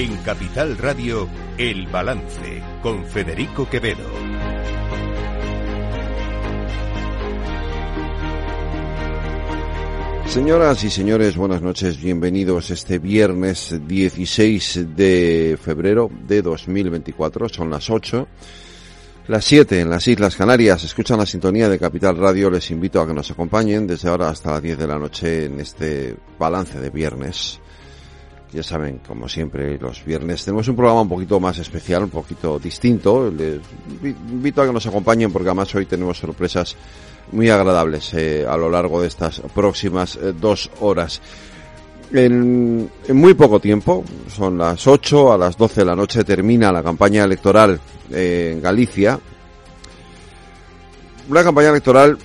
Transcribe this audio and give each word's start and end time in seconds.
En 0.00 0.16
Capital 0.22 0.78
Radio, 0.78 1.28
El 1.58 1.86
Balance, 1.88 2.62
con 2.82 3.04
Federico 3.04 3.68
Quevedo. 3.68 4.08
Señoras 10.24 10.82
y 10.84 10.88
señores, 10.88 11.36
buenas 11.36 11.60
noches, 11.60 12.00
bienvenidos 12.00 12.70
este 12.70 12.98
viernes 12.98 13.78
16 13.86 14.96
de 14.96 15.58
febrero 15.62 16.10
de 16.26 16.40
2024, 16.40 17.50
son 17.50 17.68
las 17.68 17.90
8, 17.90 18.26
las 19.28 19.44
7 19.44 19.80
en 19.80 19.90
las 19.90 20.08
Islas 20.08 20.34
Canarias, 20.34 20.82
escuchan 20.82 21.18
la 21.18 21.26
sintonía 21.26 21.68
de 21.68 21.78
Capital 21.78 22.16
Radio, 22.16 22.48
les 22.50 22.70
invito 22.70 23.02
a 23.02 23.06
que 23.06 23.12
nos 23.12 23.30
acompañen 23.30 23.86
desde 23.86 24.08
ahora 24.08 24.30
hasta 24.30 24.52
las 24.52 24.62
10 24.62 24.78
de 24.78 24.86
la 24.86 24.98
noche 24.98 25.44
en 25.44 25.60
este 25.60 26.16
balance 26.38 26.80
de 26.80 26.88
viernes. 26.88 27.59
Ya 28.52 28.64
saben, 28.64 29.00
como 29.06 29.28
siempre, 29.28 29.78
los 29.78 30.04
viernes 30.04 30.44
tenemos 30.44 30.66
un 30.66 30.74
programa 30.74 31.02
un 31.02 31.08
poquito 31.08 31.38
más 31.38 31.58
especial, 31.58 32.04
un 32.04 32.10
poquito 32.10 32.58
distinto. 32.58 33.30
Les 33.30 33.60
invito 34.02 34.62
a 34.62 34.66
que 34.66 34.72
nos 34.72 34.86
acompañen 34.86 35.32
porque 35.32 35.48
además 35.48 35.72
hoy 35.76 35.86
tenemos 35.86 36.18
sorpresas 36.18 36.76
muy 37.30 37.48
agradables 37.48 38.12
eh, 38.14 38.44
a 38.48 38.56
lo 38.56 38.68
largo 38.68 39.00
de 39.00 39.06
estas 39.06 39.40
próximas 39.54 40.16
eh, 40.16 40.32
dos 40.38 40.68
horas. 40.80 41.20
En, 42.12 42.90
muy 43.10 43.34
poco 43.34 43.60
tiempo, 43.60 44.02
son 44.28 44.58
las 44.58 44.84
8, 44.84 45.32
a 45.32 45.38
las 45.38 45.56
12 45.56 45.82
de 45.82 45.84
la 45.84 45.94
noche 45.94 46.24
termina 46.24 46.72
la 46.72 46.82
campaña 46.82 47.22
electoral 47.22 47.80
eh, 48.10 48.50
en 48.54 48.60
Galicia. 48.60 49.20
Una 51.28 51.44
campaña 51.44 51.68
electoral 51.68 52.18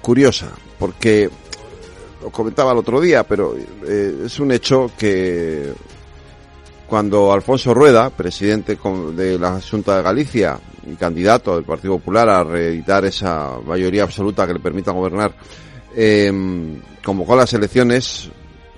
curiosa, 0.00 0.46
porque 0.78 1.28
lo 2.22 2.30
comentaba 2.30 2.72
el 2.72 2.78
otro 2.78 3.00
día, 3.00 3.24
pero 3.24 3.54
es 3.86 4.40
un 4.40 4.52
hecho 4.52 4.90
que 4.98 5.72
cuando 6.86 7.32
Alfonso 7.32 7.74
Rueda, 7.74 8.10
presidente 8.10 8.78
de 9.14 9.38
la 9.38 9.60
Junta 9.60 9.96
de 9.96 10.02
Galicia 10.02 10.58
y 10.86 10.94
candidato 10.94 11.56
del 11.56 11.64
Partido 11.64 11.98
Popular 11.98 12.28
a 12.28 12.44
reeditar 12.44 13.04
esa 13.04 13.58
mayoría 13.64 14.04
absoluta 14.04 14.46
que 14.46 14.54
le 14.54 14.60
permita 14.60 14.92
gobernar, 14.92 15.34
eh, 15.94 16.32
convocó 17.04 17.34
las 17.34 17.52
elecciones, 17.54 18.30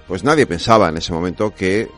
pues 0.07 0.25
nadie 0.25 0.47
pensaba 0.47 0.89
en 0.89 0.97
ese 0.97 1.13
momento 1.13 1.55
que 1.55 1.89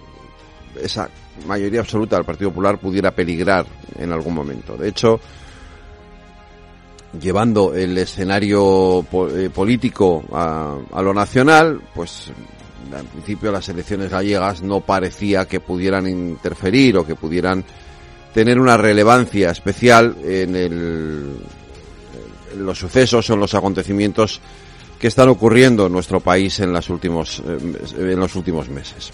esa 0.83 1.09
mayoría 1.47 1.81
absoluta 1.81 2.17
del 2.17 2.25
Partido 2.25 2.51
Popular 2.51 2.79
pudiera 2.79 3.13
peligrar 3.13 3.67
en 3.99 4.13
algún 4.13 4.35
momento. 4.35 4.77
De 4.77 4.89
hecho, 4.89 5.21
llevando 7.19 7.75
el 7.75 7.97
escenario 7.99 9.05
político 9.55 10.25
a, 10.33 11.03
lo 11.03 11.13
nacional, 11.13 11.81
pues 11.95 12.31
al 12.95 13.05
principio 13.07 13.51
las 13.53 13.69
elecciones 13.69 14.11
gallegas 14.11 14.63
no 14.63 14.81
parecía 14.81 15.47
que 15.47 15.61
pudieran 15.61 16.07
interferir 16.07 16.97
o 16.97 17.07
que 17.07 17.15
pudieran 17.15 17.65
tener 18.35 18.61
una 18.61 18.77
relevancia 18.77 19.51
especial 19.51 20.17
en, 20.25 20.55
el, 20.55 21.37
los 22.59 22.79
sucesos 22.79 23.29
o 23.29 23.35
en 23.35 23.41
los 23.41 23.55
acontecimientos 23.55 24.41
que 24.99 25.09
están 25.09 25.29
ocurriendo 25.29 25.87
en 25.87 25.93
nuestro 25.93 26.21
país 26.21 26.61
en, 26.61 26.73
las 26.73 26.91
últimos, 26.91 27.43
en 27.47 28.21
los 28.21 28.37
últimos 28.37 28.69
meses. 28.69 29.13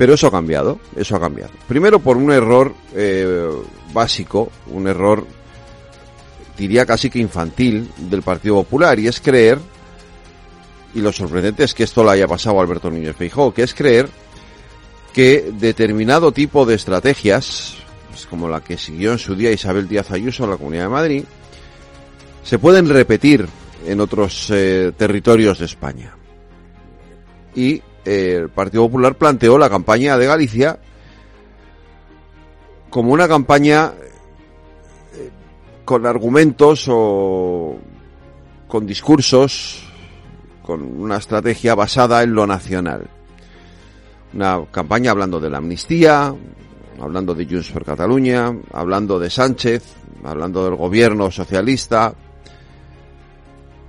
Pero 0.00 0.14
eso 0.14 0.28
ha 0.28 0.30
cambiado, 0.30 0.80
eso 0.96 1.14
ha 1.14 1.20
cambiado. 1.20 1.52
Primero 1.68 1.98
por 1.98 2.16
un 2.16 2.32
error 2.32 2.74
eh, 2.94 3.50
básico, 3.92 4.50
un 4.68 4.88
error 4.88 5.26
diría 6.60 6.84
casi 6.84 7.08
que 7.08 7.18
infantil 7.18 7.90
del 7.96 8.20
Partido 8.20 8.56
Popular 8.56 8.98
y 8.98 9.08
es 9.08 9.18
creer 9.18 9.58
y 10.94 11.00
lo 11.00 11.10
sorprendente 11.10 11.64
es 11.64 11.72
que 11.72 11.84
esto 11.84 12.04
le 12.04 12.10
haya 12.10 12.28
pasado 12.28 12.58
a 12.58 12.62
Alberto 12.62 12.90
Núñez 12.90 13.16
Feijóo, 13.16 13.54
que 13.54 13.62
es 13.62 13.72
creer 13.72 14.08
que 15.14 15.52
determinado 15.54 16.32
tipo 16.32 16.66
de 16.66 16.74
estrategias, 16.74 17.76
pues 18.10 18.26
como 18.26 18.46
la 18.46 18.60
que 18.60 18.76
siguió 18.76 19.12
en 19.12 19.18
su 19.18 19.34
día 19.34 19.50
Isabel 19.50 19.88
Díaz 19.88 20.10
Ayuso 20.10 20.44
en 20.44 20.50
la 20.50 20.58
Comunidad 20.58 20.84
de 20.84 20.88
Madrid, 20.90 21.24
se 22.42 22.58
pueden 22.58 22.90
repetir 22.90 23.46
en 23.86 24.00
otros 24.00 24.50
eh, 24.50 24.92
territorios 24.98 25.60
de 25.60 25.64
España. 25.64 26.14
Y 27.54 27.82
eh, 28.04 28.40
el 28.42 28.50
Partido 28.50 28.82
Popular 28.82 29.14
planteó 29.14 29.56
la 29.56 29.70
campaña 29.70 30.18
de 30.18 30.26
Galicia 30.26 30.78
como 32.90 33.12
una 33.12 33.28
campaña 33.28 33.92
con 35.90 36.06
argumentos 36.06 36.86
o 36.88 37.76
con 38.68 38.86
discursos 38.86 39.82
con 40.62 40.82
una 40.82 41.16
estrategia 41.16 41.74
basada 41.74 42.22
en 42.22 42.32
lo 42.32 42.46
nacional. 42.46 43.10
Una 44.32 44.64
campaña 44.70 45.10
hablando 45.10 45.40
de 45.40 45.50
la 45.50 45.58
amnistía, 45.58 46.32
hablando 47.00 47.34
de 47.34 47.44
Junts 47.44 47.72
per 47.72 47.84
Cataluña, 47.84 48.56
hablando 48.72 49.18
de 49.18 49.30
Sánchez, 49.30 49.82
hablando 50.22 50.62
del 50.64 50.76
gobierno 50.76 51.28
socialista 51.32 52.14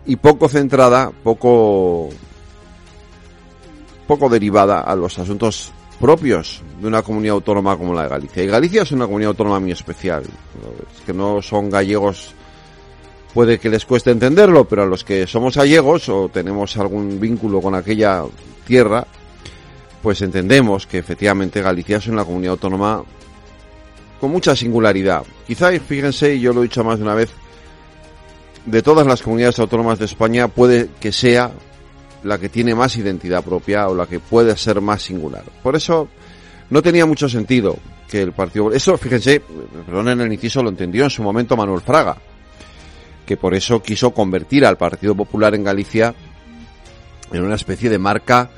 y 0.08 0.16
poco 0.16 0.50
centrada, 0.50 1.12
poco 1.12 2.10
poco 4.08 4.28
derivada 4.28 4.82
a 4.82 4.96
los 4.96 5.20
asuntos 5.20 5.72
propios 6.02 6.62
de 6.82 6.88
una 6.88 7.04
comunidad 7.04 7.36
autónoma 7.36 7.78
como 7.78 7.94
la 7.94 8.04
de 8.04 8.10
Galicia. 8.10 8.44
Y 8.44 8.48
Galicia 8.48 8.82
es 8.82 8.92
una 8.92 9.06
comunidad 9.06 9.30
autónoma 9.30 9.60
muy 9.60 9.72
especial. 9.72 10.24
Es 10.24 11.02
que 11.06 11.14
no 11.14 11.42
son 11.42 11.70
gallegos 11.70 12.34
puede 13.34 13.60
que 13.60 13.70
les 13.70 13.86
cueste 13.86 14.12
entenderlo, 14.12 14.66
pero 14.66 14.84
a 14.84 14.86
los 14.86 15.04
que 15.04 15.26
somos 15.28 15.56
gallegos 15.56 16.10
o 16.10 16.30
tenemos 16.30 16.76
algún 16.78 17.20
vínculo 17.20 17.62
con 17.62 17.76
aquella 17.76 18.24
tierra, 18.66 19.06
pues 20.02 20.22
entendemos 20.22 20.88
que 20.88 20.98
efectivamente 20.98 21.62
Galicia 21.62 21.98
es 21.98 22.08
una 22.08 22.26
comunidad 22.26 22.54
autónoma 22.54 23.04
con 24.20 24.32
mucha 24.32 24.56
singularidad. 24.56 25.24
Quizá, 25.48 25.72
fíjense, 25.80 26.36
y 26.36 26.42
yo 26.42 26.54
lo 26.54 26.62
he 26.62 26.64
dicho 26.64 26.84
más 26.84 26.98
de 26.98 27.04
una 27.04 27.16
vez, 27.16 27.30
de 28.66 28.82
todas 28.82 29.08
las 29.08 29.22
comunidades 29.22 29.60
autónomas 29.60 29.98
de 29.98 30.06
España 30.06 30.48
puede 30.48 30.90
que 31.00 31.12
sea 31.12 31.52
la 32.24 32.38
que 32.38 32.50
tiene 32.50 32.76
más 32.76 32.96
identidad 32.98 33.44
propia 33.44 33.88
o 33.88 33.96
la 33.96 34.08
que 34.08 34.20
puede 34.20 34.56
ser 34.58 34.82
más 34.82 35.02
singular. 35.02 35.44
Por 35.64 35.76
eso 35.76 36.08
no 36.70 36.82
tenía 36.82 37.06
mucho 37.06 37.28
sentido 37.28 37.78
que 38.10 38.22
el 38.22 38.34
partido... 38.34 38.72
Eso, 38.72 38.98
fíjense, 38.98 39.42
en 39.88 40.22
el 40.22 40.34
inciso, 40.34 40.62
lo 40.62 40.70
entendió 40.70 41.04
en 41.04 41.10
su 41.10 41.24
momento 41.24 41.58
Manuel 41.58 41.82
Fraga 41.82 42.18
que 43.26 43.38
por 43.38 43.54
eso 43.54 43.82
quiso 43.82 44.12
convertir 44.12 44.66
al 44.66 44.78
Partido 44.78 45.16
Popular 45.16 45.56
en 45.56 45.64
Galicia 45.64 46.14
en 47.32 47.44
una 47.44 47.56
especie 47.56 47.90
de 47.90 47.98
marca 47.98 48.50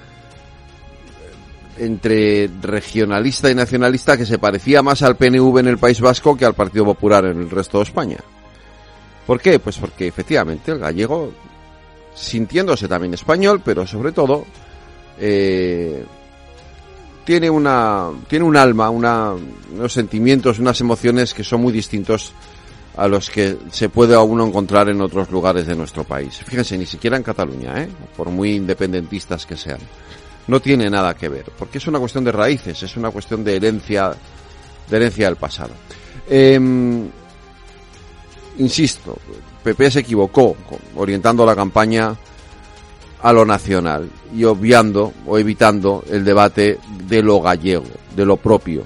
entre 1.78 2.50
regionalista 2.62 3.52
y 3.52 3.56
nacionalista 3.56 4.18
que 4.18 4.26
se 4.26 4.40
parecía 4.40 4.82
más 4.82 5.02
al 5.02 5.16
PNV 5.16 5.60
en 5.60 5.68
el 5.68 5.78
País 5.78 6.02
Vasco 6.02 6.36
que 6.36 6.46
al 6.46 6.56
Partido 6.56 6.86
Popular 6.86 7.26
en 7.26 7.40
el 7.40 7.50
resto 7.52 7.78
de 7.78 7.84
España. 7.84 8.18
¿Por 9.28 9.40
qué? 9.40 9.60
Pues 9.60 9.78
porque 9.78 10.08
efectivamente 10.08 10.72
el 10.72 10.80
gallego, 10.80 11.32
sintiéndose 12.16 12.88
también 12.88 13.14
español, 13.14 13.62
pero 13.64 13.86
sobre 13.88 14.12
todo, 14.12 14.46
eh, 15.20 16.04
tiene 17.24 17.50
una, 17.50 18.10
tiene 18.28 18.46
un 18.46 18.58
alma, 18.58 18.90
una, 18.90 19.34
unos 19.74 19.94
sentimientos, 19.94 20.60
unas 20.60 20.80
emociones 20.82 21.34
que 21.34 21.44
son 21.44 21.62
muy 21.62 21.72
distintos 21.72 22.34
a 22.96 23.08
los 23.08 23.30
que 23.30 23.58
se 23.72 23.90
puede 23.90 24.14
aún 24.14 24.40
encontrar 24.42 24.90
en 24.90 25.02
otros 25.02 25.32
lugares 25.32 25.66
de 25.66 25.76
nuestro 25.76 26.04
país. 26.04 26.42
Fíjense, 26.46 26.78
ni 26.78 26.86
siquiera 26.86 27.18
en 27.18 27.24
Cataluña, 27.24 27.82
¿eh? 27.82 27.90
por 28.16 28.30
muy 28.30 28.56
independentistas 28.56 29.46
que 29.46 29.58
sean. 29.58 29.80
No 30.48 30.60
tiene 30.60 30.90
nada 30.90 31.16
que 31.16 31.30
ver, 31.30 31.46
porque 31.58 31.78
es 31.78 31.88
una 31.88 32.00
cuestión 32.00 32.24
de 32.24 32.32
raíces, 32.32 32.84
es 32.84 32.98
una 32.98 33.10
cuestión 33.10 33.44
de 33.44 33.56
herencia, 33.56 34.14
de 34.90 34.96
herencia 34.96 35.26
del 35.28 35.38
pasado. 35.38 35.72
Eh, 36.30 36.60
insisto, 38.58 39.18
PP 39.64 39.92
se 39.92 40.00
equivocó 40.00 40.56
orientando 40.96 41.46
la 41.46 41.56
campaña 41.56 42.16
a 43.22 43.32
lo 43.32 43.46
nacional 43.46 44.10
y 44.36 44.44
obviando 44.44 45.14
o 45.26 45.38
evitando 45.38 46.04
el 46.12 46.26
debate 46.26 46.80
de 47.08 47.24
lo 47.24 47.42
gallego, 47.42 47.86
de 48.16 48.26
lo 48.26 48.38
propio. 48.38 48.84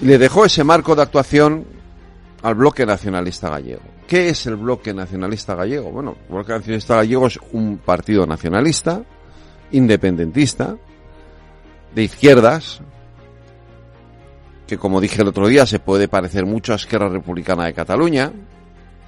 Le 0.00 0.18
dejó 0.18 0.46
ese 0.46 0.64
marco 0.64 0.96
de 0.96 1.02
actuación 1.02 1.66
al 2.42 2.54
bloque 2.54 2.86
nacionalista 2.86 3.50
gallego. 3.50 3.82
¿Qué 4.06 4.30
es 4.30 4.46
el 4.46 4.56
bloque 4.56 4.94
nacionalista 4.94 5.54
gallego? 5.54 5.90
Bueno, 5.90 6.16
el 6.28 6.34
bloque 6.34 6.52
nacionalista 6.52 6.96
gallego 6.96 7.26
es 7.26 7.38
un 7.52 7.78
partido 7.78 8.26
nacionalista, 8.26 9.02
independentista, 9.72 10.76
de 11.94 12.02
izquierdas, 12.02 12.80
que 14.66 14.78
como 14.78 15.00
dije 15.00 15.22
el 15.22 15.28
otro 15.28 15.48
día 15.48 15.66
se 15.66 15.80
puede 15.80 16.08
parecer 16.08 16.46
mucho 16.46 16.72
a 16.72 16.76
Esquerra 16.76 17.08
Republicana 17.08 17.66
de 17.66 17.74
Cataluña, 17.74 18.32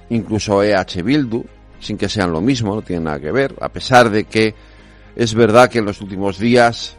incluso 0.09 0.63
EH 0.63 1.01
Bildu, 1.03 1.43
sin 1.79 1.97
que 1.97 2.09
sean 2.09 2.31
lo 2.31 2.41
mismo, 2.41 2.75
no 2.75 2.81
tienen 2.81 3.05
nada 3.05 3.19
que 3.19 3.31
ver, 3.31 3.55
a 3.61 3.69
pesar 3.69 4.09
de 4.09 4.25
que 4.25 4.53
es 5.15 5.33
verdad 5.33 5.69
que 5.69 5.79
en 5.79 5.85
los 5.85 6.01
últimos 6.01 6.37
días, 6.37 6.97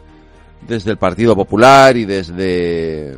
desde 0.67 0.91
el 0.91 0.97
Partido 0.97 1.35
Popular 1.35 1.97
y 1.97 2.05
desde 2.05 3.17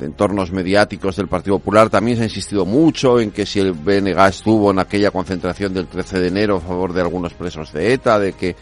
entornos 0.00 0.52
mediáticos 0.52 1.16
del 1.16 1.26
Partido 1.26 1.58
Popular 1.58 1.90
también 1.90 2.16
se 2.16 2.22
ha 2.22 2.26
insistido 2.26 2.64
mucho 2.64 3.18
en 3.18 3.32
que 3.32 3.44
si 3.44 3.58
el 3.60 3.72
BNG 3.72 4.18
estuvo 4.28 4.70
en 4.70 4.78
aquella 4.78 5.10
concentración 5.10 5.74
del 5.74 5.86
13 5.86 6.20
de 6.20 6.28
enero 6.28 6.56
a 6.56 6.60
favor 6.60 6.92
de 6.92 7.00
algunos 7.00 7.34
presos 7.34 7.72
de 7.72 7.92
ETA, 7.92 8.18
de 8.18 8.32
que 8.32 8.54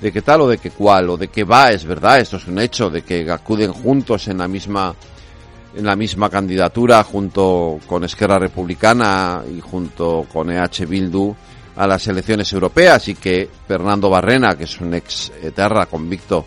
de 0.00 0.12
que 0.12 0.22
tal 0.22 0.42
o 0.42 0.48
de 0.48 0.58
que 0.58 0.70
cual, 0.70 1.10
o 1.10 1.16
de 1.16 1.28
que 1.28 1.42
va, 1.42 1.70
es 1.70 1.84
verdad, 1.84 2.20
esto 2.20 2.36
es 2.36 2.46
un 2.46 2.58
hecho, 2.60 2.88
de 2.88 3.02
que 3.02 3.28
acuden 3.30 3.72
juntos 3.72 4.28
en 4.28 4.38
la 4.38 4.46
misma 4.46 4.94
en 5.74 5.84
la 5.84 5.96
misma 5.96 6.28
candidatura 6.30 7.02
junto 7.04 7.78
con 7.86 8.04
Esquerra 8.04 8.38
Republicana 8.38 9.42
y 9.50 9.60
junto 9.60 10.26
con 10.32 10.50
EH 10.50 10.86
Bildu 10.86 11.34
a 11.76 11.86
las 11.86 12.06
elecciones 12.08 12.52
europeas 12.52 13.08
y 13.08 13.14
que 13.14 13.48
Fernando 13.66 14.10
Barrena, 14.10 14.56
que 14.56 14.64
es 14.64 14.80
un 14.80 14.94
ex 14.94 15.32
eterra 15.42 15.86
convicto, 15.86 16.44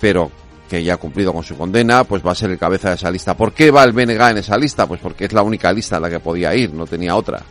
pero 0.00 0.30
que 0.68 0.82
ya 0.82 0.94
ha 0.94 0.96
cumplido 0.96 1.32
con 1.32 1.42
su 1.42 1.56
condena, 1.56 2.04
pues 2.04 2.26
va 2.26 2.32
a 2.32 2.34
ser 2.34 2.50
el 2.50 2.58
cabeza 2.58 2.88
de 2.88 2.96
esa 2.96 3.10
lista. 3.10 3.36
¿Por 3.36 3.52
qué 3.52 3.70
va 3.70 3.84
el 3.84 3.92
BNG 3.92 4.30
en 4.30 4.38
esa 4.38 4.56
lista? 4.56 4.86
Pues 4.86 5.00
porque 5.00 5.26
es 5.26 5.32
la 5.32 5.42
única 5.42 5.72
lista 5.72 5.96
en 5.96 6.02
la 6.02 6.10
que 6.10 6.20
podía 6.20 6.54
ir, 6.54 6.72
no 6.72 6.86
tenía 6.86 7.14
otra. 7.14 7.42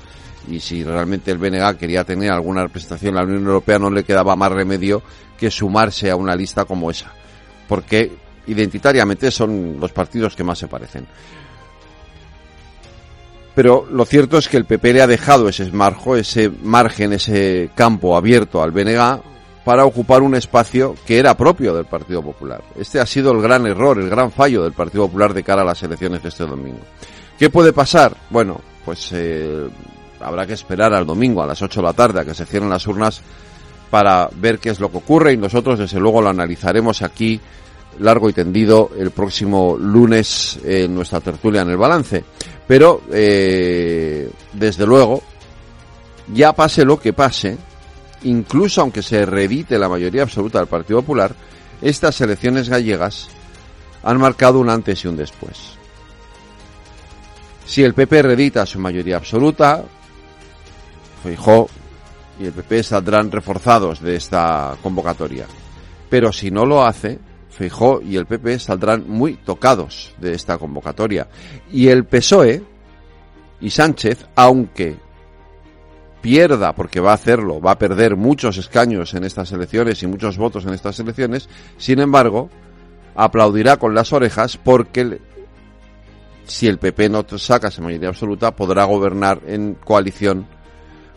Y 0.50 0.60
si 0.60 0.84
realmente 0.84 1.32
el 1.32 1.38
BNG 1.38 1.78
quería 1.78 2.04
tener 2.04 2.32
alguna 2.32 2.64
representación 2.64 3.10
en 3.10 3.16
la 3.16 3.24
Unión 3.24 3.46
Europea, 3.46 3.80
no 3.80 3.90
le 3.90 4.04
quedaba 4.04 4.36
más 4.36 4.52
remedio 4.52 5.02
que 5.38 5.50
sumarse 5.50 6.10
a 6.12 6.16
una 6.16 6.36
lista 6.36 6.66
como 6.66 6.92
esa. 6.92 7.12
Porque 7.68 8.12
identitariamente 8.48 9.32
son 9.32 9.78
los 9.80 9.92
partidos 9.92 10.36
que 10.36 10.44
más 10.44 10.60
se 10.60 10.68
parecen. 10.68 11.08
Pero 13.56 13.88
lo 13.90 14.06
cierto 14.06 14.38
es 14.38 14.50
que 14.50 14.58
el 14.58 14.66
PP 14.66 14.94
le 14.94 15.02
ha 15.02 15.08
dejado 15.08 15.48
ese 15.48 15.72
margen, 15.72 16.18
ese 16.18 16.52
margen, 16.64 17.14
ese 17.14 17.70
campo 17.74 18.18
abierto 18.18 18.62
al 18.62 18.72
BNG 18.72 19.22
para 19.64 19.86
ocupar 19.86 20.22
un 20.22 20.36
espacio 20.36 20.96
que 21.08 21.18
era 21.18 21.38
propio 21.38 21.74
del 21.74 21.86
Partido 21.86 22.22
Popular. 22.22 22.62
Este 22.78 23.00
ha 23.00 23.06
sido 23.06 23.32
el 23.32 23.42
gran 23.42 23.66
error, 23.66 23.98
el 23.98 24.10
gran 24.10 24.32
fallo 24.32 24.62
del 24.64 24.74
Partido 24.74 25.06
Popular 25.06 25.34
de 25.34 25.44
cara 25.44 25.62
a 25.62 25.66
las 25.66 25.82
elecciones 25.82 26.22
de 26.22 26.30
este 26.30 26.46
domingo. 26.46 26.82
¿Qué 27.40 27.50
puede 27.50 27.72
pasar? 27.72 28.16
Bueno, 28.30 28.60
pues 28.84 29.10
eh, 29.14 29.68
habrá 30.20 30.46
que 30.46 30.54
esperar 30.54 30.94
al 30.94 31.06
domingo 31.06 31.42
a 31.42 31.48
las 31.48 31.62
8 31.62 31.80
de 31.82 31.88
la 31.88 31.94
tarde 31.94 32.22
a 32.22 32.26
que 32.26 32.36
se 32.36 32.46
cierren 32.46 32.70
las 32.70 32.86
urnas 32.86 33.22
para 33.90 34.30
ver 34.36 34.60
qué 34.60 34.70
es 34.70 34.80
lo 34.80 34.92
que 34.92 34.98
ocurre 34.98 35.34
y 35.34 35.38
nosotros 35.38 35.80
desde 35.80 36.00
luego 36.00 36.22
lo 36.22 36.30
analizaremos 36.30 37.02
aquí 37.02 37.40
largo 38.00 38.30
y 38.30 38.34
tendido 38.34 38.92
el 38.98 39.12
próximo 39.12 39.78
lunes 39.78 40.60
en 40.64 40.94
nuestra 40.94 41.22
tertulia 41.22 41.62
en 41.62 41.70
el 41.70 41.78
balance. 41.78 42.24
Pero, 42.68 43.02
eh, 43.12 44.30
desde 44.54 44.86
luego, 44.86 45.22
ya 46.34 46.54
pase 46.54 46.84
lo 46.84 47.00
que 47.00 47.14
pase, 47.14 47.58
incluso 48.24 48.82
aunque 48.82 49.02
se 49.02 49.26
reedite 49.26 49.78
la 49.78 49.90
mayoría 49.90 50.24
absoluta 50.24 50.60
del 50.60 50.68
Partido 50.68 51.02
Popular, 51.02 51.36
estas 51.82 52.20
elecciones 52.22 52.70
gallegas 52.70 53.30
han 54.04 54.20
marcado 54.20 54.60
un 54.60 54.70
antes 54.70 55.04
y 55.04 55.08
un 55.08 55.18
después. 55.18 55.76
Si 57.66 57.84
el 57.84 57.94
PP 57.94 58.22
reedita 58.22 58.66
su 58.66 58.80
mayoría 58.80 59.18
absoluta, 59.18 59.84
Feijó 61.24 61.68
y 62.40 62.46
el 62.46 62.52
PP 62.52 62.84
saldrán 62.84 63.32
reforzados 63.32 64.00
de 64.02 64.16
esta 64.16 64.76
convocatoria. 64.84 65.48
Pero 66.10 66.32
si 66.32 66.52
no 66.52 66.66
lo 66.66 66.86
hace, 66.86 67.20
Feijó 67.56 68.02
y 68.02 68.18
el 68.18 68.26
PP 68.26 68.60
saldrán 68.60 69.06
muy 69.08 69.36
tocados 69.36 70.14
de 70.20 70.34
esta 70.34 70.58
convocatoria. 70.58 71.28
Y 71.72 71.88
el 71.88 72.04
PSOE 72.04 72.62
y 73.62 73.70
Sánchez, 73.70 74.28
aunque 74.36 74.98
pierda, 76.22 76.74
porque 76.74 77.00
va 77.00 77.12
a 77.12 77.16
hacerlo, 77.16 77.62
va 77.62 77.72
a 77.72 77.80
perder 77.80 78.18
muchos 78.18 78.58
escaños 78.58 79.14
en 79.14 79.24
estas 79.24 79.54
elecciones 79.54 80.04
y 80.04 80.08
muchos 80.08 80.38
votos 80.38 80.66
en 80.66 80.74
estas 80.74 81.00
elecciones, 81.00 81.48
sin 81.78 82.00
embargo, 82.00 82.50
aplaudirá 83.16 83.78
con 83.78 83.96
las 83.96 84.12
orejas 84.12 84.58
porque 84.58 85.22
si 86.44 86.68
el 86.68 86.78
PP 86.78 87.08
no 87.10 87.26
saca 87.38 87.70
esa 87.70 87.82
mayoría 87.82 88.10
absoluta, 88.10 88.54
podrá 88.54 88.84
gobernar 88.84 89.42
en 89.48 89.76
coalición 89.76 90.46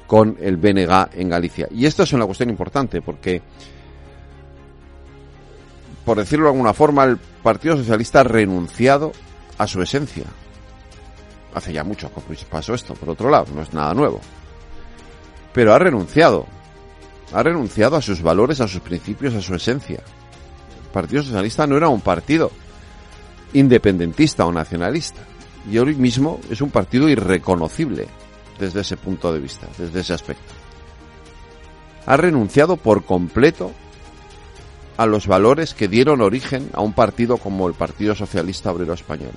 con 0.06 0.37
el 0.41 0.56
BNG 0.56 1.08
en 1.14 1.29
Galicia. 1.29 1.69
Y 1.70 1.84
esto 1.87 2.05
es 2.05 2.12
una 2.12 2.26
cuestión 2.26 2.49
importante 2.50 3.02
porque 3.02 3.43
por 6.08 6.16
decirlo 6.16 6.46
de 6.46 6.52
alguna 6.52 6.72
forma, 6.72 7.05
el 7.05 7.19
Partido 7.19 7.76
Socialista 7.76 8.20
ha 8.20 8.25
renunciado 8.25 9.12
a 9.58 9.66
su 9.66 9.82
esencia. 9.82 10.25
Hace 11.52 11.75
ya 11.75 11.84
mucho 11.84 12.10
que 12.10 12.34
pasó 12.50 12.72
esto, 12.72 12.94
por 12.94 13.10
otro 13.10 13.28
lado, 13.28 13.49
no 13.55 13.60
es 13.60 13.75
nada 13.75 13.93
nuevo. 13.93 14.19
Pero 15.52 15.75
ha 15.75 15.78
renunciado. 15.78 16.46
Ha 17.34 17.43
renunciado 17.43 17.96
a 17.96 18.00
sus 18.00 18.22
valores, 18.22 18.62
a 18.62 18.69
sus 18.69 18.81
principios, 18.81 19.34
a 19.34 19.43
su 19.43 19.55
esencia. 19.55 20.00
El 20.82 20.90
Partido 20.90 21.22
Socialista 21.22 21.66
no 21.66 21.76
era 21.76 21.90
un 21.90 22.00
partido 22.00 22.52
independentista 23.52 24.46
o 24.46 24.50
nacionalista. 24.50 25.20
Y 25.70 25.76
hoy 25.76 25.94
mismo 25.94 26.40
es 26.49 26.62
un 26.62 26.70
partido 26.70 27.06
irreconocible 27.10 28.06
desde 28.58 28.81
ese 28.81 28.96
punto 28.96 29.31
de 29.31 29.40
vista, 29.40 29.66
desde 29.76 30.00
ese 30.00 30.14
aspecto. 30.14 30.55
Ha 32.06 32.16
renunciado 32.16 32.78
por 32.78 33.05
completo 33.05 33.72
a 34.99 35.06
los 35.06 35.29
valores 35.29 35.75
que 35.75 35.89
dieron 35.89 36.21
origen 36.21 36.71
a 36.75 36.83
un 36.83 36.93
partido 36.93 37.39
como 37.39 37.69
el 37.69 37.75
Partido 37.75 38.17
Socialista 38.17 38.73
Obrero 38.73 38.95
Español. 38.95 39.33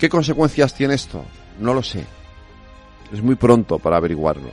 ¿Qué 0.00 0.08
consecuencias 0.08 0.74
tiene 0.74 0.94
esto? 0.94 1.24
No 1.60 1.72
lo 1.72 1.82
sé. 1.82 2.04
Es 3.12 3.22
muy 3.22 3.36
pronto 3.36 3.78
para 3.78 3.96
averiguarlo. 3.96 4.50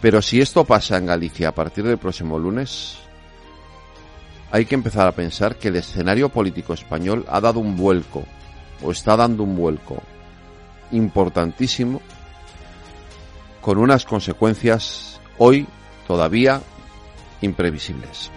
Pero 0.00 0.22
si 0.22 0.40
esto 0.40 0.64
pasa 0.64 0.96
en 0.96 1.06
Galicia 1.06 1.50
a 1.50 1.54
partir 1.54 1.84
del 1.84 1.98
próximo 1.98 2.38
lunes, 2.38 2.96
hay 4.50 4.64
que 4.64 4.74
empezar 4.74 5.06
a 5.06 5.12
pensar 5.12 5.56
que 5.56 5.68
el 5.68 5.76
escenario 5.76 6.30
político 6.30 6.72
español 6.72 7.26
ha 7.28 7.40
dado 7.40 7.60
un 7.60 7.76
vuelco, 7.76 8.24
o 8.82 8.90
está 8.90 9.14
dando 9.14 9.42
un 9.42 9.54
vuelco 9.54 10.02
importantísimo, 10.90 12.00
con 13.60 13.76
unas 13.76 14.06
consecuencias 14.06 15.20
hoy 15.36 15.66
todavía 16.06 16.62
imprevisibles. 17.42 18.30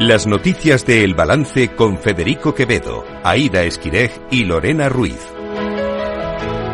Las 0.00 0.28
noticias 0.28 0.86
de 0.86 1.02
El 1.02 1.14
Balance 1.14 1.74
con 1.74 1.98
Federico 1.98 2.54
Quevedo, 2.54 3.04
Aida 3.24 3.64
Esquirej 3.64 4.12
y 4.30 4.44
Lorena 4.44 4.88
Ruiz. 4.88 5.18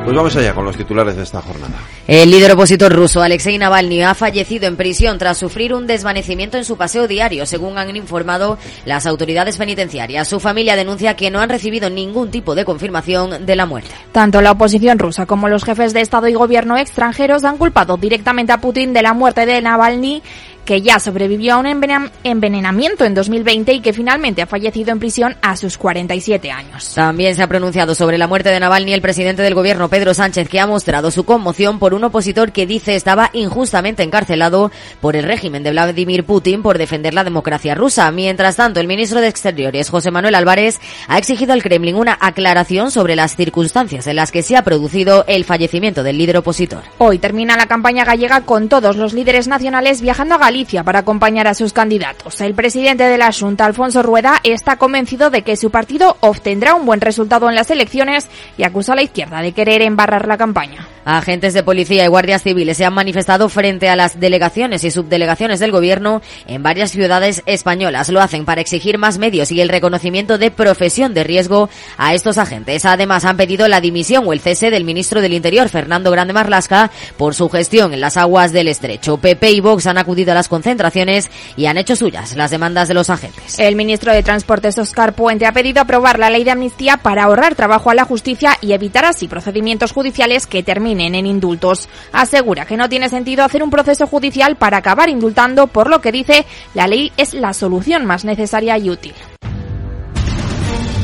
Pues 0.04 0.14
vamos 0.14 0.36
allá 0.36 0.54
con 0.54 0.66
los 0.66 0.76
titulares 0.76 1.16
de 1.16 1.22
esta 1.22 1.40
jornada. 1.40 1.72
El 2.06 2.30
líder 2.30 2.52
opositor 2.52 2.92
ruso 2.92 3.22
Alexei 3.22 3.56
Navalny 3.56 4.02
ha 4.02 4.14
fallecido 4.14 4.66
en 4.66 4.76
prisión 4.76 5.16
tras 5.16 5.38
sufrir 5.38 5.72
un 5.72 5.86
desvanecimiento 5.86 6.58
en 6.58 6.66
su 6.66 6.76
paseo 6.76 7.08
diario, 7.08 7.46
según 7.46 7.78
han 7.78 7.96
informado 7.96 8.58
las 8.84 9.06
autoridades 9.06 9.56
penitenciarias. 9.56 10.28
Su 10.28 10.38
familia 10.38 10.76
denuncia 10.76 11.16
que 11.16 11.30
no 11.30 11.40
han 11.40 11.48
recibido 11.48 11.88
ningún 11.88 12.30
tipo 12.30 12.54
de 12.54 12.66
confirmación 12.66 13.46
de 13.46 13.56
la 13.56 13.64
muerte. 13.64 13.94
Tanto 14.12 14.42
la 14.42 14.52
oposición 14.52 14.98
rusa 14.98 15.24
como 15.24 15.48
los 15.48 15.64
jefes 15.64 15.94
de 15.94 16.02
Estado 16.02 16.28
y 16.28 16.34
gobierno 16.34 16.76
extranjeros 16.76 17.44
han 17.44 17.56
culpado 17.56 17.96
directamente 17.96 18.52
a 18.52 18.60
Putin 18.60 18.92
de 18.92 19.00
la 19.00 19.14
muerte 19.14 19.46
de 19.46 19.62
Navalny 19.62 20.22
que 20.64 20.82
ya 20.82 20.98
sobrevivió 20.98 21.54
a 21.54 21.58
un 21.58 21.66
envenenamiento 21.66 23.04
en 23.04 23.14
2020 23.14 23.72
y 23.74 23.80
que 23.80 23.92
finalmente 23.92 24.42
ha 24.42 24.46
fallecido 24.46 24.92
en 24.92 24.98
prisión 24.98 25.36
a 25.42 25.56
sus 25.56 25.78
47 25.78 26.50
años. 26.50 26.94
También 26.94 27.34
se 27.34 27.42
ha 27.42 27.46
pronunciado 27.46 27.94
sobre 27.94 28.18
la 28.18 28.26
muerte 28.26 28.48
de 28.48 28.60
Navalny 28.60 28.92
el 28.92 29.02
presidente 29.02 29.42
del 29.42 29.54
gobierno 29.54 29.88
Pedro 29.88 30.14
Sánchez, 30.14 30.48
que 30.48 30.60
ha 30.60 30.66
mostrado 30.66 31.10
su 31.10 31.24
conmoción 31.24 31.78
por 31.78 31.94
un 31.94 32.04
opositor 32.04 32.52
que 32.52 32.66
dice 32.66 32.94
estaba 32.94 33.30
injustamente 33.32 34.02
encarcelado 34.02 34.70
por 35.00 35.16
el 35.16 35.24
régimen 35.24 35.62
de 35.62 35.70
Vladimir 35.70 36.24
Putin 36.24 36.62
por 36.62 36.78
defender 36.78 37.14
la 37.14 37.24
democracia 37.24 37.74
rusa. 37.74 38.10
Mientras 38.10 38.56
tanto, 38.56 38.80
el 38.80 38.88
ministro 38.88 39.20
de 39.20 39.28
Exteriores, 39.28 39.90
José 39.90 40.10
Manuel 40.10 40.34
Álvarez, 40.34 40.80
ha 41.08 41.18
exigido 41.18 41.52
al 41.52 41.62
Kremlin 41.62 41.96
una 41.96 42.16
aclaración 42.20 42.90
sobre 42.90 43.16
las 43.16 43.36
circunstancias 43.36 44.06
en 44.06 44.16
las 44.16 44.32
que 44.32 44.42
se 44.42 44.56
ha 44.56 44.64
producido 44.64 45.24
el 45.26 45.44
fallecimiento 45.44 46.02
del 46.02 46.18
líder 46.18 46.38
opositor. 46.38 46.82
Hoy 46.98 47.18
termina 47.18 47.56
la 47.56 47.66
campaña 47.66 48.04
gallega 48.04 48.42
con 48.42 48.68
todos 48.68 48.96
los 48.96 49.12
líderes 49.12 49.48
nacionales 49.48 50.00
viajando 50.00 50.36
a 50.36 50.38
Galicia 50.38 50.53
para 50.84 51.00
acompañar 51.00 51.48
a 51.48 51.54
sus 51.54 51.72
candidatos. 51.72 52.40
El 52.40 52.54
presidente 52.54 53.02
de 53.02 53.18
la 53.18 53.32
Junta, 53.32 53.64
Alfonso 53.64 54.04
Rueda, 54.04 54.40
está 54.44 54.76
convencido 54.76 55.28
de 55.30 55.42
que 55.42 55.56
su 55.56 55.70
partido 55.70 56.16
obtendrá 56.20 56.76
un 56.76 56.86
buen 56.86 57.00
resultado 57.00 57.48
en 57.48 57.56
las 57.56 57.72
elecciones 57.72 58.28
y 58.56 58.62
acusa 58.62 58.92
a 58.92 58.96
la 58.96 59.02
izquierda 59.02 59.42
de 59.42 59.50
querer 59.50 59.82
embarrar 59.82 60.28
la 60.28 60.38
campaña. 60.38 60.86
Agentes 61.04 61.52
de 61.52 61.62
policía 61.62 62.04
y 62.04 62.08
guardias 62.08 62.42
civiles 62.42 62.76
se 62.76 62.84
han 62.84 62.94
manifestado 62.94 63.48
frente 63.48 63.88
a 63.90 63.96
las 63.96 64.18
delegaciones 64.20 64.84
y 64.84 64.90
subdelegaciones 64.90 65.60
del 65.60 65.70
gobierno 65.70 66.22
en 66.46 66.62
varias 66.62 66.92
ciudades 66.92 67.42
españolas. 67.44 68.08
Lo 68.08 68.22
hacen 68.22 68.44
para 68.44 68.62
exigir 68.62 68.96
más 68.96 69.18
medios 69.18 69.52
y 69.52 69.60
el 69.60 69.68
reconocimiento 69.68 70.38
de 70.38 70.50
profesión 70.50 71.12
de 71.12 71.24
riesgo 71.24 71.68
a 71.98 72.14
estos 72.14 72.38
agentes. 72.38 72.86
Además, 72.86 73.24
han 73.24 73.36
pedido 73.36 73.68
la 73.68 73.82
dimisión 73.82 74.24
o 74.26 74.32
el 74.32 74.40
cese 74.40 74.70
del 74.70 74.84
ministro 74.84 75.20
del 75.20 75.34
Interior, 75.34 75.68
Fernando 75.68 76.10
Grande 76.10 76.32
Marlasca, 76.32 76.90
por 77.18 77.34
su 77.34 77.50
gestión 77.50 77.92
en 77.92 78.00
las 78.00 78.16
aguas 78.16 78.52
del 78.52 78.68
estrecho. 78.68 79.18
PP 79.18 79.50
y 79.50 79.60
Vox 79.60 79.86
han 79.86 79.98
acudido 79.98 80.32
a 80.32 80.34
las 80.34 80.43
las 80.44 80.48
concentraciones 80.50 81.30
y 81.56 81.66
han 81.66 81.78
hecho 81.78 81.96
suyas 81.96 82.36
las 82.36 82.50
demandas 82.50 82.86
de 82.86 82.94
los 82.94 83.08
agentes. 83.08 83.58
El 83.58 83.76
ministro 83.76 84.12
de 84.12 84.22
Transportes, 84.22 84.76
Oscar 84.76 85.14
Puente, 85.14 85.46
ha 85.46 85.52
pedido 85.52 85.80
aprobar 85.80 86.18
la 86.18 86.28
ley 86.28 86.44
de 86.44 86.50
amnistía 86.50 86.98
para 86.98 87.24
ahorrar 87.24 87.54
trabajo 87.54 87.88
a 87.88 87.94
la 87.94 88.04
justicia 88.04 88.58
y 88.60 88.72
evitar 88.72 89.06
así 89.06 89.26
procedimientos 89.26 89.92
judiciales 89.92 90.46
que 90.46 90.62
terminen 90.62 91.14
en 91.14 91.24
indultos. 91.24 91.88
Asegura 92.12 92.66
que 92.66 92.76
no 92.76 92.90
tiene 92.90 93.08
sentido 93.08 93.42
hacer 93.42 93.62
un 93.62 93.70
proceso 93.70 94.06
judicial 94.06 94.56
para 94.56 94.76
acabar 94.76 95.08
indultando, 95.08 95.66
por 95.66 95.88
lo 95.88 96.02
que 96.02 96.12
dice 96.12 96.44
la 96.74 96.88
ley 96.88 97.10
es 97.16 97.32
la 97.32 97.54
solución 97.54 98.04
más 98.04 98.26
necesaria 98.26 98.76
y 98.76 98.90
útil. 98.90 99.14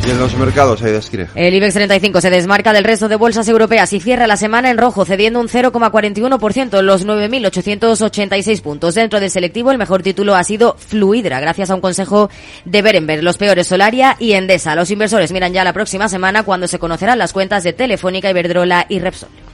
Y 0.06 0.10
en 0.10 0.18
los 0.18 0.34
mercados, 0.36 0.80
El 1.34 1.54
IBEX 1.54 1.74
35 1.74 2.20
se 2.20 2.30
desmarca 2.30 2.72
del 2.72 2.84
resto 2.84 3.08
de 3.08 3.16
bolsas 3.16 3.48
europeas 3.48 3.92
y 3.92 4.00
cierra 4.00 4.26
la 4.26 4.36
semana 4.36 4.70
en 4.70 4.78
rojo, 4.78 5.04
cediendo 5.04 5.40
un 5.40 5.48
0,41% 5.48 6.78
en 6.78 6.86
los 6.86 7.06
9.886 7.06 8.62
puntos. 8.62 8.94
Dentro 8.94 9.20
del 9.20 9.30
selectivo, 9.30 9.70
el 9.70 9.78
mejor 9.78 10.02
título 10.02 10.34
ha 10.34 10.44
sido 10.44 10.74
Fluidra, 10.78 11.40
gracias 11.40 11.70
a 11.70 11.74
un 11.74 11.80
consejo 11.80 12.30
de 12.64 12.82
Berenberg. 12.82 13.22
Los 13.22 13.36
peores 13.36 13.66
Solaria 13.66 14.16
y 14.18 14.32
Endesa. 14.32 14.74
Los 14.74 14.90
inversores 14.90 15.32
miran 15.32 15.52
ya 15.52 15.64
la 15.64 15.74
próxima 15.74 16.08
semana 16.08 16.44
cuando 16.44 16.66
se 16.66 16.78
conocerán 16.78 17.18
las 17.18 17.32
cuentas 17.32 17.62
de 17.62 17.72
Telefónica, 17.74 18.30
Iberdrola 18.30 18.86
y 18.88 19.00
Repsol. 19.00 19.49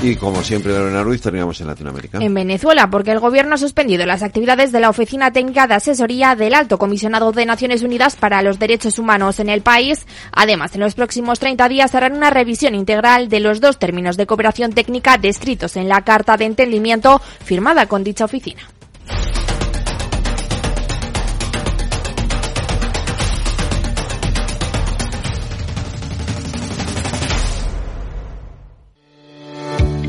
Y 0.00 0.14
como 0.14 0.44
siempre, 0.44 0.72
Lorena 0.72 1.02
Ruiz, 1.02 1.20
terminamos 1.20 1.60
en 1.60 1.66
Latinoamérica. 1.66 2.18
En 2.18 2.32
Venezuela, 2.32 2.88
porque 2.88 3.10
el 3.10 3.18
gobierno 3.18 3.56
ha 3.56 3.58
suspendido 3.58 4.06
las 4.06 4.22
actividades 4.22 4.70
de 4.70 4.78
la 4.78 4.90
Oficina 4.90 5.32
Técnica 5.32 5.66
de 5.66 5.74
Asesoría 5.74 6.36
del 6.36 6.54
Alto 6.54 6.78
Comisionado 6.78 7.32
de 7.32 7.44
Naciones 7.46 7.82
Unidas 7.82 8.14
para 8.14 8.40
los 8.42 8.60
Derechos 8.60 9.00
Humanos 9.00 9.40
en 9.40 9.48
el 9.48 9.62
país. 9.62 10.06
Además, 10.30 10.74
en 10.76 10.82
los 10.82 10.94
próximos 10.94 11.40
30 11.40 11.68
días 11.68 11.94
harán 11.96 12.16
una 12.16 12.30
revisión 12.30 12.76
integral 12.76 13.28
de 13.28 13.40
los 13.40 13.60
dos 13.60 13.80
términos 13.80 14.16
de 14.16 14.26
cooperación 14.26 14.72
técnica 14.72 15.18
descritos 15.18 15.76
en 15.76 15.88
la 15.88 16.02
Carta 16.02 16.36
de 16.36 16.44
Entendimiento 16.44 17.20
firmada 17.42 17.86
con 17.86 18.04
dicha 18.04 18.24
oficina. 18.24 18.62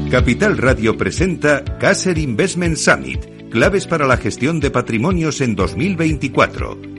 Capital 0.09 0.57
Radio 0.57 0.97
presenta 0.97 1.63
Caser 1.77 2.17
Investment 2.17 2.77
Summit, 2.77 3.49
claves 3.51 3.85
para 3.85 4.07
la 4.07 4.17
gestión 4.17 4.59
de 4.59 4.71
patrimonios 4.71 5.39
en 5.39 5.55
2024. 5.55 6.98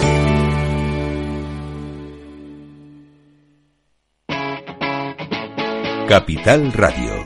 Capital 6.11 6.73
Radio. 6.73 7.23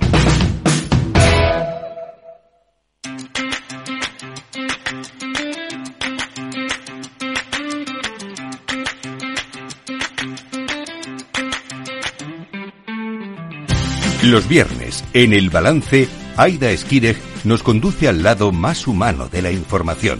Los 14.21 14.47
viernes, 14.47 15.03
en 15.13 15.33
el 15.33 15.49
balance, 15.49 16.07
Aida 16.37 16.69
Esquireg 16.69 17.17
nos 17.43 17.63
conduce 17.63 18.07
al 18.07 18.21
lado 18.21 18.51
más 18.51 18.85
humano 18.85 19.29
de 19.29 19.41
la 19.41 19.49
información. 19.49 20.19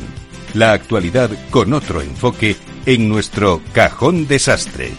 La 0.55 0.73
actualidad 0.73 1.29
con 1.51 1.71
otro 1.71 2.01
enfoque 2.01 2.55
en 2.87 3.09
nuestro 3.09 3.61
cajón 3.73 4.25
desastre. 4.25 4.93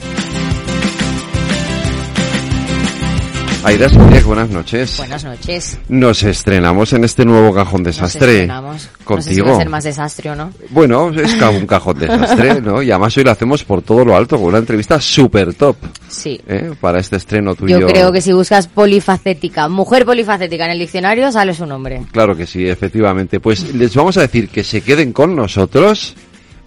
Aida 3.66 3.86
Esquireg, 3.86 4.22
buenas 4.22 4.48
noches. 4.48 4.96
Buenas 4.96 5.24
noches. 5.24 5.76
Nos 5.88 6.22
estrenamos 6.22 6.92
en 6.92 7.02
este 7.02 7.24
nuevo 7.24 7.52
cajón 7.52 7.82
desastre. 7.82 8.46
Nos 8.46 8.86
Contigo. 9.02 9.46
No 9.48 9.54
sé 9.54 9.58
ser 9.58 9.68
más 9.68 9.82
desastre 9.82 10.30
o 10.30 10.36
no. 10.36 10.52
Bueno, 10.70 11.10
es 11.10 11.34
un 11.60 11.66
cajón 11.66 11.98
desastre, 11.98 12.60
¿no? 12.60 12.80
Y 12.80 12.92
además 12.92 13.16
hoy 13.16 13.24
lo 13.24 13.32
hacemos 13.32 13.64
por 13.64 13.82
todo 13.82 14.04
lo 14.04 14.16
alto, 14.16 14.36
con 14.36 14.46
una 14.50 14.58
entrevista 14.58 15.00
súper 15.00 15.52
top. 15.54 15.78
Sí. 16.06 16.40
¿eh? 16.46 16.74
Para 16.80 17.00
este 17.00 17.16
estreno 17.16 17.56
tuyo. 17.56 17.80
Yo 17.80 17.88
creo 17.88 18.12
que 18.12 18.20
si 18.20 18.32
buscas 18.32 18.68
polifacética, 18.68 19.68
mujer 19.68 20.04
polifacética 20.04 20.66
en 20.66 20.70
el 20.70 20.78
diccionario, 20.78 21.32
sale 21.32 21.52
su 21.52 21.66
nombre. 21.66 22.02
Claro 22.12 22.36
que 22.36 22.46
sí, 22.46 22.68
efectivamente. 22.68 23.40
Pues 23.40 23.74
les 23.74 23.92
vamos 23.96 24.16
a 24.16 24.20
decir 24.20 24.48
que 24.48 24.62
se 24.62 24.80
queden 24.80 25.12
con 25.12 25.34
nosotros 25.34 26.14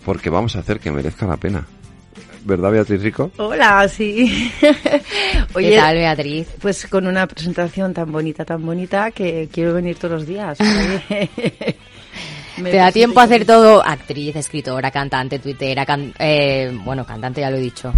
porque 0.03 0.29
vamos 0.29 0.57
a 0.57 0.59
hacer 0.59 0.81
que 0.81 0.91
merezca 0.91 1.25
la 1.25 1.37
pena. 1.37 1.65
¿Verdad, 2.43 2.71
Beatriz 2.71 3.01
Rico? 3.01 3.31
Hola, 3.37 3.87
sí. 3.87 4.51
Oye, 5.53 5.69
¿Qué 5.71 5.75
tal, 5.77 5.95
Beatriz? 5.95 6.47
Pues 6.61 6.87
con 6.87 7.07
una 7.07 7.27
presentación 7.27 7.93
tan 7.93 8.11
bonita, 8.11 8.45
tan 8.45 8.65
bonita, 8.65 9.11
que 9.11 9.49
quiero 9.51 9.73
venir 9.73 9.97
todos 9.97 10.19
los 10.19 10.27
días. 10.27 10.57
Te 12.63 12.75
da 12.75 12.91
tiempo 12.91 13.19
a 13.19 13.23
hacer 13.23 13.45
todo, 13.45 13.85
actriz, 13.85 14.35
escritora, 14.35 14.91
cantante, 14.91 15.39
tuitera, 15.39 15.85
eh, 16.19 16.77
bueno, 16.83 17.05
cantante 17.05 17.41
ya 17.41 17.49
lo 17.49 17.57
he 17.57 17.61
dicho. 17.61 17.93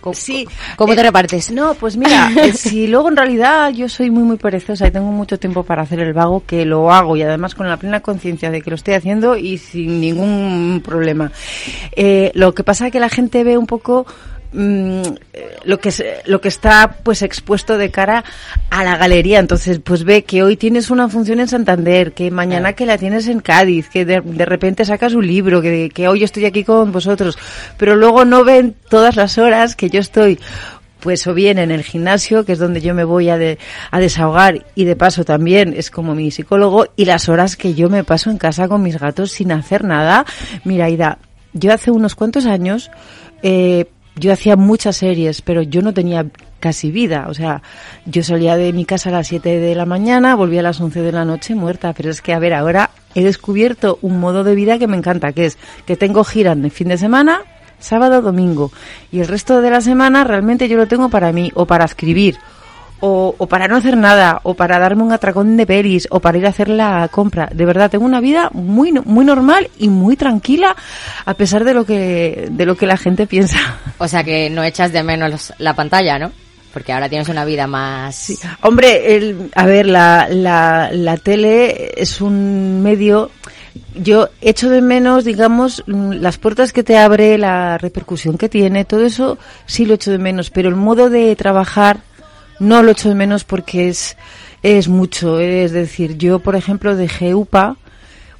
¿Cómo, 0.00 0.14
sí, 0.14 0.46
¿cómo 0.76 0.94
te 0.94 1.00
eh, 1.00 1.04
repartes? 1.04 1.50
No, 1.50 1.74
pues 1.74 1.96
mira, 1.96 2.30
eh, 2.42 2.52
si 2.54 2.86
luego 2.86 3.08
en 3.08 3.16
realidad 3.16 3.70
yo 3.70 3.88
soy 3.88 4.10
muy, 4.10 4.22
muy 4.22 4.36
perezosa 4.36 4.86
y 4.86 4.90
tengo 4.90 5.10
mucho 5.10 5.38
tiempo 5.38 5.62
para 5.62 5.82
hacer 5.82 6.00
el 6.00 6.12
vago, 6.12 6.42
que 6.46 6.64
lo 6.64 6.92
hago 6.92 7.16
y 7.16 7.22
además 7.22 7.54
con 7.54 7.68
la 7.68 7.76
plena 7.76 8.00
conciencia 8.00 8.50
de 8.50 8.62
que 8.62 8.70
lo 8.70 8.76
estoy 8.76 8.94
haciendo 8.94 9.36
y 9.36 9.58
sin 9.58 10.00
ningún 10.00 10.82
problema. 10.84 11.32
Eh, 11.92 12.30
lo 12.34 12.54
que 12.54 12.64
pasa 12.64 12.86
es 12.86 12.92
que 12.92 13.00
la 13.00 13.08
gente 13.08 13.44
ve 13.44 13.56
un 13.58 13.66
poco 13.66 14.06
Mm, 14.50 15.02
lo 15.64 15.78
que 15.78 15.92
lo 16.24 16.40
que 16.40 16.48
está 16.48 16.96
pues 17.02 17.20
expuesto 17.20 17.76
de 17.76 17.90
cara 17.90 18.24
a 18.70 18.82
la 18.82 18.96
galería 18.96 19.40
entonces 19.40 19.78
pues 19.84 20.04
ve 20.04 20.24
que 20.24 20.42
hoy 20.42 20.56
tienes 20.56 20.88
una 20.88 21.10
función 21.10 21.40
en 21.40 21.48
Santander 21.48 22.12
que 22.12 22.30
mañana 22.30 22.72
que 22.72 22.86
la 22.86 22.96
tienes 22.96 23.28
en 23.28 23.40
Cádiz 23.40 23.90
que 23.90 24.06
de, 24.06 24.20
repente 24.46 24.86
sacas 24.86 25.12
un 25.12 25.26
libro 25.26 25.60
que, 25.60 25.90
que 25.90 26.08
hoy 26.08 26.24
estoy 26.24 26.46
aquí 26.46 26.64
con 26.64 26.92
vosotros 26.92 27.36
pero 27.76 27.94
luego 27.94 28.24
no 28.24 28.42
ven 28.42 28.74
todas 28.88 29.16
las 29.16 29.36
horas 29.36 29.76
que 29.76 29.90
yo 29.90 30.00
estoy 30.00 30.38
pues 31.00 31.26
o 31.26 31.34
bien 31.34 31.58
en 31.58 31.70
el 31.70 31.84
gimnasio, 31.84 32.44
que 32.44 32.52
es 32.52 32.58
donde 32.58 32.80
yo 32.80 32.92
me 32.92 33.04
voy 33.04 33.28
a, 33.28 33.38
a, 33.90 34.00
desahogar 34.00 34.66
y 34.74 34.84
de 34.84 34.96
paso 34.96 35.24
también 35.24 35.72
es 35.76 35.92
como 35.92 36.16
mi 36.16 36.32
psicólogo, 36.32 36.86
y 36.96 37.04
las 37.04 37.28
horas 37.28 37.56
que 37.56 37.74
yo 37.74 37.88
me 37.88 38.02
paso 38.02 38.30
en 38.30 38.38
casa 38.38 38.66
con 38.66 38.82
mis 38.82 38.98
gatos 38.98 39.30
sin 39.30 39.52
hacer 39.52 39.84
nada. 39.84 40.26
Mira, 40.64 40.90
Ida, 40.90 41.18
yo 41.52 41.72
hace 41.72 41.92
unos 41.92 42.16
cuantos 42.16 42.46
años 42.46 42.90
eh, 43.42 43.86
yo 44.18 44.32
hacía 44.32 44.56
muchas 44.56 44.96
series, 44.96 45.42
pero 45.42 45.62
yo 45.62 45.82
no 45.82 45.92
tenía 45.92 46.26
casi 46.60 46.90
vida. 46.90 47.26
O 47.28 47.34
sea, 47.34 47.62
yo 48.06 48.22
salía 48.22 48.56
de 48.56 48.72
mi 48.72 48.84
casa 48.84 49.10
a 49.10 49.12
las 49.12 49.28
7 49.28 49.60
de 49.60 49.74
la 49.74 49.86
mañana, 49.86 50.34
volvía 50.34 50.60
a 50.60 50.64
las 50.64 50.80
11 50.80 51.00
de 51.00 51.12
la 51.12 51.24
noche 51.24 51.54
muerta. 51.54 51.92
Pero 51.92 52.10
es 52.10 52.20
que, 52.20 52.32
a 52.32 52.38
ver, 52.38 52.54
ahora 52.54 52.90
he 53.14 53.22
descubierto 53.22 53.98
un 54.02 54.20
modo 54.20 54.44
de 54.44 54.54
vida 54.54 54.78
que 54.78 54.86
me 54.86 54.96
encanta, 54.96 55.32
que 55.32 55.46
es 55.46 55.58
que 55.86 55.96
tengo 55.96 56.24
giras 56.24 56.60
de 56.60 56.70
fin 56.70 56.88
de 56.88 56.98
semana, 56.98 57.42
sábado, 57.78 58.22
domingo. 58.22 58.72
Y 59.12 59.20
el 59.20 59.28
resto 59.28 59.60
de 59.60 59.70
la 59.70 59.80
semana 59.80 60.24
realmente 60.24 60.68
yo 60.68 60.76
lo 60.76 60.88
tengo 60.88 61.08
para 61.08 61.32
mí, 61.32 61.50
o 61.54 61.66
para 61.66 61.84
escribir, 61.84 62.36
o, 63.00 63.34
o, 63.36 63.46
para 63.46 63.68
no 63.68 63.76
hacer 63.76 63.96
nada, 63.96 64.40
o 64.42 64.54
para 64.54 64.78
darme 64.78 65.02
un 65.02 65.12
atracón 65.12 65.56
de 65.56 65.66
peris, 65.66 66.08
o 66.10 66.20
para 66.20 66.38
ir 66.38 66.46
a 66.46 66.50
hacer 66.50 66.68
la 66.68 67.08
compra. 67.08 67.48
De 67.52 67.64
verdad, 67.64 67.90
tengo 67.90 68.04
una 68.04 68.20
vida 68.20 68.50
muy, 68.52 68.92
muy 68.92 69.24
normal 69.24 69.70
y 69.78 69.88
muy 69.88 70.16
tranquila, 70.16 70.74
a 71.24 71.34
pesar 71.34 71.64
de 71.64 71.74
lo 71.74 71.84
que, 71.84 72.48
de 72.50 72.66
lo 72.66 72.76
que 72.76 72.86
la 72.86 72.96
gente 72.96 73.26
piensa. 73.26 73.58
O 73.98 74.08
sea 74.08 74.24
que 74.24 74.50
no 74.50 74.62
echas 74.62 74.92
de 74.92 75.02
menos 75.02 75.52
la 75.58 75.74
pantalla, 75.74 76.18
¿no? 76.18 76.30
Porque 76.72 76.92
ahora 76.92 77.08
tienes 77.08 77.28
una 77.28 77.44
vida 77.44 77.66
más... 77.66 78.14
Sí. 78.14 78.38
Hombre, 78.62 79.16
el, 79.16 79.50
a 79.54 79.66
ver, 79.66 79.86
la, 79.86 80.28
la, 80.30 80.90
la 80.92 81.16
tele 81.16 81.92
es 81.96 82.20
un 82.20 82.82
medio 82.82 83.30
yo 83.94 84.28
echo 84.40 84.70
de 84.70 84.80
menos, 84.80 85.24
digamos, 85.24 85.82
las 85.86 86.38
puertas 86.38 86.72
que 86.72 86.82
te 86.82 86.98
abre, 86.98 87.38
la 87.38 87.78
repercusión 87.78 88.38
que 88.38 88.48
tiene, 88.48 88.84
todo 88.84 89.04
eso 89.04 89.38
sí 89.66 89.86
lo 89.86 89.94
echo 89.94 90.10
de 90.10 90.18
menos, 90.18 90.50
pero 90.50 90.68
el 90.68 90.76
modo 90.76 91.10
de 91.10 91.34
trabajar 91.36 92.00
no 92.58 92.82
lo 92.82 92.92
echo 92.92 93.08
de 93.08 93.14
menos 93.14 93.44
porque 93.44 93.88
es, 93.88 94.16
es 94.62 94.88
mucho. 94.88 95.40
Es 95.40 95.72
decir, 95.72 96.16
yo, 96.18 96.38
por 96.40 96.56
ejemplo, 96.56 96.96
dejé 96.96 97.34
UPA 97.34 97.76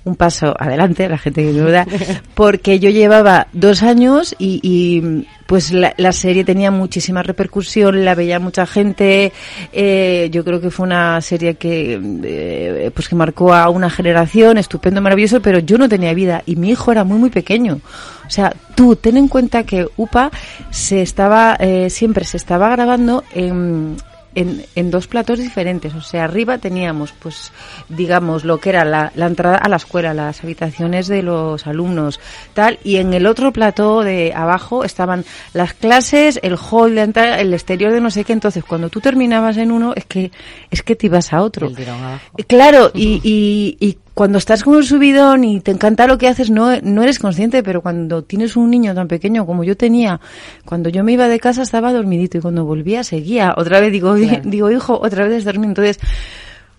un 0.08 0.16
paso 0.16 0.54
adelante, 0.58 1.08
la 1.08 1.18
gente 1.18 1.44
que 1.44 1.52
me 1.52 1.70
da, 1.70 1.86
porque 2.34 2.78
yo 2.78 2.90
llevaba 2.90 3.48
dos 3.52 3.82
años 3.82 4.34
y, 4.38 5.24
pues 5.46 5.72
la, 5.72 5.94
la 5.96 6.12
serie 6.12 6.44
tenía 6.44 6.70
muchísima 6.70 7.22
repercusión, 7.22 8.04
la 8.04 8.14
veía 8.14 8.38
mucha 8.38 8.66
gente, 8.66 9.32
eh, 9.72 10.28
yo 10.30 10.44
creo 10.44 10.60
que 10.60 10.70
fue 10.70 10.86
una 10.86 11.20
serie 11.22 11.54
que, 11.54 11.98
eh, 12.24 12.90
pues 12.94 13.08
que 13.08 13.14
marcó 13.14 13.54
a 13.54 13.70
una 13.70 13.88
generación, 13.88 14.58
estupendo, 14.58 15.00
maravilloso, 15.00 15.40
pero 15.40 15.58
yo 15.58 15.78
no 15.78 15.88
tenía 15.88 16.12
vida 16.12 16.42
y 16.44 16.56
mi 16.56 16.70
hijo 16.70 16.92
era 16.92 17.04
muy, 17.04 17.18
muy 17.18 17.30
pequeño. 17.30 17.80
O 18.26 18.30
sea, 18.30 18.54
tú 18.74 18.94
ten 18.94 19.16
en 19.16 19.28
cuenta 19.28 19.64
que 19.64 19.86
UPA 19.96 20.30
se 20.70 21.00
estaba, 21.00 21.56
eh, 21.58 21.88
siempre 21.88 22.26
se 22.26 22.36
estaba 22.36 22.68
grabando 22.68 23.24
en, 23.34 23.96
en, 24.38 24.64
en, 24.74 24.90
dos 24.90 25.08
platos 25.08 25.38
diferentes. 25.38 25.94
O 25.94 26.00
sea, 26.00 26.24
arriba 26.24 26.58
teníamos, 26.58 27.12
pues, 27.12 27.52
digamos, 27.88 28.44
lo 28.44 28.58
que 28.58 28.70
era 28.70 28.84
la, 28.84 29.10
la, 29.16 29.26
entrada 29.26 29.56
a 29.56 29.68
la 29.68 29.76
escuela, 29.76 30.14
las 30.14 30.42
habitaciones 30.44 31.08
de 31.08 31.22
los 31.22 31.66
alumnos, 31.66 32.20
tal, 32.54 32.78
y 32.84 32.96
en 32.96 33.12
el 33.14 33.26
otro 33.26 33.52
plató 33.52 34.02
de 34.02 34.32
abajo 34.34 34.84
estaban 34.84 35.24
las 35.54 35.74
clases, 35.74 36.38
el 36.42 36.56
hall 36.56 36.94
de 36.94 37.02
entrada, 37.02 37.40
el 37.40 37.52
exterior 37.52 37.92
de 37.92 38.00
no 38.00 38.10
sé 38.10 38.24
qué. 38.24 38.32
Entonces, 38.32 38.64
cuando 38.64 38.90
tú 38.90 39.00
terminabas 39.00 39.56
en 39.56 39.72
uno, 39.72 39.92
es 39.96 40.04
que, 40.04 40.30
es 40.70 40.82
que 40.82 40.94
te 40.94 41.06
ibas 41.06 41.32
a 41.32 41.42
otro. 41.42 41.70
Claro, 42.46 42.92
y, 42.94 43.20
y, 43.24 43.76
y 43.80 43.98
cuando 44.18 44.38
estás 44.38 44.64
con 44.64 44.76
el 44.76 44.82
subidón 44.82 45.44
y 45.44 45.60
te 45.60 45.70
encanta 45.70 46.08
lo 46.08 46.18
que 46.18 46.26
haces, 46.26 46.50
no, 46.50 46.76
no 46.82 47.04
eres 47.04 47.20
consciente, 47.20 47.62
pero 47.62 47.82
cuando 47.82 48.24
tienes 48.24 48.56
un 48.56 48.68
niño 48.68 48.92
tan 48.92 49.06
pequeño 49.06 49.46
como 49.46 49.62
yo 49.62 49.76
tenía, 49.76 50.20
cuando 50.64 50.88
yo 50.88 51.04
me 51.04 51.12
iba 51.12 51.28
de 51.28 51.38
casa 51.38 51.62
estaba 51.62 51.92
dormidito 51.92 52.36
y 52.36 52.40
cuando 52.40 52.64
volvía 52.64 53.04
seguía. 53.04 53.54
Otra 53.56 53.78
vez 53.78 53.92
digo, 53.92 54.16
claro. 54.16 54.42
digo, 54.44 54.72
hijo, 54.72 54.98
otra 55.00 55.28
vez 55.28 55.44
dormir. 55.44 55.68
Entonces, 55.68 56.00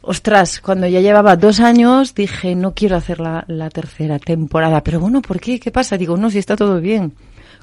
ostras, 0.02 0.60
cuando 0.60 0.86
ya 0.88 1.00
llevaba 1.00 1.38
dos 1.38 1.62
años 1.62 2.14
dije, 2.14 2.56
no 2.56 2.74
quiero 2.74 2.98
hacer 2.98 3.22
la, 3.22 3.46
la 3.48 3.70
tercera 3.70 4.20
temporada. 4.20 4.84
Pero 4.84 5.00
bueno, 5.00 5.22
¿por 5.22 5.40
qué? 5.40 5.62
¿Qué 5.62 5.72
pasa? 5.72 5.96
Digo, 5.96 6.18
no, 6.18 6.30
si 6.30 6.40
está 6.40 6.58
todo 6.58 6.82
bien 6.82 7.14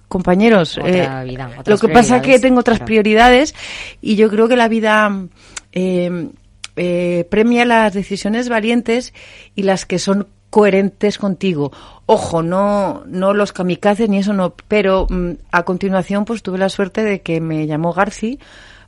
compañeros. 0.09 0.79
Otra 0.79 1.23
eh, 1.23 1.29
vida, 1.29 1.51
lo 1.67 1.77
que 1.77 1.89
pasa 1.91 2.17
es 2.17 2.23
que 2.23 2.39
tengo 2.39 2.61
otras 2.61 2.79
claro. 2.79 2.87
prioridades 2.87 3.55
y 4.01 4.17
yo 4.17 4.31
creo 4.31 4.49
que 4.49 4.57
la 4.57 4.69
vida 4.69 5.27
eh, 5.73 6.31
eh, 6.77 7.27
premia 7.31 7.65
las 7.65 7.95
decisiones 7.95 8.49
valientes 8.49 9.15
y 9.55 9.63
las 9.63 9.87
que 9.87 9.99
son 9.99 10.29
coherentes 10.51 11.19
contigo. 11.19 11.73
Ojo, 12.07 12.43
no, 12.43 13.03
no 13.07 13.35
los 13.35 13.53
kamikazes 13.53 14.09
ni 14.09 14.19
eso 14.19 14.33
no, 14.33 14.55
pero 14.69 15.07
mm, 15.11 15.33
a 15.51 15.65
continuación 15.65 16.25
pues 16.25 16.43
tuve 16.43 16.59
la 16.59 16.69
suerte 16.69 17.03
de 17.03 17.21
que 17.21 17.41
me 17.41 17.67
llamó 17.67 17.93
Garci 17.93 18.39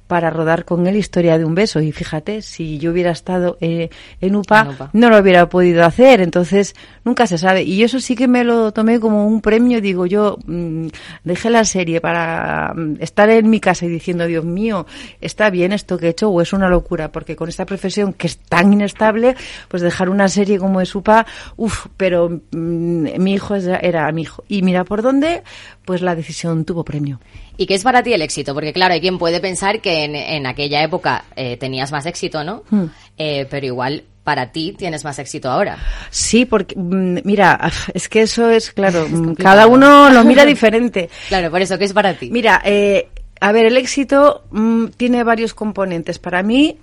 para 0.08 0.30
rodar 0.30 0.64
con 0.64 0.86
él 0.86 0.96
Historia 0.96 1.38
de 1.38 1.44
un 1.44 1.54
beso. 1.54 1.80
Y 1.80 1.92
fíjate, 1.92 2.42
si 2.42 2.78
yo 2.78 2.90
hubiera 2.90 3.12
estado 3.12 3.58
eh, 3.60 3.90
en, 4.20 4.34
UPA, 4.34 4.62
en, 4.62 4.68
UPA, 4.70 4.90
no 4.94 5.10
lo 5.10 5.18
hubiera 5.18 5.48
podido 5.48 5.84
hacer. 5.84 6.20
Entonces, 6.20 6.74
nunca 7.04 7.26
se 7.26 7.38
sabe. 7.38 7.62
Y 7.62 7.82
eso 7.82 8.00
sí 8.00 8.16
que 8.16 8.26
me 8.26 8.42
lo 8.42 8.72
tomé 8.72 8.98
como 8.98 9.26
un 9.26 9.40
premio. 9.40 9.80
Digo, 9.80 10.06
yo 10.06 10.38
mmm, 10.46 10.88
dejé 11.22 11.50
la 11.50 11.64
serie 11.64 12.00
para 12.00 12.72
mmm, 12.74 12.96
estar 13.00 13.28
en 13.30 13.48
mi 13.48 13.60
casa 13.60 13.86
y 13.86 13.90
diciendo, 13.90 14.26
Dios 14.26 14.44
mío, 14.44 14.86
¿está 15.20 15.50
bien 15.50 15.72
esto 15.72 15.98
que 15.98 16.06
he 16.06 16.10
hecho 16.10 16.30
o 16.30 16.40
es 16.40 16.52
una 16.52 16.68
locura? 16.68 17.12
Porque 17.12 17.36
con 17.36 17.48
esta 17.48 17.66
profesión 17.66 18.14
que 18.14 18.26
es 18.26 18.38
tan 18.38 18.72
inestable, 18.72 19.36
pues 19.68 19.82
dejar 19.82 20.08
una 20.08 20.28
serie 20.28 20.58
como 20.58 20.80
es 20.80 20.94
UPA, 20.94 21.26
uff, 21.56 21.86
pero 21.96 22.30
mmm, 22.50 23.06
mi 23.18 23.34
hijo 23.34 23.54
era 23.56 24.10
mi 24.10 24.22
hijo. 24.22 24.42
Y 24.48 24.62
mira 24.62 24.84
por 24.84 25.02
dónde, 25.02 25.42
pues 25.84 26.00
la 26.00 26.14
decisión 26.14 26.64
tuvo 26.64 26.82
premio. 26.82 27.20
¿Y 27.58 27.66
qué 27.66 27.74
es 27.74 27.82
para 27.82 28.04
ti 28.04 28.12
el 28.12 28.22
éxito? 28.22 28.54
Porque 28.54 28.72
claro, 28.72 28.94
hay 28.94 29.00
quien 29.00 29.18
puede 29.18 29.40
pensar 29.40 29.80
que 29.80 30.04
en, 30.04 30.14
en 30.14 30.46
aquella 30.46 30.80
época 30.82 31.24
eh, 31.34 31.56
tenías 31.56 31.90
más 31.90 32.06
éxito, 32.06 32.44
¿no? 32.44 32.62
Hmm. 32.70 32.84
Eh, 33.18 33.46
pero 33.50 33.66
igual 33.66 34.04
para 34.22 34.52
ti 34.52 34.74
tienes 34.78 35.04
más 35.04 35.18
éxito 35.18 35.50
ahora. 35.50 35.76
Sí, 36.10 36.44
porque 36.44 36.76
mm, 36.76 37.18
mira, 37.24 37.70
es 37.92 38.08
que 38.08 38.22
eso 38.22 38.48
es 38.48 38.70
claro, 38.70 39.04
es 39.06 39.10
mm, 39.10 39.34
cada 39.34 39.66
uno 39.66 40.08
lo 40.08 40.22
mira 40.22 40.44
diferente. 40.46 41.10
claro, 41.28 41.50
por 41.50 41.60
eso, 41.60 41.76
¿qué 41.78 41.84
es 41.84 41.92
para 41.92 42.14
ti? 42.14 42.30
Mira, 42.30 42.62
eh, 42.64 43.08
a 43.40 43.50
ver, 43.50 43.66
el 43.66 43.76
éxito 43.76 44.44
mmm, 44.52 44.86
tiene 44.96 45.24
varios 45.24 45.52
componentes. 45.52 46.20
Para 46.20 46.44
mí, 46.44 46.78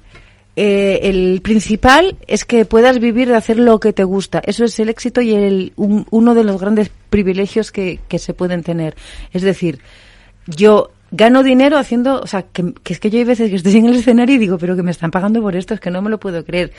eh, 0.57 0.99
el 1.03 1.39
principal 1.41 2.17
es 2.27 2.43
que 2.43 2.65
puedas 2.65 2.99
vivir 2.99 3.29
de 3.29 3.35
hacer 3.35 3.59
lo 3.59 3.79
que 3.79 3.93
te 3.93 4.03
gusta. 4.03 4.41
Eso 4.45 4.65
es 4.65 4.77
el 4.79 4.89
éxito 4.89 5.21
y 5.21 5.33
el, 5.35 5.71
un, 5.77 6.05
uno 6.09 6.33
de 6.33 6.43
los 6.43 6.59
grandes 6.59 6.89
privilegios 7.09 7.71
que, 7.71 7.99
que 8.09 8.19
se 8.19 8.33
pueden 8.33 8.61
tener. 8.61 8.95
Es 9.31 9.41
decir, 9.41 9.79
yo 10.47 10.91
gano 11.11 11.43
dinero 11.43 11.77
haciendo, 11.77 12.19
o 12.21 12.27
sea, 12.27 12.43
que, 12.43 12.73
es 12.85 12.99
que 12.99 13.09
yo 13.09 13.19
hay 13.19 13.25
veces 13.25 13.49
que 13.49 13.55
estoy 13.55 13.77
en 13.77 13.87
el 13.87 13.95
escenario 13.95 14.35
y 14.35 14.39
digo, 14.39 14.57
pero 14.57 14.75
que 14.75 14.83
me 14.83 14.91
están 14.91 15.11
pagando 15.11 15.41
por 15.41 15.55
esto, 15.55 15.73
es 15.73 15.79
que 15.79 15.91
no 15.91 16.01
me 16.01 16.09
lo 16.09 16.19
puedo 16.19 16.43
creer. 16.43 16.71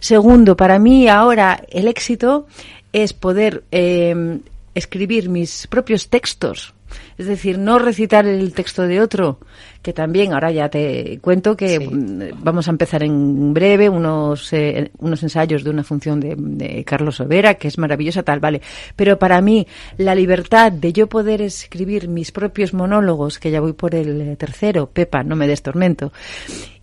Segundo, 0.00 0.56
para 0.56 0.78
mí 0.78 1.08
ahora 1.08 1.62
el 1.70 1.88
éxito 1.88 2.46
es 2.92 3.12
poder 3.12 3.64
eh, 3.70 4.40
escribir 4.74 5.28
mis 5.28 5.66
propios 5.66 6.08
textos 6.08 6.74
es 7.16 7.26
decir, 7.26 7.58
no 7.58 7.78
recitar 7.78 8.26
el 8.26 8.52
texto 8.52 8.82
de 8.82 9.00
otro, 9.00 9.38
que 9.82 9.92
también 9.92 10.32
ahora 10.32 10.50
ya 10.50 10.68
te 10.68 11.18
cuento 11.20 11.56
que 11.56 11.78
sí. 11.78 11.88
vamos 12.38 12.68
a 12.68 12.70
empezar 12.70 13.02
en 13.02 13.54
breve 13.54 13.88
unos, 13.88 14.52
eh, 14.52 14.90
unos 14.98 15.22
ensayos 15.22 15.64
de 15.64 15.70
una 15.70 15.84
función 15.84 16.20
de, 16.20 16.34
de, 16.36 16.84
Carlos 16.84 17.20
Overa, 17.20 17.54
que 17.54 17.68
es 17.68 17.78
maravillosa, 17.78 18.22
tal, 18.22 18.40
vale. 18.40 18.60
Pero 18.96 19.18
para 19.18 19.40
mí, 19.40 19.66
la 19.96 20.14
libertad 20.14 20.72
de 20.72 20.92
yo 20.92 21.08
poder 21.08 21.42
escribir 21.42 22.08
mis 22.08 22.32
propios 22.32 22.74
monólogos, 22.74 23.38
que 23.38 23.50
ya 23.50 23.60
voy 23.60 23.72
por 23.72 23.94
el 23.94 24.36
tercero, 24.36 24.90
Pepa, 24.90 25.22
no 25.22 25.36
me 25.36 25.46
des 25.46 25.62
tormento, 25.62 26.12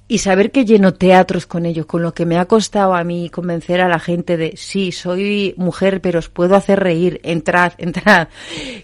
y 0.08 0.20
saber 0.20 0.52
que 0.52 0.66
lleno 0.66 0.94
teatros 0.94 1.48
con 1.48 1.66
ellos, 1.66 1.88
con 1.88 2.04
lo 2.04 2.14
que 2.14 2.28
me 2.28 2.38
ha 2.38 2.46
costado 2.46 2.94
a 2.94 3.04
mí 3.04 3.30
convencer 3.32 3.82
a 3.82 3.88
la 3.88 3.98
gente 3.98 4.38
de 4.38 4.54
sí, 4.56 4.92
soy 4.92 5.56
mujer, 5.58 6.00
pero 6.00 6.20
os 6.20 6.30
puedo 6.30 6.56
hacer 6.56 6.80
reír, 6.80 7.20
entrad, 7.24 7.74
entrad. 7.80 8.28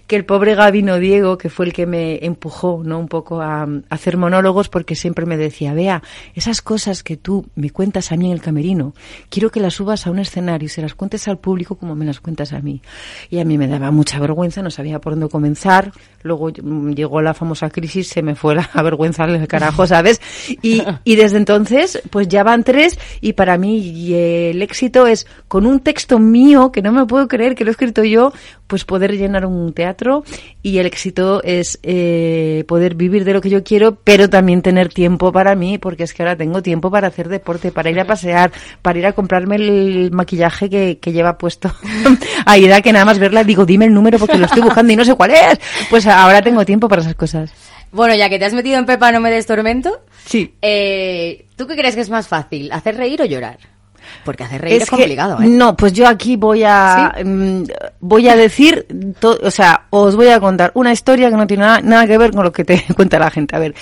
Que 0.08 0.16
el 0.16 0.24
pobre 0.24 0.56
Gabino 0.56 0.98
Diego, 0.98 1.38
que 1.38 1.48
fue 1.48 1.66
el 1.66 1.72
que 1.72 1.86
me 1.86 2.24
empujó, 2.24 2.82
¿no? 2.84 2.98
Un 2.98 3.06
poco 3.06 3.40
a, 3.40 3.68
hacer 3.88 4.16
monólogos, 4.16 4.68
porque 4.68 4.96
siempre 4.96 5.24
me 5.24 5.36
decía, 5.36 5.74
vea, 5.74 6.02
esas 6.34 6.60
cosas 6.60 7.04
que 7.04 7.16
tú 7.16 7.46
me 7.54 7.70
cuentas 7.70 8.10
a 8.10 8.16
mí 8.16 8.26
en 8.26 8.32
el 8.32 8.40
camerino, 8.40 8.94
quiero 9.28 9.50
que 9.50 9.60
las 9.60 9.74
subas 9.74 10.08
a 10.08 10.10
un 10.10 10.18
escenario 10.18 10.66
y 10.66 10.70
se 10.70 10.82
las 10.82 10.96
cuentes 10.96 11.28
al 11.28 11.38
público 11.38 11.76
como 11.76 11.94
me 11.94 12.04
las 12.04 12.18
cuentas 12.18 12.52
a 12.52 12.60
mí. 12.60 12.82
Y 13.30 13.38
a 13.38 13.44
mí 13.44 13.58
me 13.58 13.68
daba 13.68 13.92
mucha 13.92 14.18
vergüenza, 14.18 14.60
no 14.60 14.72
sabía 14.72 15.00
por 15.00 15.12
dónde 15.12 15.28
comenzar. 15.28 15.92
Luego 16.22 16.50
llegó 16.50 17.22
la 17.22 17.32
famosa 17.32 17.70
crisis, 17.70 18.08
se 18.08 18.22
me 18.22 18.34
fue 18.34 18.56
la 18.56 18.68
vergüenza 18.82 19.22
al 19.22 19.46
carajo, 19.46 19.86
¿sabes? 19.86 20.20
Y 20.62 20.82
desde 21.16 21.36
entonces, 21.38 22.00
pues 22.10 22.28
ya 22.28 22.42
van 22.42 22.64
tres 22.64 22.98
y 23.20 23.32
para 23.34 23.58
mí 23.58 24.12
el 24.14 24.62
éxito 24.62 25.06
es 25.06 25.26
con 25.48 25.66
un 25.66 25.80
texto 25.80 26.18
mío, 26.18 26.72
que 26.72 26.82
no 26.82 26.92
me 26.92 27.06
puedo 27.06 27.28
creer 27.28 27.54
que 27.54 27.64
lo 27.64 27.70
he 27.70 27.72
escrito 27.72 28.04
yo, 28.04 28.32
pues 28.66 28.84
poder 28.84 29.16
llenar 29.16 29.44
un 29.46 29.72
teatro 29.72 30.24
y 30.62 30.78
el 30.78 30.86
éxito 30.86 31.42
es 31.42 31.78
eh, 31.82 32.64
poder 32.66 32.94
vivir 32.94 33.24
de 33.24 33.34
lo 33.34 33.40
que 33.40 33.50
yo 33.50 33.62
quiero, 33.62 33.96
pero 33.96 34.30
también 34.30 34.62
tener 34.62 34.88
tiempo 34.88 35.32
para 35.32 35.54
mí, 35.54 35.78
porque 35.78 36.04
es 36.04 36.14
que 36.14 36.22
ahora 36.22 36.36
tengo 36.36 36.62
tiempo 36.62 36.90
para 36.90 37.08
hacer 37.08 37.28
deporte, 37.28 37.72
para 37.72 37.90
ir 37.90 38.00
a 38.00 38.06
pasear, 38.06 38.50
para 38.80 38.98
ir 38.98 39.06
a 39.06 39.12
comprarme 39.12 39.56
el 39.56 40.10
maquillaje 40.12 40.70
que, 40.70 40.98
que 40.98 41.12
lleva 41.12 41.36
puesto 41.36 41.70
Aida, 42.46 42.80
que 42.80 42.92
nada 42.92 43.04
más 43.04 43.18
verla 43.18 43.44
digo, 43.44 43.66
dime 43.66 43.84
el 43.84 43.94
número 43.94 44.18
porque 44.18 44.38
lo 44.38 44.46
estoy 44.46 44.62
buscando 44.62 44.92
y 44.92 44.96
no 44.96 45.04
sé 45.04 45.14
cuál 45.14 45.32
es. 45.32 45.60
Pues 45.90 46.06
ahora 46.06 46.42
tengo 46.42 46.64
tiempo 46.64 46.88
para 46.88 47.02
esas 47.02 47.14
cosas. 47.14 47.52
Bueno, 47.92 48.14
ya 48.14 48.28
que 48.28 48.38
te 48.38 48.46
has 48.46 48.54
metido 48.54 48.78
en 48.78 48.86
Pepa, 48.86 49.12
no 49.12 49.20
me 49.20 49.30
des 49.30 49.46
tormento. 49.46 50.00
Sí. 50.24 50.54
Eh, 50.62 51.46
¿Tú 51.56 51.66
qué 51.66 51.76
crees 51.76 51.94
que 51.94 52.00
es 52.00 52.10
más 52.10 52.26
fácil, 52.26 52.72
hacer 52.72 52.96
reír 52.96 53.20
o 53.22 53.24
llorar? 53.26 53.58
Porque 54.24 54.44
hacer 54.44 54.62
reír 54.62 54.76
es, 54.76 54.82
es 54.84 54.90
complicado, 54.90 55.38
que, 55.38 55.44
¿eh? 55.44 55.48
No, 55.48 55.76
pues 55.76 55.92
yo 55.92 56.08
aquí 56.08 56.36
voy 56.36 56.64
a 56.64 57.14
¿Sí? 57.16 57.24
mmm, 57.24 57.64
voy 58.00 58.28
a 58.28 58.36
decir, 58.36 58.86
to, 59.20 59.38
o 59.42 59.50
sea, 59.50 59.86
os 59.90 60.16
voy 60.16 60.28
a 60.28 60.40
contar 60.40 60.72
una 60.74 60.92
historia 60.92 61.30
que 61.30 61.36
no 61.36 61.46
tiene 61.46 61.64
nada, 61.64 61.80
nada 61.80 62.06
que 62.06 62.18
ver 62.18 62.32
con 62.32 62.44
lo 62.44 62.52
que 62.52 62.64
te 62.64 62.82
cuenta 62.96 63.18
la 63.18 63.30
gente. 63.30 63.54
A 63.54 63.58
ver, 63.58 63.74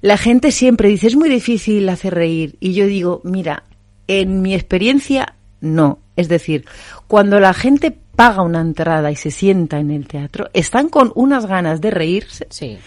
la 0.00 0.16
gente 0.16 0.52
siempre 0.52 0.88
dice, 0.88 1.08
es 1.08 1.16
muy 1.16 1.28
difícil 1.28 1.88
hacer 1.88 2.14
reír. 2.14 2.56
Y 2.60 2.74
yo 2.74 2.86
digo, 2.86 3.20
mira, 3.24 3.64
en 4.06 4.40
mi 4.40 4.54
experiencia, 4.54 5.34
no. 5.60 5.98
Es 6.16 6.28
decir, 6.28 6.64
cuando 7.08 7.40
la 7.40 7.52
gente 7.52 7.96
paga 8.16 8.42
una 8.42 8.60
entrada 8.60 9.10
y 9.10 9.16
se 9.16 9.30
sienta 9.30 9.78
en 9.78 9.90
el 9.90 10.08
teatro, 10.08 10.48
están 10.54 10.88
con 10.88 11.12
unas 11.14 11.46
ganas 11.46 11.80
de 11.80 11.90
reírse, 11.90 12.46
sí. 12.50 12.78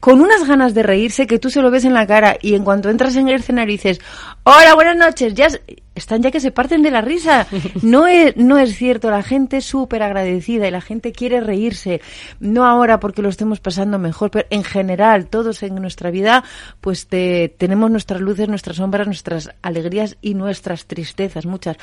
con 0.00 0.20
unas 0.20 0.46
ganas 0.48 0.74
de 0.74 0.82
reírse 0.82 1.26
que 1.26 1.38
tú 1.38 1.50
se 1.50 1.60
lo 1.60 1.70
ves 1.70 1.84
en 1.84 1.94
la 1.94 2.06
cara 2.06 2.36
y 2.40 2.54
en 2.54 2.64
cuanto 2.64 2.88
entras 2.88 3.14
en 3.16 3.28
el 3.28 3.36
escenario 3.36 3.72
dices, 3.72 4.00
hola, 4.44 4.74
buenas 4.74 4.96
noches, 4.96 5.34
ya 5.34 5.48
están 5.98 6.22
ya 6.22 6.30
que 6.30 6.40
se 6.40 6.50
parten 6.50 6.82
de 6.82 6.90
la 6.90 7.02
risa. 7.02 7.46
No 7.82 8.06
es, 8.06 8.36
no 8.36 8.58
es 8.58 8.76
cierto, 8.76 9.10
la 9.10 9.22
gente 9.22 9.58
es 9.58 9.64
súper 9.64 10.02
agradecida 10.02 10.66
y 10.66 10.70
la 10.70 10.80
gente 10.80 11.12
quiere 11.12 11.40
reírse, 11.40 12.00
no 12.40 12.64
ahora 12.64 12.98
porque 12.98 13.22
lo 13.22 13.28
estemos 13.28 13.60
pasando 13.60 13.98
mejor, 13.98 14.30
pero 14.30 14.46
en 14.50 14.64
general, 14.64 15.26
todos 15.26 15.62
en 15.62 15.74
nuestra 15.76 16.10
vida, 16.10 16.44
pues 16.80 17.06
te, 17.06 17.54
tenemos 17.56 17.90
nuestras 17.90 18.20
luces, 18.20 18.48
nuestras 18.48 18.76
sombras, 18.76 19.06
nuestras 19.06 19.50
alegrías 19.62 20.16
y 20.20 20.34
nuestras 20.34 20.86
tristezas, 20.86 21.46
muchas. 21.46 21.76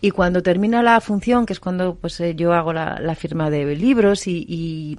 Y 0.00 0.10
cuando 0.10 0.42
termina 0.42 0.82
la 0.82 1.00
función, 1.00 1.46
que 1.46 1.52
es 1.52 1.60
cuando 1.60 1.94
pues 1.94 2.18
eh, 2.20 2.34
yo 2.46 2.52
hago 2.52 2.72
la, 2.72 3.00
la 3.00 3.16
firma 3.16 3.50
de 3.50 3.74
libros 3.74 4.28
y, 4.28 4.46
y 4.48 4.96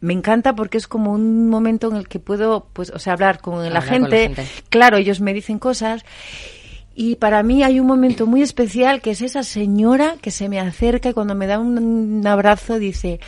me 0.00 0.12
encanta 0.12 0.54
porque 0.56 0.76
es 0.76 0.88
como 0.88 1.12
un 1.12 1.48
momento 1.48 1.88
en 1.88 1.96
el 1.96 2.08
que 2.08 2.18
puedo, 2.18 2.66
pues, 2.72 2.90
o 2.90 2.98
sea, 2.98 3.12
hablar 3.12 3.40
con, 3.40 3.58
hablar 3.58 3.72
la, 3.72 3.82
gente. 3.82 4.26
con 4.26 4.36
la 4.36 4.42
gente. 4.42 4.62
Claro, 4.68 4.96
ellos 4.96 5.20
me 5.20 5.32
dicen 5.32 5.60
cosas. 5.60 6.04
Y 6.96 7.14
para 7.16 7.44
mí 7.44 7.62
hay 7.62 7.78
un 7.78 7.86
momento 7.86 8.26
muy 8.26 8.42
especial 8.42 9.00
que 9.00 9.12
es 9.12 9.22
esa 9.22 9.44
señora 9.44 10.16
que 10.20 10.32
se 10.32 10.48
me 10.48 10.58
acerca 10.58 11.10
y 11.10 11.12
cuando 11.12 11.36
me 11.36 11.46
da 11.46 11.60
un, 11.60 11.78
un 11.78 12.26
abrazo 12.26 12.80
dice, 12.80 13.20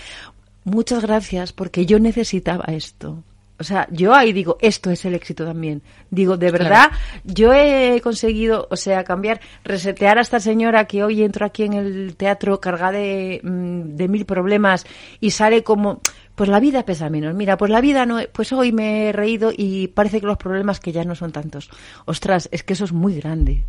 muchas 0.64 1.02
gracias 1.02 1.52
porque 1.52 1.86
yo 1.86 2.00
necesitaba 2.00 2.64
esto. 2.64 3.22
O 3.62 3.64
sea, 3.64 3.86
yo 3.92 4.12
ahí 4.12 4.32
digo, 4.32 4.58
esto 4.60 4.90
es 4.90 5.04
el 5.04 5.14
éxito 5.14 5.44
también. 5.44 5.82
Digo, 6.10 6.36
de 6.36 6.50
verdad, 6.50 6.90
yo 7.22 7.52
he 7.52 8.00
conseguido, 8.02 8.66
o 8.72 8.76
sea, 8.76 9.04
cambiar, 9.04 9.40
resetear 9.62 10.18
a 10.18 10.22
esta 10.22 10.40
señora 10.40 10.86
que 10.86 11.04
hoy 11.04 11.22
entro 11.22 11.46
aquí 11.46 11.62
en 11.62 11.74
el 11.74 12.16
teatro 12.16 12.60
cargada 12.60 12.98
de, 12.98 13.40
mm, 13.40 13.94
de 13.94 14.08
mil 14.08 14.24
problemas 14.24 14.84
y 15.20 15.30
sale 15.30 15.62
como, 15.62 16.00
pues 16.34 16.50
la 16.50 16.58
vida 16.58 16.84
pesa 16.84 17.08
menos. 17.08 17.36
Mira, 17.36 17.56
pues 17.56 17.70
la 17.70 17.80
vida 17.80 18.04
no, 18.04 18.18
pues 18.32 18.52
hoy 18.52 18.72
me 18.72 19.08
he 19.08 19.12
reído 19.12 19.52
y 19.56 19.86
parece 19.86 20.20
que 20.20 20.26
los 20.26 20.38
problemas 20.38 20.80
que 20.80 20.90
ya 20.90 21.04
no 21.04 21.14
son 21.14 21.30
tantos. 21.30 21.70
Ostras, 22.04 22.48
es 22.50 22.64
que 22.64 22.72
eso 22.72 22.84
es 22.84 22.92
muy 22.92 23.14
grande. 23.14 23.64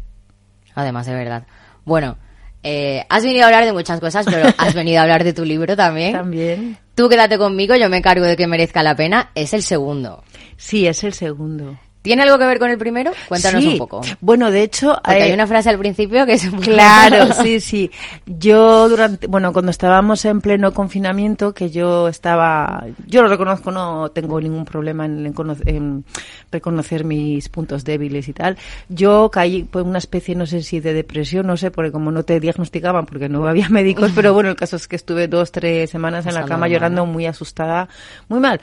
Además, 0.74 1.06
de 1.06 1.14
verdad. 1.14 1.46
Bueno, 1.86 2.18
eh, 2.64 3.06
has 3.10 3.24
venido 3.24 3.44
a 3.44 3.46
hablar 3.46 3.66
de 3.66 3.74
muchas 3.74 4.00
cosas, 4.00 4.26
pero 4.26 4.50
has 4.58 4.74
venido 4.74 4.98
a 5.00 5.04
hablar 5.04 5.24
de 5.24 5.34
tu 5.34 5.46
libro 5.46 5.76
también. 5.76 6.14
También. 6.14 6.78
Tú 6.96 7.10
quédate 7.10 7.40
conmigo, 7.40 7.76
yo 7.76 7.90
me 7.90 7.98
encargo 7.98 8.26
de 8.26 8.38
que 8.38 8.46
merezca 8.46 8.84
la 8.84 8.96
pena. 8.96 9.32
Es 9.34 9.54
el 9.54 9.64
segundo. 9.64 10.24
Sí, 10.58 10.86
es 10.86 11.04
el 11.04 11.14
segundo. 11.14 11.80
¿Tiene 12.04 12.22
algo 12.22 12.38
que 12.38 12.46
ver 12.46 12.60
con 12.60 12.70
el 12.70 12.78
primero? 12.78 13.12
Cuéntanos 13.28 13.64
Sí. 13.64 13.70
un 13.70 13.78
poco. 13.80 14.02
Bueno, 14.22 14.52
de 14.52 14.62
hecho, 14.62 15.00
Porque 15.04 15.20
eh, 15.20 15.24
hay 15.24 15.32
una 15.32 15.48
frase 15.48 15.70
al 15.70 15.80
principio 15.80 16.26
que 16.26 16.34
es 16.34 16.48
Claro, 16.62 17.34
sí, 17.42 17.60
sí. 17.60 17.90
Yo 18.28 18.88
durante, 18.90 19.26
bueno, 19.28 19.52
cuando 19.54 19.72
estábamos 19.72 20.24
en 20.26 20.42
pleno 20.42 20.74
confinamiento, 20.74 21.54
que 21.54 21.72
yo 21.72 22.08
estaba, 22.10 22.86
yo 23.08 23.24
lo 23.24 23.30
reconozco, 23.30 23.72
no 23.72 24.12
tengo 24.12 24.40
ningún 24.40 24.66
problema 24.66 25.06
en, 25.06 25.26
en 25.26 25.34
en 25.66 26.06
reconocer 26.52 27.04
mis 27.06 27.48
puntos 27.50 27.84
débiles 27.84 28.28
y 28.28 28.34
tal. 28.34 28.58
Yo 28.90 29.30
caí 29.32 29.64
pues 29.64 29.86
una 29.86 29.98
especie, 29.98 30.36
no 30.36 30.46
sé 30.46 30.62
si 30.62 30.80
de 30.80 30.94
depresión, 30.94 31.48
no 31.48 31.56
sé, 31.58 31.72
porque 31.72 31.92
como 31.92 32.12
no 32.12 32.24
te 32.24 32.40
diagnosticaban, 32.40 33.06
porque 33.06 33.30
no 33.30 33.48
había 33.48 33.70
médicos, 33.70 34.12
pero 34.16 34.34
bueno, 34.34 34.50
el 34.50 34.56
caso 34.56 34.76
es 34.76 34.88
que 34.88 34.96
estuve 34.98 35.28
dos, 35.28 35.52
tres 35.52 35.90
semanas 35.90 36.26
en 36.26 36.34
la 36.34 36.44
cama 36.46 36.68
llorando 36.68 37.06
muy 37.06 37.26
asustada, 37.26 37.88
muy 38.28 38.40
mal. 38.40 38.60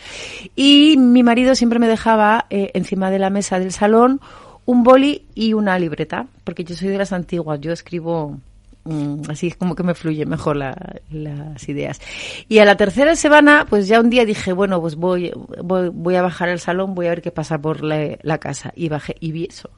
Y 0.55 0.97
mi 0.99 1.23
marido 1.23 1.55
siempre 1.55 1.79
me 1.79 1.89
dejaba 1.89 2.47
eh, 2.51 2.71
encima 2.75 3.11
de 3.11 3.19
la 3.19 3.30
mesa 3.31 3.59
del 3.59 3.73
salón 3.73 4.21
un 4.67 4.83
boli 4.85 5.27
y 5.35 5.53
una 5.53 5.79
libreta, 5.79 6.27
porque 6.45 6.65
yo 6.65 6.77
soy 6.77 6.89
de 6.89 6.99
las 6.99 7.13
antiguas, 7.13 7.61
yo 7.61 7.73
escribo 7.73 8.39
mm, 8.85 9.23
así 9.29 9.49
es 9.49 9.57
como 9.57 9.75
que 9.75 9.83
me 9.83 9.95
fluyen 9.95 10.29
mejor 10.29 10.57
la- 10.57 11.01
las 11.11 11.69
ideas. 11.69 12.01
Y 12.49 12.59
a 12.59 12.65
la 12.65 12.77
tercera 12.77 13.17
semana, 13.17 13.67
pues 13.69 13.89
ya 13.89 14.01
un 14.01 14.11
día 14.11 14.25
dije, 14.25 14.53
bueno, 14.53 14.81
pues 14.81 14.97
voy, 14.97 15.33
voy, 15.63 16.15
a 16.15 16.23
bajar 16.23 16.49
al 16.49 16.61
salón, 16.61 16.95
voy 16.95 17.07
a 17.07 17.11
ver 17.11 17.23
qué 17.23 17.31
pasa 17.31 17.61
por 17.61 17.83
la, 17.83 18.39
casa. 18.39 18.73
Y 18.77 18.89
bajé 18.89 19.17
y 19.21 19.33
vi 19.33 19.45
eso. 19.47 19.71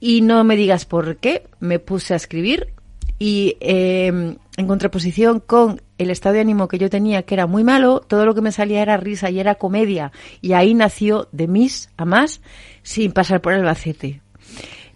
Y 0.00 0.20
no 0.20 0.44
me 0.44 0.56
digas 0.56 0.84
por 0.84 1.16
qué, 1.16 1.48
me 1.58 1.80
puse 1.80 2.14
a 2.14 2.16
escribir 2.16 2.72
y 3.18 3.56
eh, 3.60 4.06
en 4.06 4.66
contraposición 4.66 5.40
con 5.40 5.80
el 5.98 6.10
estado 6.10 6.34
de 6.34 6.40
ánimo 6.40 6.68
que 6.68 6.78
yo 6.78 6.88
tenía, 6.88 7.22
que 7.22 7.34
era 7.34 7.46
muy 7.46 7.64
malo, 7.64 8.00
todo 8.00 8.24
lo 8.24 8.34
que 8.34 8.40
me 8.40 8.52
salía 8.52 8.82
era 8.82 8.96
risa 8.96 9.30
y 9.30 9.40
era 9.40 9.56
comedia. 9.56 10.12
Y 10.40 10.52
ahí 10.52 10.74
nació 10.74 11.28
de 11.32 11.48
mis 11.48 11.90
a 11.96 12.04
más 12.04 12.40
sin 12.82 13.12
pasar 13.12 13.40
por 13.40 13.52
Albacete. 13.52 14.22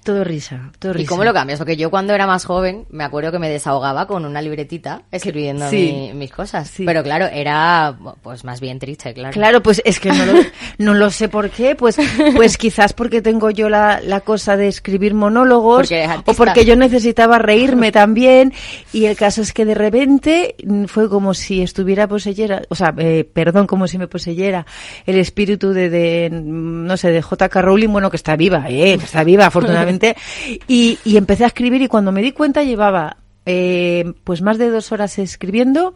Todo 0.05 0.25
risa, 0.25 0.73
todo 0.81 0.93
risa. 0.95 1.05
¿Y 1.05 1.07
cómo 1.07 1.23
lo 1.25 1.33
cambias? 1.33 1.59
Porque 1.59 1.77
yo 1.77 1.88
cuando 1.91 2.12
era 2.12 2.27
más 2.27 2.45
joven 2.45 2.87
me 2.91 3.05
acuerdo 3.05 3.31
que 3.31 3.38
me 3.38 3.49
desahogaba 3.49 4.07
con 4.07 4.25
una 4.25 4.43
libretita 4.43 5.03
escribiendo 5.12 5.69
Sí. 5.71 5.93
mi- 5.93 6.12
mis 6.15 6.33
cosas. 6.33 6.69
Sí. 6.69 6.85
Pero 6.85 7.03
claro, 7.05 7.27
era 7.27 7.97
pues 8.23 8.45
más 8.45 8.61
bien 8.61 8.79
triste, 8.81 9.15
claro. 9.15 9.33
Claro, 9.33 9.62
pues 9.62 9.81
es 9.85 10.01
que 10.01 10.11
no 10.11 10.27
lo, 10.27 10.33
no 10.79 10.95
lo 10.95 11.11
sé 11.11 11.29
por 11.29 11.51
qué, 11.51 11.77
pues, 11.77 11.97
pues 12.35 12.57
quizás 12.57 12.93
porque 12.93 13.23
tengo 13.23 13.51
yo 13.51 13.69
la, 13.69 14.01
la 14.01 14.21
cosa 14.23 14.57
de 14.57 14.67
escribir 14.69 15.15
monólogos 15.15 15.83
Porque 15.88 16.09
o 16.27 16.35
porque 16.35 16.65
yo 16.65 16.75
necesitaba 16.75 17.38
reírme 17.38 17.93
también 17.93 18.53
y 18.93 19.05
el 19.07 19.17
caso 19.17 19.41
es 19.43 19.53
que 19.53 19.65
de 19.65 19.75
repente 19.75 20.57
mm, 20.65 20.87
fue 20.87 21.09
como 21.09 21.33
si 21.33 21.62
estuviera 21.62 22.09
poseyera, 22.09 22.62
o 22.71 22.75
sea, 22.75 22.93
eh, 22.99 23.25
perdón, 23.33 23.67
como 23.69 23.87
si 23.87 23.99
me 23.99 24.09
poseyera 24.09 24.67
el 25.07 25.17
espíritu 25.19 25.73
de, 25.73 25.88
de, 25.91 26.29
mm, 26.33 26.87
no 26.87 26.97
sé, 26.97 27.11
de 27.12 27.23
J.K. 27.23 27.62
Rowling, 27.62 27.88
bueno, 27.93 28.11
que 28.11 28.17
está 28.17 28.35
viva, 28.35 28.65
eh, 28.69 28.95
está 28.95 29.23
viva 29.23 29.47
afortunadamente, 29.47 29.91
y, 30.68 30.98
y 31.05 31.16
empecé 31.16 31.44
a 31.44 31.48
escribir 31.48 31.83
y 31.83 31.88
cuando 31.88 32.12
me 32.12 32.22
di 32.22 32.33
cuenta 32.33 32.62
llevaba 32.62 33.16
eh, 33.44 34.12
pues 34.22 34.40
más 34.40 34.57
de 34.59 34.70
dos 34.70 34.92
horas 34.92 35.18
escribiendo 35.18 35.94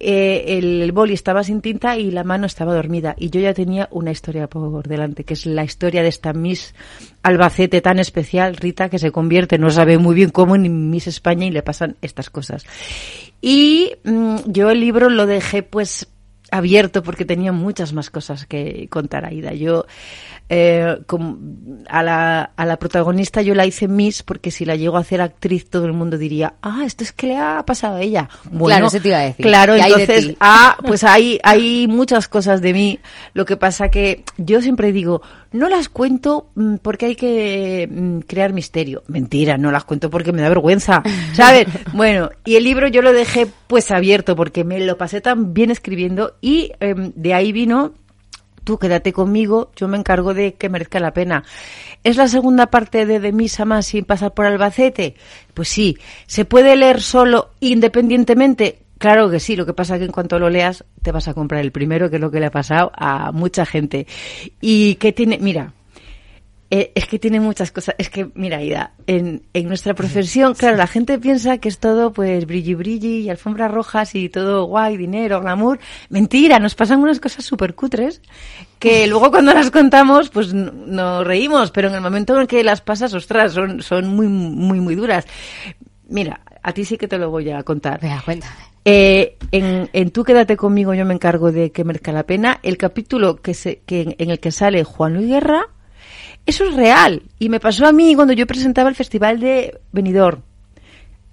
eh, 0.00 0.58
el, 0.58 0.82
el 0.82 0.92
boli 0.92 1.14
estaba 1.14 1.42
sin 1.44 1.62
tinta 1.62 1.96
y 1.96 2.10
la 2.10 2.24
mano 2.24 2.46
estaba 2.46 2.74
dormida. 2.74 3.14
Y 3.16 3.30
yo 3.30 3.40
ya 3.40 3.54
tenía 3.54 3.88
una 3.90 4.10
historia 4.10 4.48
por 4.48 4.86
delante, 4.86 5.24
que 5.24 5.34
es 5.34 5.46
la 5.46 5.64
historia 5.64 6.02
de 6.02 6.08
esta 6.08 6.32
Miss 6.32 6.74
Albacete 7.22 7.80
tan 7.80 7.98
especial, 7.98 8.56
Rita, 8.56 8.90
que 8.90 8.98
se 8.98 9.12
convierte, 9.12 9.56
no 9.56 9.70
sabe 9.70 9.96
muy 9.98 10.14
bien 10.14 10.30
cómo, 10.30 10.56
en 10.56 10.90
Miss 10.90 11.06
España 11.06 11.46
y 11.46 11.50
le 11.50 11.62
pasan 11.62 11.96
estas 12.02 12.28
cosas. 12.28 12.66
Y 13.40 13.92
mm, 14.04 14.36
yo 14.46 14.70
el 14.70 14.80
libro 14.80 15.08
lo 15.08 15.26
dejé 15.26 15.62
pues 15.62 16.08
abierto 16.50 17.02
porque 17.02 17.24
tenía 17.24 17.52
muchas 17.52 17.92
más 17.92 18.10
cosas 18.10 18.46
que 18.46 18.88
contar 18.90 19.24
Aida. 19.24 19.54
Yo 19.54 19.86
eh, 20.48 20.98
a, 21.88 22.02
la, 22.02 22.42
a 22.54 22.66
la 22.66 22.76
protagonista 22.76 23.40
yo 23.40 23.54
la 23.54 23.64
hice 23.64 23.88
Miss 23.88 24.22
porque 24.22 24.50
si 24.50 24.66
la 24.66 24.76
llego 24.76 24.98
a 24.98 25.00
hacer 25.00 25.22
actriz 25.22 25.70
todo 25.70 25.86
el 25.86 25.94
mundo 25.94 26.18
diría, 26.18 26.54
ah, 26.60 26.82
esto 26.84 27.02
es 27.02 27.12
que 27.12 27.28
le 27.28 27.38
ha 27.38 27.64
pasado 27.64 27.96
a 27.96 28.02
ella. 28.02 28.28
Claro, 28.56 28.88
eso 28.88 29.00
te 29.00 29.08
iba 29.08 29.18
a 29.18 29.22
decir. 29.22 29.44
Claro, 29.44 29.74
¿Qué 29.74 29.82
hay 29.82 29.94
de 29.94 30.02
entonces, 30.02 30.36
ah, 30.40 30.76
pues 30.86 31.02
hay, 31.04 31.40
hay 31.42 31.88
muchas 31.88 32.28
cosas 32.28 32.60
de 32.60 32.72
mí. 32.72 33.00
Lo 33.32 33.44
que 33.44 33.56
pasa 33.56 33.88
que 33.88 34.24
yo 34.36 34.60
siempre 34.60 34.92
digo, 34.92 35.22
no 35.52 35.68
las 35.68 35.88
cuento 35.88 36.50
mm, 36.54 36.76
porque 36.76 37.06
hay 37.06 37.16
que 37.16 37.88
mm, 37.90 38.18
crear 38.20 38.52
misterio. 38.52 39.02
Mentira, 39.06 39.56
no 39.56 39.70
las 39.70 39.84
cuento 39.84 40.10
porque 40.10 40.32
me 40.32 40.42
da 40.42 40.48
vergüenza, 40.48 41.02
¿sabes? 41.32 41.66
bueno, 41.92 42.30
y 42.44 42.56
el 42.56 42.64
libro 42.64 42.88
yo 42.88 43.02
lo 43.02 43.12
dejé 43.12 43.46
pues 43.66 43.90
abierto 43.90 44.36
porque 44.36 44.64
me 44.64 44.80
lo 44.80 44.98
pasé 44.98 45.20
tan 45.20 45.54
bien 45.54 45.70
escribiendo 45.70 46.34
y 46.40 46.72
em, 46.80 47.12
de 47.14 47.34
ahí 47.34 47.52
vino 47.52 47.94
tú 48.64 48.78
quédate 48.78 49.12
conmigo, 49.12 49.70
yo 49.76 49.88
me 49.88 49.96
encargo 49.96 50.34
de 50.34 50.54
que 50.54 50.68
merezca 50.68 50.98
la 51.00 51.12
pena. 51.12 51.44
¿Es 52.02 52.16
la 52.16 52.28
segunda 52.28 52.66
parte 52.66 53.06
de 53.06 53.20
De 53.20 53.32
Misa 53.32 53.64
Más 53.64 53.86
sin 53.86 54.04
pasar 54.04 54.34
por 54.34 54.46
Albacete? 54.46 55.14
Pues 55.52 55.68
sí. 55.68 55.98
¿Se 56.26 56.44
puede 56.44 56.74
leer 56.76 57.00
solo 57.00 57.50
independientemente? 57.60 58.80
Claro 58.98 59.30
que 59.30 59.40
sí, 59.40 59.56
lo 59.56 59.66
que 59.66 59.74
pasa 59.74 59.94
es 59.94 59.98
que 60.00 60.06
en 60.06 60.12
cuanto 60.12 60.38
lo 60.38 60.48
leas 60.48 60.84
te 61.02 61.12
vas 61.12 61.28
a 61.28 61.34
comprar 61.34 61.60
el 61.60 61.72
primero, 61.72 62.08
que 62.08 62.16
es 62.16 62.22
lo 62.22 62.30
que 62.30 62.40
le 62.40 62.46
ha 62.46 62.50
pasado 62.50 62.90
a 62.94 63.32
mucha 63.32 63.66
gente. 63.66 64.06
Y 64.60 64.94
que 64.96 65.12
tiene, 65.12 65.38
mira, 65.40 65.74
eh, 66.76 66.90
es 66.96 67.06
que 67.06 67.20
tiene 67.20 67.38
muchas 67.38 67.70
cosas. 67.70 67.94
Es 67.98 68.10
que, 68.10 68.32
mira, 68.34 68.60
Ida, 68.60 68.94
en, 69.06 69.42
en 69.52 69.68
nuestra 69.68 69.94
profesión, 69.94 70.54
claro, 70.54 70.76
la 70.76 70.88
gente 70.88 71.20
piensa 71.20 71.58
que 71.58 71.68
es 71.68 71.78
todo, 71.78 72.12
pues, 72.12 72.46
brilli 72.46 72.74
brilli 72.74 73.20
y 73.20 73.30
alfombras 73.30 73.70
rojas 73.70 74.16
y 74.16 74.28
todo 74.28 74.64
guay, 74.64 74.96
dinero, 74.96 75.40
glamour. 75.40 75.78
Mentira, 76.08 76.58
nos 76.58 76.74
pasan 76.74 76.98
unas 76.98 77.20
cosas 77.20 77.44
súper 77.44 77.76
cutres 77.76 78.20
que 78.80 79.06
luego 79.06 79.30
cuando 79.30 79.54
las 79.54 79.70
contamos, 79.70 80.30
pues 80.30 80.52
nos 80.52 81.24
reímos, 81.24 81.70
pero 81.70 81.86
en 81.86 81.94
el 81.94 82.00
momento 82.00 82.40
en 82.40 82.48
que 82.48 82.64
las 82.64 82.80
pasas, 82.80 83.14
ostras, 83.14 83.52
son, 83.52 83.80
son 83.80 84.08
muy, 84.08 84.26
muy, 84.26 84.80
muy 84.80 84.96
duras. 84.96 85.26
Mira, 86.08 86.40
a 86.60 86.72
ti 86.72 86.84
sí 86.84 86.98
que 86.98 87.06
te 87.06 87.18
lo 87.18 87.30
voy 87.30 87.50
a 87.50 87.62
contar. 87.62 88.00
Venga, 88.00 88.20
cuéntame. 88.24 88.56
Eh, 88.84 89.38
en, 89.52 89.88
en 89.92 90.10
Tú 90.10 90.24
quédate 90.24 90.56
conmigo, 90.56 90.92
yo 90.92 91.04
me 91.04 91.14
encargo 91.14 91.52
de 91.52 91.70
que 91.70 91.84
merezca 91.84 92.10
la 92.10 92.24
pena. 92.24 92.58
El 92.64 92.78
capítulo 92.78 93.36
que 93.36 93.54
se, 93.54 93.82
que, 93.86 94.16
en 94.18 94.30
el 94.30 94.40
que 94.40 94.50
sale 94.50 94.82
Juan 94.82 95.14
Luis 95.14 95.28
Guerra, 95.28 95.68
eso 96.46 96.64
es 96.64 96.74
real. 96.74 97.22
Y 97.38 97.48
me 97.48 97.60
pasó 97.60 97.86
a 97.86 97.92
mí 97.92 98.14
cuando 98.14 98.32
yo 98.34 98.46
presentaba 98.46 98.88
el 98.88 98.94
Festival 98.94 99.40
de 99.40 99.78
Benidorm. 99.92 100.42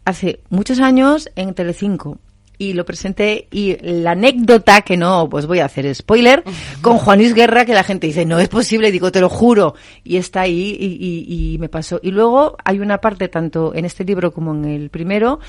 Hace 0.05 0.39
muchos 0.49 0.79
años 0.79 1.29
en 1.35 1.53
Telecinco. 1.53 2.17
Y 2.57 2.73
lo 2.73 2.85
presenté 2.85 3.47
y 3.49 3.75
la 3.81 4.11
anécdota, 4.11 4.81
que 4.83 4.95
no, 4.95 5.27
pues 5.27 5.47
voy 5.47 5.59
a 5.59 5.65
hacer 5.65 5.93
spoiler, 5.95 6.43
con 6.83 6.99
Juan 6.99 7.17
Luis 7.17 7.33
Guerra, 7.33 7.65
que 7.65 7.73
la 7.73 7.83
gente 7.83 8.05
dice, 8.05 8.23
no 8.23 8.37
es 8.37 8.49
posible, 8.49 8.91
digo, 8.91 9.11
te 9.11 9.19
lo 9.19 9.29
juro. 9.29 9.73
Y 10.03 10.17
está 10.17 10.41
ahí 10.41 10.77
y, 10.79 10.85
y- 11.03 11.53
y 11.53 11.57
me 11.57 11.69
pasó. 11.69 11.99
Y 12.03 12.11
luego 12.11 12.55
hay 12.63 12.79
una 12.79 12.99
parte, 12.99 13.29
tanto 13.29 13.73
en 13.73 13.85
este 13.85 14.03
libro 14.05 14.31
como 14.31 14.53
en 14.53 14.65
el 14.65 14.91
primero, 14.91 15.39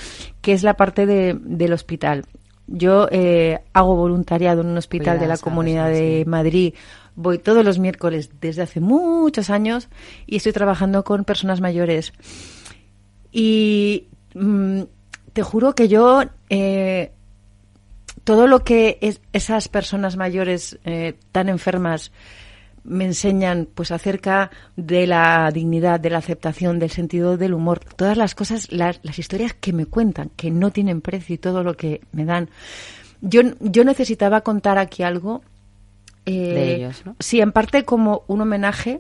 que 0.40 0.55
es 0.55 0.62
la 0.62 0.72
parte 0.75 1.05
de, 1.05 1.37
del 1.38 1.75
hospital. 1.75 2.25
Yo 2.66 3.09
eh, 3.11 3.59
hago 3.75 3.94
voluntariado 3.94 4.62
en 4.62 4.68
un 4.68 4.79
hospital 4.79 5.18
de 5.20 5.27
la 5.27 5.37
Comunidad 5.37 5.90
de 5.90 6.22
sí. 6.25 6.31
Madrid. 6.31 6.72
Voy 7.14 7.38
todos 7.38 7.64
los 7.64 7.79
miércoles 7.79 8.31
desde 8.40 8.62
hace 8.62 8.81
muchos 8.81 9.51
años 9.51 9.88
y 10.27 10.37
estoy 10.37 10.53
trabajando 10.53 11.05
con 11.05 11.25
personas 11.25 11.61
mayores. 11.61 12.12
Y 13.31 14.07
mm, 14.35 14.83
te 15.33 15.42
juro 15.42 15.75
que 15.75 15.88
yo 15.88 16.22
eh, 16.51 17.12
todo 18.25 18.46
lo 18.46 18.64
que 18.64 18.98
es- 19.01 19.20
esas 19.33 19.68
personas 19.68 20.16
mayores 20.16 20.79
eh, 20.85 21.14
tan 21.33 21.48
enfermas 21.48 22.12
me 22.85 23.05
enseñan 23.05 23.68
pues 23.72 23.92
acerca 23.92 24.51
de 24.77 25.07
la 25.07 25.51
dignidad, 25.53 26.01
de 26.01 26.11
la 26.11 26.18
aceptación, 26.18 26.79
del 26.81 26.90
sentido 26.90 27.37
del 27.37 27.55
humor, 27.55 27.79
todas 27.79 28.16
las 28.16 28.35
cosas, 28.35 28.72
las, 28.72 28.98
las 29.05 29.18
historias 29.20 29.55
que 29.55 29.72
me 29.72 29.87
cuentan, 29.87 30.31
que 30.35 30.51
no 30.51 30.72
tienen 30.72 31.01
precio 31.01 31.35
y 31.35 31.38
todo 31.38 31.62
lo 31.62 31.77
que 31.77 32.01
me 32.12 32.25
dan. 32.25 32.51
Yo, 33.20 33.42
yo 33.61 33.85
necesitaba 33.85 34.40
contar 34.40 34.79
aquí 34.79 35.05
algo. 35.05 35.42
Eh, 36.26 36.32
De 36.32 36.74
ellos, 36.74 37.02
¿no? 37.04 37.16
Sí, 37.18 37.40
en 37.40 37.52
parte 37.52 37.85
como 37.85 38.24
un 38.26 38.40
homenaje 38.40 38.98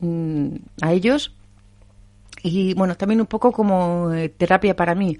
mm, 0.00 0.56
a 0.80 0.92
ellos 0.92 1.34
y 2.42 2.74
bueno, 2.74 2.96
también 2.96 3.20
un 3.20 3.26
poco 3.26 3.52
como 3.52 4.12
eh, 4.12 4.28
terapia 4.28 4.74
para 4.74 4.94
mí, 4.94 5.18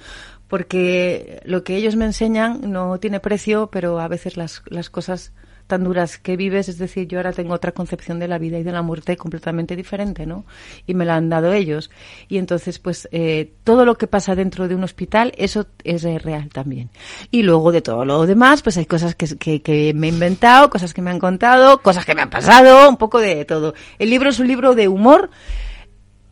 porque 0.49 1.41
lo 1.45 1.63
que 1.63 1.77
ellos 1.77 1.95
me 1.97 2.05
enseñan 2.05 2.61
no 2.73 2.99
tiene 2.99 3.21
precio, 3.21 3.69
pero 3.71 4.01
a 4.01 4.09
veces 4.09 4.37
las, 4.37 4.63
las 4.67 4.91
cosas 4.91 5.33
tan 5.73 5.85
duras 5.85 6.19
que 6.19 6.37
vives, 6.37 6.69
es 6.69 6.77
decir, 6.77 7.09
yo 7.09 7.19
ahora 7.19 7.33
tengo 7.33 7.55
otra 7.55 7.73
concepción 7.73 8.19
de 8.19 8.29
la 8.29 8.37
vida 8.37 8.59
y 8.59 8.63
de 8.63 8.73
la 8.73 8.83
muerte 8.83 9.17
completamente 9.17 9.75
diferente, 9.75 10.27
¿no? 10.27 10.45
Y 10.87 10.93
me 10.93 11.07
la 11.07 11.17
han 11.17 11.31
dado 11.31 11.55
ellos. 11.55 11.91
Y 12.29 12.37
entonces, 12.37 12.79
pues, 12.79 13.09
eh, 13.11 13.55
todo 13.65 13.87
lo 13.87 13.97
que 13.97 14.07
pasa 14.07 14.35
dentro 14.35 14.69
de 14.69 14.75
un 14.75 14.85
hospital, 14.85 15.33
eso 15.39 15.65
es 15.83 16.03
real 16.03 16.51
también. 16.51 16.91
Y 17.31 17.43
luego 17.43 17.73
de 17.73 17.81
todo 17.81 18.05
lo 18.05 18.27
demás, 18.27 18.61
pues 18.61 18.77
hay 18.77 18.85
cosas 18.85 19.15
que, 19.15 19.27
que, 19.39 19.63
que 19.63 19.95
me 19.95 20.09
he 20.09 20.11
inventado, 20.11 20.69
cosas 20.69 20.93
que 20.93 21.01
me 21.01 21.11
han 21.11 21.19
contado, 21.19 21.81
cosas 21.81 22.05
que 22.05 22.15
me 22.15 22.21
han 22.21 22.29
pasado, 22.29 22.87
un 22.91 22.99
poco 22.99 23.19
de 23.19 23.47
todo. 23.47 23.73
El 23.99 24.11
libro 24.11 24.29
es 24.29 24.39
un 24.41 24.49
libro 24.49 24.75
de 24.75 24.89
humor, 24.89 25.31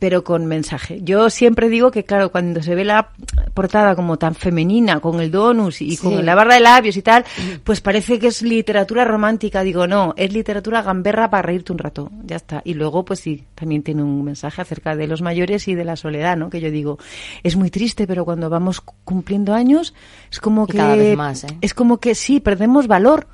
pero 0.01 0.25
con 0.25 0.47
mensaje. 0.47 1.01
Yo 1.03 1.29
siempre 1.29 1.69
digo 1.69 1.91
que, 1.91 2.05
claro, 2.05 2.33
cuando 2.33 2.63
se 2.63 2.75
ve 2.75 2.85
la 2.85 3.11
portada 3.53 3.95
como 3.95 4.17
tan 4.17 4.35
femenina, 4.35 4.99
con 4.99 5.21
el 5.21 5.31
donus 5.31 5.83
y 5.83 5.97
con 5.99 6.25
la 6.25 6.35
barra 6.35 6.55
de 6.55 6.61
labios 6.61 6.97
y 6.97 7.03
tal, 7.03 7.25
pues 7.63 7.83
parece 7.83 8.19
que 8.19 8.29
es 8.29 8.41
literatura 8.41 9.05
romántica. 9.05 9.63
Digo, 9.63 9.87
no, 9.87 10.15
es 10.17 10.33
literatura 10.33 10.81
gamberra 10.81 11.29
para 11.29 11.43
reírte 11.43 11.73
un 11.73 11.79
rato. 11.79 12.11
Ya 12.25 12.37
está. 12.37 12.63
Y 12.65 12.75
luego, 12.75 13.05
pues 13.05 13.21
sí, 13.21 13.45
también 13.55 13.83
tiene 13.83 14.03
un 14.03 14.25
mensaje 14.25 14.63
acerca 14.63 14.97
de 14.97 15.07
los 15.07 15.21
mayores 15.21 15.69
y 15.69 15.75
de 15.75 15.85
la 15.85 15.97
soledad, 15.97 16.35
¿no? 16.35 16.49
Que 16.49 16.63
yo 16.63 16.71
digo, 16.71 16.99
es 17.43 17.57
muy 17.57 17.71
triste, 17.71 18.07
pero 18.07 18.25
cuando 18.25 18.49
vamos 18.49 18.81
cumpliendo 19.05 19.53
años, 19.53 19.93
es 20.33 20.41
como 20.41 20.67
que... 20.67 20.79
Cada 20.79 20.97
vez 20.97 21.15
más, 21.15 21.45
¿eh? 21.45 21.59
Es 21.61 21.75
como 21.75 21.99
que 21.99 22.15
sí, 22.15 22.41
perdemos 22.41 22.87
valor 22.87 23.27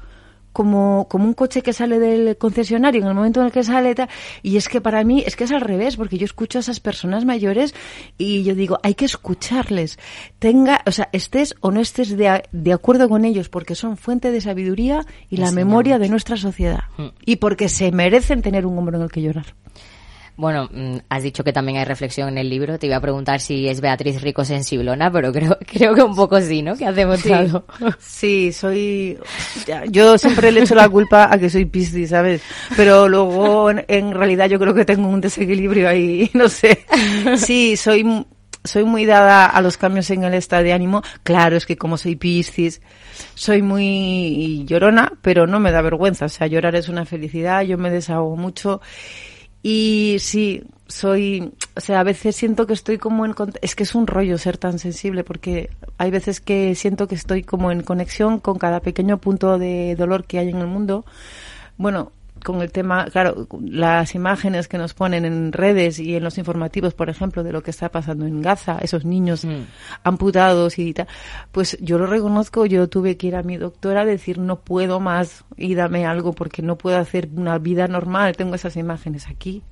como, 0.56 1.06
como 1.10 1.26
un 1.26 1.34
coche 1.34 1.60
que 1.60 1.74
sale 1.74 1.98
del 1.98 2.38
concesionario 2.38 3.02
en 3.02 3.08
el 3.08 3.14
momento 3.14 3.40
en 3.40 3.46
el 3.46 3.52
que 3.52 3.62
sale 3.62 3.94
y 4.42 4.56
es 4.56 4.70
que 4.70 4.80
para 4.80 5.04
mí 5.04 5.22
es 5.26 5.36
que 5.36 5.44
es 5.44 5.52
al 5.52 5.60
revés 5.60 5.98
porque 5.98 6.16
yo 6.16 6.24
escucho 6.24 6.58
a 6.58 6.60
esas 6.60 6.80
personas 6.80 7.26
mayores 7.26 7.74
y 8.16 8.42
yo 8.42 8.54
digo 8.54 8.78
hay 8.82 8.94
que 8.94 9.04
escucharles. 9.04 9.98
Tenga 10.38 10.80
o 10.86 10.92
sea 10.92 11.10
estés 11.12 11.54
o 11.60 11.72
no 11.72 11.80
estés 11.80 12.16
de, 12.16 12.42
de 12.52 12.72
acuerdo 12.72 13.06
con 13.10 13.26
ellos 13.26 13.50
porque 13.50 13.74
son 13.74 13.98
fuente 13.98 14.30
de 14.30 14.40
sabiduría 14.40 15.04
y 15.28 15.36
la 15.36 15.50
memoria 15.50 15.98
de 15.98 16.08
nuestra 16.08 16.38
sociedad. 16.38 16.84
Mm. 16.96 17.08
y 17.26 17.36
porque 17.36 17.68
se 17.68 17.92
merecen 17.92 18.40
tener 18.40 18.64
un 18.64 18.78
hombro 18.78 18.96
en 18.96 19.02
el 19.02 19.10
que 19.10 19.20
llorar 19.20 19.54
Bueno, 20.36 20.68
mm, 20.70 20.96
has 21.08 21.22
dicho 21.22 21.42
que 21.42 21.52
también 21.52 21.78
hay 21.78 21.84
reflexión 21.86 22.28
en 22.28 22.38
el 22.38 22.50
libro. 22.50 22.78
Te 22.78 22.86
iba 22.86 22.96
a 22.96 23.00
preguntar 23.00 23.40
si 23.40 23.68
es 23.68 23.80
Beatriz 23.80 24.20
Rico 24.20 24.44
sensiblona, 24.44 25.10
pero 25.10 25.32
creo, 25.32 25.56
creo 25.66 25.94
que 25.94 26.02
un 26.02 26.14
poco 26.14 26.40
sí, 26.40 26.62
¿no? 26.62 26.76
Que 26.76 26.86
has 26.86 26.94
demostrado. 26.96 27.64
Sí, 27.98 28.52
soy. 28.52 29.18
ya, 29.66 29.84
Yo 29.86 30.18
siempre 30.18 30.52
le 30.52 30.60
echo 30.60 30.74
la 30.74 30.88
culpa 30.88 31.32
a 31.32 31.38
que 31.38 31.48
soy 31.48 31.64
Piscis, 31.64 32.10
¿sabes? 32.10 32.42
Pero 32.76 33.08
luego, 33.08 33.70
en, 33.70 33.84
en 33.88 34.12
realidad, 34.12 34.48
yo 34.48 34.58
creo 34.58 34.74
que 34.74 34.84
tengo 34.84 35.08
un 35.08 35.20
desequilibrio 35.20 35.88
ahí, 35.88 36.30
no 36.34 36.48
sé. 36.48 36.84
Sí, 37.36 37.76
soy, 37.76 38.26
soy 38.62 38.84
muy 38.84 39.06
dada 39.06 39.46
a 39.46 39.60
los 39.62 39.78
cambios 39.78 40.10
en 40.10 40.24
el 40.24 40.34
estado 40.34 40.64
de 40.64 40.74
ánimo. 40.74 41.02
Claro, 41.22 41.56
es 41.56 41.64
que 41.64 41.78
como 41.78 41.96
soy 41.96 42.16
Piscis, 42.16 42.82
soy 43.34 43.62
muy 43.62 44.64
llorona, 44.66 45.12
pero 45.22 45.46
no 45.46 45.60
me 45.60 45.72
da 45.72 45.80
vergüenza. 45.80 46.26
O 46.26 46.28
sea, 46.28 46.46
llorar 46.46 46.74
es 46.74 46.90
una 46.90 47.06
felicidad, 47.06 47.62
yo 47.62 47.78
me 47.78 47.90
desahogo 47.90 48.36
mucho. 48.36 48.82
Y 49.68 50.18
sí, 50.20 50.62
soy, 50.86 51.52
o 51.74 51.80
sea, 51.80 51.98
a 51.98 52.04
veces 52.04 52.36
siento 52.36 52.68
que 52.68 52.72
estoy 52.72 52.98
como 52.98 53.26
en, 53.26 53.34
es 53.62 53.74
que 53.74 53.82
es 53.82 53.96
un 53.96 54.06
rollo 54.06 54.38
ser 54.38 54.58
tan 54.58 54.78
sensible 54.78 55.24
porque 55.24 55.70
hay 55.98 56.12
veces 56.12 56.40
que 56.40 56.76
siento 56.76 57.08
que 57.08 57.16
estoy 57.16 57.42
como 57.42 57.72
en 57.72 57.82
conexión 57.82 58.38
con 58.38 58.58
cada 58.58 58.78
pequeño 58.78 59.18
punto 59.18 59.58
de 59.58 59.96
dolor 59.96 60.24
que 60.24 60.38
hay 60.38 60.50
en 60.50 60.58
el 60.58 60.68
mundo. 60.68 61.04
Bueno, 61.78 62.12
con 62.44 62.62
el 62.62 62.70
tema, 62.70 63.06
claro, 63.06 63.48
las 63.60 64.14
imágenes 64.14 64.68
que 64.68 64.78
nos 64.78 64.94
ponen 64.94 65.24
en 65.24 65.52
redes 65.52 65.98
y 65.98 66.14
en 66.16 66.22
los 66.24 66.38
informativos, 66.38 66.94
por 66.94 67.10
ejemplo, 67.10 67.42
de 67.42 67.52
lo 67.52 67.62
que 67.62 67.70
está 67.70 67.88
pasando 67.90 68.26
en 68.26 68.40
Gaza, 68.42 68.78
esos 68.80 69.04
niños 69.04 69.44
Mm. 69.44 69.64
amputados 70.04 70.78
y 70.78 70.92
tal, 70.94 71.08
pues 71.52 71.76
yo 71.80 71.98
lo 71.98 72.06
reconozco, 72.06 72.66
yo 72.66 72.88
tuve 72.88 73.16
que 73.16 73.28
ir 73.28 73.36
a 73.36 73.42
mi 73.42 73.56
doctora 73.56 74.02
a 74.02 74.04
decir 74.04 74.38
no 74.38 74.60
puedo 74.60 75.00
más 75.00 75.44
y 75.56 75.74
dame 75.74 76.06
algo 76.06 76.32
porque 76.32 76.62
no 76.62 76.76
puedo 76.78 76.98
hacer 76.98 77.28
una 77.34 77.58
vida 77.58 77.88
normal, 77.88 78.36
tengo 78.36 78.54
esas 78.54 78.76
imágenes 78.76 79.26
aquí. 79.28 79.62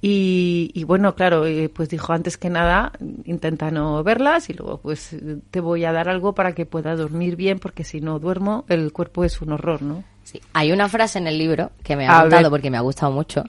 Y, 0.00 0.70
y 0.74 0.84
bueno, 0.84 1.14
claro, 1.14 1.46
eh, 1.46 1.70
pues 1.70 1.88
dijo 1.88 2.12
antes 2.12 2.36
que 2.36 2.50
nada, 2.50 2.92
intenta 3.24 3.70
no 3.70 4.02
verlas 4.04 4.50
y 4.50 4.52
luego 4.52 4.78
pues 4.78 5.16
te 5.50 5.60
voy 5.60 5.86
a 5.86 5.92
dar 5.92 6.10
algo 6.10 6.34
para 6.34 6.52
que 6.54 6.66
puedas 6.66 6.98
dormir 6.98 7.36
bien 7.36 7.58
porque 7.58 7.84
si 7.84 8.02
no 8.02 8.18
duermo 8.18 8.66
el 8.68 8.92
cuerpo 8.92 9.24
es 9.24 9.40
un 9.40 9.52
horror, 9.52 9.80
¿no? 9.80 10.04
Sí. 10.24 10.40
Hay 10.52 10.72
una 10.72 10.88
frase 10.88 11.18
en 11.18 11.26
el 11.26 11.38
libro 11.38 11.70
que 11.82 11.96
me 11.96 12.06
ha 12.06 12.22
gustado 12.22 12.50
porque 12.50 12.70
me 12.70 12.76
ha 12.76 12.80
gustado 12.80 13.12
mucho. 13.12 13.44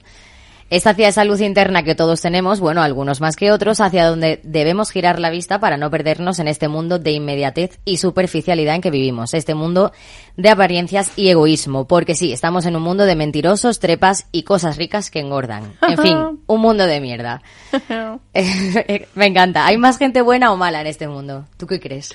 Es 0.68 0.84
hacia 0.88 1.06
esa 1.06 1.24
luz 1.24 1.40
interna 1.40 1.84
que 1.84 1.94
todos 1.94 2.20
tenemos, 2.20 2.58
bueno, 2.58 2.82
algunos 2.82 3.20
más 3.20 3.36
que 3.36 3.52
otros, 3.52 3.80
hacia 3.80 4.08
donde 4.08 4.40
debemos 4.42 4.90
girar 4.90 5.20
la 5.20 5.30
vista 5.30 5.60
para 5.60 5.76
no 5.76 5.92
perdernos 5.92 6.40
en 6.40 6.48
este 6.48 6.66
mundo 6.66 6.98
de 6.98 7.12
inmediatez 7.12 7.78
y 7.84 7.98
superficialidad 7.98 8.74
en 8.74 8.80
que 8.80 8.90
vivimos, 8.90 9.32
este 9.32 9.54
mundo 9.54 9.92
de 10.36 10.48
apariencias 10.48 11.12
y 11.14 11.28
egoísmo, 11.28 11.86
porque 11.86 12.16
sí, 12.16 12.32
estamos 12.32 12.66
en 12.66 12.74
un 12.74 12.82
mundo 12.82 13.04
de 13.04 13.14
mentirosos, 13.14 13.78
trepas 13.78 14.26
y 14.32 14.42
cosas 14.42 14.76
ricas 14.76 15.08
que 15.12 15.20
engordan. 15.20 15.72
En 15.86 15.98
fin, 15.98 16.18
un 16.46 16.60
mundo 16.60 16.84
de 16.84 17.00
mierda. 17.00 17.42
me 19.14 19.26
encanta. 19.26 19.66
¿Hay 19.66 19.78
más 19.78 19.98
gente 19.98 20.20
buena 20.20 20.50
o 20.50 20.56
mala 20.56 20.80
en 20.80 20.88
este 20.88 21.06
mundo? 21.06 21.46
¿Tú 21.58 21.68
qué 21.68 21.78
crees? 21.78 22.12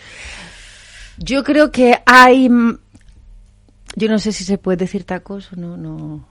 Yo 1.17 1.45
creo 1.45 1.71
que 1.71 2.01
hay... 2.05 2.49
Yo 3.95 4.07
no 4.07 4.19
sé 4.19 4.31
si 4.31 4.45
se 4.45 4.57
puede 4.57 4.77
decir 4.77 5.03
tacos 5.03 5.51
o 5.51 5.57
no, 5.57 5.75
no. 5.75 6.25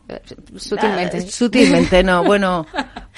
Sutilmente. 0.56 1.18
Ah, 1.18 1.20
sutilmente, 1.20 2.02
no. 2.02 2.24
Bueno, 2.24 2.66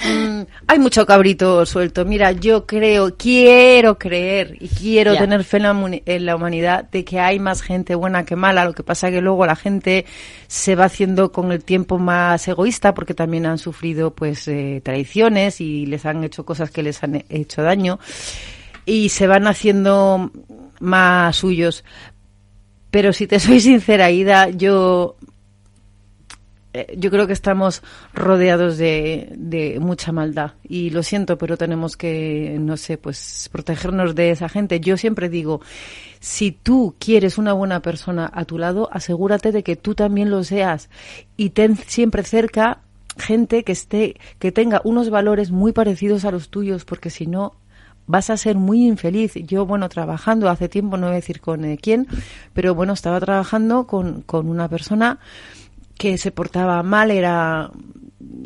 mm, 0.04 0.40
hay 0.66 0.78
mucho 0.80 1.06
cabrito 1.06 1.64
suelto. 1.64 2.04
Mira, 2.04 2.32
yo 2.32 2.66
creo, 2.66 3.16
quiero 3.16 3.98
creer 4.00 4.56
y 4.58 4.66
quiero 4.68 5.14
Ya. 5.14 5.20
tener 5.20 5.44
fe 5.44 5.58
en 5.58 5.62
la, 5.62 6.00
en 6.06 6.26
la 6.26 6.34
humanidad 6.34 6.90
de 6.90 7.04
que 7.04 7.20
hay 7.20 7.38
más 7.38 7.62
gente 7.62 7.94
buena 7.94 8.24
que 8.24 8.34
mala. 8.34 8.64
Lo 8.64 8.72
que 8.72 8.82
pasa 8.82 9.10
que 9.12 9.20
luego 9.20 9.46
la 9.46 9.54
gente 9.54 10.06
se 10.48 10.74
va 10.74 10.86
haciendo 10.86 11.30
con 11.30 11.52
el 11.52 11.62
tiempo 11.62 11.98
más 12.00 12.48
egoísta 12.48 12.94
porque 12.94 13.14
también 13.14 13.46
han 13.46 13.58
sufrido 13.58 14.12
pues 14.12 14.48
eh, 14.48 14.80
traiciones 14.84 15.60
y 15.60 15.86
les 15.86 16.04
han 16.04 16.24
hecho 16.24 16.44
cosas 16.44 16.72
que 16.72 16.82
les 16.82 17.00
han 17.04 17.24
hecho 17.28 17.62
daño 17.62 18.00
y 18.86 19.10
se 19.10 19.28
van 19.28 19.46
haciendo 19.46 20.32
más 20.80 21.36
suyos. 21.36 21.84
Pero 22.92 23.12
si 23.12 23.26
te 23.26 23.40
soy 23.40 23.58
sincera, 23.58 24.12
Ida, 24.12 24.50
yo 24.50 25.16
eh, 26.74 26.94
yo 26.96 27.10
creo 27.10 27.26
que 27.26 27.32
estamos 27.34 27.82
rodeados 28.14 28.78
de, 28.78 29.32
de 29.36 29.78
mucha 29.78 30.10
maldad 30.10 30.52
y 30.62 30.90
lo 30.90 31.02
siento, 31.02 31.36
pero 31.36 31.58
tenemos 31.58 31.96
que, 31.96 32.56
no 32.58 32.76
sé, 32.76 32.96
pues 32.96 33.50
protegernos 33.50 34.14
de 34.14 34.30
esa 34.30 34.48
gente. 34.48 34.80
Yo 34.80 34.96
siempre 34.96 35.28
digo, 35.28 35.60
si 36.20 36.52
tú 36.52 36.94
quieres 36.98 37.36
una 37.36 37.52
buena 37.52 37.80
persona 37.80 38.30
a 38.32 38.44
tu 38.44 38.58
lado, 38.58 38.88
asegúrate 38.92 39.52
de 39.52 39.62
que 39.62 39.76
tú 39.76 39.94
también 39.94 40.30
lo 40.30 40.44
seas 40.44 40.88
y 41.36 41.50
ten 41.50 41.76
siempre 41.76 42.22
cerca 42.22 42.80
gente 43.18 43.64
que 43.64 43.72
esté, 43.72 44.16
que 44.38 44.52
tenga 44.52 44.80
unos 44.84 45.10
valores 45.10 45.50
muy 45.50 45.72
parecidos 45.72 46.24
a 46.24 46.30
los 46.30 46.48
tuyos, 46.48 46.84
porque 46.86 47.10
si 47.10 47.26
no 47.26 47.54
vas 48.06 48.30
a 48.30 48.36
ser 48.36 48.56
muy 48.56 48.86
infeliz. 48.86 49.34
Yo, 49.34 49.66
bueno, 49.66 49.88
trabajando 49.88 50.48
hace 50.48 50.68
tiempo, 50.68 50.96
no 50.96 51.06
voy 51.06 51.14
a 51.14 51.16
decir 51.16 51.40
con 51.40 51.64
eh, 51.64 51.78
quién, 51.80 52.06
pero 52.52 52.74
bueno, 52.74 52.92
estaba 52.92 53.20
trabajando 53.20 53.86
con, 53.86 54.22
con 54.22 54.48
una 54.48 54.68
persona 54.68 55.18
que 55.96 56.18
se 56.18 56.30
portaba 56.30 56.82
mal, 56.82 57.10
era 57.10 57.70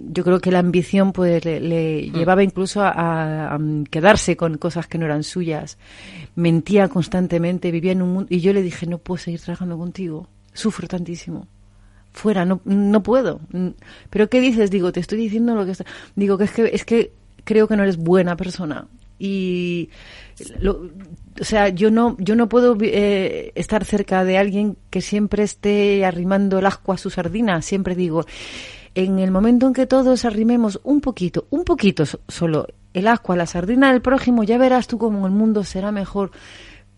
yo 0.09 0.25
creo 0.25 0.41
que 0.41 0.51
la 0.51 0.59
ambición 0.59 1.13
pues 1.13 1.45
le, 1.45 1.61
le 1.61 2.11
llevaba 2.11 2.43
incluso 2.43 2.83
a, 2.83 2.91
a, 2.91 3.55
a 3.55 3.59
quedarse 3.91 4.37
con 4.37 4.57
cosas 4.57 4.87
que 4.87 4.99
no 4.99 5.05
eran 5.05 5.23
suyas, 5.23 5.79
mentía 6.35 6.89
constantemente, 6.89 7.71
vivía 7.71 7.93
en 7.93 8.03
un 8.03 8.13
mundo 8.13 8.27
y 8.31 8.41
yo 8.41 8.53
le 8.53 8.63
dije 8.63 8.87
no 8.87 8.99
puedo 8.99 9.19
seguir 9.19 9.41
trabajando 9.41 9.77
contigo, 9.77 10.29
sufro 10.55 10.89
tantísimo, 10.89 11.47
fuera, 12.13 12.45
no, 12.45 12.61
no 12.65 13.03
puedo. 13.03 13.41
Pero 14.11 14.29
qué 14.29 14.41
dices, 14.41 14.71
digo, 14.71 14.93
te 14.93 15.01
estoy 15.01 15.19
diciendo 15.19 15.55
lo 15.55 15.65
que 15.65 15.73
está, 15.73 15.85
digo 16.15 16.39
que 16.39 16.45
es 16.45 16.53
que 16.53 16.71
es 16.73 16.85
que 16.85 17.13
creo 17.45 17.69
que 17.69 17.77
no 17.77 17.83
eres 17.83 17.99
buena 17.99 18.37
persona 18.37 18.87
y 19.19 19.91
lo, 20.61 20.91
o 21.41 21.45
sea 21.45 21.69
yo 21.71 21.91
no 21.91 22.17
yo 22.19 22.37
no 22.37 22.49
puedo 22.49 22.77
eh, 22.83 23.53
estar 23.55 23.85
cerca 23.85 24.25
de 24.25 24.37
alguien 24.39 24.77
que 24.91 25.01
siempre 25.01 25.43
esté 25.43 26.05
arrimando 26.05 26.59
el 26.59 26.67
asco 26.67 26.93
a 26.93 26.99
su 26.99 27.11
sardina 27.11 27.63
siempre 27.63 27.95
digo. 27.95 28.25
En 28.95 29.19
el 29.19 29.31
momento 29.31 29.67
en 29.67 29.75
que 29.75 29.87
todos 29.87 30.25
arrimemos 30.25 30.81
un 30.83 31.01
poquito 31.01 31.47
un 31.51 31.65
poquito 31.65 32.07
so- 32.07 32.21
solo 32.29 32.67
el 32.95 33.07
asco 33.09 33.33
a 33.33 33.37
la 33.37 33.47
sardina 33.47 33.93
del 33.93 34.01
prójimo 34.01 34.43
ya 34.45 34.57
verás 34.59 34.87
tú 34.87 34.97
cómo 34.99 35.27
el 35.27 35.33
mundo 35.33 35.65
será 35.65 35.93
mejor. 35.93 36.31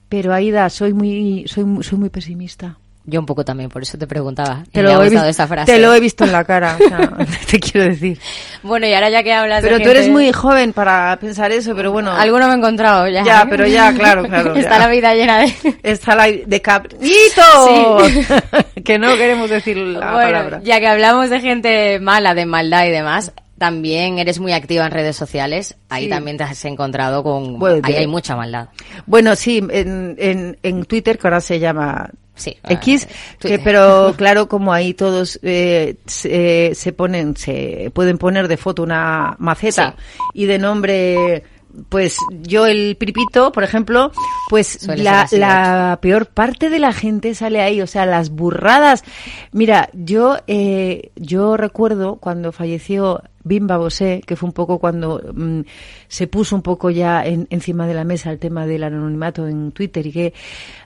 Pero 0.08 0.32
Aida 0.32 0.70
soy 0.70 0.92
muy 0.94 1.44
soy 1.48 1.64
soy 1.82 1.98
muy 1.98 2.08
pesimista 2.10 2.78
Yo 3.10 3.20
un 3.20 3.26
poco 3.26 3.42
también, 3.42 3.70
por 3.70 3.80
eso 3.82 3.96
te 3.96 4.06
preguntaba. 4.06 4.64
te 4.70 4.82
me 4.82 4.88
lo, 4.90 4.90
he 5.02 5.04
gustado 5.06 5.26
vis- 5.26 5.30
esa 5.30 5.46
frase. 5.46 5.72
te 5.72 5.78
lo 5.78 5.94
he 5.94 6.00
visto 6.00 6.24
en 6.24 6.32
la 6.32 6.44
cara 6.44 6.76
o 6.78 6.88
sea, 6.88 7.10
te 7.50 7.58
quiero 7.58 7.88
decir 7.88 8.18
Bueno, 8.62 8.86
y 8.86 8.92
ahora 8.92 9.08
ya 9.08 9.22
que 9.22 9.32
hablas 9.32 9.62
de 9.62 9.68
pero 9.70 9.82
tú 9.82 9.88
eres 9.88 10.10
muy 10.10 10.30
joven 10.30 10.74
para 10.74 11.16
pensar 11.18 11.50
eso 11.50 11.74
pero 11.74 11.90
bueno 11.90 12.12
Alguno 12.12 12.46
me 12.48 12.52
he 12.52 12.56
encontrado 12.58 13.08
ya. 13.08 13.24
Ya, 13.24 13.46
pero 13.48 13.66
ya, 13.66 13.94
claro, 13.94 14.24
claro, 14.24 14.54
Está 14.56 14.72
ya. 14.72 14.78
la 14.78 14.88
vida 14.88 15.14
llena 15.14 15.38
de... 15.38 15.54
Está 15.82 16.14
la 16.14 16.24
de 16.26 16.60
cabrito. 16.60 17.98
que 18.84 18.98
no 18.98 19.16
queremos 19.16 19.50
decir 19.50 19.76
la 19.76 20.12
bueno, 20.12 20.26
palabra. 20.30 20.60
ya 20.62 20.78
que 20.80 20.86
hablamos 20.86 21.30
de 21.30 21.40
gente 21.40 21.98
mala, 22.00 22.34
de 22.34 22.46
maldad 22.46 22.84
y 22.86 22.90
demás, 22.90 23.32
también 23.58 24.18
eres 24.18 24.38
muy 24.38 24.52
activa 24.52 24.84
en 24.86 24.92
redes 24.92 25.16
sociales. 25.16 25.76
Ahí 25.88 26.04
Sí. 26.04 26.10
también 26.10 26.36
te 26.36 26.44
has 26.44 26.64
encontrado 26.64 27.22
con... 27.24 27.58
Bueno, 27.58 27.80
ahí 27.82 27.94
hay 27.94 28.06
mucha 28.06 28.36
maldad. 28.36 28.68
Bueno, 29.06 29.34
sí, 29.34 29.58
en, 29.70 30.14
en, 30.18 30.58
en 30.62 30.84
Twitter, 30.84 31.18
que 31.18 31.26
ahora 31.26 31.40
se 31.40 31.58
llama 31.58 32.08
Sí. 32.38 32.56
X, 32.68 33.06
que, 33.38 33.58
pero 33.58 34.14
claro, 34.16 34.48
como 34.48 34.72
ahí 34.72 34.94
todos 34.94 35.38
eh, 35.42 35.96
se, 36.06 36.72
se 36.74 36.92
ponen, 36.92 37.36
se 37.36 37.90
pueden 37.92 38.16
poner 38.16 38.48
de 38.48 38.56
foto 38.56 38.82
una 38.82 39.36
maceta 39.38 39.96
y 40.32 40.46
de 40.46 40.58
nombre, 40.58 41.42
pues 41.88 42.16
yo 42.42 42.66
el 42.66 42.96
piripito, 42.96 43.52
por 43.52 43.64
ejemplo, 43.64 44.12
pues 44.48 44.86
la, 45.04 45.22
así, 45.22 45.36
la 45.38 45.98
peor 46.02 46.26
parte 46.26 46.70
de 46.70 46.78
la 46.78 46.92
gente 46.92 47.34
sale 47.34 47.60
ahí, 47.60 47.80
o 47.80 47.86
sea, 47.86 48.06
las 48.06 48.30
burradas. 48.30 49.04
Mira, 49.52 49.88
yo, 49.92 50.36
eh, 50.46 51.10
yo 51.16 51.56
recuerdo 51.56 52.16
cuando 52.16 52.52
falleció 52.52 53.22
Bimba 53.44 53.76
Bosé, 53.78 54.22
que 54.26 54.36
fue 54.36 54.48
un 54.48 54.52
poco 54.52 54.78
cuando 54.78 55.22
mm, 55.34 55.60
se 56.08 56.26
puso 56.26 56.54
un 56.56 56.62
poco 56.62 56.90
ya 56.90 57.24
en- 57.24 57.46
encima 57.50 57.86
de 57.86 57.94
la 57.94 58.04
mesa 58.04 58.30
el 58.30 58.38
tema 58.38 58.66
del 58.66 58.82
anonimato 58.84 59.46
en 59.48 59.72
Twitter 59.72 60.06
y 60.06 60.12
que 60.12 60.34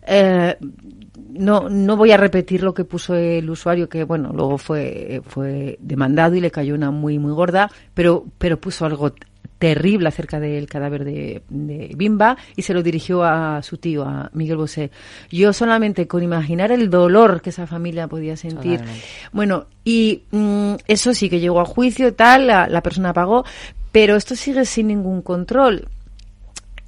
eh, 0.07 0.57
no, 1.31 1.69
no 1.69 1.97
voy 1.97 2.13
a 2.13 2.17
repetir 2.17 2.63
lo 2.63 2.75
que 2.75 2.85
puso 2.85 3.15
el 3.15 3.49
usuario, 3.51 3.89
que 3.89 4.05
bueno, 4.05 4.31
luego 4.35 4.59
fue, 4.59 5.23
fue 5.27 5.77
demandado 5.81 6.35
y 6.37 6.41
le 6.41 6.51
cayó 6.51 6.75
una 6.75 6.91
muy, 6.91 7.19
muy 7.19 7.33
gorda, 7.33 7.71
pero, 7.95 8.27
pero 8.39 8.61
puso 8.61 8.85
algo 8.87 9.13
terrible 9.63 10.09
acerca 10.09 10.41
del 10.41 10.67
cadáver 10.67 11.05
de, 11.05 11.43
de 11.49 11.93
Bimba 11.97 12.37
y 12.57 12.63
se 12.63 12.75
lo 12.75 12.83
dirigió 12.83 13.23
a 13.23 13.63
su 13.63 13.79
tío, 13.79 14.03
a 14.03 14.29
Miguel 14.33 14.57
Bosé. 14.57 14.91
Yo 15.31 15.53
solamente 15.53 16.09
con 16.09 16.25
imaginar 16.25 16.73
el 16.73 16.91
dolor 16.91 17.41
que 17.41 17.51
esa 17.51 17.69
familia 17.69 18.09
podía 18.09 18.37
sentir. 18.37 18.81
Totalmente. 18.81 19.07
Bueno, 19.31 19.67
y 19.85 20.25
mm, 20.33 20.75
eso 20.89 21.15
sí 21.15 21.31
que 21.31 21.39
llegó 21.39 21.61
a 21.61 21.65
juicio 21.65 22.09
y 22.09 22.13
tal, 22.13 22.49
la, 22.49 22.67
la 22.67 22.83
persona 22.83 23.13
pagó, 23.13 23.45
pero 23.93 24.17
esto 24.17 24.35
sigue 24.35 24.65
sin 24.65 24.89
ningún 24.89 25.23
control. 25.23 25.87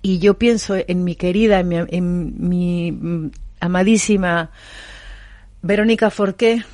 Y 0.03 0.19
yo 0.19 0.35
pienso 0.35 0.75
en 0.75 1.05
mi 1.05 1.15
querida, 1.15 1.61
en 1.61 1.69
mi, 1.69 1.77
en 1.77 2.49
mi, 2.49 2.91
mm, 2.91 3.31
amadísima 3.61 4.51
Verónica 5.63 6.11
Forqué, 6.11 6.65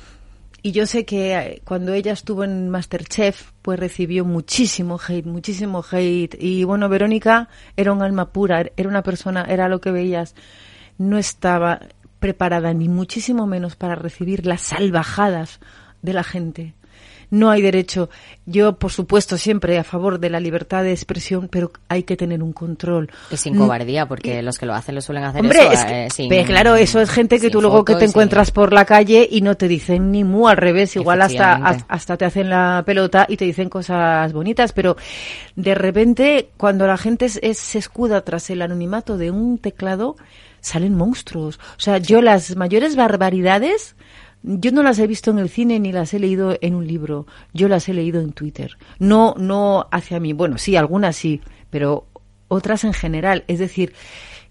y 0.63 0.71
yo 0.73 0.85
sé 0.85 1.05
que 1.05 1.35
eh, 1.35 1.61
cuando 1.65 1.93
ella 1.93 2.11
estuvo 2.11 2.43
en 2.43 2.69
Masterchef, 2.69 3.51
pues 3.61 3.79
recibió 3.79 4.25
muchísimo 4.25 4.99
hate, 4.99 5.25
muchísimo 5.25 5.83
hate. 5.89 6.35
Y 6.39 6.63
bueno, 6.65 6.87
Verónica 6.87 7.49
era 7.75 7.91
un 7.91 8.03
alma 8.03 8.31
pura, 8.31 8.65
era 8.77 8.89
una 8.89 9.01
persona, 9.01 9.45
era 9.49 9.67
lo 9.67 9.81
que 9.81 9.91
veías, 9.91 10.35
no 10.97 11.17
estaba 11.17 11.79
preparada 12.19 12.73
ni 12.73 12.87
muchísimo 12.87 13.47
menos 13.47 13.75
para 13.75 13.95
recibir 13.95 14.45
las 14.45 14.61
salvajadas 14.61 15.59
de 16.03 16.13
la 16.13 16.23
gente. 16.23 16.75
No 17.31 17.49
hay 17.49 17.61
derecho. 17.61 18.09
Yo, 18.45 18.77
por 18.77 18.91
supuesto, 18.91 19.37
siempre 19.37 19.79
a 19.79 19.83
favor 19.85 20.19
de 20.19 20.29
la 20.29 20.39
libertad 20.39 20.83
de 20.83 20.91
expresión, 20.91 21.47
pero 21.49 21.71
hay 21.87 22.03
que 22.03 22.17
tener 22.17 22.43
un 22.43 22.51
control. 22.53 23.09
Y 23.31 23.37
sin 23.37 23.55
Mm, 23.55 23.57
cobardía, 23.57 24.05
porque 24.05 24.41
los 24.43 24.57
que 24.59 24.65
lo 24.65 24.73
hacen 24.73 24.95
lo 24.95 25.01
suelen 25.01 25.23
hacer 25.23 25.41
Hombre, 25.41 25.59
eso, 25.61 25.71
es 25.71 25.85
que, 25.85 26.05
eh, 26.05 26.09
sin- 26.09 26.29
ve, 26.29 26.43
claro, 26.43 26.75
eso 26.75 26.99
es 26.99 27.09
gente 27.09 27.39
que 27.39 27.49
tú 27.49 27.61
luego 27.61 27.85
que 27.85 27.93
te 27.93 27.99
sin- 28.01 28.09
encuentras 28.09 28.51
por 28.51 28.73
la 28.73 28.83
calle 28.83 29.25
y 29.31 29.39
no 29.41 29.55
te 29.55 29.69
dicen 29.69 30.11
ni 30.11 30.23
mu, 30.25 30.49
al 30.49 30.57
revés, 30.57 30.95
igual 30.97 31.21
hasta, 31.21 31.53
hasta 31.87 32.17
te 32.17 32.25
hacen 32.25 32.49
la 32.49 32.83
pelota 32.85 33.25
y 33.29 33.37
te 33.37 33.45
dicen 33.45 33.69
cosas 33.69 34.33
bonitas, 34.33 34.73
pero 34.73 34.97
de 35.55 35.73
repente 35.73 36.49
cuando 36.57 36.85
la 36.85 36.97
gente 36.97 37.25
es- 37.25 37.39
es- 37.41 37.57
se 37.59 37.79
escuda 37.79 38.21
tras 38.21 38.49
el 38.49 38.61
anonimato 38.61 39.17
de 39.17 39.31
un 39.31 39.57
teclado, 39.57 40.17
salen 40.59 40.95
monstruos. 40.95 41.59
O 41.77 41.79
sea, 41.79 41.97
yo 41.97 42.21
las 42.21 42.55
mayores 42.57 42.95
barbaridades, 42.97 43.95
yo 44.43 44.71
no 44.71 44.83
las 44.83 44.99
he 44.99 45.07
visto 45.07 45.31
en 45.31 45.39
el 45.39 45.49
cine 45.49 45.79
ni 45.79 45.91
las 45.91 46.13
he 46.13 46.19
leído 46.19 46.57
en 46.61 46.75
un 46.75 46.87
libro, 46.87 47.27
yo 47.53 47.67
las 47.67 47.87
he 47.89 47.93
leído 47.93 48.21
en 48.21 48.33
Twitter. 48.33 48.77
No, 48.99 49.35
no 49.37 49.87
hacia 49.91 50.19
mí, 50.19 50.33
bueno, 50.33 50.57
sí, 50.57 50.75
algunas 50.75 51.15
sí, 51.15 51.41
pero 51.69 52.07
otras 52.47 52.83
en 52.83 52.93
general. 52.93 53.43
Es 53.47 53.59
decir, 53.59 53.93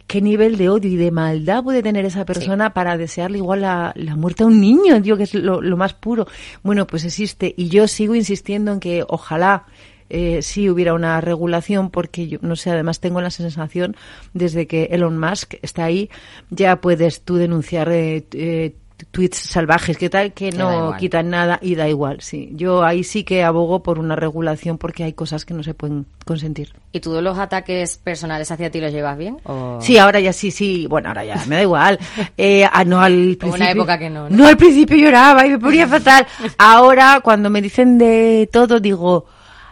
qué 0.06 0.20
nivel 0.20 0.56
de 0.56 0.68
odio 0.68 0.90
y 0.90 0.96
de 0.96 1.10
maldad 1.10 1.62
puede 1.62 1.82
tener 1.82 2.04
esa 2.04 2.24
persona 2.24 2.72
para 2.74 2.96
desearle 2.96 3.38
igual 3.38 3.60
la, 3.60 3.92
la 3.94 4.16
muerte 4.16 4.42
a 4.42 4.46
un 4.46 4.60
niño, 4.60 5.00
tío, 5.02 5.16
que 5.16 5.24
es 5.24 5.34
lo, 5.34 5.60
lo 5.60 5.76
más 5.76 5.94
puro. 5.94 6.26
Bueno, 6.62 6.86
pues 6.86 7.04
existe. 7.04 7.54
Y 7.56 7.68
yo 7.68 7.86
sigo 7.86 8.14
insistiendo 8.14 8.72
en 8.72 8.80
que 8.80 9.04
ojalá 9.06 9.66
eh, 10.08 10.42
sí 10.42 10.68
hubiera 10.68 10.94
una 10.94 11.20
regulación, 11.20 11.90
porque 11.90 12.26
yo 12.26 12.38
no 12.42 12.56
sé, 12.56 12.70
además 12.70 12.98
tengo 12.98 13.20
la 13.20 13.30
sensación, 13.30 13.96
desde 14.34 14.66
que 14.66 14.88
Elon 14.90 15.16
Musk 15.18 15.54
está 15.62 15.84
ahí, 15.84 16.10
ya 16.50 16.80
puedes 16.80 17.22
tú 17.22 17.36
denunciar 17.36 17.90
eh, 17.92 18.26
eh, 18.32 18.74
tweets 19.10 19.36
salvajes, 19.38 19.96
que 19.96 20.08
tal, 20.10 20.32
que 20.32 20.52
no 20.52 20.94
quitan 20.98 21.30
nada 21.30 21.58
y 21.62 21.74
da 21.74 21.88
igual, 21.88 22.20
sí. 22.20 22.50
Yo 22.54 22.82
ahí 22.84 23.04
sí 23.04 23.24
que 23.24 23.42
abogo 23.44 23.82
por 23.82 23.98
una 23.98 24.16
regulación 24.16 24.78
porque 24.78 25.04
hay 25.04 25.12
cosas 25.12 25.44
que 25.44 25.54
no 25.54 25.62
se 25.62 25.74
pueden 25.74 26.06
consentir. 26.24 26.72
¿Y 26.92 27.00
tú 27.00 27.20
los 27.20 27.38
ataques 27.38 27.96
personales 27.96 28.50
hacia 28.50 28.70
ti 28.70 28.80
los 28.80 28.92
llevas 28.92 29.16
bien? 29.18 29.38
O... 29.44 29.78
Sí, 29.80 29.98
ahora 29.98 30.20
ya 30.20 30.32
sí, 30.32 30.50
sí. 30.50 30.86
Bueno, 30.88 31.08
ahora 31.08 31.24
ya 31.24 31.36
me 31.46 31.56
da 31.56 31.62
igual. 31.62 31.98
Eh, 32.36 32.64
ah, 32.70 32.84
no 32.84 33.00
al 33.00 33.12
principio. 33.36 33.54
una 33.54 33.70
época 33.70 33.98
que 33.98 34.08
no, 34.10 34.28
¿no? 34.30 34.36
No, 34.36 34.46
al 34.46 34.56
principio 34.56 34.96
lloraba 34.96 35.46
y 35.46 35.50
me 35.50 35.58
ponía 35.58 35.86
fatal. 35.86 36.26
Ahora, 36.58 37.20
cuando 37.22 37.50
me 37.50 37.60
dicen 37.60 37.98
de 37.98 38.48
todo, 38.52 38.80
digo, 38.80 39.26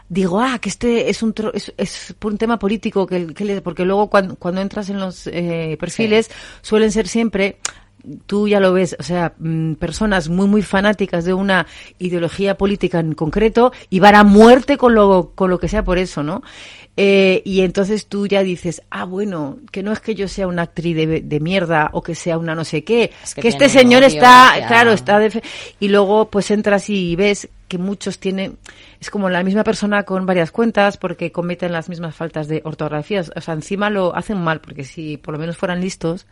digo, 0.08 0.40
ah, 0.40 0.58
que 0.60 0.68
este 0.68 1.08
es 1.10 1.22
un 1.22 1.34
tro- 1.34 1.50
es, 1.54 1.72
es 1.76 2.14
por 2.18 2.32
un 2.32 2.38
tema 2.38 2.58
político 2.58 3.06
que, 3.06 3.26
que 3.34 3.44
le- 3.44 3.60
porque 3.62 3.84
luego 3.84 4.08
cuando, 4.08 4.36
cuando 4.36 4.60
entras 4.60 4.88
en 4.90 4.98
los 5.00 5.26
eh, 5.26 5.76
perfiles 5.80 6.30
suelen 6.62 6.92
ser 6.92 7.08
siempre 7.08 7.56
tú 8.26 8.48
ya 8.48 8.60
lo 8.60 8.72
ves, 8.72 8.96
o 8.98 9.02
sea, 9.02 9.34
mm, 9.38 9.74
personas 9.74 10.28
muy, 10.28 10.46
muy 10.46 10.62
fanáticas 10.62 11.24
de 11.24 11.34
una 11.34 11.66
ideología 11.98 12.56
política 12.56 13.00
en 13.00 13.14
concreto 13.14 13.72
y 13.90 14.00
van 14.00 14.14
a 14.14 14.24
muerte 14.24 14.76
con 14.76 14.94
lo, 14.94 15.32
con 15.34 15.50
lo 15.50 15.58
que 15.58 15.68
sea 15.68 15.84
por 15.84 15.98
eso, 15.98 16.22
¿no? 16.22 16.42
Eh, 17.00 17.42
y 17.44 17.60
entonces 17.60 18.06
tú 18.06 18.26
ya 18.26 18.42
dices, 18.42 18.82
ah, 18.90 19.04
bueno, 19.04 19.58
que 19.70 19.84
no 19.84 19.92
es 19.92 20.00
que 20.00 20.16
yo 20.16 20.26
sea 20.26 20.48
una 20.48 20.62
actriz 20.62 20.96
de, 20.96 21.20
de 21.20 21.40
mierda 21.40 21.90
o 21.92 22.02
que 22.02 22.16
sea 22.16 22.38
una 22.38 22.56
no 22.56 22.64
sé 22.64 22.82
qué, 22.82 23.12
Es 23.22 23.36
que, 23.36 23.42
que 23.42 23.48
este 23.48 23.68
señor 23.68 24.02
está, 24.02 24.52
claro, 24.66 24.90
está 24.90 25.18
de 25.20 25.30
fe- 25.30 25.42
y 25.78 25.88
luego 25.88 26.28
pues 26.28 26.50
entras 26.50 26.90
y 26.90 27.14
ves 27.14 27.48
que 27.68 27.78
muchos 27.78 28.18
tienen, 28.18 28.56
es 28.98 29.10
como 29.10 29.28
la 29.30 29.44
misma 29.44 29.62
persona 29.62 30.02
con 30.02 30.26
varias 30.26 30.50
cuentas 30.50 30.96
porque 30.96 31.30
cometen 31.30 31.70
las 31.70 31.88
mismas 31.88 32.16
faltas 32.16 32.48
de 32.48 32.62
ortografía, 32.64 33.22
o 33.36 33.40
sea, 33.42 33.54
encima 33.54 33.90
lo 33.90 34.16
hacen 34.16 34.38
mal 34.38 34.60
porque 34.60 34.82
si 34.82 35.18
por 35.18 35.34
lo 35.34 35.38
menos 35.38 35.56
fueran 35.56 35.80
listos, 35.80 36.26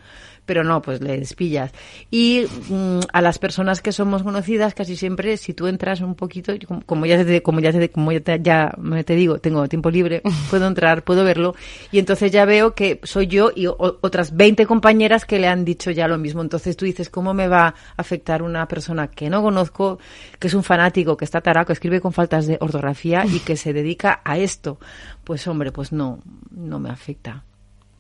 pero 0.47 0.65
no, 0.65 0.81
pues 0.81 1.01
les 1.03 1.35
pillas. 1.35 1.73
Y 2.11 2.45
mm, 2.71 3.01
a 3.13 3.21
las 3.21 3.39
personas 3.39 3.83
que 3.83 3.93
somos 3.93 4.23
conocidas, 4.23 4.73
casi 4.75 4.97
siempre, 4.97 5.37
si 5.37 5.53
tú 5.53 5.67
entras 5.67 6.01
un 6.01 6.15
poquito, 6.15 6.55
como, 6.87 7.05
ya 7.05 7.23
te, 7.25 7.43
como 7.43 7.61
ya 7.61 7.73
te, 7.73 7.91
como 7.91 8.13
ya 8.13 8.21
te, 8.21 8.41
ya 8.41 8.73
me 8.79 9.05
te 9.05 9.15
digo, 9.17 9.39
tengo 9.41 9.69
tiempo 9.69 9.91
libre, 9.91 10.23
puedo 10.51 10.67
entrar, 10.67 11.03
puedo 11.03 11.25
verlo, 11.25 11.55
y 11.93 11.99
entonces 11.99 12.31
ya 12.33 12.45
veo 12.45 12.75
que 12.75 13.01
soy 13.03 13.27
yo 13.27 13.51
y 13.55 13.67
o- 13.67 13.77
otras 14.01 14.35
20 14.37 14.67
compañeras 14.67 15.25
que 15.25 15.39
le 15.39 15.49
han 15.49 15.65
dicho 15.65 15.91
ya 15.91 16.09
lo 16.09 16.17
mismo. 16.19 16.41
Entonces 16.43 16.77
tú 16.77 16.85
dices, 16.85 17.11
¿cómo 17.11 17.35
me 17.35 17.49
va 17.49 17.67
a 17.69 17.75
afectar 17.97 18.43
una 18.43 18.67
persona 18.69 19.09
que 19.09 19.29
no 19.29 19.43
conozco, 19.43 19.99
que 20.39 20.47
es 20.47 20.55
un 20.55 20.63
fanático, 20.63 21.17
que 21.17 21.25
está 21.25 21.41
tarado, 21.41 21.67
que 21.67 21.73
escribe 21.73 22.01
con 22.01 22.13
faltas 22.13 22.47
de 22.47 22.57
ortografía 22.61 23.25
y 23.27 23.41
que 23.41 23.57
se 23.57 23.73
dedica 23.73 24.21
a 24.25 24.39
esto? 24.39 24.79
Pues 25.25 25.47
hombre, 25.49 25.73
pues 25.73 25.91
no, 25.93 26.21
no 26.53 26.79
me 26.79 26.89
afecta. 26.91 27.43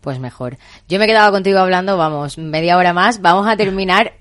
Pues 0.06 0.20
mejor. 0.20 0.56
Yo 0.88 1.00
me 1.00 1.04
he 1.06 1.08
quedado 1.08 1.32
contigo 1.32 1.58
hablando, 1.58 1.96
vamos, 1.96 2.38
media 2.38 2.76
hora 2.76 2.92
más. 2.92 3.20
Vamos 3.22 3.48
a 3.48 3.56
terminar 3.56 4.12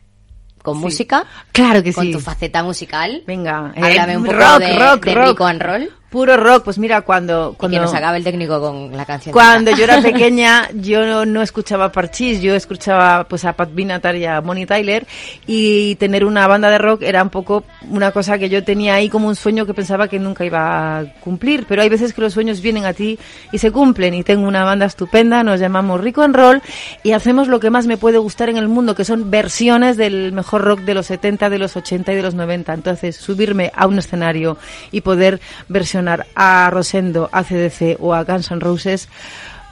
con 0.63 0.79
música, 0.79 1.25
Claro 1.51 1.83
que 1.83 1.93
con 1.93 2.05
sí. 2.05 2.11
tu 2.11 2.19
faceta 2.19 2.63
musical. 2.63 3.21
Venga, 3.27 3.71
eh, 3.75 3.81
Háblame 3.83 4.17
un 4.17 4.23
poco 4.25 4.35
rock, 4.35 4.59
de, 4.61 4.79
rock, 4.79 5.05
de 5.05 5.13
rock. 5.13 5.27
Rico 5.27 5.45
and 5.45 5.61
Roll. 5.61 5.93
Puro 6.15 6.37
rock, 6.37 6.63
pues 6.63 6.77
mira, 6.77 7.01
cuando... 7.01 7.51
Y 7.51 7.57
cuando 7.57 7.77
que 7.77 7.81
nos 7.81 7.93
acabe 7.93 8.19
el 8.19 8.23
técnico 8.23 8.61
con 8.61 8.95
la 8.95 9.03
canción. 9.03 9.33
Cuando 9.33 9.71
yo 9.71 9.83
era 9.83 10.01
pequeña, 10.01 10.69
yo 10.73 11.05
no, 11.05 11.25
no 11.25 11.41
escuchaba 11.41 11.91
Parchís, 11.91 12.41
yo 12.41 12.55
escuchaba 12.55 13.25
pues 13.25 13.43
a 13.43 13.51
Pat 13.51 13.71
Benatar 13.73 14.15
y 14.15 14.23
a 14.23 14.39
Bonnie 14.39 14.65
Tyler 14.65 15.05
y 15.45 15.95
tener 15.95 16.23
una 16.23 16.47
banda 16.47 16.69
de 16.69 16.77
rock 16.77 17.01
era 17.01 17.21
un 17.21 17.29
poco 17.29 17.65
una 17.89 18.13
cosa 18.13 18.37
que 18.37 18.47
yo 18.47 18.63
tenía 18.63 18.95
ahí 18.95 19.09
como 19.09 19.27
un 19.27 19.35
sueño 19.35 19.65
que 19.65 19.73
pensaba 19.73 20.07
que 20.07 20.17
nunca 20.17 20.45
iba 20.45 20.99
a 20.99 21.05
cumplir, 21.19 21.65
pero 21.67 21.81
hay 21.81 21.89
veces 21.89 22.13
que 22.13 22.21
los 22.21 22.31
sueños 22.31 22.61
vienen 22.61 22.85
a 22.85 22.93
ti 22.93 23.19
y 23.51 23.57
se 23.57 23.71
cumplen 23.71 24.13
y 24.13 24.23
tengo 24.23 24.47
una 24.47 24.63
banda 24.63 24.85
estupenda, 24.85 25.43
nos 25.43 25.59
llamamos 25.59 25.99
Rico 25.99 26.21
and 26.21 26.33
Roll 26.37 26.61
y 27.03 27.11
hacemos 27.11 27.49
lo 27.49 27.59
que 27.59 27.69
más 27.69 27.87
me 27.87 27.97
puede 27.97 28.19
gustar 28.19 28.47
en 28.47 28.55
el 28.55 28.69
mundo, 28.69 28.95
que 28.95 29.03
son 29.03 29.29
versiones 29.29 29.97
del 29.97 30.31
mejor 30.31 30.61
rock 30.61 30.79
de 30.79 30.93
los 30.93 31.07
70, 31.07 31.49
de 31.49 31.59
los 31.59 31.75
80 31.75 32.13
y 32.13 32.15
de 32.15 32.21
los 32.21 32.35
90. 32.35 32.73
Entonces, 32.73 33.17
subirme 33.17 33.73
a 33.75 33.85
un 33.85 33.99
escenario 33.99 34.57
y 34.93 35.01
poder 35.01 35.41
versionar 35.67 36.04
a 36.35 36.69
Rosendo, 36.71 37.29
a 37.31 37.43
CDC 37.43 37.97
o 37.99 38.13
a 38.13 38.23
Guns 38.23 38.51
N' 38.51 38.59
Roses, 38.59 39.09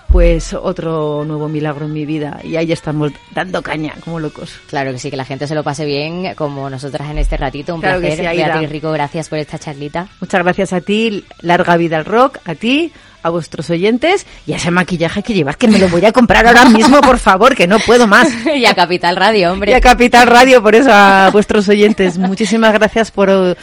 pues 0.10 0.54
otro 0.54 1.24
nuevo 1.26 1.50
milagro 1.50 1.86
en 1.86 1.94
mi 1.94 2.06
vida. 2.06 2.40
Y 2.44 2.56
ahí 2.56 2.72
estamos 2.72 3.12
dando 3.34 3.62
caña 3.64 3.94
como 4.04 4.20
locos. 4.20 4.54
Claro 4.70 4.92
que 4.92 5.00
sí, 5.00 5.10
que 5.10 5.18
la 5.18 5.26
gente 5.26 5.48
se 5.48 5.56
lo 5.56 5.64
pase 5.64 5.86
bien, 5.86 6.36
como 6.36 6.70
nosotras 6.70 7.10
en 7.10 7.18
este 7.18 7.36
ratito. 7.36 7.74
Un 7.74 7.82
Claro 7.82 8.00
que 8.00 8.08
placer. 8.08 8.26
sí, 8.26 8.28
Aida. 8.28 8.48
Beatriz 8.50 8.70
Rico, 8.70 8.92
gracias 8.92 9.30
por 9.30 9.40
esta 9.40 9.58
charlita. 9.58 10.08
Muchas 10.22 10.44
gracias 10.44 10.72
a 10.74 10.82
ti, 10.82 11.26
larga 11.42 11.78
vida 11.78 11.98
al 11.98 12.06
rock, 12.06 12.38
a 12.46 12.54
ti, 12.54 12.92
a 13.24 13.30
vuestros 13.30 13.70
oyentes 13.72 14.28
y 14.46 14.54
a 14.54 14.58
ese 14.58 14.70
maquillaje 14.70 15.24
que 15.24 15.34
llevas, 15.34 15.56
que 15.56 15.68
me 15.68 15.80
lo 15.80 15.88
voy 15.88 16.06
a 16.06 16.12
comprar 16.12 16.46
ahora 16.46 16.66
mismo, 16.66 17.00
por 17.02 17.18
favor, 17.18 17.56
que 17.56 17.66
no 17.68 17.80
puedo 17.80 18.06
más. 18.06 18.28
y 18.56 18.66
a 18.66 18.76
Capital 18.76 19.16
Radio, 19.16 19.52
hombre. 19.54 19.72
Y 19.72 19.74
a 19.74 19.82
Capital 19.82 20.28
Radio, 20.28 20.62
por 20.62 20.76
eso 20.76 20.90
a 20.94 21.30
vuestros 21.32 21.68
oyentes. 21.70 22.18
Muchísimas 22.20 22.74
gracias 22.74 23.10
por, 23.12 23.56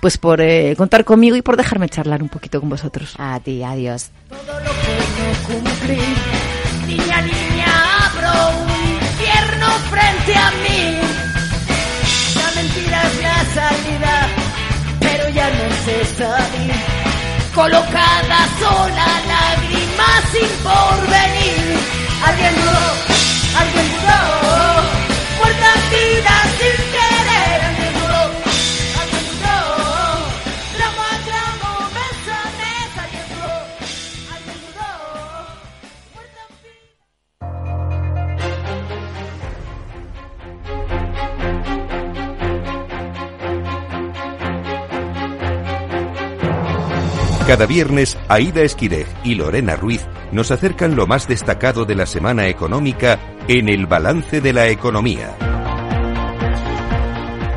pues 0.00 0.18
por 0.18 0.40
eh, 0.40 0.74
contar 0.76 1.04
conmigo 1.04 1.36
y 1.36 1.42
por 1.42 1.56
dejarme 1.56 1.88
charlar 1.88 2.22
un 2.22 2.28
poquito 2.28 2.60
con 2.60 2.68
vosotros. 2.68 3.14
A 3.18 3.40
ti, 3.40 3.62
adiós. 3.62 4.10
Todo 4.28 4.60
lo 4.60 4.70
que 4.70 4.94
no 5.18 5.28
cumplí, 5.46 6.00
niña, 6.86 7.20
niña, 7.22 8.06
abro 8.06 8.58
un 8.62 8.70
infierno 8.70 9.66
frente 9.90 10.34
a 10.34 10.50
mí. 10.50 10.98
La 12.36 12.62
mentira 12.62 13.02
es 13.02 13.22
la 13.22 13.44
salida, 13.54 14.28
pero 15.00 15.28
ya 15.30 15.50
no 15.50 15.68
sé 15.84 16.04
salir. 16.16 16.74
Colocada 17.54 18.48
sola, 18.60 19.06
lágrimas 19.26 20.24
sin 20.32 20.48
porvenir. 20.62 21.78
Alguien 22.24 22.54
dudó, 22.54 22.88
alguien 23.58 23.86
dudó, 23.92 24.77
Cada 47.48 47.64
viernes, 47.64 48.18
Aida 48.28 48.60
Esquireg 48.60 49.06
y 49.24 49.34
Lorena 49.34 49.74
Ruiz 49.74 50.02
nos 50.32 50.50
acercan 50.50 50.94
lo 50.94 51.06
más 51.06 51.26
destacado 51.26 51.86
de 51.86 51.94
la 51.94 52.04
semana 52.04 52.46
económica 52.46 53.18
en 53.48 53.70
el 53.70 53.86
balance 53.86 54.42
de 54.42 54.52
la 54.52 54.68
economía. 54.68 55.34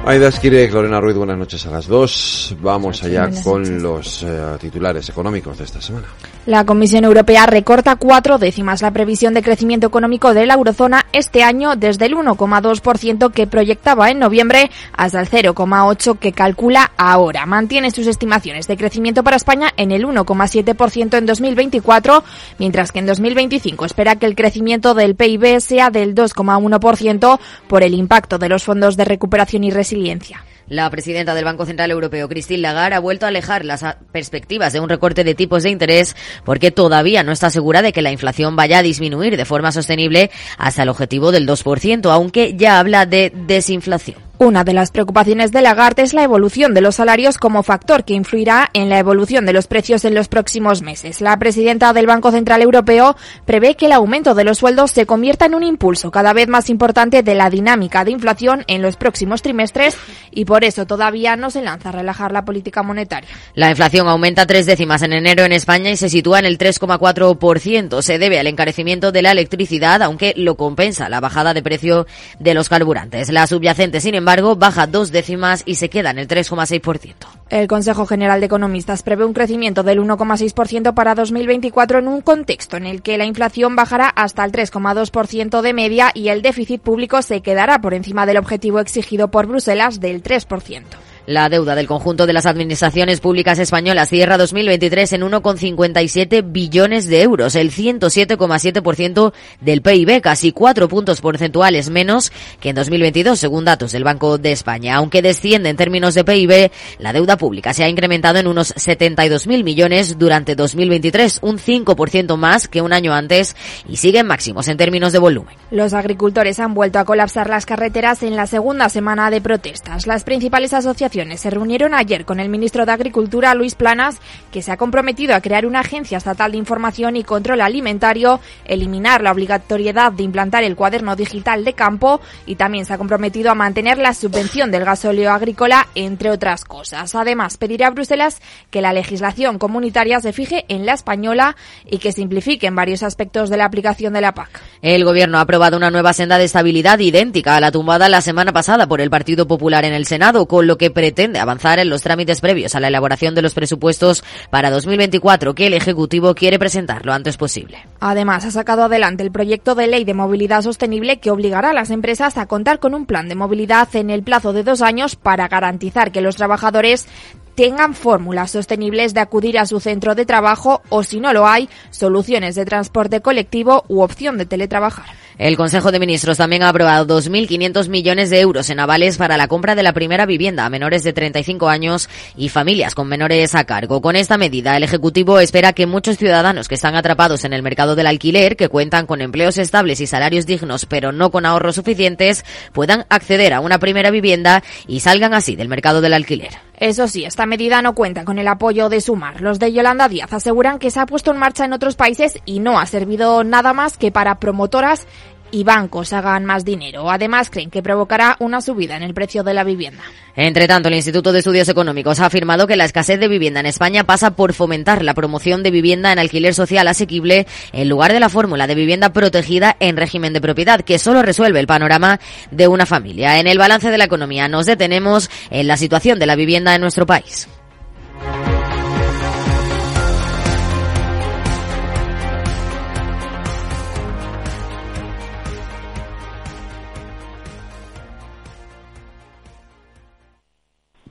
Aida 0.05 0.29
Esquireg, 0.29 0.73
Lorena 0.73 1.01
Ruiz, 1.01 1.17
buenas 1.17 1.37
noches 1.37 1.65
a 1.65 1.71
las 1.71 1.87
dos. 1.87 2.55
Vamos 2.61 3.03
allá 3.03 3.29
con 3.43 3.83
los 3.83 4.23
eh, 4.23 4.57
titulares 4.61 5.09
económicos 5.09 5.57
de 5.57 5.65
esta 5.65 5.81
semana. 5.81 6.07
La 6.51 6.65
Comisión 6.65 7.05
Europea 7.05 7.45
recorta 7.45 7.95
cuatro 7.95 8.37
décimas 8.37 8.81
la 8.81 8.91
previsión 8.91 9.33
de 9.33 9.41
crecimiento 9.41 9.87
económico 9.87 10.33
de 10.33 10.45
la 10.45 10.55
eurozona 10.55 11.05
este 11.13 11.43
año 11.43 11.77
desde 11.77 12.07
el 12.07 12.13
1,2% 12.13 13.31
que 13.31 13.47
proyectaba 13.47 14.09
en 14.09 14.19
noviembre 14.19 14.69
hasta 14.91 15.21
el 15.21 15.29
0,8% 15.29 16.19
que 16.19 16.33
calcula 16.33 16.91
ahora. 16.97 17.45
Mantiene 17.45 17.89
sus 17.89 18.05
estimaciones 18.05 18.67
de 18.67 18.75
crecimiento 18.75 19.23
para 19.23 19.37
España 19.37 19.71
en 19.77 19.93
el 19.93 20.05
1,7% 20.05 21.17
en 21.17 21.25
2024, 21.25 22.21
mientras 22.59 22.91
que 22.91 22.99
en 22.99 23.05
2025 23.05 23.85
espera 23.85 24.17
que 24.17 24.25
el 24.25 24.35
crecimiento 24.35 24.93
del 24.93 25.15
PIB 25.15 25.61
sea 25.61 25.89
del 25.89 26.13
2,1% 26.13 27.39
por 27.69 27.81
el 27.81 27.93
impacto 27.93 28.39
de 28.39 28.49
los 28.49 28.65
fondos 28.65 28.97
de 28.97 29.05
recuperación 29.05 29.63
y 29.63 29.71
resiliencia. 29.71 30.43
La 30.72 30.89
presidenta 30.89 31.36
del 31.36 31.43
Banco 31.43 31.65
Central 31.65 31.91
Europeo, 31.91 32.30
Christine 32.30 32.61
Lagarde, 32.61 32.95
ha 32.95 32.99
vuelto 32.99 33.26
a 33.26 33.28
alejar 33.28 33.65
las 33.65 33.84
perspectivas 34.13 34.72
de 34.72 34.80
un 34.80 34.88
recorte 34.88 35.26
de 35.26 35.36
tipos 35.36 35.63
de 35.63 35.69
interés 35.69 36.15
porque 36.45 36.72
todavía 36.72 37.24
no 37.24 37.34
está 37.34 37.49
segura 37.49 37.82
de 37.82 37.91
que 37.91 38.01
la 38.01 38.13
inflación 38.13 38.55
vaya 38.55 38.78
a 38.78 38.82
disminuir 38.82 39.36
de 39.36 39.43
forma 39.43 39.74
sostenible 39.74 40.32
hasta 40.57 40.84
el 40.84 40.89
objetivo 40.89 41.34
del 41.34 41.45
2%, 41.45 42.09
aunque 42.09 42.55
ya 42.55 42.80
habla 42.80 43.05
de 43.05 43.34
desinflación. 43.36 44.30
Una 44.41 44.63
de 44.63 44.73
las 44.73 44.89
preocupaciones 44.89 45.51
de 45.51 45.61
Lagarde 45.61 46.01
es 46.01 46.15
la 46.15 46.23
evolución 46.23 46.73
de 46.73 46.81
los 46.81 46.95
salarios 46.95 47.37
como 47.37 47.61
factor 47.61 48.03
que 48.03 48.15
influirá 48.15 48.71
en 48.73 48.89
la 48.89 48.97
evolución 48.97 49.45
de 49.45 49.53
los 49.53 49.67
precios 49.67 50.03
en 50.03 50.15
los 50.15 50.29
próximos 50.29 50.81
meses. 50.81 51.21
La 51.21 51.37
presidenta 51.37 51.93
del 51.93 52.07
Banco 52.07 52.31
Central 52.31 52.63
Europeo 52.63 53.15
prevé 53.45 53.75
que 53.75 53.85
el 53.85 53.91
aumento 53.91 54.33
de 54.33 54.43
los 54.43 54.57
sueldos 54.57 54.89
se 54.89 55.05
convierta 55.05 55.45
en 55.45 55.53
un 55.53 55.61
impulso 55.61 56.09
cada 56.09 56.33
vez 56.33 56.47
más 56.47 56.71
importante 56.71 57.21
de 57.21 57.35
la 57.35 57.51
dinámica 57.51 58.03
de 58.03 58.09
inflación 58.09 58.63
en 58.65 58.81
los 58.81 58.95
próximos 58.95 59.43
trimestres 59.43 59.95
y 60.31 60.45
por 60.45 60.63
eso 60.63 60.87
todavía 60.87 61.35
no 61.35 61.51
se 61.51 61.61
lanza 61.61 61.89
a 61.89 61.91
relajar 61.91 62.31
la 62.31 62.43
política 62.43 62.81
monetaria. 62.81 63.29
La 63.53 63.69
inflación 63.69 64.07
aumenta 64.07 64.47
tres 64.47 64.65
décimas 64.65 65.03
en 65.03 65.13
enero 65.13 65.43
en 65.43 65.51
España 65.51 65.91
y 65.91 65.97
se 65.97 66.09
sitúa 66.09 66.39
en 66.39 66.45
el 66.45 66.57
3,4%. 66.57 68.01
Se 68.01 68.17
debe 68.17 68.39
al 68.39 68.47
encarecimiento 68.47 69.11
de 69.11 69.21
la 69.21 69.33
electricidad, 69.33 70.01
aunque 70.01 70.33
lo 70.35 70.57
compensa 70.57 71.09
la 71.09 71.19
bajada 71.19 71.53
de 71.53 71.61
precio 71.61 72.07
de 72.39 72.55
los 72.55 72.69
carburantes. 72.69 73.29
La 73.29 73.45
subyacente, 73.45 74.01
sin 74.01 74.15
embargo, 74.15 74.30
baja 74.57 74.88
dos 74.88 75.11
décimas 75.11 75.63
y 75.65 75.75
se 75.75 75.89
queda 75.89 76.11
en 76.11 76.19
el 76.19 76.27
3,6%. 76.27 77.13
El 77.49 77.67
Consejo 77.67 78.05
General 78.05 78.39
de 78.39 78.45
Economistas 78.45 79.03
prevé 79.03 79.25
un 79.25 79.34
crecimiento 79.34 79.84
del 79.84 79.99
1,6% 79.99 80.93
para 80.93 81.15
2024 81.15 81.99
en 81.99 82.07
un 82.07 82.21
contexto 82.21 82.77
en 82.77 82.86
el 82.86 83.01
que 83.01 83.17
la 83.17 83.25
inflación 83.25 83.75
bajará 83.75 84.07
hasta 84.07 84.45
el 84.45 84.51
3,2% 84.51 85.61
de 85.61 85.73
media 85.73 86.11
y 86.13 86.29
el 86.29 86.41
déficit 86.41 86.82
público 86.82 87.21
se 87.21 87.41
quedará 87.41 87.82
por 87.82 87.93
encima 87.93 88.25
del 88.25 88.38
objetivo 88.38 88.79
exigido 88.79 89.29
por 89.29 89.47
Bruselas 89.47 89.99
del 89.99 90.23
3%. 90.23 90.84
La 91.28 91.49
deuda 91.49 91.76
del 91.76 91.86
conjunto 91.86 92.26
de 92.26 92.34
las 92.34 92.47
administraciones 92.47 93.22
públicas 93.22 93.59
españolas 93.59 94.09
cierra 94.09 94.39
2023 94.39 95.13
en 95.13 95.22
1,57 95.22 96.51
billones 96.51 97.07
de 97.07 97.22
euros, 97.22 97.53
el 97.53 97.72
107,7% 97.72 99.32
del 99.59 99.84
PIB, 99.84 100.19
casi 100.19 100.51
cuatro 100.51 100.88
puntos 100.88 101.22
porcentuales 101.22 101.91
menos 101.91 102.32
que 102.59 102.69
en 102.69 102.76
2022, 102.76 103.38
según 103.38 103.65
datos 103.65 103.91
del 103.91 104.03
Banco 104.03 104.39
de 104.39 104.51
España. 104.51 104.95
Aunque 104.95 105.22
desciende 105.22 105.69
en 105.69 105.78
términos 105.78 106.15
de 106.15 106.24
PIB, 106.24 106.72
la 106.97 107.13
deuda 107.13 107.38
pública 107.38 107.72
se 107.76 107.84
ha 107.84 107.89
incrementado 107.89 108.39
en 108.39 108.47
unos 108.47 108.74
72.000 108.74 109.63
millones 109.63 110.17
durante 110.17 110.55
2023, 110.55 111.39
un 111.43 111.59
5% 111.59 112.36
más 112.36 112.67
que 112.67 112.82
un 112.82 112.93
año 112.93 113.13
antes 113.13 113.55
y 113.88 113.97
sigue 113.97 114.19
en 114.19 114.28
máximos 114.28 114.67
en 114.69 114.78
términos 114.78 115.13
de 115.13 115.19
volumen. 115.19 115.55
Los 115.69 115.93
agricultores 115.93 116.59
han 116.59 116.74
vuelto 116.74 116.97
a 116.97 117.05
colapsar 117.05 117.47
las 117.47 117.67
carreteras 117.67 118.24
en 118.24 118.36
la 118.36 118.47
segunda 118.47 118.89
semana 118.89 119.30
de 119.30 119.39
protestas. 119.39 120.07
Las 120.07 120.24
principales 120.24 120.74
asociaciones 120.74 121.11
se 121.36 121.49
reunieron 121.49 121.93
ayer 121.93 122.26
con 122.26 122.39
el 122.39 122.49
ministro 122.49 122.86
de 122.86 122.91
Agricultura, 122.91 123.53
Luis 123.53 123.76
Planas, 123.76 124.19
que 124.51 124.61
se 124.61 124.72
ha 124.72 124.78
comprometido 124.78 125.36
a 125.36 125.41
crear 125.41 125.65
una 125.65 125.82
agencia 125.82 126.17
estatal 126.17 126.51
de 126.51 126.57
información 126.57 127.15
y 127.15 127.24
control 127.24 127.61
alimentario, 127.61 128.39
eliminar 128.65 129.22
la 129.22 129.32
obligatoriedad 129.32 130.11
de 130.11 130.24
implantar 130.24 130.63
el 130.63 130.76
cuaderno 130.76 131.15
digital 131.15 131.63
de 131.63 131.74
campo 131.74 132.22
y 132.45 132.55
también 132.55 132.86
se 132.86 132.93
ha 132.93 132.97
comprometido 132.97 133.51
a 133.51 133.55
mantener 133.55 133.97
la 133.97 134.13
subvención 134.13 134.72
del 134.72 134.86
gasóleo 134.86 135.32
agrícola, 135.32 135.88
entre 135.95 136.32
otras 136.32 136.65
cosas. 136.65 137.13
Además, 137.15 137.57
pedirá 137.57 137.88
a 137.88 137.91
Bruselas 137.91 138.41
que 138.69 138.82
la 138.82 138.93
legislación 138.93 139.59
comunitaria 139.59 140.19
se 140.19 140.34
fije 140.34 140.65
en 140.67 140.86
la 140.86 140.93
española 140.93 141.55
y 141.89 141.99
que 141.99 142.11
simplifique 142.11 142.67
en 142.67 142.76
varios 142.76 143.03
aspectos 143.03 143.49
de 143.49 143.57
la 143.57 143.65
aplicación 143.65 144.13
de 144.13 144.22
la 144.22 144.34
PAC. 144.34 144.61
El 144.82 145.05
gobierno 145.05 145.38
ha 145.38 145.41
aprobado 145.41 145.78
una 145.78 145.91
nueva 145.91 146.13
senda 146.13 146.38
de 146.38 146.45
estabilidad 146.45 146.99
idéntica 146.99 147.55
a 147.55 147.59
la 147.59 147.72
tumbada 147.72 148.09
la 148.09 148.22
semana 148.22 148.51
pasada 148.51 148.88
por 148.88 149.01
el 149.01 149.09
Partido 149.09 149.47
Popular 149.47 149.86
en 149.86 149.93
el 149.93 150.05
Senado, 150.05 150.47
con 150.47 150.67
lo 150.67 150.78
que 150.78 150.91
pretende 151.01 151.39
avanzar 151.39 151.79
en 151.79 151.89
los 151.89 152.03
trámites 152.03 152.41
previos 152.41 152.75
a 152.75 152.79
la 152.79 152.89
elaboración 152.89 153.33
de 153.33 153.41
los 153.41 153.55
presupuestos 153.55 154.23
para 154.51 154.69
2024 154.69 155.55
que 155.55 155.65
el 155.65 155.73
Ejecutivo 155.73 156.35
quiere 156.35 156.59
presentar 156.59 157.07
lo 157.07 157.11
antes 157.11 157.37
posible. 157.37 157.79
Además, 157.99 158.45
ha 158.45 158.51
sacado 158.51 158.83
adelante 158.83 159.23
el 159.23 159.31
proyecto 159.31 159.73
de 159.73 159.87
ley 159.87 160.03
de 160.03 160.13
movilidad 160.13 160.61
sostenible 160.61 161.17
que 161.17 161.31
obligará 161.31 161.71
a 161.71 161.73
las 161.73 161.89
empresas 161.89 162.37
a 162.37 162.45
contar 162.45 162.77
con 162.77 162.93
un 162.93 163.07
plan 163.07 163.27
de 163.29 163.33
movilidad 163.33 163.87
en 163.95 164.11
el 164.11 164.21
plazo 164.21 164.53
de 164.53 164.61
dos 164.61 164.83
años 164.83 165.15
para 165.15 165.47
garantizar 165.47 166.11
que 166.11 166.21
los 166.21 166.35
trabajadores 166.35 167.07
tengan 167.55 167.95
fórmulas 167.95 168.51
sostenibles 168.51 169.15
de 169.15 169.21
acudir 169.21 169.57
a 169.57 169.65
su 169.65 169.79
centro 169.79 170.13
de 170.13 170.27
trabajo 170.27 170.83
o, 170.89 171.01
si 171.01 171.19
no 171.19 171.33
lo 171.33 171.47
hay, 171.47 171.67
soluciones 171.89 172.53
de 172.53 172.65
transporte 172.65 173.21
colectivo 173.21 173.85
u 173.87 174.01
opción 174.01 174.37
de 174.37 174.45
teletrabajar. 174.45 175.20
El 175.38 175.57
Consejo 175.57 175.91
de 175.91 175.99
Ministros 175.99 176.38
también 176.38 176.63
ha 176.63 176.69
aprobado 176.69 177.19
2.500 177.19 177.88
millones 177.89 178.29
de 178.29 178.39
euros 178.39 178.69
en 178.69 178.79
avales 178.79 179.17
para 179.17 179.38
la 179.38 179.47
compra 179.47 179.75
de 179.75 179.84
la 179.84 179.93
primera 179.93 180.25
vivienda 180.25 180.65
a 180.65 180.69
menores 180.69 181.03
de 181.03 181.13
35 181.13 181.69
años 181.69 182.09
y 182.36 182.49
familias 182.49 182.95
con 182.95 183.07
menores 183.07 183.55
a 183.55 183.63
cargo. 183.63 184.01
Con 184.01 184.15
esta 184.15 184.38
medida, 184.38 184.75
el 184.77 184.84
Ejecutivo 184.84 185.39
espera 185.39 185.73
que 185.73 185.88
muchos 185.88 186.17
ciudadanos 186.17 186.67
que 186.67 186.75
están 186.75 186.95
atrapados 186.95 187.45
en 187.45 187.53
el 187.53 187.63
mercado 187.63 187.95
del 187.95 188.07
alquiler, 188.07 188.55
que 188.55 188.69
cuentan 188.69 189.05
con 189.05 189.21
empleos 189.21 189.57
estables 189.57 190.01
y 190.01 190.07
salarios 190.07 190.45
dignos, 190.45 190.86
pero 190.86 191.11
no 191.11 191.32
con 191.32 191.45
ahorros 191.45 191.75
suficientes, 191.75 192.43
puedan 192.73 193.05
acceder 193.09 193.53
a 193.53 193.59
una 193.59 193.79
primera 193.79 194.11
vivienda 194.11 194.63
y 194.88 194.99
salgan 194.99 195.34
así 195.34 195.55
del 195.55 195.67
mercado 195.67 196.01
del 196.01 196.13
alquiler. 196.13 196.70
Eso 196.82 197.07
sí, 197.07 197.25
esta 197.25 197.45
medida 197.45 197.84
no 197.84 197.93
cuenta 197.93 198.25
con 198.25 198.39
el 198.39 198.47
apoyo 198.47 198.89
de 198.89 199.01
Sumar. 199.01 199.39
Los 199.39 199.59
de 199.59 199.71
Yolanda 199.71 200.09
Díaz 200.09 200.34
aseguran 200.34 200.79
que 200.79 200.89
se 200.89 200.99
ha 200.99 201.05
puesto 201.05 201.29
en 201.29 201.38
marcha 201.38 201.63
en 201.63 201.73
otros 201.73 201.95
países 201.95 202.39
y 202.43 202.59
no 202.59 202.79
ha 202.79 202.88
servido 202.88 203.43
nada 203.43 203.71
más 203.71 203.99
que 203.99 204.11
para 204.11 204.39
promotoras 204.39 205.05
y 205.51 205.63
bancos 205.63 206.13
hagan 206.13 206.45
más 206.45 206.65
dinero. 206.65 207.09
Además, 207.09 207.49
creen 207.49 207.69
que 207.69 207.83
provocará 207.83 208.35
una 208.39 208.61
subida 208.61 208.97
en 208.97 209.03
el 209.03 209.13
precio 209.13 209.43
de 209.43 209.53
la 209.53 209.63
vivienda. 209.63 210.03
Entre 210.35 210.67
tanto, 210.67 210.87
el 210.87 210.95
Instituto 210.95 211.31
de 211.31 211.39
Estudios 211.39 211.67
Económicos 211.67 212.19
ha 212.19 212.25
afirmado 212.25 212.67
que 212.67 212.75
la 212.75 212.85
escasez 212.85 213.19
de 213.19 213.27
vivienda 213.27 213.59
en 213.59 213.65
España 213.65 214.05
pasa 214.05 214.31
por 214.31 214.53
fomentar 214.53 215.03
la 215.03 215.13
promoción 215.13 215.61
de 215.61 215.71
vivienda 215.71 216.11
en 216.11 216.19
alquiler 216.19 216.53
social 216.53 216.87
asequible 216.87 217.47
en 217.73 217.89
lugar 217.89 218.13
de 218.13 218.19
la 218.19 218.29
fórmula 218.29 218.67
de 218.67 218.75
vivienda 218.75 219.11
protegida 219.11 219.75
en 219.79 219.97
régimen 219.97 220.33
de 220.33 220.41
propiedad, 220.41 220.81
que 220.81 220.99
solo 220.99 221.21
resuelve 221.21 221.59
el 221.59 221.67
panorama 221.67 222.19
de 222.49 222.67
una 222.67 222.85
familia. 222.85 223.39
En 223.39 223.47
el 223.47 223.57
balance 223.57 223.91
de 223.91 223.97
la 223.97 224.05
economía 224.05 224.47
nos 224.47 224.65
detenemos 224.65 225.29
en 225.49 225.67
la 225.67 225.77
situación 225.77 226.19
de 226.19 226.25
la 226.25 226.35
vivienda 226.35 226.73
en 226.75 226.81
nuestro 226.81 227.05
país. 227.05 227.47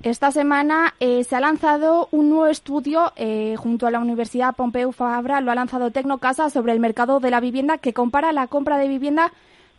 Esta 0.03 0.31
semana 0.31 0.95
eh, 0.99 1.25
se 1.25 1.37
ha 1.37 1.41
lanzado 1.41 2.09
un 2.11 2.31
nuevo 2.31 2.47
estudio 2.47 3.13
eh, 3.17 3.57
junto 3.59 3.87
a 3.87 3.91
la 3.91 3.99
Universidad 3.99 4.55
Pompeu 4.55 4.93
Fabra, 4.93 5.43
lo 5.43 5.51
ha 5.51 5.55
lanzado 5.55 5.91
Tecnocasa 5.91 6.49
sobre 6.49 6.73
el 6.73 6.81
mercado 6.81 7.21
de 7.21 7.31
la 7.31 7.39
vivienda 7.39 7.77
que 7.77 7.93
compara 7.93 8.33
la 8.33 8.47
compra 8.47 8.79
de 8.79 8.89
vivienda 8.89 9.31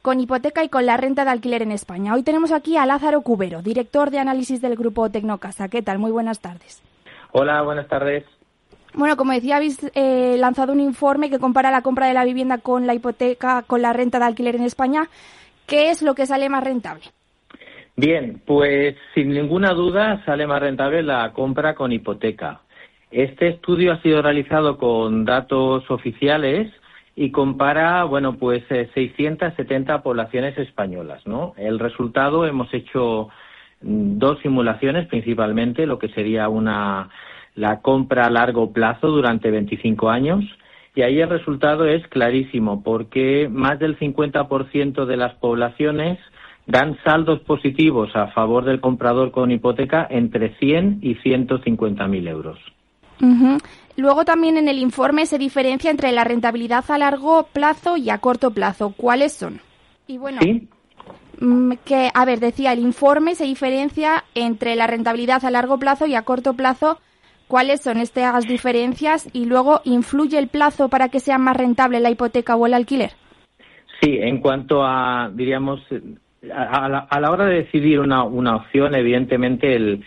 con 0.04 0.20
hipoteca 0.20 0.64
y 0.64 0.70
con 0.70 0.86
la 0.86 0.96
renta 0.96 1.26
de 1.26 1.32
alquiler 1.32 1.64
en 1.64 1.72
España. 1.72 2.14
Hoy 2.14 2.22
tenemos 2.22 2.52
aquí 2.52 2.78
a 2.78 2.86
Lázaro 2.86 3.22
Cubero, 3.22 3.64
director 3.64 4.12
de 4.12 4.20
análisis 4.20 4.62
del 4.62 4.76
grupo 4.76 5.10
Tecnocasa. 5.10 5.70
¿Qué 5.70 5.82
tal? 5.82 5.98
Muy 5.98 6.12
buenas 6.12 6.40
tardes. 6.40 6.84
Hola, 7.32 7.64
buenas 7.64 7.88
tardes. 7.88 8.24
Bueno, 8.94 9.18
como 9.18 9.34
decía, 9.34 9.56
habéis 9.56 9.80
eh, 9.96 10.36
lanzado 10.38 10.72
un 10.72 10.82
informe 10.82 11.32
que 11.32 11.40
compara 11.40 11.72
la 11.72 11.82
compra 11.82 12.06
de 12.06 12.14
la 12.14 12.26
vivienda 12.26 12.60
con 12.60 12.86
la 12.86 12.94
hipoteca, 12.94 13.64
con 13.64 13.82
la 13.82 13.92
renta 13.92 14.20
de 14.20 14.26
alquiler 14.26 14.56
en 14.56 14.66
España. 14.66 15.10
¿Qué 15.66 15.90
es 15.90 16.04
lo 16.04 16.14
que 16.14 16.28
sale 16.28 16.48
más 16.48 16.64
rentable? 16.64 17.06
Bien, 18.02 18.42
pues 18.48 18.96
sin 19.14 19.30
ninguna 19.30 19.74
duda 19.74 20.26
sale 20.26 20.48
más 20.48 20.60
rentable 20.60 21.04
la 21.04 21.34
compra 21.34 21.76
con 21.76 21.92
hipoteca. 21.92 22.62
Este 23.12 23.50
estudio 23.50 23.94
ha 23.94 24.02
sido 24.02 24.24
realizado 24.24 24.80
con 24.80 25.24
datos 25.24 25.84
oficiales 25.92 26.74
y 27.16 27.30
compara, 27.30 28.04
bueno, 28.06 28.38
pues 28.38 28.64
670 28.68 29.94
eh, 29.94 30.00
poblaciones 30.00 30.58
españolas, 30.58 31.28
¿no? 31.28 31.54
El 31.58 31.78
resultado 31.78 32.48
hemos 32.48 32.74
hecho 32.74 33.30
mm, 33.82 34.18
dos 34.18 34.40
simulaciones 34.40 35.06
principalmente, 35.08 35.86
lo 35.86 36.00
que 36.00 36.10
sería 36.10 36.50
una 36.50 37.12
la 37.54 37.82
compra 37.82 38.26
a 38.26 38.32
largo 38.32 38.74
plazo 38.74 39.10
durante 39.10 39.52
25 39.52 40.10
años 40.10 40.44
y 40.96 41.04
ahí 41.04 41.22
el 41.22 41.30
resultado 41.30 41.86
es 41.86 42.08
clarísimo 42.08 42.82
porque 42.82 43.48
más 43.48 43.78
del 43.78 44.00
50% 44.00 45.06
de 45.06 45.18
las 45.18 45.36
poblaciones 45.36 46.18
dan 46.72 46.98
saldos 47.04 47.42
positivos 47.42 48.16
a 48.16 48.28
favor 48.28 48.66
del 48.66 48.80
comprador 48.80 49.32
con 49.32 49.52
hipoteca 49.52 50.08
entre 50.10 50.56
100 50.58 51.00
y 51.02 51.16
150 51.16 52.08
mil 52.08 52.28
euros. 52.28 52.58
Luego 53.98 54.26
también 54.26 54.58
en 54.58 54.68
el 54.68 54.80
informe 54.80 55.26
se 55.26 55.38
diferencia 55.38 55.92
entre 55.92 56.12
la 56.12 56.24
rentabilidad 56.24 56.86
a 56.90 56.98
largo 56.98 57.48
plazo 57.54 57.98
y 57.98 58.10
a 58.10 58.18
corto 58.18 58.52
plazo. 58.52 58.94
¿Cuáles 58.98 59.34
son? 59.34 59.60
Y 60.08 60.18
bueno, 60.18 60.40
mm, 61.40 61.74
que 61.86 62.10
a 62.14 62.26
ver, 62.26 62.40
decía 62.40 62.74
el 62.74 62.80
informe 62.80 63.36
se 63.36 63.44
diferencia 63.44 64.24
entre 64.34 64.76
la 64.76 64.88
rentabilidad 64.88 65.46
a 65.46 65.52
largo 65.52 65.78
plazo 65.78 66.08
y 66.08 66.16
a 66.16 66.24
corto 66.24 66.54
plazo. 66.54 67.00
¿Cuáles 67.48 67.82
son 67.82 67.98
estas 67.98 68.48
diferencias? 68.48 69.30
Y 69.34 69.46
luego, 69.46 69.82
¿influye 69.84 70.40
el 70.40 70.48
plazo 70.48 70.88
para 70.88 71.10
que 71.10 71.20
sea 71.20 71.38
más 71.38 71.58
rentable 71.58 72.00
la 72.00 72.10
hipoteca 72.10 72.56
o 72.56 72.66
el 72.66 72.74
alquiler? 72.74 73.12
Sí, 74.02 74.18
en 74.20 74.40
cuanto 74.40 74.84
a, 74.84 75.30
diríamos, 75.34 75.82
a 76.50 77.20
la, 77.20 77.32
hora 77.32 77.46
de 77.46 77.64
decidir 77.64 78.00
una, 78.00 78.24
una 78.24 78.56
opción, 78.56 78.96
evidentemente 78.96 79.76
el, 79.76 80.04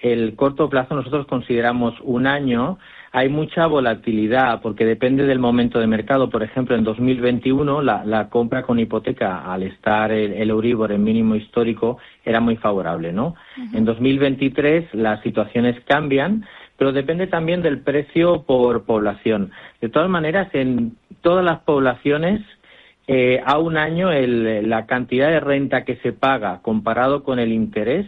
el 0.00 0.36
corto 0.36 0.68
plazo 0.68 0.94
nosotros 0.94 1.26
consideramos 1.26 1.94
un 2.02 2.26
año. 2.26 2.78
Hay 3.10 3.30
mucha 3.30 3.66
volatilidad 3.66 4.60
porque 4.60 4.84
depende 4.84 5.24
del 5.24 5.38
momento 5.38 5.80
de 5.80 5.86
mercado. 5.86 6.28
Por 6.28 6.42
ejemplo, 6.42 6.76
en 6.76 6.84
2021 6.84 7.80
la, 7.80 8.04
la 8.04 8.28
compra 8.28 8.62
con 8.62 8.78
hipoteca, 8.78 9.50
al 9.50 9.62
estar 9.62 10.12
el, 10.12 10.34
el, 10.34 10.50
Euribor 10.50 10.92
en 10.92 11.02
mínimo 11.02 11.34
histórico, 11.34 11.98
era 12.22 12.40
muy 12.40 12.56
favorable, 12.56 13.12
¿no? 13.12 13.34
En 13.72 13.86
2023 13.86 14.94
las 14.94 15.22
situaciones 15.22 15.82
cambian, 15.86 16.44
pero 16.76 16.92
depende 16.92 17.26
también 17.26 17.62
del 17.62 17.80
precio 17.80 18.42
por 18.42 18.84
población. 18.84 19.52
De 19.80 19.88
todas 19.88 20.10
maneras, 20.10 20.48
en 20.52 20.96
todas 21.22 21.44
las 21.44 21.60
poblaciones 21.60 22.42
eh, 23.10 23.40
a 23.42 23.58
un 23.58 23.78
año 23.78 24.12
el, 24.12 24.68
la 24.68 24.84
cantidad 24.84 25.28
de 25.28 25.40
renta 25.40 25.84
que 25.84 25.96
se 25.96 26.12
paga 26.12 26.60
comparado 26.60 27.24
con 27.24 27.38
el 27.38 27.52
interés, 27.52 28.06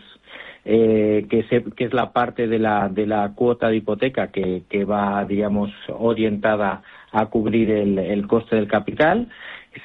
eh, 0.66 1.26
que, 1.30 1.42
que, 1.74 1.84
es 1.84 1.94
la 1.94 2.12
parte 2.12 2.46
de 2.46 2.58
la, 2.58 2.90
de 2.90 3.06
la 3.06 3.32
cuota 3.34 3.70
de 3.70 3.76
hipoteca 3.76 4.28
que, 4.28 4.64
que 4.68 4.84
va, 4.84 5.24
digamos, 5.24 5.70
orientada 5.88 6.82
a 7.12 7.26
cubrir 7.26 7.70
el, 7.70 7.98
el 7.98 8.26
coste 8.28 8.56
del 8.56 8.68
capital, 8.68 9.28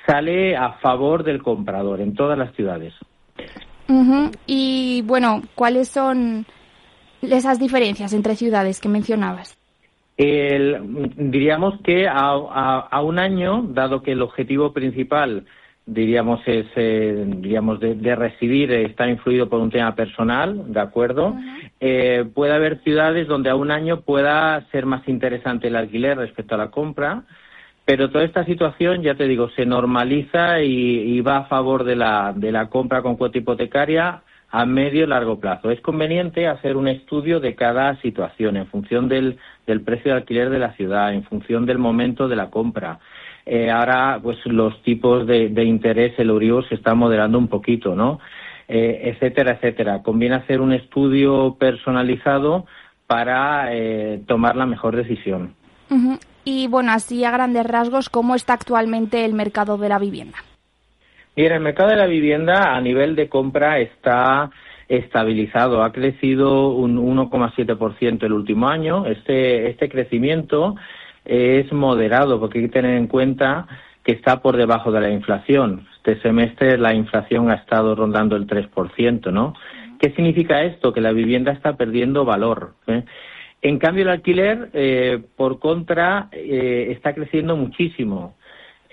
sale 0.06 0.58
a 0.58 0.74
favor 0.74 1.24
del 1.24 1.42
comprador 1.42 2.02
en 2.02 2.14
todas 2.14 2.38
las 2.38 2.54
ciudades. 2.54 2.94
Y 4.46 5.02
bueno, 5.06 5.44
¿cuáles 5.56 5.88
son 5.88 6.46
esas 7.22 7.58
diferencias 7.58 8.12
entre 8.12 8.36
ciudades 8.36 8.82
que 8.82 8.90
mencionabas? 8.90 9.58
El, 10.18 11.12
diríamos 11.18 11.80
que 11.82 12.08
a, 12.08 12.30
a, 12.32 13.02
un 13.02 13.20
año, 13.20 13.64
dado 13.70 14.02
que 14.02 14.14
el 14.14 14.22
objetivo 14.22 14.72
principal, 14.72 15.46
diríamos, 15.86 16.40
es, 16.46 16.66
eh, 16.78 17.26
diríamos, 17.38 17.82
de, 17.82 17.96
de, 17.96 18.16
residir 18.16 18.72
está 18.72 19.10
influido 19.10 19.50
por 19.50 19.60
un 19.60 19.72
tema 19.72 19.94
personal, 19.94 20.72
¿de 20.72 20.80
acuerdo? 20.80 21.36
eh, 21.80 22.26
puede 22.34 22.54
haber 22.54 22.82
ciudades 22.84 23.28
donde 23.28 23.50
a 23.50 23.56
un 23.56 23.72
año 23.72 24.02
pueda 24.02 24.66
ser 24.72 24.86
más 24.86 25.08
interesante 25.08 25.68
el 25.68 25.76
alquiler 25.76 26.18
respecto 26.18 26.56
a 26.56 26.60
la 26.60 26.72
compra, 26.72 27.24
pero 27.84 28.10
toda 28.10 28.24
esta 28.24 28.46
situación, 28.46 29.04
ya 29.04 29.16
te 29.16 29.28
digo, 29.28 29.50
se 29.50 29.66
normaliza 29.66 30.62
y, 30.62 30.72
y 30.72 31.22
va 31.22 31.38
a 31.38 31.46
favor 31.46 31.84
de 31.84 31.96
la, 31.96 32.34
de 32.36 32.52
la 32.52 32.70
compra 32.70 33.02
con 33.02 33.16
cuota 33.16 33.38
hipotecaria 33.38 34.22
a 34.56 34.66
medio 34.66 35.04
y 35.04 35.08
largo 35.08 35.38
plazo. 35.38 35.70
Es 35.70 35.82
conveniente 35.82 36.48
hacer 36.48 36.78
un 36.78 36.88
estudio 36.88 37.42
de 37.42 37.56
cada 37.56 38.00
situación 38.02 38.56
en 38.56 38.68
función 38.68 39.10
del, 39.10 39.38
del 39.68 39.82
precio 39.82 40.12
de 40.12 40.20
alquiler 40.20 40.50
de 40.50 40.60
la 40.60 40.72
ciudad, 40.76 41.14
en 41.14 41.26
función 41.26 41.66
del 41.66 41.78
momento 41.78 42.30
de 42.30 42.38
la 42.38 42.50
compra. 42.50 43.00
Eh, 43.46 43.70
ahora, 43.70 44.18
pues 44.24 44.38
los 44.46 44.82
tipos 44.84 45.28
de, 45.28 45.64
interés, 45.66 46.18
el 46.20 46.30
Euribor 46.30 46.66
se 46.70 46.76
está 46.76 46.96
moderando 46.96 47.38
un 47.38 47.50
poquito, 47.50 47.96
¿no? 47.96 48.20
Eh, 48.70 49.12
etcétera, 49.14 49.56
etcétera. 49.56 50.02
Conviene 50.02 50.36
hacer 50.36 50.62
un 50.62 50.72
estudio 50.72 51.58
personalizado 51.60 52.66
para 53.08 53.76
eh, 53.76 54.22
tomar 54.26 54.56
la 54.56 54.66
mejor 54.66 54.96
decisión. 54.96 55.54
Y 56.46 56.68
bueno, 56.68 56.94
así 56.94 57.26
a 57.26 57.32
grandes 57.32 57.66
rasgos, 57.66 58.08
¿cómo 58.08 58.36
está 58.36 58.54
actualmente 58.54 59.26
el 59.26 59.34
mercado 59.34 59.78
de 59.78 59.90
la 59.90 60.00
vivienda? 60.00 60.38
Bien, 61.36 61.52
el 61.52 61.60
mercado 61.60 61.90
de 61.90 61.98
la 61.98 62.06
vivienda 62.06 62.76
a 62.76 62.82
nivel 62.82 63.16
de 63.16 63.28
compra 63.28 63.80
está 63.80 64.50
estabilizado, 64.88 65.84
ha 65.84 65.92
crecido 65.92 66.70
un 66.70 66.98
1,7% 66.98 68.24
el 68.24 68.32
último 68.32 68.70
año. 68.70 69.06
Este, 69.06 69.70
este 69.70 69.90
crecimiento 69.90 70.76
es 71.26 71.72
moderado 71.74 72.40
porque 72.40 72.60
hay 72.60 72.66
que 72.66 72.72
tener 72.72 72.98
en 72.98 73.08
cuenta 73.08 73.68
que 74.04 74.14
está 74.14 74.42
por 74.42 74.56
debajo 74.56 74.92
de 74.92 75.02
la 75.02 75.10
inflación. 75.10 75.88
Este 75.98 76.22
semestre 76.22 76.78
la 76.78 76.94
inflación 76.94 77.50
ha 77.50 77.56
estado 77.56 77.96
rondando 77.96 78.36
el 78.36 78.48
3%, 78.48 79.32
¿no? 79.32 79.56
¿Qué 80.00 80.12
significa 80.12 80.64
esto? 80.64 80.94
Que 80.94 81.02
la 81.02 81.12
vivienda 81.12 81.52
está 81.52 81.76
perdiendo 81.76 82.24
valor. 82.24 82.76
¿eh? 82.88 83.04
En 83.62 83.80
cambio, 83.80 84.04
el 84.04 84.10
alquiler, 84.10 84.70
eh, 84.74 85.20
por 85.36 85.60
contra, 85.60 86.30
eh, 86.32 86.90
está 86.92 87.14
creciendo 87.14 87.58
muchísimo. 87.58 88.36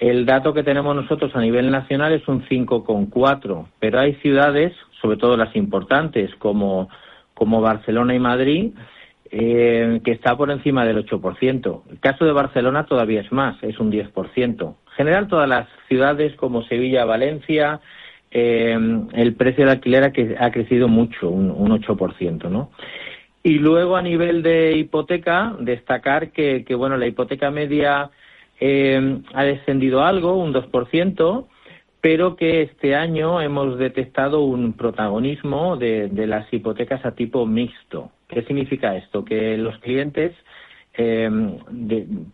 El 0.02 0.26
dato 0.26 0.52
que 0.52 0.64
tenemos 0.64 0.96
nosotros 0.96 1.30
a 1.36 1.40
nivel 1.40 1.70
nacional 1.70 2.12
es 2.12 2.26
un 2.26 2.44
5,4, 2.48 3.66
pero 3.78 4.00
hay 4.00 4.14
ciudades, 4.16 4.72
sobre 5.00 5.16
todo 5.16 5.36
las 5.36 5.54
importantes, 5.54 6.34
como, 6.40 6.88
Barcelona 7.38 8.12
y 8.12 8.18
Madrid, 8.18 8.72
eh, 9.30 10.00
que 10.04 10.10
está 10.10 10.36
por 10.36 10.50
encima 10.50 10.84
del 10.84 11.06
8%. 11.06 11.82
El 11.88 12.00
caso 12.00 12.24
de 12.24 12.32
Barcelona 12.32 12.84
todavía 12.84 13.20
es 13.20 13.30
más, 13.30 13.62
es 13.62 13.78
un 13.78 13.92
10%. 13.92 14.74
En 14.88 14.92
general, 14.96 15.28
todas 15.28 15.48
las 15.48 15.68
ciudades 15.86 16.34
como 16.34 16.64
Sevilla, 16.64 17.04
Valencia, 17.04 17.80
eh, 18.32 18.76
el 19.12 19.34
precio 19.36 19.64
del 19.64 19.74
alquiler 19.76 20.02
ha, 20.02 20.44
ha 20.44 20.50
crecido 20.50 20.88
mucho, 20.88 21.30
un, 21.30 21.48
un 21.48 21.70
8%, 21.80 22.50
¿no? 22.50 22.72
Y 23.44 23.60
luego, 23.60 23.96
a 23.96 24.02
nivel 24.02 24.42
de 24.42 24.76
hipoteca, 24.76 25.54
destacar 25.60 26.32
que, 26.32 26.64
que 26.64 26.74
bueno, 26.74 26.96
la 26.96 27.06
hipoteca 27.06 27.52
media 27.52 28.10
eh, 28.64 29.18
ha 29.34 29.42
descendido 29.42 30.04
algo, 30.04 30.36
un 30.36 30.54
2%, 30.54 31.46
pero 32.00 32.36
que 32.36 32.62
este 32.62 32.94
año 32.94 33.40
hemos 33.40 33.76
detectado 33.76 34.42
un 34.42 34.74
protagonismo 34.74 35.76
de, 35.76 36.08
las 36.28 36.46
hipotecas 36.52 37.04
a 37.04 37.16
tipo 37.16 37.44
mixto. 37.44 38.12
¿Qué 38.28 38.42
significa 38.42 38.96
esto? 38.96 39.24
Que 39.24 39.56
los 39.58 39.76
clientes 39.78 40.32
eh, 40.94 41.28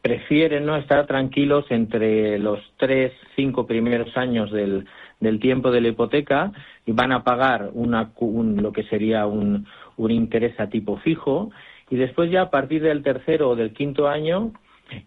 prefieren 0.02 0.66
no 0.66 0.76
estar 0.76 1.06
tranquilos 1.06 1.64
entre 1.70 2.38
los 2.38 2.60
tres, 2.76 3.12
cinco 3.34 3.66
primeros 3.66 4.14
años 4.14 4.50
del, 4.50 4.84
del 5.20 5.40
tiempo 5.40 5.70
de 5.70 5.80
la 5.80 5.88
hipoteca 5.88 6.52
y 6.84 6.92
van 6.92 7.12
a 7.12 7.24
pagar 7.24 7.70
una, 7.72 8.10
un, 8.16 8.62
lo 8.62 8.70
que 8.72 8.82
sería 8.82 9.24
un, 9.26 9.66
un 9.96 10.10
interés 10.10 10.60
a 10.60 10.68
tipo 10.68 10.98
fijo 10.98 11.50
y 11.88 11.96
después 11.96 12.30
ya 12.30 12.42
a 12.42 12.50
partir 12.50 12.82
del 12.82 13.02
tercero 13.02 13.48
o 13.48 13.56
del 13.56 13.72
quinto 13.72 14.08
año 14.08 14.52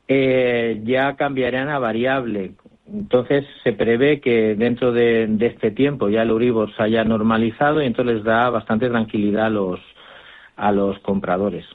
eh, 0.07 0.82
ya 0.84 1.15
cambiarán 1.15 1.69
a 1.69 1.79
variable. 1.79 2.51
Entonces 2.88 3.45
se 3.63 3.73
prevé 3.73 4.19
que 4.19 4.55
dentro 4.55 4.91
de, 4.91 5.27
de, 5.27 5.45
este 5.47 5.71
tiempo 5.71 6.09
ya 6.09 6.23
el 6.23 6.29
Euribor 6.29 6.75
se 6.75 6.84
haya 6.84 7.03
normalizado 7.03 7.82
y 7.82 7.86
entonces 7.86 8.15
les 8.15 8.23
da 8.23 8.49
bastante 8.49 8.89
tranquilidad 8.89 9.45
a 9.45 9.49
los, 9.49 9.79
a 10.57 10.71
los 10.71 10.99
compradores. 10.99 11.65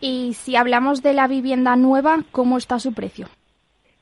Y 0.00 0.32
si 0.34 0.56
hablamos 0.56 1.02
de 1.02 1.12
la 1.12 1.28
vivienda 1.28 1.76
nueva, 1.76 2.20
¿cómo 2.30 2.56
está 2.56 2.78
su 2.78 2.94
precio? 2.94 3.26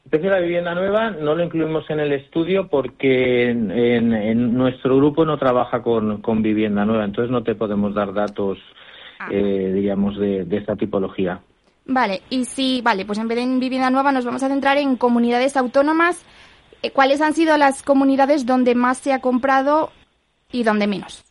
El 0.05 0.11
precio 0.11 0.30
de 0.30 0.37
la 0.37 0.43
vivienda 0.43 0.74
nueva 0.74 1.11
no 1.11 1.34
lo 1.34 1.43
incluimos 1.43 1.91
en 1.91 1.99
el 1.99 2.12
estudio 2.12 2.68
porque 2.68 3.51
en, 3.51 3.72
en, 3.72 4.12
en 4.12 4.55
nuestro 4.55 4.97
grupo 4.97 5.24
no 5.24 5.37
trabaja 5.37 5.82
con, 5.82 6.20
con, 6.20 6.43
vivienda 6.43 6.84
nueva, 6.84 7.05
entonces 7.05 7.30
no 7.30 7.43
te 7.43 7.57
podemos 7.57 7.93
dar 7.93 8.12
datos 8.12 8.59
Ah. 9.18 9.28
eh, 9.30 9.72
diríamos, 9.74 10.18
de, 10.18 10.45
de 10.45 10.57
esta 10.59 10.76
tipología. 10.76 11.41
Vale, 11.87 12.22
y 12.30 12.45
si, 12.45 12.80
vale, 12.82 13.05
pues 13.05 13.18
en 13.18 13.28
vez 13.28 13.37
de 13.37 13.45
en 13.45 13.61
vivienda 13.61 13.91
nueva 13.91 14.11
nos 14.11 14.24
vamos 14.24 14.43
a 14.43 14.49
centrar 14.49 14.76
en 14.76 14.97
comunidades 14.97 15.57
autónomas. 15.57 16.24
Eh, 16.82 16.91
¿Cuáles 16.91 17.20
han 17.20 17.32
sido 17.32 17.57
las 17.57 17.82
comunidades 17.82 18.45
donde 18.45 18.74
más 18.74 18.99
se 18.99 19.12
ha 19.12 19.20
comprado 19.20 19.91
y 20.51 20.64
donde 20.64 20.89
menos? 20.89 21.24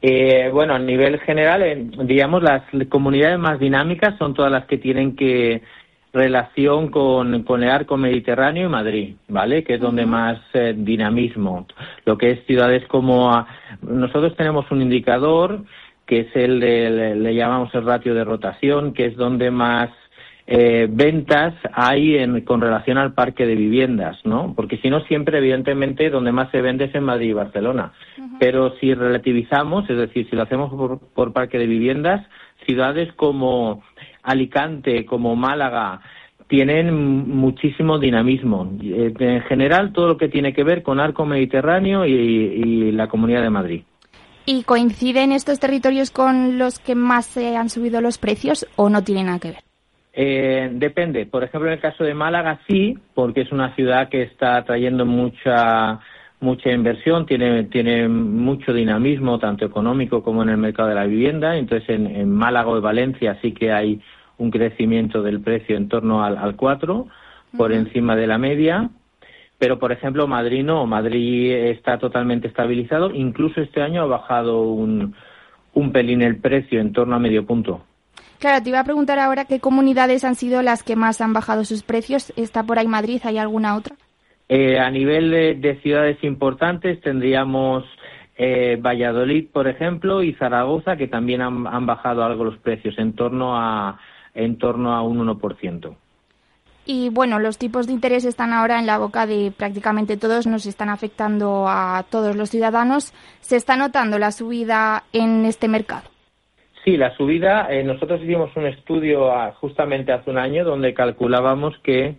Eh, 0.00 0.50
bueno, 0.52 0.74
a 0.74 0.78
nivel 0.78 1.18
general, 1.20 1.62
eh, 1.62 1.76
digamos, 2.04 2.42
las 2.42 2.62
comunidades 2.88 3.38
más 3.38 3.58
dinámicas 3.58 4.16
son 4.18 4.34
todas 4.34 4.50
las 4.50 4.66
que 4.66 4.78
tienen 4.78 5.14
que 5.14 5.62
relación 6.12 6.90
con, 6.90 7.42
con 7.42 7.62
el 7.62 7.70
arco 7.70 7.96
mediterráneo 7.96 8.66
y 8.66 8.70
Madrid, 8.70 9.16
¿vale? 9.28 9.64
Que 9.64 9.74
es 9.74 9.80
donde 9.80 10.06
más 10.06 10.40
eh, 10.54 10.74
dinamismo. 10.76 11.66
Lo 12.04 12.16
que 12.16 12.30
es 12.30 12.46
ciudades 12.46 12.86
como... 12.86 13.30
ah, 13.32 13.46
nosotros 13.82 14.36
tenemos 14.36 14.70
un 14.70 14.80
indicador 14.80 15.64
que 16.06 16.20
es 16.20 16.36
el 16.36 16.60
de, 16.60 16.90
le, 16.90 17.16
le 17.16 17.34
llamamos 17.34 17.74
el 17.74 17.84
ratio 17.84 18.14
de 18.14 18.24
rotación, 18.24 18.92
que 18.92 19.06
es 19.06 19.16
donde 19.16 19.50
más 19.50 19.90
eh, 20.46 20.86
ventas 20.90 21.54
hay 21.72 22.16
en, 22.16 22.42
con 22.42 22.60
relación 22.60 22.98
al 22.98 23.14
parque 23.14 23.46
de 23.46 23.54
viviendas, 23.54 24.18
¿no? 24.24 24.52
Porque 24.54 24.76
si 24.78 24.90
no, 24.90 25.00
siempre, 25.04 25.38
evidentemente, 25.38 26.10
donde 26.10 26.32
más 26.32 26.50
se 26.50 26.60
vende 26.60 26.84
es 26.84 26.94
en 26.94 27.04
Madrid 27.04 27.30
y 27.30 27.32
Barcelona. 27.32 27.92
Pero 28.38 28.74
si 28.78 28.92
relativizamos, 28.92 29.88
es 29.88 29.96
decir, 29.96 30.28
si 30.28 30.36
lo 30.36 30.42
hacemos 30.42 30.70
por, 30.70 30.98
por 31.14 31.32
parque 31.32 31.58
de 31.58 31.66
viviendas, 31.66 32.26
ciudades 32.66 33.12
como 33.14 33.82
Alicante, 34.22 35.06
como 35.06 35.34
Málaga, 35.34 36.00
tienen 36.46 36.92
muchísimo 37.28 37.98
dinamismo. 37.98 38.70
Eh, 38.82 39.14
En 39.18 39.42
general, 39.42 39.92
todo 39.94 40.08
lo 40.08 40.16
que 40.18 40.28
tiene 40.28 40.52
que 40.52 40.64
ver 40.64 40.82
con 40.82 41.00
arco 41.00 41.24
mediterráneo 41.24 42.04
y, 42.04 42.12
y 42.12 42.92
la 42.92 43.08
Comunidad 43.08 43.42
de 43.42 43.50
Madrid. 43.50 43.82
¿Y 44.46 44.64
coinciden 44.64 45.32
estos 45.32 45.58
territorios 45.58 46.10
con 46.10 46.58
los 46.58 46.78
que 46.78 46.94
más 46.94 47.26
se 47.26 47.56
han 47.56 47.70
subido 47.70 48.00
los 48.00 48.18
precios 48.18 48.66
o 48.76 48.90
no 48.90 49.02
tienen 49.02 49.26
nada 49.26 49.38
que 49.38 49.48
ver? 49.52 49.64
Eh, 50.12 50.70
depende. 50.72 51.26
Por 51.26 51.42
ejemplo, 51.42 51.68
en 51.68 51.74
el 51.74 51.80
caso 51.80 52.04
de 52.04 52.14
Málaga 52.14 52.60
sí, 52.68 52.96
porque 53.14 53.40
es 53.40 53.52
una 53.52 53.74
ciudad 53.74 54.08
que 54.08 54.22
está 54.22 54.62
trayendo 54.64 55.04
mucha 55.06 56.00
mucha 56.40 56.70
inversión, 56.70 57.24
tiene 57.24 57.64
tiene 57.64 58.06
mucho 58.06 58.74
dinamismo 58.74 59.38
tanto 59.38 59.64
económico 59.64 60.22
como 60.22 60.42
en 60.42 60.50
el 60.50 60.58
mercado 60.58 60.90
de 60.90 60.94
la 60.94 61.06
vivienda. 61.06 61.56
Entonces, 61.56 61.88
en, 61.88 62.06
en 62.06 62.30
Málaga 62.30 62.68
o 62.68 62.76
en 62.76 62.82
Valencia 62.82 63.38
sí 63.40 63.52
que 63.52 63.72
hay 63.72 64.00
un 64.38 64.50
crecimiento 64.50 65.22
del 65.22 65.40
precio 65.40 65.76
en 65.76 65.88
torno 65.88 66.22
al, 66.22 66.36
al 66.36 66.54
4, 66.54 67.06
por 67.56 67.72
encima 67.72 68.14
de 68.14 68.26
la 68.26 68.38
media. 68.38 68.90
Pero, 69.58 69.78
por 69.78 69.92
ejemplo, 69.92 70.26
Madrid 70.26 70.64
no. 70.64 70.86
Madrid 70.86 71.52
está 71.52 71.98
totalmente 71.98 72.48
estabilizado. 72.48 73.10
Incluso 73.12 73.60
este 73.60 73.82
año 73.82 74.02
ha 74.02 74.06
bajado 74.06 74.62
un, 74.62 75.14
un 75.72 75.92
pelín 75.92 76.22
el 76.22 76.38
precio, 76.38 76.80
en 76.80 76.92
torno 76.92 77.16
a 77.16 77.18
medio 77.18 77.46
punto. 77.46 77.82
Claro, 78.40 78.62
te 78.62 78.68
iba 78.68 78.80
a 78.80 78.84
preguntar 78.84 79.18
ahora 79.18 79.44
qué 79.44 79.60
comunidades 79.60 80.24
han 80.24 80.34
sido 80.34 80.60
las 80.60 80.82
que 80.82 80.96
más 80.96 81.20
han 81.20 81.32
bajado 81.32 81.64
sus 81.64 81.82
precios. 81.82 82.32
¿Está 82.36 82.62
por 82.62 82.78
ahí 82.78 82.88
Madrid? 82.88 83.20
¿Hay 83.24 83.38
alguna 83.38 83.76
otra? 83.76 83.96
Eh, 84.48 84.78
a 84.78 84.90
nivel 84.90 85.30
de, 85.30 85.54
de 85.54 85.80
ciudades 85.80 86.22
importantes 86.22 87.00
tendríamos 87.00 87.84
eh, 88.36 88.76
Valladolid, 88.80 89.48
por 89.50 89.68
ejemplo, 89.68 90.22
y 90.22 90.34
Zaragoza, 90.34 90.96
que 90.96 91.06
también 91.06 91.40
han, 91.40 91.66
han 91.66 91.86
bajado 91.86 92.24
algo 92.24 92.44
los 92.44 92.58
precios, 92.58 92.98
en 92.98 93.14
torno 93.14 93.56
a 93.56 93.98
en 94.34 94.58
torno 94.58 94.92
a 94.92 95.02
un 95.02 95.24
1%. 95.26 95.96
Y 96.86 97.08
bueno, 97.08 97.38
los 97.38 97.56
tipos 97.56 97.86
de 97.86 97.94
interés 97.94 98.24
están 98.24 98.52
ahora 98.52 98.78
en 98.78 98.86
la 98.86 98.98
boca 98.98 99.26
de 99.26 99.52
prácticamente 99.56 100.16
todos, 100.16 100.46
nos 100.46 100.66
están 100.66 100.90
afectando 100.90 101.66
a 101.66 102.04
todos 102.10 102.36
los 102.36 102.50
ciudadanos. 102.50 103.14
¿Se 103.40 103.56
está 103.56 103.76
notando 103.76 104.18
la 104.18 104.32
subida 104.32 105.04
en 105.12 105.46
este 105.46 105.68
mercado? 105.68 106.08
Sí, 106.84 106.98
la 106.98 107.16
subida, 107.16 107.68
eh, 107.70 107.82
nosotros 107.82 108.20
hicimos 108.22 108.54
un 108.56 108.66
estudio 108.66 109.32
ah, 109.32 109.54
justamente 109.58 110.12
hace 110.12 110.30
un 110.30 110.36
año 110.36 110.64
donde 110.64 110.92
calculábamos 110.92 111.74
que 111.78 112.16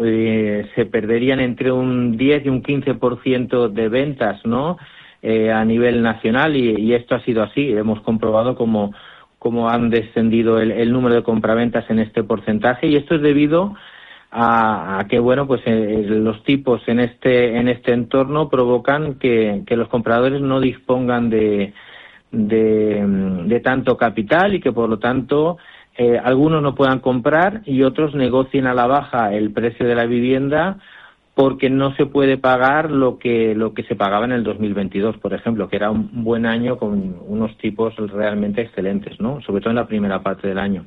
eh, 0.00 0.70
se 0.74 0.86
perderían 0.86 1.38
entre 1.38 1.70
un 1.70 2.16
10 2.16 2.46
y 2.46 2.48
un 2.48 2.64
15% 2.64 3.68
de 3.68 3.88
ventas, 3.88 4.44
¿no? 4.44 4.76
Eh, 5.22 5.52
a 5.52 5.64
nivel 5.64 6.02
nacional 6.02 6.56
y, 6.56 6.74
y 6.76 6.94
esto 6.94 7.14
ha 7.14 7.24
sido 7.24 7.44
así. 7.44 7.70
Hemos 7.70 8.00
comprobado 8.00 8.56
cómo, 8.56 8.92
cómo 9.38 9.68
han 9.68 9.90
descendido 9.90 10.58
el, 10.58 10.70
el 10.72 10.92
número 10.92 11.14
de 11.14 11.22
compraventas 11.22 11.88
en 11.90 11.98
este 11.98 12.22
porcentaje. 12.24 12.86
Y 12.86 12.96
esto 12.96 13.14
es 13.14 13.22
debido 13.22 13.74
a, 14.30 14.98
a 14.98 15.04
que 15.06 15.18
bueno 15.18 15.46
pues 15.46 15.62
eh, 15.66 16.04
los 16.08 16.42
tipos 16.42 16.82
en 16.88 17.00
este 17.00 17.56
en 17.56 17.68
este 17.68 17.92
entorno 17.92 18.48
provocan 18.48 19.14
que, 19.14 19.64
los 19.70 19.88
compradores 19.88 20.40
no 20.40 20.60
dispongan 20.60 21.30
de, 21.30 21.72
de 22.32 23.60
tanto 23.62 23.96
capital 23.96 24.54
y 24.54 24.60
que 24.60 24.72
por 24.72 24.88
lo 24.88 24.98
tanto 24.98 25.58
eh, 25.96 26.20
algunos 26.22 26.62
no 26.62 26.74
puedan 26.74 26.98
comprar 26.98 27.62
y 27.64 27.82
otros 27.82 28.14
negocien 28.14 28.66
a 28.66 28.74
la 28.74 28.86
baja 28.86 29.32
el 29.32 29.52
precio 29.52 29.86
de 29.86 29.94
la 29.94 30.04
vivienda 30.04 30.78
porque 31.36 31.68
no 31.68 31.94
se 31.96 32.06
puede 32.06 32.38
pagar 32.38 32.90
lo 32.90 33.18
que 33.18 33.54
lo 33.54 33.74
que 33.74 33.82
se 33.82 33.94
pagaba 33.94 34.24
en 34.24 34.32
el 34.32 34.42
2022, 34.42 35.18
por 35.18 35.34
ejemplo, 35.34 35.68
que 35.68 35.76
era 35.76 35.90
un 35.90 36.24
buen 36.24 36.46
año 36.46 36.78
con 36.78 37.14
unos 37.28 37.54
tipos 37.58 37.94
realmente 38.10 38.62
excelentes, 38.62 39.20
¿no? 39.20 39.42
Sobre 39.42 39.60
todo 39.60 39.68
en 39.68 39.76
la 39.76 39.86
primera 39.86 40.22
parte 40.22 40.48
del 40.48 40.58
año. 40.58 40.86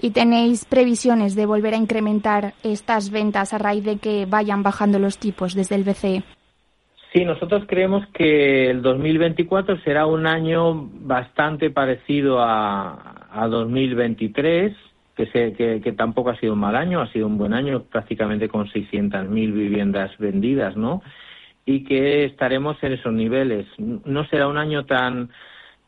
¿Y 0.00 0.10
tenéis 0.10 0.64
previsiones 0.66 1.34
de 1.34 1.46
volver 1.46 1.74
a 1.74 1.78
incrementar 1.78 2.54
estas 2.62 3.10
ventas 3.10 3.52
a 3.52 3.58
raíz 3.58 3.82
de 3.82 3.98
que 3.98 4.24
vayan 4.24 4.62
bajando 4.62 5.00
los 5.00 5.18
tipos 5.18 5.56
desde 5.56 5.74
el 5.74 5.82
BCE? 5.82 6.22
Sí, 7.12 7.24
nosotros 7.24 7.64
creemos 7.66 8.06
que 8.14 8.70
el 8.70 8.82
2024 8.82 9.80
será 9.80 10.06
un 10.06 10.28
año 10.28 10.90
bastante 10.92 11.70
parecido 11.70 12.38
a, 12.38 13.26
a 13.32 13.48
2023, 13.48 14.76
que, 15.18 15.26
se, 15.26 15.52
que, 15.52 15.80
que, 15.80 15.92
tampoco 15.92 16.30
ha 16.30 16.38
sido 16.38 16.52
un 16.52 16.60
mal 16.60 16.76
año, 16.76 17.00
ha 17.00 17.10
sido 17.10 17.26
un 17.26 17.38
buen 17.38 17.52
año, 17.52 17.82
prácticamente 17.82 18.48
con 18.48 18.68
600.000 18.68 19.28
viviendas 19.52 20.16
vendidas, 20.18 20.76
¿no? 20.76 21.02
Y 21.66 21.82
que 21.82 22.24
estaremos 22.24 22.80
en 22.84 22.92
esos 22.92 23.12
niveles. 23.12 23.66
No 23.78 24.24
será 24.28 24.46
un 24.46 24.58
año 24.58 24.86
tan 24.86 25.30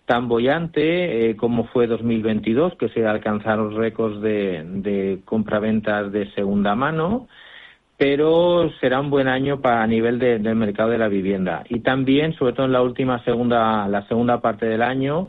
tan 0.04 0.26
bollante 0.26 1.30
eh, 1.30 1.36
como 1.36 1.68
fue 1.68 1.86
2022, 1.86 2.74
que 2.74 2.88
se 2.88 3.06
alcanzaron 3.06 3.76
récords 3.76 4.20
de, 4.20 4.64
de 4.64 5.20
compraventas 5.24 6.10
de 6.10 6.28
segunda 6.32 6.74
mano, 6.74 7.28
pero 7.96 8.72
será 8.80 8.98
un 8.98 9.10
buen 9.10 9.28
año 9.28 9.60
para 9.60 9.84
a 9.84 9.86
nivel 9.86 10.18
de, 10.18 10.40
del 10.40 10.56
mercado 10.56 10.90
de 10.90 10.98
la 10.98 11.06
vivienda. 11.06 11.62
Y 11.68 11.80
también, 11.80 12.32
sobre 12.32 12.54
todo 12.54 12.66
en 12.66 12.72
la 12.72 12.82
última 12.82 13.22
segunda, 13.22 13.86
la 13.86 14.08
segunda 14.08 14.40
parte 14.40 14.66
del 14.66 14.82
año, 14.82 15.28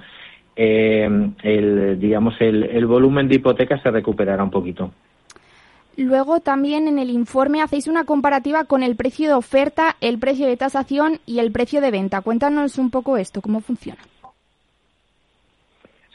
eh, 0.56 1.10
el, 1.44 2.00
digamos, 2.00 2.36
el, 2.40 2.64
el 2.64 2.86
volumen 2.86 3.28
de 3.28 3.36
hipotecas 3.36 3.82
se 3.82 3.92
recuperará 3.92 4.44
un 4.44 4.52
poquito. 4.52 4.92
Luego 5.98 6.40
también 6.40 6.88
en 6.88 7.00
el 7.00 7.10
informe 7.10 7.62
hacéis 7.62 7.88
una 7.88 8.06
comparativa 8.06 8.64
con 8.64 8.82
el 8.82 8.96
precio 8.96 9.28
de 9.28 9.34
oferta, 9.34 9.98
el 10.02 10.20
precio 10.20 10.48
de 10.48 10.58
tasación 10.58 11.20
y 11.26 11.40
el 11.40 11.52
precio 11.52 11.82
de 11.82 11.92
venta. 11.92 12.22
Cuéntanos 12.22 12.78
un 12.78 12.90
poco 12.90 13.18
esto, 13.18 13.42
cómo 13.42 13.60
funciona. 13.60 14.00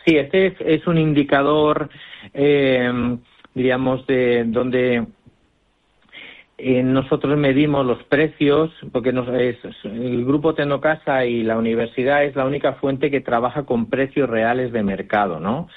Sí, 0.05 0.17
este 0.17 0.47
es, 0.47 0.55
es 0.61 0.87
un 0.87 0.99
indicador, 0.99 1.91
eh, 2.33 3.19
diríamos, 3.55 4.07
de 4.07 4.45
donde 4.45 5.05
eh, 6.59 6.83
nosotros 6.83 7.37
medimos 7.37 7.85
los 7.85 8.03
precios, 8.05 8.71
porque 8.91 9.13
nos, 9.13 9.29
es, 9.29 9.59
el 9.85 10.25
grupo 10.25 10.55
Tecnocasa 10.55 11.27
y 11.27 11.43
la 11.43 11.59
universidad 11.59 12.25
es 12.25 12.35
la 12.35 12.47
única 12.47 12.75
fuente 12.75 13.11
que 13.11 13.21
trabaja 13.21 13.65
con 13.65 13.91
precios 13.91 14.31
reales 14.31 14.73
de 14.73 14.83
mercado, 14.83 15.39
¿no? 15.39 15.69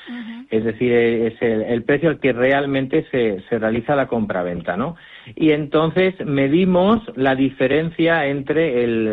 Es 0.49 0.63
decir, 0.63 0.93
es 0.93 1.41
el, 1.41 1.63
el, 1.63 1.83
precio 1.83 2.09
al 2.09 2.21
que 2.21 2.31
realmente 2.31 3.05
se, 3.11 3.43
se 3.49 3.59
realiza 3.59 3.93
la 3.93 4.07
compraventa, 4.07 4.77
¿no? 4.77 4.95
Y 5.35 5.51
entonces 5.51 6.15
medimos 6.25 7.01
la 7.17 7.35
diferencia 7.35 8.25
entre 8.27 8.83
el, 8.85 9.07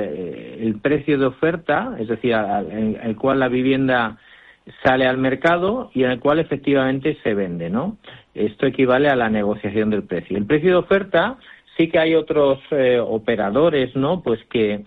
el 0.60 0.78
precio 0.80 1.18
de 1.18 1.26
oferta, 1.26 1.96
es 1.98 2.06
decir, 2.06 2.32
en 2.32 2.96
el 3.02 3.16
cual 3.16 3.40
la 3.40 3.48
vivienda 3.48 4.18
sale 4.84 5.06
al 5.06 5.18
mercado 5.18 5.90
y 5.94 6.04
en 6.04 6.12
el 6.12 6.20
cual 6.20 6.38
efectivamente 6.38 7.18
se 7.22 7.34
vende, 7.34 7.70
¿no? 7.70 7.96
Esto 8.34 8.66
equivale 8.66 9.08
a 9.08 9.16
la 9.16 9.30
negociación 9.30 9.90
del 9.90 10.02
precio. 10.02 10.36
El 10.36 10.46
precio 10.46 10.70
de 10.70 10.76
oferta 10.76 11.38
sí 11.76 11.88
que 11.88 11.98
hay 11.98 12.14
otros 12.14 12.58
eh, 12.70 12.98
operadores, 12.98 13.94
¿no? 13.94 14.22
Pues 14.22 14.40
que, 14.50 14.84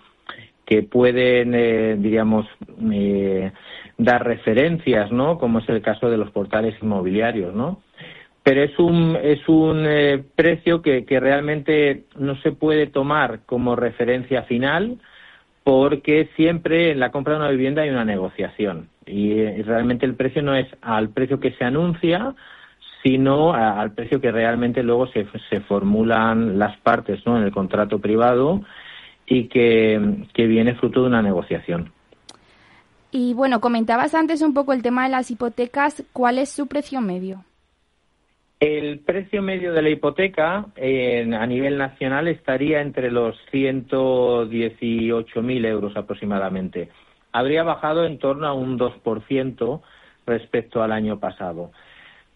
que 0.65 0.83
pueden, 0.83 1.53
eh, 1.55 1.95
diríamos, 1.97 2.47
eh, 2.91 3.51
dar 3.97 4.25
referencias, 4.25 5.11
¿no? 5.11 5.37
Como 5.37 5.59
es 5.59 5.69
el 5.69 5.81
caso 5.81 6.09
de 6.09 6.17
los 6.17 6.31
portales 6.31 6.75
inmobiliarios, 6.81 7.53
¿no? 7.53 7.81
Pero 8.43 8.63
es 8.63 8.77
un, 8.79 9.17
es 9.21 9.47
un 9.47 9.85
eh, 9.85 10.23
precio 10.35 10.81
que, 10.81 11.05
que 11.05 11.19
realmente 11.19 12.05
no 12.17 12.35
se 12.41 12.51
puede 12.51 12.87
tomar 12.87 13.41
como 13.45 13.75
referencia 13.75 14.43
final 14.43 14.99
porque 15.63 16.29
siempre 16.35 16.91
en 16.91 16.99
la 16.99 17.11
compra 17.11 17.33
de 17.33 17.39
una 17.41 17.51
vivienda 17.51 17.81
hay 17.81 17.89
una 17.89 18.05
negociación 18.05 18.89
y, 19.05 19.33
y 19.33 19.61
realmente 19.61 20.05
el 20.05 20.15
precio 20.15 20.41
no 20.41 20.55
es 20.55 20.67
al 20.81 21.09
precio 21.09 21.39
que 21.39 21.51
se 21.51 21.65
anuncia, 21.65 22.33
sino 23.03 23.53
al 23.53 23.93
precio 23.93 24.19
que 24.19 24.31
realmente 24.31 24.83
luego 24.83 25.07
se, 25.07 25.25
se 25.49 25.61
formulan 25.61 26.59
las 26.59 26.77
partes 26.77 27.25
¿no? 27.25 27.37
en 27.37 27.43
el 27.43 27.51
contrato 27.51 27.99
privado 27.99 28.61
y 29.25 29.47
que, 29.47 30.25
que 30.33 30.47
viene 30.47 30.75
fruto 30.75 31.01
de 31.01 31.07
una 31.07 31.21
negociación. 31.21 31.91
Y 33.11 33.33
bueno, 33.33 33.59
comentabas 33.59 34.13
antes 34.13 34.41
un 34.41 34.53
poco 34.53 34.73
el 34.73 34.81
tema 34.81 35.05
de 35.05 35.09
las 35.09 35.31
hipotecas. 35.31 36.03
¿Cuál 36.13 36.37
es 36.37 36.49
su 36.49 36.67
precio 36.67 37.01
medio? 37.01 37.43
El 38.59 38.99
precio 38.99 39.41
medio 39.41 39.71
de 39.71 39.81
la 39.81 39.89
hipoteca 39.89 40.65
a 40.75 41.45
nivel 41.47 41.77
nacional 41.77 42.27
estaría 42.27 42.81
entre 42.81 43.09
los 43.09 43.37
118.000 43.53 45.65
euros 45.65 45.95
aproximadamente. 45.95 46.89
Habría 47.31 47.63
bajado 47.63 48.05
en 48.05 48.19
torno 48.19 48.47
a 48.47 48.53
un 48.53 48.77
2% 48.77 49.81
respecto 50.25 50.83
al 50.83 50.91
año 50.91 51.19
pasado. 51.19 51.71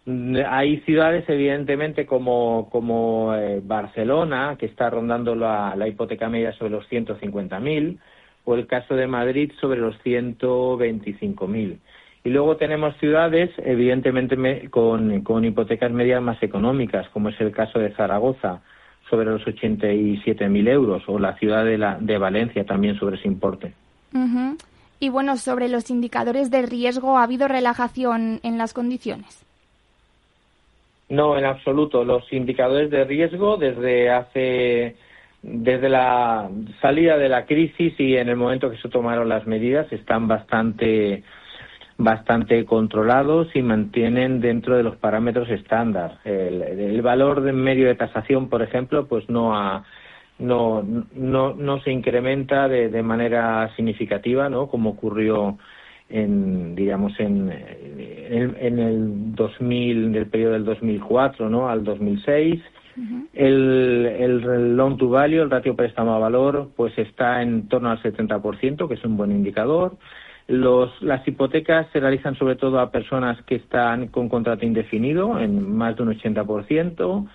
Hay 0.06 0.80
ciudades, 0.80 1.24
evidentemente, 1.28 2.04
como, 2.04 3.34
eh, 3.34 3.62
Barcelona, 3.64 4.56
que 4.58 4.66
está 4.66 4.90
rondando 4.90 5.34
la, 5.34 5.74
hipoteca 5.88 6.28
media 6.28 6.52
sobre 6.52 6.72
los 6.72 6.86
150.000, 6.90 7.98
o 8.44 8.54
el 8.54 8.66
caso 8.66 8.94
de 8.94 9.06
Madrid 9.06 9.52
sobre 9.60 9.80
los 9.80 9.96
125.000. 10.04 11.78
Y 12.22 12.30
luego 12.30 12.56
tenemos 12.56 12.94
ciudades, 12.98 13.50
evidentemente, 13.58 14.68
con, 14.68 15.44
hipotecas 15.44 15.90
medias 15.90 16.20
más 16.20 16.42
económicas, 16.42 17.08
como 17.08 17.30
es 17.30 17.40
el 17.40 17.52
caso 17.52 17.78
de 17.78 17.94
Zaragoza, 17.94 18.60
sobre 19.08 19.26
los 19.26 19.42
87.000 19.42 20.68
euros, 20.68 21.02
o 21.06 21.18
la 21.18 21.34
ciudad 21.38 21.64
de, 21.64 21.78
la, 21.78 21.96
de 21.98 22.18
Valencia 22.18 22.64
también 22.64 22.98
sobre 22.98 23.16
ese 23.16 23.28
importe. 23.28 23.72
Y 25.00 25.08
bueno, 25.08 25.38
sobre 25.38 25.68
los 25.68 25.88
indicadores 25.88 26.50
de 26.50 26.62
riesgo, 26.62 27.16
¿ha 27.16 27.22
habido 27.22 27.48
relajación 27.48 28.40
en 28.42 28.58
las 28.58 28.74
condiciones? 28.74 29.44
No, 31.14 31.38
en 31.38 31.44
absoluto. 31.44 32.04
Los 32.04 32.30
indicadores 32.32 32.90
de 32.90 33.04
riesgo 33.04 33.56
desde 33.56 34.10
hace 34.10 34.96
desde 35.42 35.88
la 35.90 36.50
salida 36.80 37.18
de 37.18 37.28
la 37.28 37.44
crisis 37.44 37.92
y 37.98 38.16
en 38.16 38.30
el 38.30 38.36
momento 38.36 38.70
que 38.70 38.78
se 38.78 38.88
tomaron 38.88 39.28
las 39.28 39.46
medidas 39.46 39.92
están 39.92 40.26
bastante 40.26 41.22
bastante 41.96 42.64
controlados 42.64 43.54
y 43.54 43.62
mantienen 43.62 44.40
dentro 44.40 44.76
de 44.76 44.82
los 44.82 44.96
parámetros 44.96 45.48
estándar. 45.50 46.18
El, 46.24 47.00
valor 47.02 47.42
de 47.42 47.52
medio 47.52 47.86
de 47.86 47.94
tasación, 47.94 48.48
por 48.48 48.62
ejemplo, 48.62 49.06
pues 49.06 49.28
no 49.28 49.54
ha, 49.54 49.84
no, 50.40 50.82
no, 51.14 51.54
no 51.54 51.80
se 51.82 51.92
incrementa 51.92 52.66
de, 52.66 52.88
de 52.88 53.02
manera 53.04 53.70
significativa, 53.76 54.48
¿no? 54.48 54.66
Como 54.66 54.90
ocurrió 54.90 55.58
en, 56.14 56.76
digamos, 56.76 57.18
en, 57.18 57.50
en, 57.50 58.56
en 58.60 58.78
el 58.78 59.34
2000, 59.34 60.12
del 60.12 60.26
periodo 60.26 60.52
del 60.52 60.64
2004, 60.64 61.50
¿no? 61.50 61.68
Al 61.68 61.82
2006. 61.82 62.62
el, 63.32 64.06
el 64.20 64.76
loan 64.76 64.96
to 64.96 65.08
value, 65.08 65.42
el 65.42 65.50
ratio 65.50 65.74
préstamo 65.74 66.14
a 66.14 66.20
valor, 66.20 66.70
pues 66.76 66.96
está 66.96 67.42
en 67.42 67.68
torno 67.68 67.90
al 67.90 68.00
70%, 68.00 68.86
que 68.86 68.94
es 68.94 69.04
un 69.04 69.16
buen 69.16 69.32
indicador. 69.32 69.96
Los, 70.46 71.02
las 71.02 71.26
hipotecas 71.26 71.88
se 71.92 71.98
realizan 71.98 72.36
sobre 72.36 72.54
todo 72.54 72.78
a 72.78 72.92
personas 72.92 73.42
que 73.42 73.56
están 73.56 74.06
con 74.08 74.28
contrato 74.28 74.64
indefinido, 74.64 75.40
en 75.40 75.76
más 75.76 75.96
de 75.96 76.04
un 76.04 76.16
80%, 76.16 77.26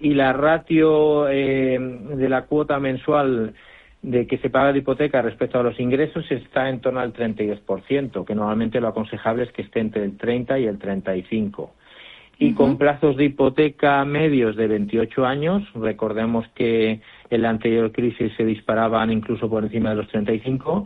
y 0.00 0.14
la 0.14 0.32
ratio 0.32 1.28
eh, 1.28 1.78
de 1.78 2.28
la 2.28 2.46
cuota 2.46 2.80
mensual 2.80 3.54
de 4.02 4.26
que 4.26 4.38
se 4.38 4.50
paga 4.50 4.72
de 4.72 4.80
hipoteca 4.80 5.22
respecto 5.22 5.58
a 5.58 5.62
los 5.62 5.78
ingresos 5.80 6.24
está 6.30 6.68
en 6.68 6.80
torno 6.80 7.00
al 7.00 7.12
32%, 7.12 8.24
que 8.24 8.34
normalmente 8.34 8.80
lo 8.80 8.88
aconsejable 8.88 9.44
es 9.44 9.52
que 9.52 9.62
esté 9.62 9.80
entre 9.80 10.04
el 10.04 10.16
30 10.16 10.58
y 10.58 10.66
el 10.66 10.78
35. 10.78 11.72
Y 12.38 12.52
con 12.52 12.76
plazos 12.76 13.16
de 13.16 13.24
hipoteca 13.24 14.04
medios 14.04 14.56
de 14.56 14.66
28 14.66 15.24
años, 15.24 15.62
recordemos 15.74 16.46
que 16.54 17.00
en 17.30 17.42
la 17.42 17.48
anterior 17.48 17.92
crisis 17.92 18.30
se 18.36 18.44
disparaban 18.44 19.10
incluso 19.10 19.48
por 19.48 19.64
encima 19.64 19.90
de 19.90 19.96
los 19.96 20.08
35, 20.08 20.84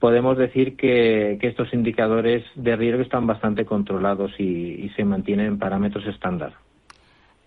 podemos 0.00 0.36
decir 0.36 0.76
que, 0.76 1.38
estos 1.40 1.72
indicadores 1.72 2.44
de 2.56 2.76
riesgo 2.76 3.02
están 3.02 3.26
bastante 3.26 3.64
controlados 3.64 4.32
y, 4.38 4.90
se 4.96 5.04
mantienen 5.04 5.46
en 5.46 5.58
parámetros 5.58 6.06
estándar. 6.06 6.54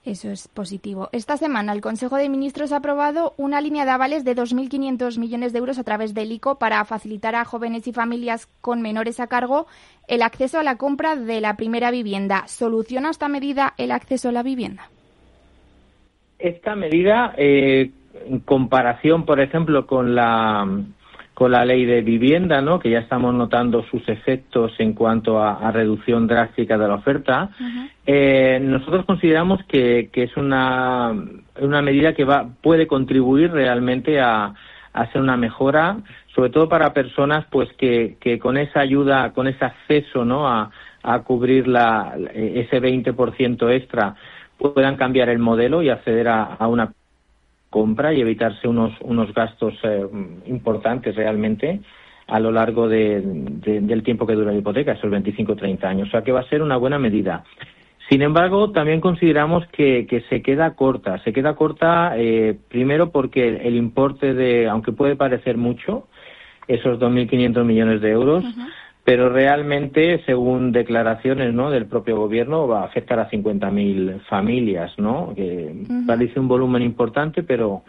Eso 0.04 0.32
es 0.32 0.48
positivo. 0.48 1.10
Esta 1.12 1.38
semana 1.38 1.74
el 1.74 1.82
Consejo 1.82 2.16
de 2.16 2.28
Ministros 2.28 2.72
ha 2.72 2.78
aprobado 2.78 3.36
una 3.38 3.62
línea 3.62 3.86
de 3.86 3.92
avales 3.92 4.24
de 4.24 4.36
2.500 4.36 5.20
millones 5.20 5.54
de 5.54 5.60
euros 5.60 5.78
a 5.78 5.84
través 5.84 6.16
del 6.16 6.32
ICO 6.32 6.58
para 6.58 6.84
facilitar 6.86 7.36
a 7.36 7.46
jóvenes 7.46 7.88
y 7.88 7.94
familias 7.94 8.48
con 8.62 8.82
menores 8.82 9.20
a 9.20 9.28
cargo 9.28 9.68
el 10.08 10.24
acceso 10.24 10.58
a 10.58 10.64
la 10.64 10.78
compra 10.78 11.16
de 11.16 11.40
la 11.40 11.56
primera 11.56 11.92
vivienda. 11.92 12.48
¿Soluciona 12.48 13.12
esta 13.12 13.28
medida 13.28 13.76
el 13.78 13.92
acceso 13.92 14.30
a 14.30 14.32
la 14.32 14.42
vivienda? 14.42 14.90
Esta 16.40 16.76
medida, 16.76 17.36
eh, 17.38 17.92
en 18.26 18.40
comparación, 18.40 19.26
por 19.26 19.40
ejemplo, 19.40 19.86
con 19.86 20.16
la 20.16 20.68
con 21.42 21.54
la 21.54 21.66
ley 21.66 21.86
de 21.86 22.04
vivienda, 22.04 22.62
¿no? 22.62 22.80
que 22.80 22.92
ya 22.92 23.00
estamos 23.00 23.34
notando 23.34 23.84
sus 23.90 24.08
efectos 24.08 24.74
en 24.78 24.94
cuanto 24.94 25.42
a, 25.42 25.72
reducción 25.72 26.28
drástica 26.28 26.78
de 26.78 26.88
la 26.88 26.94
oferta, 26.94 27.50
eh, 28.06 28.60
nosotros 28.62 29.06
consideramos 29.06 29.60
que, 29.68 30.12
es 30.14 30.38
una, 30.38 31.12
una 31.60 31.82
medida 31.82 32.14
que 32.14 32.26
va, 32.26 32.48
puede 32.62 32.86
contribuir 32.86 33.52
realmente 33.52 34.22
a, 34.22 34.54
a 34.94 35.12
ser 35.12 35.20
una 35.20 35.36
mejora, 35.36 35.98
sobre 36.36 36.52
todo 36.52 36.70
para 36.70 36.94
personas 36.94 37.44
pues 37.50 37.74
que, 37.74 38.18
que 38.22 38.38
con 38.38 38.56
esa 38.56 38.82
ayuda, 38.82 39.34
con 39.34 39.48
ese 39.48 39.66
acceso 39.66 40.24
¿no? 40.24 40.48
a, 40.48 40.70
a 41.02 41.20
cubrir 41.24 41.68
la, 41.68 42.20
ese 42.36 42.80
20% 42.80 43.68
extra, 43.72 44.14
puedan 44.60 44.96
cambiar 44.96 45.30
el 45.30 45.40
modelo 45.40 45.82
y 45.82 45.90
acceder 45.90 46.28
a, 46.28 46.44
a 46.44 46.68
una 46.68 46.94
compra 47.72 48.14
y 48.14 48.22
evitarse 48.22 48.68
unos, 48.68 48.94
unos 49.02 49.34
gastos 49.34 49.74
eh, 49.82 50.06
importantes 50.46 51.16
realmente 51.16 51.80
a 52.28 52.40
lo 52.40 52.52
largo 52.52 52.88
de, 52.88 53.22
del 53.22 54.04
tiempo 54.04 54.28
que 54.28 54.36
dura 54.36 54.52
la 54.52 54.58
hipoteca, 54.58 54.92
esos 54.92 55.10
25 55.10 55.54
o 55.54 55.56
30 55.56 55.88
años. 55.88 56.08
O 56.10 56.12
sea 56.12 56.22
que 56.22 56.32
va 56.32 56.42
a 56.42 56.50
ser 56.50 56.62
una 56.62 56.78
buena 56.78 57.00
medida. 57.00 57.44
Sin 58.10 58.22
embargo, 58.22 58.72
también 58.72 59.02
consideramos 59.02 59.66
que, 59.68 60.06
que 60.06 60.22
se 60.30 60.42
queda 60.42 60.76
corta. 60.76 61.18
Se 61.24 61.34
queda 61.34 61.56
corta 61.56 62.14
eh, 62.18 62.58
primero 62.70 63.12
porque 63.12 63.48
el, 63.48 63.76
importe 63.76 64.34
de, 64.34 64.68
aunque 64.68 64.92
puede 64.92 65.16
parecer 65.16 65.58
mucho, 65.58 66.08
esos 66.68 67.00
2.500 67.00 67.64
millones 67.64 68.02
de 68.02 68.12
euros, 68.12 68.46
pero 69.12 69.28
realmente, 69.28 70.24
según 70.26 70.72
declaraciones 70.72 71.54
¿no? 71.54 71.70
del 71.70 71.86
propio 71.86 72.16
gobierno, 72.16 72.66
va 72.66 72.84
a 72.84 72.86
afectar 72.86 73.20
a 73.20 73.30
50.000 73.30 74.22
familias, 74.22 74.94
¿no? 74.98 75.34
Que 75.36 75.84
parece 76.08 76.40
un 76.40 76.48
volumen 76.48 76.82
importante, 76.82 77.44
pero, 77.44 77.84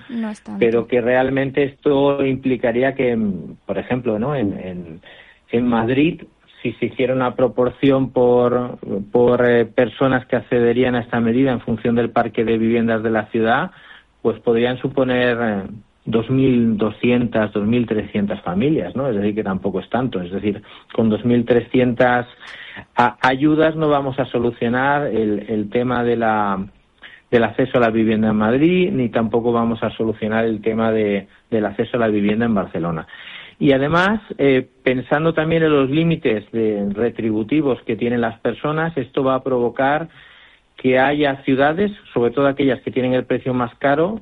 pero 0.58 0.88
que 0.88 1.00
realmente 1.00 1.62
esto 1.62 2.26
implicaría 2.26 2.96
que, 2.96 3.16
por 3.64 3.78
ejemplo, 3.78 4.18
¿no? 4.18 4.34
en, 4.34 4.52
en, 4.58 5.00
en 5.52 5.68
Madrid, 5.68 6.22
si 6.60 6.72
se 6.72 6.86
hiciera 6.86 7.14
una 7.14 7.36
proporción 7.36 8.10
por, 8.10 8.80
por 9.12 9.48
eh, 9.48 9.64
personas 9.64 10.26
que 10.26 10.34
accederían 10.34 10.96
a 10.96 11.02
esta 11.02 11.20
medida 11.20 11.52
en 11.52 11.60
función 11.60 11.94
del 11.94 12.10
parque 12.10 12.44
de 12.44 12.58
viviendas 12.58 13.04
de 13.04 13.10
la 13.10 13.26
ciudad, 13.26 13.70
pues 14.22 14.40
podrían 14.40 14.78
suponer 14.78 15.38
eh, 15.40 15.62
2.200, 16.06 17.52
2.300 17.52 18.42
familias, 18.42 18.96
¿no? 18.96 19.08
Es 19.08 19.16
decir, 19.16 19.34
que 19.34 19.44
tampoco 19.44 19.80
es 19.80 19.88
tanto. 19.88 20.20
Es 20.20 20.32
decir, 20.32 20.62
con 20.92 21.10
2.300 21.10 22.26
ayudas 22.94 23.76
no 23.76 23.88
vamos 23.88 24.18
a 24.18 24.26
solucionar 24.26 25.06
el, 25.06 25.46
el 25.48 25.70
tema 25.70 26.02
de 26.02 26.16
la, 26.16 26.66
del 27.32 27.44
acceso 27.44 27.78
a 27.78 27.80
la 27.80 27.90
vivienda 27.90 28.28
en 28.28 28.36
Madrid, 28.36 28.90
ni 28.92 29.08
tampoco 29.08 29.52
vamos 29.52 29.82
a 29.82 29.90
solucionar 29.90 30.44
el 30.44 30.60
tema 30.60 30.92
de, 30.92 31.28
del 31.50 31.64
acceso 31.64 31.96
a 31.96 32.00
la 32.00 32.08
vivienda 32.08 32.44
en 32.44 32.54
Barcelona. 32.54 33.06
Y 33.58 33.72
además, 33.72 34.20
eh, 34.38 34.68
pensando 34.82 35.32
también 35.32 35.62
en 35.62 35.70
los 35.70 35.88
límites 35.88 36.50
de 36.52 36.86
retributivos 36.92 37.80
que 37.82 37.96
tienen 37.96 38.20
las 38.20 38.38
personas, 38.40 38.96
esto 38.96 39.24
va 39.24 39.36
a 39.36 39.42
provocar 39.42 40.08
que 40.76 40.98
haya 40.98 41.42
ciudades, 41.44 41.90
sobre 42.12 42.32
todo 42.32 42.48
aquellas 42.48 42.80
que 42.82 42.90
tienen 42.90 43.14
el 43.14 43.24
precio 43.24 43.54
más 43.54 43.74
caro, 43.76 44.20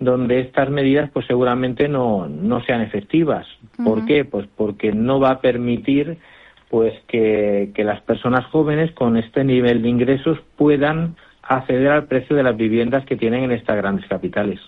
donde 0.00 0.40
estas 0.40 0.70
medidas 0.70 1.10
pues 1.12 1.26
seguramente 1.26 1.86
no, 1.86 2.26
no 2.26 2.64
sean 2.64 2.80
efectivas. 2.80 3.46
¿Por 3.84 4.06
qué? 4.06 4.24
Pues 4.24 4.48
porque 4.56 4.92
no 4.92 5.20
va 5.20 5.30
a 5.30 5.40
permitir 5.40 6.18
pues 6.70 6.94
que, 7.06 7.70
que 7.74 7.84
las 7.84 8.00
personas 8.02 8.46
jóvenes 8.46 8.92
con 8.92 9.16
este 9.16 9.44
nivel 9.44 9.82
de 9.82 9.88
ingresos 9.88 10.38
puedan 10.56 11.16
acceder 11.42 11.88
al 11.88 12.06
precio 12.06 12.34
de 12.34 12.42
las 12.42 12.56
viviendas 12.56 13.04
que 13.04 13.16
tienen 13.16 13.44
en 13.44 13.52
estas 13.52 13.76
grandes 13.76 14.08
capitales. 14.08 14.60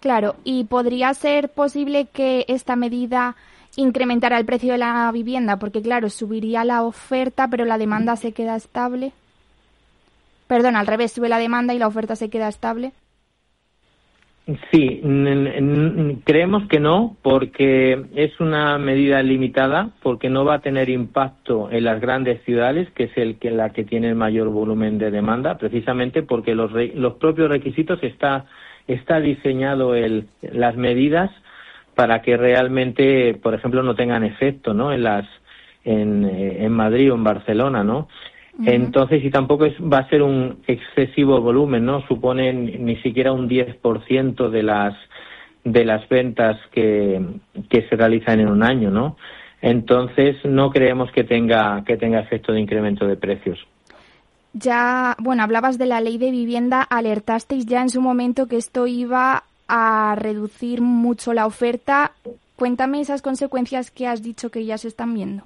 Claro, 0.00 0.36
y 0.44 0.64
podría 0.64 1.12
ser 1.14 1.50
posible 1.50 2.06
que 2.12 2.44
esta 2.48 2.74
medida 2.74 3.36
incrementara 3.76 4.38
el 4.38 4.46
precio 4.46 4.72
de 4.72 4.78
la 4.78 5.10
vivienda, 5.12 5.58
porque 5.58 5.82
claro, 5.82 6.10
subiría 6.10 6.64
la 6.64 6.82
oferta, 6.82 7.48
pero 7.48 7.64
la 7.64 7.78
demanda 7.78 8.16
se 8.16 8.32
queda 8.32 8.56
estable. 8.56 9.12
Perdón, 10.46 10.76
al 10.76 10.86
revés, 10.86 11.12
sube 11.12 11.28
la 11.28 11.38
demanda 11.38 11.74
y 11.74 11.78
la 11.78 11.86
oferta 11.86 12.16
se 12.16 12.30
queda 12.30 12.48
estable. 12.48 12.92
Sí, 14.72 15.00
creemos 16.24 16.66
que 16.68 16.80
no, 16.80 17.16
porque 17.22 18.06
es 18.16 18.40
una 18.40 18.76
medida 18.76 19.22
limitada, 19.22 19.90
porque 20.02 20.28
no 20.30 20.44
va 20.44 20.54
a 20.54 20.60
tener 20.60 20.90
impacto 20.90 21.70
en 21.70 21.84
las 21.84 22.00
grandes 22.00 22.42
ciudades, 22.42 22.90
que 22.90 23.04
es 23.04 23.16
el 23.16 23.38
que 23.38 23.52
la 23.52 23.70
que 23.70 23.84
tiene 23.84 24.08
el 24.08 24.16
mayor 24.16 24.48
volumen 24.48 24.98
de 24.98 25.12
demanda, 25.12 25.58
precisamente 25.58 26.24
porque 26.24 26.56
los, 26.56 26.72
los 26.72 27.14
propios 27.14 27.50
requisitos 27.50 28.02
está 28.02 28.46
está 28.88 29.20
diseñado 29.20 29.94
el, 29.94 30.26
las 30.40 30.76
medidas 30.76 31.30
para 31.94 32.20
que 32.20 32.36
realmente, 32.36 33.34
por 33.34 33.54
ejemplo, 33.54 33.84
no 33.84 33.94
tengan 33.94 34.24
efecto, 34.24 34.74
¿no? 34.74 34.92
En 34.92 35.04
las 35.04 35.24
en, 35.84 36.24
eh, 36.24 36.64
en 36.64 36.72
Madrid 36.72 37.12
o 37.12 37.14
en 37.14 37.22
Barcelona, 37.22 37.84
¿no? 37.84 38.08
Entonces, 38.64 39.24
y 39.24 39.30
tampoco 39.30 39.64
es, 39.64 39.74
va 39.80 39.98
a 39.98 40.08
ser 40.08 40.22
un 40.22 40.58
excesivo 40.66 41.40
volumen, 41.40 41.86
¿no? 41.86 42.06
Supone 42.06 42.52
ni 42.52 42.96
siquiera 42.96 43.32
un 43.32 43.48
10% 43.48 44.50
de 44.50 44.62
las 44.62 44.94
de 45.64 45.84
las 45.84 46.08
ventas 46.08 46.58
que, 46.72 47.24
que 47.70 47.88
se 47.88 47.96
realizan 47.96 48.40
en 48.40 48.48
un 48.48 48.62
año, 48.62 48.90
¿no? 48.90 49.16
Entonces, 49.60 50.36
no 50.44 50.70
creemos 50.70 51.10
que 51.12 51.24
tenga 51.24 51.82
que 51.84 51.96
tenga 51.96 52.20
efecto 52.20 52.52
de 52.52 52.60
incremento 52.60 53.06
de 53.06 53.16
precios. 53.16 53.58
Ya, 54.52 55.16
bueno, 55.18 55.42
hablabas 55.42 55.78
de 55.78 55.86
la 55.86 56.00
ley 56.00 56.18
de 56.18 56.30
vivienda, 56.30 56.82
alertasteis 56.82 57.64
ya 57.64 57.80
en 57.80 57.88
su 57.88 58.02
momento 58.02 58.48
que 58.48 58.56
esto 58.56 58.86
iba 58.86 59.44
a 59.66 60.14
reducir 60.16 60.82
mucho 60.82 61.32
la 61.32 61.46
oferta. 61.46 62.12
Cuéntame 62.56 63.00
esas 63.00 63.22
consecuencias 63.22 63.90
que 63.90 64.06
has 64.06 64.22
dicho 64.22 64.50
que 64.50 64.66
ya 64.66 64.76
se 64.76 64.88
están 64.88 65.14
viendo. 65.14 65.44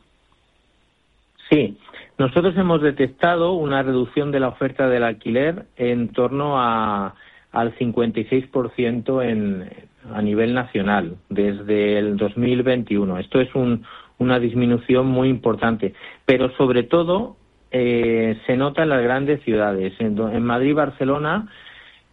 Sí, 1.49 1.79
nosotros 2.19 2.57
hemos 2.57 2.81
detectado 2.81 3.53
una 3.53 3.83
reducción 3.83 4.33
de 4.33 4.41
la 4.41 4.49
oferta 4.49 4.89
del 4.89 5.05
alquiler 5.05 5.67
en 5.77 6.09
torno 6.09 6.61
a, 6.61 7.15
al 7.53 7.75
56% 7.77 9.23
en, 9.23 9.71
a 10.15 10.23
nivel 10.23 10.55
nacional 10.55 11.17
desde 11.29 11.99
el 11.99 12.17
2021. 12.17 13.19
Esto 13.19 13.41
es 13.41 13.55
un, 13.55 13.85
una 14.19 14.39
disminución 14.39 15.07
muy 15.07 15.29
importante, 15.29 15.95
pero 16.25 16.51
sobre 16.57 16.85
todo 16.85 17.37
eh, 17.71 18.39
se 18.47 18.57
nota 18.57 18.83
en 18.83 18.89
las 18.89 19.03
grandes 19.03 19.43
ciudades. 19.43 19.93
En, 19.99 20.19
en 20.19 20.43
Madrid 20.43 20.71
y 20.71 20.75
Barcelona 20.75 21.49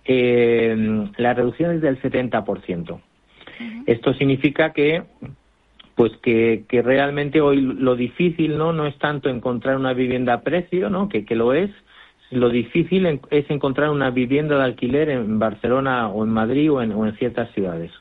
eh, 0.06 1.08
la 1.18 1.34
reducción 1.34 1.72
es 1.72 1.82
del 1.82 2.02
70%. 2.02 3.00
Esto 3.86 4.14
significa 4.16 4.74
que 4.74 5.04
pues 5.96 6.12
que, 6.22 6.66
que 6.68 6.82
realmente 6.82 7.42
hoy 7.42 7.62
lo 7.62 7.96
difícil 7.96 8.58
no 8.58 8.74
no 8.74 8.88
es 8.88 8.98
tanto 8.98 9.30
encontrar 9.30 9.78
una 9.78 9.94
vivienda 9.94 10.34
a 10.34 10.42
precio 10.42 10.90
no 10.90 11.10
que, 11.10 11.26
que 11.26 11.36
lo 11.36 11.54
es 11.54 11.72
lo 12.32 12.50
difícil 12.50 13.20
es 13.30 13.50
encontrar 13.50 13.90
una 13.90 14.10
vivienda 14.10 14.58
de 14.58 14.64
alquiler 14.64 15.10
en 15.10 15.38
Barcelona 15.38 16.08
o 16.10 16.24
en 16.24 16.32
Madrid 16.32 16.72
o 16.72 16.82
en, 16.82 16.92
o 16.92 17.06
en 17.06 17.16
ciertas 17.18 17.52
ciudades 17.54 17.92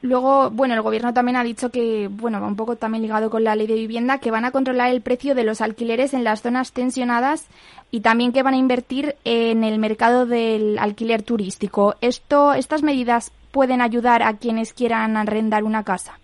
Luego, 0.00 0.50
bueno, 0.50 0.74
el 0.74 0.82
gobierno 0.82 1.12
también 1.12 1.36
ha 1.36 1.42
dicho 1.42 1.70
que, 1.70 2.08
bueno, 2.08 2.40
va 2.40 2.46
un 2.46 2.54
poco 2.54 2.76
también 2.76 3.02
ligado 3.02 3.30
con 3.30 3.42
la 3.42 3.56
ley 3.56 3.66
de 3.66 3.74
vivienda, 3.74 4.18
que 4.18 4.30
van 4.30 4.44
a 4.44 4.52
controlar 4.52 4.90
el 4.90 5.00
precio 5.00 5.34
de 5.34 5.42
los 5.42 5.60
alquileres 5.60 6.14
en 6.14 6.22
las 6.22 6.42
zonas 6.42 6.70
tensionadas 6.70 7.48
y 7.90 8.00
también 8.00 8.32
que 8.32 8.44
van 8.44 8.54
a 8.54 8.58
invertir 8.58 9.16
en 9.24 9.64
el 9.64 9.80
mercado 9.80 10.24
del 10.24 10.78
alquiler 10.78 11.24
turístico. 11.24 11.96
Esto, 12.00 12.54
estas 12.54 12.84
medidas 12.84 13.32
pueden 13.50 13.80
ayudar 13.80 14.22
a 14.22 14.34
quienes 14.34 14.72
quieran 14.72 15.16
arrendar 15.16 15.64
una 15.64 15.82
casa. 15.82 16.20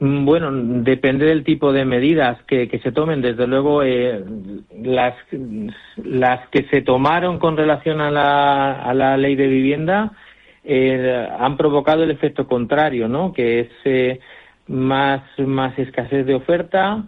Mm, 0.00 0.24
bueno, 0.24 0.50
depende 0.82 1.26
del 1.26 1.44
tipo 1.44 1.72
de 1.72 1.84
medidas 1.84 2.42
que, 2.44 2.68
se 2.82 2.92
tomen. 2.92 3.22
Desde 3.22 3.46
luego, 3.46 3.82
eh, 3.82 4.24
las, 4.82 5.14
que 6.50 6.64
se 6.70 6.82
tomaron 6.82 7.38
con 7.38 7.56
relación 7.56 8.00
a 8.00 8.10
la, 8.10 8.82
a 8.82 8.94
la 8.94 9.16
ley 9.16 9.36
de 9.36 9.46
vivienda 9.46 10.12
eh, 10.64 11.28
han 11.38 11.56
provocado 11.56 12.02
el 12.04 12.10
efecto 12.10 12.46
contrario, 12.46 13.08
¿no? 13.08 13.32
Que 13.32 13.60
es 13.60 13.68
eh, 13.84 14.20
más, 14.66 15.22
más 15.38 15.78
escasez 15.78 16.26
de 16.26 16.34
oferta, 16.34 17.04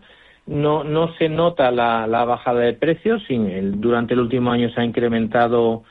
no, 0.47 0.85
no 0.85 1.13
se 1.15 1.29
nota 1.29 1.71
la, 1.71 2.07
la 2.07 2.25
bajada 2.25 2.61
de 2.61 2.75
precios, 2.75 3.23
durante 3.29 4.15
el 4.15 4.21
último 4.21 4.53
año 4.53 4.71
se 4.71 4.81
ha 4.81 4.85
incrementado 4.85 5.83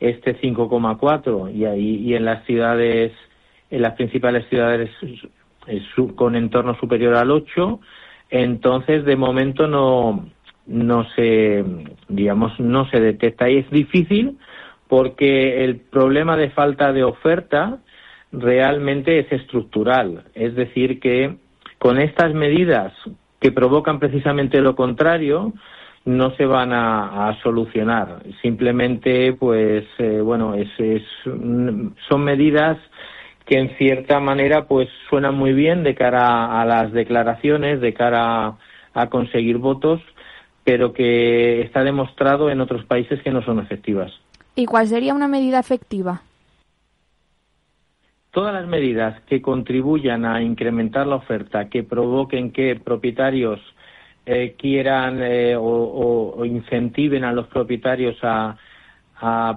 este 0.00 0.38
5,4 0.40 1.52
y 1.54 1.64
ahí 1.64 1.96
y 1.96 2.14
en 2.14 2.24
las 2.24 2.44
ciudades, 2.44 3.12
en 3.70 3.82
las 3.82 3.94
principales 3.94 4.46
ciudades 4.48 4.90
con 6.14 6.36
entorno 6.36 6.76
superior 6.78 7.14
al 7.14 7.30
8, 7.30 7.80
entonces 8.30 9.04
de 9.04 9.16
momento 9.16 9.66
no 9.66 10.28
no 10.66 11.04
se 11.14 11.62
digamos 12.08 12.58
no 12.58 12.88
se 12.88 12.98
detecta 12.98 13.50
y 13.50 13.58
es 13.58 13.70
difícil 13.70 14.38
porque 14.88 15.64
el 15.64 15.76
problema 15.76 16.36
de 16.36 16.50
falta 16.50 16.92
de 16.92 17.04
oferta 17.04 17.78
realmente 18.32 19.18
es 19.18 19.32
estructural. 19.32 20.24
Es 20.34 20.54
decir, 20.54 21.00
que 21.00 21.36
con 21.78 21.98
estas 21.98 22.34
medidas 22.34 22.92
que 23.40 23.52
provocan 23.52 23.98
precisamente 23.98 24.60
lo 24.60 24.74
contrario, 24.74 25.52
no 26.04 26.30
se 26.36 26.44
van 26.44 26.72
a, 26.72 27.36
solucionar. 27.42 28.22
Simplemente, 28.42 29.32
pues, 29.32 29.84
eh, 29.98 30.20
bueno, 30.20 30.54
es, 30.54 30.68
son 31.24 32.24
medidas 32.24 32.78
que 33.46 33.58
en 33.58 33.76
cierta 33.76 34.20
manera, 34.20 34.66
pues, 34.66 34.88
suenan 35.08 35.34
muy 35.34 35.52
bien 35.52 35.82
de 35.82 35.94
cara 35.94 36.60
a 36.60 36.64
las 36.64 36.92
declaraciones, 36.92 37.80
de 37.80 37.92
cara 37.92 38.54
a 38.94 39.10
conseguir 39.10 39.58
votos, 39.58 40.00
pero 40.64 40.92
que 40.92 41.60
está 41.60 41.84
demostrado 41.84 42.50
en 42.50 42.60
otros 42.60 42.84
países 42.86 43.22
que 43.22 43.30
no 43.30 43.42
son 43.42 43.58
efectivas. 43.58 44.12
¿Y 44.56 44.66
cuál 44.66 44.86
sería 44.86 45.14
una 45.14 45.28
medida 45.28 45.58
efectiva? 45.58 46.22
Todas 48.30 48.54
las 48.54 48.66
medidas 48.66 49.20
que 49.22 49.42
contribuyan 49.42 50.24
a 50.24 50.42
incrementar 50.42 51.06
la 51.06 51.16
oferta, 51.16 51.68
que 51.68 51.82
provoquen 51.82 52.50
que 52.50 52.76
propietarios 52.76 53.60
eh, 54.26 54.54
quieran 54.58 55.20
eh, 55.22 55.54
o, 55.56 56.44
incentiven 56.44 57.24
a 57.24 57.32
los 57.32 57.46
propietarios 57.48 58.16
a, 58.22 58.56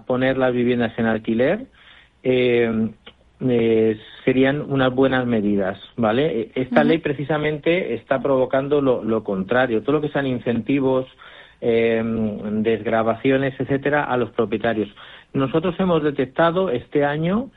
poner 0.05 0.37
las 0.37 0.53
viviendas 0.53 0.97
en 0.97 1.05
alquiler, 1.07 1.65
eh, 2.23 2.89
serían 3.39 4.61
unas 4.61 4.93
buenas 4.93 5.25
medidas, 5.27 5.79
¿vale? 5.95 6.51
Esta 6.55 6.83
ley 6.83 6.97
precisamente 6.97 7.93
está 7.93 8.19
provocando 8.19 8.81
lo, 8.81 9.03
lo, 9.03 9.23
contrario. 9.23 9.83
Todo 9.83 9.97
lo 9.97 10.01
que 10.01 10.09
sean 10.09 10.25
incentivos 10.25 11.05
eh, 11.61 12.01
desgrabaciones, 12.03 13.59
etcétera, 13.59 14.03
a 14.03 14.17
los 14.17 14.31
propietarios. 14.31 14.89
Nosotros 15.33 15.75
hemos 15.79 16.03
detectado 16.03 16.69
este 16.69 17.05
año 17.05 17.51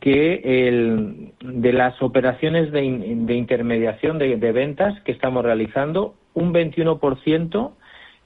que 0.00 0.68
el, 0.68 1.32
de 1.40 1.72
las 1.72 2.02
operaciones 2.02 2.72
de, 2.72 2.84
intermediación 2.84 4.18
de, 4.18 4.36
ventas 4.52 5.00
que 5.02 5.12
estamos 5.12 5.44
realizando, 5.44 6.16
un 6.34 6.52
21% 6.52 7.72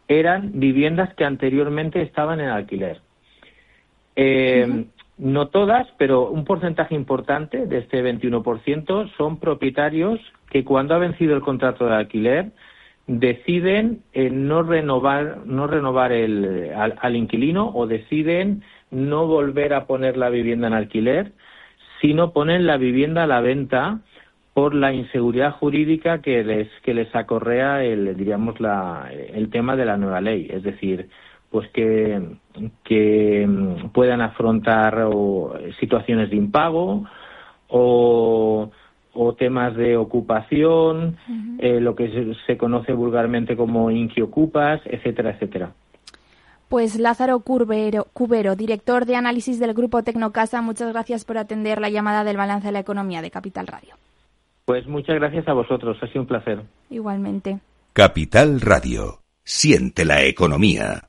eran 0.08 0.52
viviendas 0.54 1.12
que 1.14 1.24
anteriormente 1.24 2.00
estaban 2.00 2.40
en 2.40 2.48
alquiler. 2.48 3.00
Eh, 4.16 4.86
no 5.18 5.48
todas, 5.48 5.86
pero 5.96 6.28
un 6.28 6.44
porcentaje 6.44 6.94
importante 6.94 7.66
de 7.66 7.78
este 7.78 8.02
21% 8.02 9.10
son 9.16 9.38
propietarios 9.38 10.20
que 10.50 10.64
cuando 10.64 10.94
ha 10.94 10.98
vencido 10.98 11.34
el 11.34 11.42
contrato 11.42 11.86
de 11.86 11.94
alquiler 11.94 12.52
deciden 13.06 14.02
eh, 14.12 14.30
no 14.30 14.62
renovar 14.62 15.46
no 15.46 15.66
renovar 15.66 16.12
el, 16.12 16.70
al, 16.74 17.16
inquilino 17.16 17.70
o 17.74 17.86
deciden 17.86 18.62
no 18.90 19.26
volver 19.26 19.74
a 19.74 19.86
poner 19.86 20.16
la 20.16 20.28
vivienda 20.28 20.66
en 20.66 20.74
alquiler, 20.74 21.32
sino 22.00 22.32
ponen 22.32 22.66
la 22.66 22.76
vivienda 22.76 23.24
a 23.24 23.26
la 23.26 23.40
venta 23.40 24.00
por 24.54 24.74
la 24.74 24.92
inseguridad 24.92 25.52
jurídica 25.52 26.20
que 26.20 26.42
les 26.42 26.68
que 26.82 26.94
les 26.94 27.14
acorrea 27.14 27.84
el 27.84 28.16
diríamos 28.16 28.60
la, 28.60 29.08
el 29.12 29.50
tema 29.50 29.76
de 29.76 29.84
la 29.84 29.96
nueva 29.96 30.20
ley, 30.20 30.48
es 30.50 30.62
decir, 30.62 31.08
pues 31.50 31.68
que 31.70 32.20
que 32.84 33.48
puedan 33.92 34.20
afrontar 34.20 35.08
situaciones 35.78 36.30
de 36.30 36.36
impago 36.36 37.04
o 37.68 38.70
o 39.16 39.34
temas 39.34 39.74
de 39.74 39.96
ocupación, 39.96 41.16
eh, 41.58 41.80
lo 41.80 41.96
que 41.96 42.36
se, 42.46 42.56
conoce 42.56 42.92
vulgarmente 42.92 43.56
como 43.56 43.90
inquiocupas, 43.90 44.80
etcétera, 44.84 45.30
etcétera. 45.30 45.72
Pues 46.68 46.98
Lázaro 46.98 47.40
Cubero, 47.40 48.08
Cubero, 48.12 48.56
director 48.56 49.06
de 49.06 49.16
análisis 49.16 49.58
del 49.58 49.72
Grupo 49.72 50.02
Tecnocasa, 50.02 50.60
muchas 50.62 50.92
gracias 50.92 51.24
por 51.24 51.38
atender 51.38 51.80
la 51.80 51.88
llamada 51.88 52.24
del 52.24 52.36
balance 52.36 52.68
de 52.68 52.72
la 52.72 52.80
economía 52.80 53.22
de 53.22 53.30
Capital 53.30 53.66
Radio. 53.66 53.94
Pues 54.64 54.86
muchas 54.86 55.16
gracias 55.16 55.46
a 55.48 55.52
vosotros, 55.52 55.96
ha 56.02 56.06
sido 56.08 56.22
un 56.22 56.26
placer. 56.26 56.62
Igualmente. 56.90 57.60
Capital 57.92 58.60
Radio, 58.60 59.20
siente 59.44 60.04
la 60.04 60.24
economía. 60.24 61.08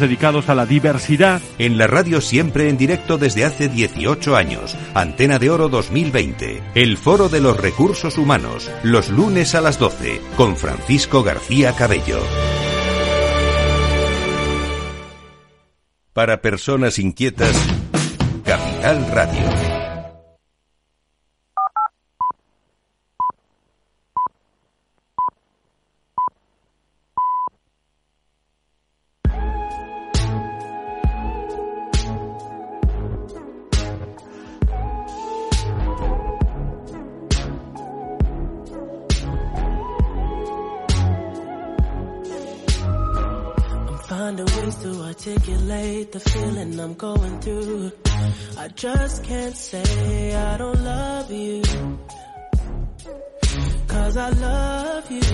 dedicados 0.00 0.48
a 0.48 0.54
la 0.54 0.66
diversidad. 0.66 1.40
En 1.58 1.78
la 1.78 1.86
radio 1.86 2.20
siempre 2.20 2.68
en 2.68 2.76
directo 2.76 3.18
desde 3.18 3.44
hace 3.44 3.68
18 3.68 4.36
años. 4.36 4.76
Antena 4.94 5.38
de 5.38 5.50
Oro 5.50 5.68
2020. 5.68 6.62
El 6.74 6.96
Foro 6.96 7.28
de 7.28 7.40
los 7.40 7.56
Recursos 7.56 8.18
Humanos. 8.18 8.70
Los 8.82 9.08
lunes 9.08 9.54
a 9.54 9.60
las 9.60 9.78
12. 9.78 10.20
Con 10.36 10.56
Francisco 10.56 11.22
García 11.22 11.72
Cabello. 11.72 12.20
Para 16.12 16.40
personas 16.40 16.98
inquietas, 16.98 17.54
Capital 18.42 19.06
Radio. 19.12 19.75
Articulate 45.26 46.12
the 46.12 46.20
feeling 46.20 46.78
I'm 46.78 46.94
going 46.94 47.40
through. 47.40 47.92
I 48.58 48.68
just 48.68 49.24
can't 49.24 49.56
say 49.56 50.34
I 50.34 50.56
don't 50.56 50.84
love 50.84 51.30
you. 51.30 51.62
Cause 53.88 54.16
I 54.16 54.30
love 54.30 55.10
you. 55.10 55.26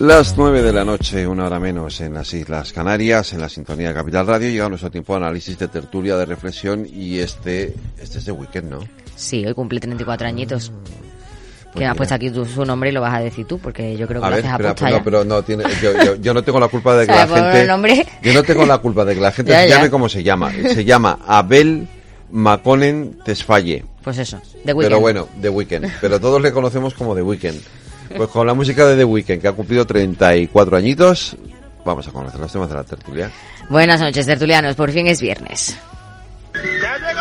Las 0.00 0.36
nueve 0.36 0.62
de 0.62 0.72
la 0.72 0.84
noche, 0.84 1.26
una 1.26 1.46
hora 1.46 1.58
menos 1.58 2.00
en 2.02 2.12
las 2.12 2.34
Islas 2.34 2.72
Canarias, 2.72 3.32
en 3.32 3.40
la 3.40 3.48
sintonía 3.48 3.88
de 3.88 3.94
Capital 3.94 4.26
Radio, 4.26 4.50
llega 4.50 4.68
nuestro 4.68 4.90
tiempo 4.90 5.14
de 5.14 5.24
análisis 5.24 5.58
de 5.58 5.68
tertulia, 5.68 6.16
de 6.16 6.26
reflexión 6.26 6.86
y 6.86 7.18
este, 7.18 7.74
este 7.98 8.18
es 8.18 8.24
de 8.26 8.32
weekend, 8.32 8.70
¿no? 8.70 8.80
Sí, 9.14 9.46
hoy 9.46 9.54
cumple 9.54 9.80
34 9.80 10.26
añitos. 10.28 10.70
Que 11.76 11.84
me 11.84 11.90
has 11.90 11.96
puesto 11.96 12.14
aquí 12.14 12.30
tu, 12.30 12.44
su 12.44 12.64
nombre 12.64 12.90
y 12.90 12.92
lo 12.92 13.00
vas 13.00 13.14
a 13.14 13.20
decir 13.20 13.46
tú, 13.46 13.58
porque 13.58 13.96
yo 13.96 14.06
creo 14.08 14.20
que 14.20 14.26
a 14.26 14.30
lo 14.30 14.36
ver, 14.36 14.46
haces 14.46 14.68
espera, 14.70 14.90
no, 14.90 15.04
pero 15.04 15.24
no 15.24 15.42
tiene, 15.42 15.64
yo, 15.80 15.92
yo, 16.04 16.16
yo 16.16 16.34
no 16.34 16.42
tengo 16.42 16.58
la 16.58 16.68
culpa 16.68 16.96
de 16.96 17.06
que 17.06 17.12
la 17.12 17.28
gente, 17.28 17.60
el 17.62 17.68
nombre. 17.68 18.06
yo 18.22 18.32
no 18.34 18.42
tengo 18.42 18.66
la 18.66 18.78
culpa 18.78 19.04
de 19.04 19.14
que 19.14 19.20
la 19.20 19.30
gente 19.32 19.52
Ya, 19.56 19.62
se 19.62 19.68
ya. 19.68 19.76
llame 19.76 19.90
como 19.90 20.08
se 20.08 20.22
llama. 20.24 20.50
Se 20.52 20.84
llama 20.84 21.18
Abel 21.26 21.86
Maconen 22.30 23.18
Tesfaye. 23.24 23.84
Pues 24.02 24.18
eso, 24.18 24.40
The 24.64 24.72
Weeknd. 24.72 24.82
Pero 24.82 25.00
bueno, 25.00 25.28
The 25.40 25.48
Weeknd. 25.48 25.86
Pero 26.00 26.18
todos 26.20 26.40
le 26.42 26.52
conocemos 26.52 26.94
como 26.94 27.14
The 27.14 27.22
Weeknd. 27.22 27.60
Pues 28.16 28.28
con 28.30 28.46
la 28.46 28.54
música 28.54 28.86
de 28.86 28.96
The 28.96 29.04
Weeknd, 29.04 29.40
que 29.40 29.48
ha 29.48 29.52
cumplido 29.52 29.84
34 29.84 30.76
añitos, 30.76 31.36
vamos 31.84 32.06
a 32.06 32.12
conocer 32.12 32.38
los 32.40 32.52
temas 32.52 32.68
de 32.68 32.74
la 32.76 32.84
tertulia. 32.84 33.30
Buenas 33.68 34.00
noches, 34.00 34.24
tertulianos. 34.26 34.76
Por 34.76 34.92
fin 34.92 35.06
es 35.08 35.20
viernes. 35.20 35.76
¡Ya 36.54 36.96
llegó 36.98 37.20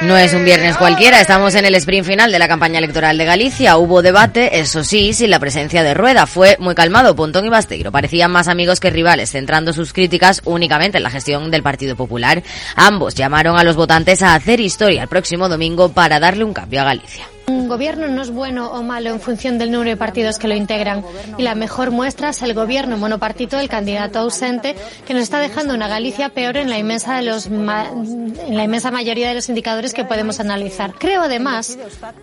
No 0.00 0.16
es 0.16 0.32
un 0.32 0.44
viernes 0.44 0.76
cualquiera, 0.76 1.20
estamos 1.20 1.56
en 1.56 1.64
el 1.64 1.74
sprint 1.74 2.06
final 2.06 2.30
de 2.30 2.38
la 2.38 2.46
campaña 2.46 2.78
electoral 2.78 3.18
de 3.18 3.24
Galicia. 3.24 3.76
Hubo 3.78 4.00
debate, 4.00 4.60
eso 4.60 4.84
sí, 4.84 5.12
sin 5.12 5.30
la 5.30 5.40
presencia 5.40 5.82
de 5.82 5.92
Rueda. 5.92 6.26
Fue 6.26 6.56
muy 6.60 6.76
calmado, 6.76 7.16
Pontón 7.16 7.46
y 7.46 7.48
Basteiro. 7.48 7.90
Parecían 7.90 8.30
más 8.30 8.46
amigos 8.46 8.78
que 8.78 8.90
rivales, 8.90 9.32
centrando 9.32 9.72
sus 9.72 9.92
críticas 9.92 10.40
únicamente 10.44 10.98
en 10.98 11.02
la 11.02 11.10
gestión 11.10 11.50
del 11.50 11.64
Partido 11.64 11.96
Popular. 11.96 12.44
Ambos 12.76 13.16
llamaron 13.16 13.58
a 13.58 13.64
los 13.64 13.74
votantes 13.74 14.22
a 14.22 14.36
hacer 14.36 14.60
historia 14.60 15.02
el 15.02 15.08
próximo 15.08 15.48
domingo 15.48 15.88
para 15.90 16.20
darle 16.20 16.44
un 16.44 16.54
cambio 16.54 16.80
a 16.80 16.84
Galicia. 16.84 17.26
Un 17.48 17.66
gobierno 17.66 18.08
no 18.08 18.20
es 18.22 18.30
bueno 18.30 18.70
o 18.70 18.82
malo 18.82 19.08
en 19.10 19.20
función 19.20 19.58
del 19.58 19.70
número 19.70 19.90
de 19.90 19.96
partidos 19.96 20.38
que 20.38 20.48
lo 20.48 20.54
integran. 20.54 21.02
Y 21.38 21.42
la 21.42 21.54
mejor 21.54 21.90
muestra 21.90 22.28
es 22.30 22.42
el 22.42 22.52
gobierno 22.52 22.98
monopartito 22.98 23.56
del 23.56 23.68
candidato 23.70 24.18
ausente, 24.18 24.76
que 25.06 25.14
nos 25.14 25.22
está 25.22 25.40
dejando 25.40 25.74
una 25.74 25.88
Galicia 25.88 26.28
peor 26.28 26.58
en 26.58 26.68
la 26.68 26.78
inmensa, 26.78 27.16
de 27.16 27.22
los 27.22 27.48
ma- 27.50 27.88
en 27.90 28.54
la 28.56 28.64
inmensa 28.64 28.90
mayoría 28.90 29.28
de 29.28 29.34
los 29.34 29.48
indicadores 29.48 29.94
que 29.94 30.04
podemos 30.04 30.40
analizar. 30.40 30.92
Creo 30.98 31.22
además 31.22 31.78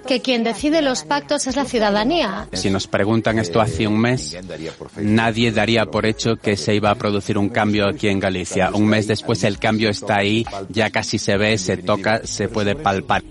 que 0.08 0.22
quien 0.22 0.44
decide 0.44 0.82
los 0.84 1.04
pactos 1.04 1.48
es 1.48 1.56
la 1.56 1.66
ciudadanía. 1.66 2.48
Si 2.54 2.70
nos 2.70 2.86
preguntan 2.88 3.40
esto 3.40 3.60
hace 3.62 3.88
un 3.88 4.00
mes, 4.00 4.38
nadie 4.98 5.52
daría 5.52 5.86
por 5.88 6.06
hecho 6.06 6.36
que 6.36 6.56
se 6.56 6.76
iba 6.76 6.92
a 6.92 6.96
producir 6.96 7.38
un 7.40 7.50
cambio 7.50 7.88
aquí 7.88 8.10
en 8.10 8.20
Galicia. 8.20 8.70
Un 8.74 8.86
mes 8.86 9.08
después 9.08 9.44
el 9.44 9.58
cambio 9.58 9.90
está 9.90 10.18
ahí, 10.18 10.46
ya 10.70 10.92
casi 10.92 11.18
se 11.18 11.36
ve, 11.38 11.58
se 11.58 11.78
toca, 11.78 12.22
se 12.26 12.48
puede 12.48 12.76
palpar. 12.76 13.24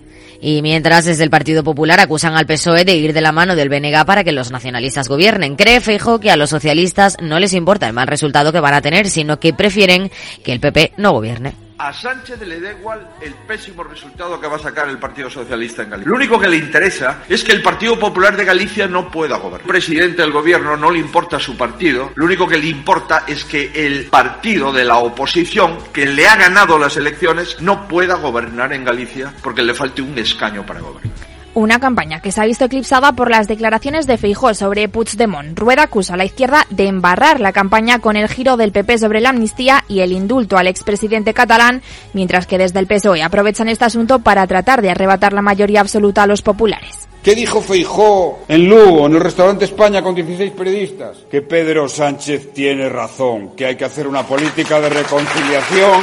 Y 0.46 0.60
mientras 0.60 1.06
desde 1.06 1.24
el 1.24 1.30
Partido 1.30 1.64
Popular 1.64 2.00
acusan 2.00 2.36
al 2.36 2.44
PSOE 2.44 2.84
de 2.84 2.94
ir 2.94 3.14
de 3.14 3.22
la 3.22 3.32
mano 3.32 3.56
del 3.56 3.70
BNG 3.70 4.04
para 4.04 4.24
que 4.24 4.32
los 4.32 4.50
nacionalistas 4.50 5.08
gobiernen. 5.08 5.56
Cree 5.56 5.80
Feijóo 5.80 6.20
que 6.20 6.30
a 6.30 6.36
los 6.36 6.50
socialistas 6.50 7.16
no 7.22 7.40
les 7.40 7.54
importa 7.54 7.86
el 7.86 7.94
mal 7.94 8.06
resultado 8.06 8.52
que 8.52 8.60
van 8.60 8.74
a 8.74 8.82
tener, 8.82 9.08
sino 9.08 9.40
que 9.40 9.54
prefieren 9.54 10.10
que 10.44 10.52
el 10.52 10.60
PP 10.60 10.92
no 10.98 11.12
gobierne. 11.12 11.63
A 11.76 11.92
Sánchez 11.92 12.40
le 12.46 12.60
da 12.60 12.70
igual 12.70 13.08
el 13.20 13.34
pésimo 13.34 13.82
resultado 13.82 14.40
que 14.40 14.46
va 14.46 14.56
a 14.56 14.60
sacar 14.60 14.88
el 14.88 14.98
Partido 14.98 15.28
Socialista 15.28 15.82
en 15.82 15.90
Galicia. 15.90 16.10
Lo 16.10 16.16
único 16.16 16.38
que 16.38 16.48
le 16.48 16.56
interesa 16.56 17.24
es 17.28 17.42
que 17.42 17.50
el 17.50 17.62
Partido 17.62 17.98
Popular 17.98 18.36
de 18.36 18.44
Galicia 18.44 18.86
no 18.86 19.10
pueda 19.10 19.38
gobernar. 19.38 19.62
El 19.62 19.66
presidente 19.66 20.22
del 20.22 20.30
gobierno 20.30 20.76
no 20.76 20.90
le 20.90 21.00
importa 21.00 21.40
su 21.40 21.56
partido, 21.56 22.12
lo 22.14 22.26
único 22.26 22.46
que 22.46 22.58
le 22.58 22.68
importa 22.68 23.24
es 23.26 23.44
que 23.44 23.72
el 23.74 24.06
partido 24.06 24.72
de 24.72 24.84
la 24.84 24.98
oposición 24.98 25.78
que 25.92 26.06
le 26.06 26.28
ha 26.28 26.36
ganado 26.36 26.78
las 26.78 26.96
elecciones 26.96 27.60
no 27.60 27.88
pueda 27.88 28.14
gobernar 28.14 28.72
en 28.72 28.84
Galicia 28.84 29.34
porque 29.42 29.62
le 29.62 29.74
falte 29.74 30.00
un 30.00 30.16
escaño 30.16 30.64
para 30.64 30.80
gobernar. 30.80 31.33
Una 31.54 31.78
campaña 31.78 32.20
que 32.20 32.32
se 32.32 32.40
ha 32.40 32.46
visto 32.46 32.64
eclipsada 32.64 33.12
por 33.12 33.30
las 33.30 33.46
declaraciones 33.46 34.08
de 34.08 34.18
Feijó 34.18 34.54
sobre 34.54 34.88
Puigdemont. 34.88 35.56
Rueda 35.56 35.84
acusa 35.84 36.14
a 36.14 36.16
la 36.16 36.24
izquierda 36.24 36.66
de 36.70 36.88
embarrar 36.88 37.38
la 37.38 37.52
campaña 37.52 38.00
con 38.00 38.16
el 38.16 38.28
giro 38.28 38.56
del 38.56 38.72
PP 38.72 38.98
sobre 38.98 39.20
la 39.20 39.28
amnistía 39.28 39.84
y 39.86 40.00
el 40.00 40.10
indulto 40.10 40.56
al 40.56 40.66
expresidente 40.66 41.32
catalán, 41.32 41.80
mientras 42.12 42.48
que 42.48 42.58
desde 42.58 42.80
el 42.80 42.88
PSOE 42.88 43.22
aprovechan 43.22 43.68
este 43.68 43.84
asunto 43.84 44.18
para 44.18 44.48
tratar 44.48 44.82
de 44.82 44.90
arrebatar 44.90 45.32
la 45.32 45.42
mayoría 45.42 45.80
absoluta 45.80 46.24
a 46.24 46.26
los 46.26 46.42
populares. 46.42 47.08
¿Qué 47.22 47.36
dijo 47.36 47.62
Feijó 47.62 48.40
en 48.48 48.68
Lugo, 48.68 49.06
en 49.06 49.14
el 49.14 49.20
restaurante 49.20 49.64
España 49.64 50.02
con 50.02 50.14
16 50.14 50.52
periodistas? 50.52 51.18
Que 51.30 51.40
Pedro 51.40 51.88
Sánchez 51.88 52.52
tiene 52.52 52.88
razón, 52.88 53.56
que 53.56 53.64
hay 53.64 53.76
que 53.76 53.84
hacer 53.84 54.08
una 54.08 54.26
política 54.26 54.80
de 54.80 54.90
reconciliación, 54.90 56.02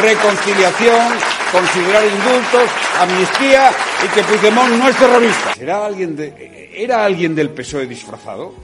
reconciliación, 0.00 1.12
considerar 1.50 2.04
indultos, 2.06 2.70
amnistía 3.00 3.70
y 4.04 4.08
que 4.08 4.22
Puigdemont 4.22 4.72
no 4.78 4.88
es 4.88 4.96
terrorista. 4.96 5.54
¿Será 5.54 5.86
alguien 5.86 6.16
de, 6.16 6.52
¿Era 6.74 7.04
alguien 7.04 7.34
del 7.34 7.50
PSOE 7.50 7.86
disfrazado? 7.86 8.54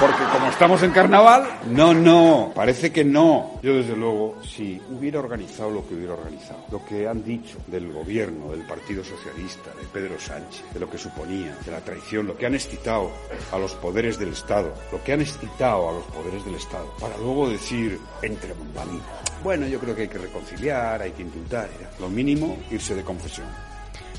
Porque 0.00 0.24
como 0.32 0.48
estamos 0.48 0.82
en 0.82 0.90
carnaval, 0.90 1.60
no, 1.70 1.94
no, 1.94 2.50
parece 2.52 2.90
que 2.90 3.04
no. 3.04 3.60
Yo 3.62 3.76
desde 3.76 3.96
luego, 3.96 4.40
si 4.42 4.80
hubiera 4.90 5.20
organizado 5.20 5.70
lo 5.70 5.86
que 5.86 5.94
hubiera 5.94 6.14
organizado, 6.14 6.64
lo 6.72 6.84
que 6.84 7.06
han 7.06 7.22
dicho 7.22 7.58
del 7.68 7.92
gobierno, 7.92 8.50
del 8.50 8.66
Partido 8.66 9.04
Socialista, 9.04 9.70
de 9.80 9.86
Pedro 9.92 10.18
Sánchez, 10.18 10.64
de 10.74 10.80
lo 10.80 10.90
que 10.90 10.98
suponía, 10.98 11.56
de 11.64 11.70
la 11.70 11.80
traición, 11.80 12.26
lo 12.26 12.36
que 12.36 12.46
han 12.46 12.56
excitado 12.56 13.12
a 13.52 13.58
los 13.58 13.72
poderes 13.74 14.18
del 14.18 14.32
Estado, 14.32 14.74
lo 14.90 15.02
que 15.04 15.12
han 15.12 15.20
excitado 15.20 15.90
a 15.90 15.92
los 15.92 16.04
poderes 16.04 16.44
del 16.44 16.56
Estado, 16.56 16.92
para 16.98 17.16
luego 17.18 17.48
decir 17.48 18.00
entre 18.22 18.52
bambalinas, 18.52 19.06
bueno, 19.44 19.66
yo 19.66 19.78
creo 19.78 19.94
que 19.94 20.02
hay 20.02 20.08
que 20.08 20.18
reconciliar, 20.22 21.02
hay 21.02 21.12
que 21.12 21.22
indultar, 21.22 21.68
lo 22.00 22.08
mínimo 22.08 22.56
irse 22.70 22.94
de 22.94 23.02
confesión. 23.02 23.71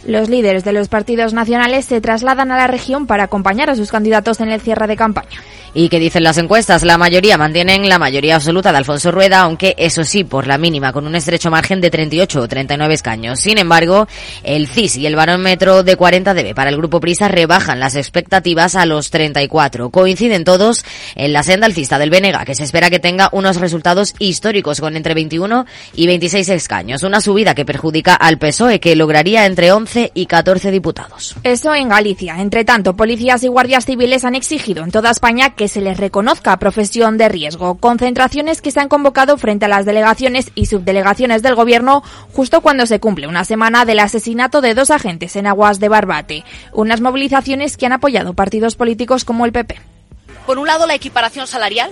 Los 0.06 0.28
líderes 0.30 0.66
de 0.66 0.74
los 0.74 0.90
partidos 0.90 1.34
nacionales 1.34 1.86
se 1.86 2.02
trasladan 2.02 2.52
a 2.52 2.58
la 2.58 2.68
región 2.68 3.08
para 3.08 3.24
acompañar 3.24 3.70
a 3.70 3.76
sus 3.76 3.90
candidatos 3.90 4.42
en 4.42 4.50
el 4.50 4.60
cierre 4.60 4.88
de 4.88 4.98
campaña. 4.98 5.40
¿Y 5.76 5.90
qué 5.90 5.98
dicen 5.98 6.24
las 6.24 6.38
encuestas? 6.38 6.84
La 6.84 7.00
mayoría 7.00 7.36
mantienen 7.38 7.90
la 7.90 7.98
mayoría 7.98 8.36
absoluta 8.36 8.72
de 8.72 8.78
Alfonso 8.78 9.12
Rueda, 9.12 9.42
aunque 9.42 9.74
eso 9.80 10.04
sí, 10.04 10.24
por 10.24 10.46
la 10.46 10.60
mínima, 10.60 10.94
con 10.94 11.08
un 11.08 11.16
estrecho 11.16 11.50
margen 11.50 11.82
de 11.82 11.90
38 11.90 12.42
o 12.42 12.48
39 12.48 12.94
escaños. 12.94 13.40
Sin 13.40 13.58
embargo, 13.58 14.08
el 14.44 14.68
CIS 14.68 14.98
y 14.98 15.08
el 15.08 15.16
barómetro 15.16 15.82
de 15.82 15.96
40 15.96 16.36
dB 16.36 16.54
para 16.54 16.70
el 16.70 16.78
Grupo 16.78 17.00
Prisa 17.00 17.28
rebajan 17.28 17.80
las 17.80 17.96
expectativas 17.96 18.76
a 18.76 18.86
los 18.86 19.10
34. 19.10 19.90
Coinciden 19.90 20.44
todos 20.44 20.86
en 21.16 21.34
la 21.34 21.42
senda 21.42 21.66
alcista 21.66 21.98
del 21.98 22.12
Benega, 22.12 22.46
que 22.46 22.54
se 22.54 22.66
espera 22.66 22.92
que 22.92 23.00
tenga 23.00 23.30
unos 23.32 23.60
resultados 23.60 24.14
históricos 24.20 24.80
con 24.80 24.96
entre 24.96 25.16
21 25.16 25.66
y 25.96 26.06
26 26.06 26.50
escaños. 26.50 27.02
Una 27.02 27.20
subida 27.20 27.56
que 27.56 27.66
perjudica 27.66 28.14
al 28.14 28.38
PSOE, 28.38 28.80
que 28.80 28.96
lograría 28.96 29.48
entre 29.48 29.72
11 29.72 29.93
y 30.14 30.26
14 30.26 30.72
diputados. 30.72 31.36
Eso 31.44 31.74
en 31.76 31.90
Galicia. 31.90 32.40
Entre 32.40 32.66
tanto, 32.66 32.96
policías 32.96 33.44
y 33.44 33.48
guardias 33.48 33.86
civiles 33.86 34.26
han 34.26 34.36
exigido 34.36 34.84
en 34.84 34.92
toda 34.92 35.12
España 35.12 35.52
que 35.56 35.68
se 35.68 35.82
les 35.82 35.98
reconozca 35.98 36.58
profesión 36.58 37.18
de 37.18 37.30
riesgo. 37.30 37.76
Concentraciones 37.76 38.62
que 38.62 38.72
se 38.72 38.80
han 38.80 38.90
convocado 38.90 39.38
frente 39.38 39.66
a 39.66 39.70
las 39.70 39.86
delegaciones 39.86 40.52
y 40.56 40.66
subdelegaciones 40.66 41.42
del 41.42 41.56
gobierno 41.56 42.04
justo 42.34 42.62
cuando 42.62 42.86
se 42.86 43.00
cumple 43.00 43.28
una 43.28 43.46
semana 43.46 43.86
del 43.86 44.00
asesinato 44.00 44.62
de 44.62 44.74
dos 44.74 44.92
agentes 44.92 45.36
en 45.36 45.48
aguas 45.48 45.80
de 45.80 45.90
Barbate. 45.90 46.44
Unas 46.72 47.02
movilizaciones 47.02 47.78
que 47.78 47.86
han 47.86 47.94
apoyado 47.94 48.34
partidos 48.34 48.76
políticos 48.76 49.26
como 49.26 49.46
el 49.46 49.52
PP. 49.52 49.80
Por 50.46 50.60
un 50.60 50.68
lado, 50.68 50.88
la 50.88 50.96
equiparación 50.96 51.48
salarial 51.48 51.90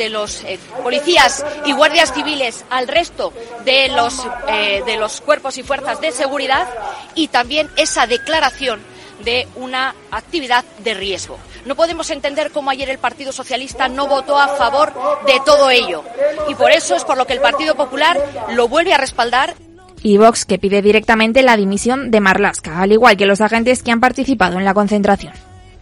de 0.00 0.08
los 0.08 0.44
eh, 0.44 0.58
policías 0.82 1.44
y 1.66 1.72
guardias 1.72 2.14
civiles 2.14 2.64
al 2.70 2.88
resto 2.88 3.34
de 3.66 3.90
los, 3.90 4.26
eh, 4.48 4.82
de 4.86 4.96
los 4.96 5.20
cuerpos 5.20 5.58
y 5.58 5.62
fuerzas 5.62 6.00
de 6.00 6.10
seguridad 6.10 6.66
y 7.14 7.28
también 7.28 7.68
esa 7.76 8.06
declaración 8.06 8.80
de 9.22 9.46
una 9.56 9.94
actividad 10.10 10.64
de 10.78 10.94
riesgo. 10.94 11.38
No 11.66 11.74
podemos 11.76 12.08
entender 12.08 12.50
cómo 12.50 12.70
ayer 12.70 12.88
el 12.88 12.96
Partido 12.96 13.30
Socialista 13.30 13.90
no 13.90 14.08
votó 14.08 14.38
a 14.38 14.48
favor 14.48 14.94
de 15.26 15.38
todo 15.44 15.68
ello. 15.68 16.02
Y 16.48 16.54
por 16.54 16.70
eso 16.70 16.96
es 16.96 17.04
por 17.04 17.18
lo 17.18 17.26
que 17.26 17.34
el 17.34 17.40
Partido 17.40 17.74
Popular 17.74 18.18
lo 18.52 18.68
vuelve 18.68 18.94
a 18.94 18.96
respaldar 18.96 19.54
y 20.02 20.16
Vox 20.16 20.46
que 20.46 20.58
pide 20.58 20.80
directamente 20.80 21.42
la 21.42 21.58
dimisión 21.58 22.10
de 22.10 22.20
Marlaska, 22.20 22.80
al 22.80 22.92
igual 22.92 23.18
que 23.18 23.26
los 23.26 23.42
agentes 23.42 23.82
que 23.82 23.90
han 23.90 24.00
participado 24.00 24.58
en 24.58 24.64
la 24.64 24.72
concentración. 24.72 25.34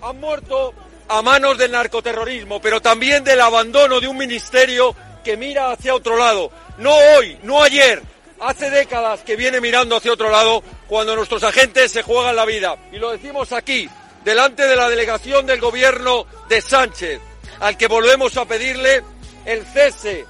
Han 0.03 0.19
muerto 0.19 0.75
a 1.09 1.23
manos 1.23 1.59
del 1.59 1.73
narcoterrorismo, 1.73 2.61
pero 2.61 2.81
también 2.81 3.25
del 3.25 3.41
abandono 3.41 4.01
de 4.01 4.09
un 4.09 4.17
ministerio 4.17 4.95
que 5.25 5.37
mira 5.37 5.73
hacia 5.73 5.95
otro 5.95 6.17
lado. 6.17 6.51
No 6.79 6.95
hoy, 6.95 7.39
no 7.43 7.63
ayer, 7.63 8.03
hace 8.41 8.71
décadas 8.71 9.21
que 9.21 9.37
viene 9.37 9.61
mirando 9.61 9.97
hacia 9.97 10.13
otro 10.13 10.31
lado 10.31 10.63
cuando 10.87 11.17
nuestros 11.17 11.43
agentes 11.43 11.91
se 11.93 12.03
juegan 12.03 12.37
la 12.37 12.45
vida. 12.45 12.77
Y 12.93 12.99
lo 12.99 13.11
decimos 13.11 13.53
aquí, 13.53 13.89
delante 14.25 14.67
de 14.67 14.77
la 14.77 14.89
delegación 14.89 15.47
del 15.47 15.61
gobierno 15.61 16.27
de 16.49 16.61
Sánchez, 16.61 17.21
al 17.61 17.77
que 17.77 17.89
volvemos 17.89 18.37
a 18.37 18.45
pedirle 18.45 19.03
el 19.45 19.65
cese 19.67 20.27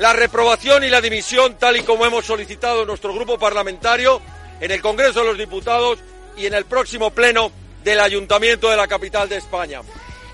la 0.00 0.14
reprobación 0.14 0.82
y 0.82 0.88
la 0.88 1.02
dimisión, 1.02 1.56
tal 1.58 1.76
y 1.76 1.82
como 1.82 2.06
hemos 2.06 2.24
solicitado 2.24 2.86
nuestro 2.86 3.12
grupo 3.12 3.38
parlamentario 3.38 4.22
en 4.58 4.70
el 4.70 4.80
Congreso 4.80 5.20
de 5.20 5.26
los 5.26 5.36
Diputados 5.36 5.98
y 6.38 6.46
en 6.46 6.54
el 6.54 6.64
próximo 6.64 7.10
pleno 7.10 7.52
del 7.84 8.00
Ayuntamiento 8.00 8.70
de 8.70 8.78
la 8.78 8.88
capital 8.88 9.28
de 9.28 9.36
España. 9.36 9.82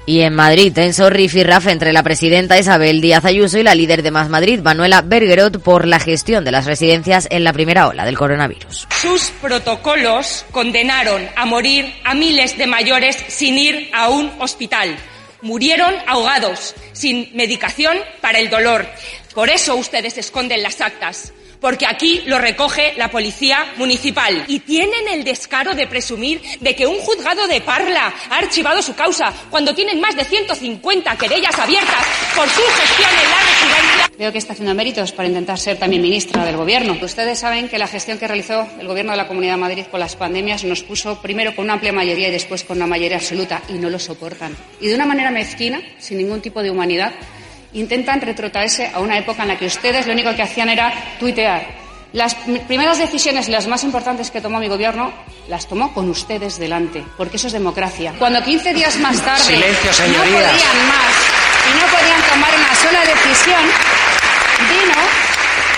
Y 0.08 0.20
en 0.20 0.34
Madrid, 0.34 0.72
tenso 0.72 1.10
rifirraf 1.10 1.66
entre 1.66 1.92
la 1.92 2.04
presidenta 2.04 2.56
Isabel 2.56 3.00
Díaz 3.00 3.24
Ayuso 3.24 3.58
y 3.58 3.64
la 3.64 3.74
líder 3.74 4.04
de 4.04 4.12
Más 4.12 4.28
Madrid, 4.28 4.60
Manuela 4.60 5.02
Bergerot, 5.02 5.60
por 5.60 5.84
la 5.84 5.98
gestión 5.98 6.44
de 6.44 6.52
las 6.52 6.64
residencias 6.64 7.26
en 7.28 7.42
la 7.42 7.52
primera 7.52 7.88
ola 7.88 8.04
del 8.04 8.16
coronavirus. 8.16 8.86
Sus 9.00 9.32
protocolos 9.42 10.44
condenaron 10.52 11.28
a 11.34 11.44
morir 11.44 11.92
a 12.04 12.14
miles 12.14 12.56
de 12.56 12.68
mayores 12.68 13.16
sin 13.26 13.58
ir 13.58 13.90
a 13.92 14.08
un 14.08 14.30
hospital. 14.38 14.96
Murieron 15.42 15.92
ahogados, 16.06 16.76
sin 16.92 17.28
medicación 17.34 17.96
para 18.20 18.38
el 18.38 18.48
dolor. 18.48 18.86
Por 19.34 19.50
eso 19.50 19.74
ustedes 19.74 20.18
esconden 20.18 20.62
las 20.62 20.80
actas 20.80 21.32
porque 21.60 21.86
aquí 21.86 22.22
lo 22.26 22.38
recoge 22.38 22.94
la 22.96 23.10
policía 23.10 23.72
municipal. 23.76 24.44
Y 24.48 24.60
tienen 24.60 25.08
el 25.08 25.24
descaro 25.24 25.74
de 25.74 25.86
presumir 25.86 26.40
de 26.60 26.74
que 26.74 26.86
un 26.86 26.98
juzgado 26.98 27.46
de 27.46 27.60
Parla 27.60 28.12
ha 28.30 28.38
archivado 28.38 28.82
su 28.82 28.94
causa 28.94 29.32
cuando 29.50 29.74
tienen 29.74 30.00
más 30.00 30.16
de 30.16 30.24
150 30.24 31.16
querellas 31.16 31.58
abiertas 31.58 32.06
por 32.34 32.48
su 32.48 32.62
gestión 32.62 33.10
en 33.10 33.30
la 33.30 33.40
residencia. 33.40 34.10
Veo 34.18 34.32
que 34.32 34.38
está 34.38 34.54
haciendo 34.54 34.74
méritos 34.74 35.12
para 35.12 35.28
intentar 35.28 35.58
ser 35.58 35.78
también 35.78 36.02
ministra 36.02 36.44
del 36.44 36.56
Gobierno. 36.56 36.96
Ustedes 37.02 37.38
saben 37.38 37.68
que 37.68 37.78
la 37.78 37.86
gestión 37.86 38.18
que 38.18 38.26
realizó 38.26 38.66
el 38.80 38.86
Gobierno 38.86 39.12
de 39.12 39.18
la 39.18 39.28
Comunidad 39.28 39.54
de 39.54 39.60
Madrid 39.60 39.84
con 39.90 40.00
las 40.00 40.16
pandemias 40.16 40.64
nos 40.64 40.82
puso 40.82 41.20
primero 41.20 41.54
con 41.54 41.64
una 41.66 41.74
amplia 41.74 41.92
mayoría 41.92 42.28
y 42.28 42.32
después 42.32 42.64
con 42.64 42.78
una 42.78 42.86
mayoría 42.86 43.18
absoluta 43.18 43.62
y 43.68 43.74
no 43.74 43.90
lo 43.90 43.98
soportan. 43.98 44.56
Y 44.80 44.88
de 44.88 44.94
una 44.94 45.06
manera 45.06 45.30
mezquina, 45.30 45.80
sin 45.98 46.18
ningún 46.18 46.40
tipo 46.40 46.62
de 46.62 46.70
humanidad, 46.70 47.12
intentan 47.76 48.20
retrotraerse 48.20 48.90
a 48.92 49.00
una 49.00 49.18
época 49.18 49.42
en 49.42 49.48
la 49.48 49.58
que 49.58 49.66
ustedes 49.66 50.06
lo 50.06 50.12
único 50.12 50.34
que 50.34 50.42
hacían 50.42 50.68
era 50.68 50.92
tuitear. 51.18 51.86
Las 52.12 52.34
primeras 52.34 52.98
decisiones, 52.98 53.48
las 53.48 53.66
más 53.66 53.84
importantes 53.84 54.30
que 54.30 54.40
tomó 54.40 54.58
mi 54.58 54.68
gobierno, 54.68 55.12
las 55.48 55.66
tomó 55.66 55.92
con 55.92 56.08
ustedes 56.08 56.58
delante, 56.58 57.04
porque 57.16 57.36
eso 57.36 57.48
es 57.48 57.52
democracia. 57.52 58.14
Cuando 58.18 58.42
15 58.42 58.72
días 58.72 58.96
más 58.98 59.20
tarde 59.20 59.56
no 59.56 60.22
podían 60.22 60.86
más 60.88 61.12
y 61.66 61.78
no 61.78 61.86
podían 61.92 62.22
tomar 62.30 62.54
una 62.54 62.74
sola 62.74 63.00
decisión, 63.00 63.60
vino 64.68 65.26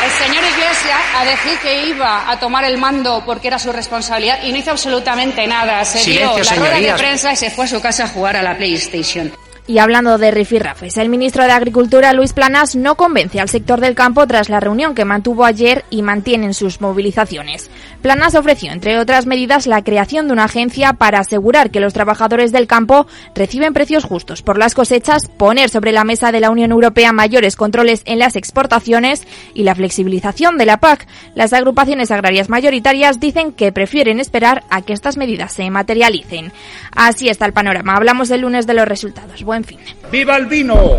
el 0.05 0.11
señor 0.13 0.45
Iglesias 0.45 1.01
a 1.17 1.25
decir 1.25 1.59
que 1.59 1.89
iba 1.89 2.31
a 2.31 2.39
tomar 2.39 2.65
el 2.65 2.79
mando 2.79 3.23
porque 3.27 3.49
era 3.49 3.59
su 3.59 3.73
responsabilidad 3.73 4.41
y 4.45 4.53
no 4.53 4.59
hizo 4.59 4.71
absolutamente 4.71 5.45
nada. 5.47 5.85
Se 5.85 6.09
dio 6.09 6.39
la 6.39 6.55
rueda 6.55 6.79
de 6.79 6.93
prensa 6.93 7.33
y 7.33 7.37
se 7.37 7.51
fue 7.51 7.65
a 7.65 7.69
su 7.69 7.81
casa 7.81 8.05
a 8.05 8.09
jugar 8.09 8.37
a 8.37 8.43
la 8.43 8.57
PlayStation. 8.57 9.33
Y 9.69 9.81
hablando 9.81 10.17
de 10.17 10.31
rifirrafes, 10.31 10.97
el 10.97 11.11
ministro 11.11 11.45
de 11.45 11.51
Agricultura, 11.51 12.15
Luis 12.15 12.33
Planas, 12.33 12.75
no 12.75 12.95
convence 12.95 13.39
al 13.39 13.51
sector 13.51 13.83
del 13.83 13.95
campo 13.95 14.27
tras 14.27 14.49
la 14.49 14.61
reunión 14.61 14.95
que 14.95 15.05
mantuvo 15.05 15.45
ayer 15.45 15.85
y 15.91 16.01
mantienen 16.01 16.55
sus 16.55 16.81
movilizaciones. 16.81 17.69
Planas 18.01 18.35
ofreció, 18.35 18.73
entre 18.73 18.99
otras 18.99 19.27
medidas, 19.27 19.67
la 19.67 19.85
creación 19.85 20.27
de 20.27 20.33
una 20.33 20.45
agencia 20.45 20.95
para 20.95 21.19
asegurar 21.19 21.71
que 21.71 21.81
los 21.81 21.93
trabajadores 21.93 22.51
del 22.51 22.67
campo 22.67 23.07
reciben 23.35 23.75
precios 23.75 24.05
justos 24.05 24.41
por 24.41 24.57
las 24.57 24.75
cosechas, 24.75 25.29
poner 25.37 25.69
sobre 25.69 25.93
la 25.93 26.05
mesa 26.05 26.33
de 26.33 26.41
la 26.41 26.49
Unión 26.49 26.71
Europea 26.71 27.13
mayores 27.13 27.55
controles 27.55 28.01
en 28.07 28.21
las 28.21 28.37
exportaciones 28.37 29.27
y 29.53 29.65
la 29.65 29.75
flexibilización 29.75 30.57
de 30.57 30.65
la 30.65 30.79
PAC. 30.79 31.07
Las 31.35 31.53
agrupaciones 31.53 32.11
agrarias 32.11 32.49
mayoritarias 32.49 33.21
dicen 33.21 33.53
que 33.53 33.71
prefieren 33.71 34.19
esperar 34.19 34.65
a 34.71 34.81
que 34.81 34.95
estas 34.95 35.19
medidas 35.19 35.53
se 35.53 35.69
materialicen. 35.69 36.53
Así 36.97 37.29
está 37.29 37.45
el 37.45 37.53
panorama. 37.53 37.97
Hablamos 37.97 38.31
el 38.31 38.41
lunes 38.41 38.67
de 38.67 38.73
los 38.73 38.89
resultados. 38.89 39.43
Buen 39.45 39.58
fin. 39.65 39.79
¡Viva 40.11 40.37
el 40.37 40.47
vino! 40.47 40.97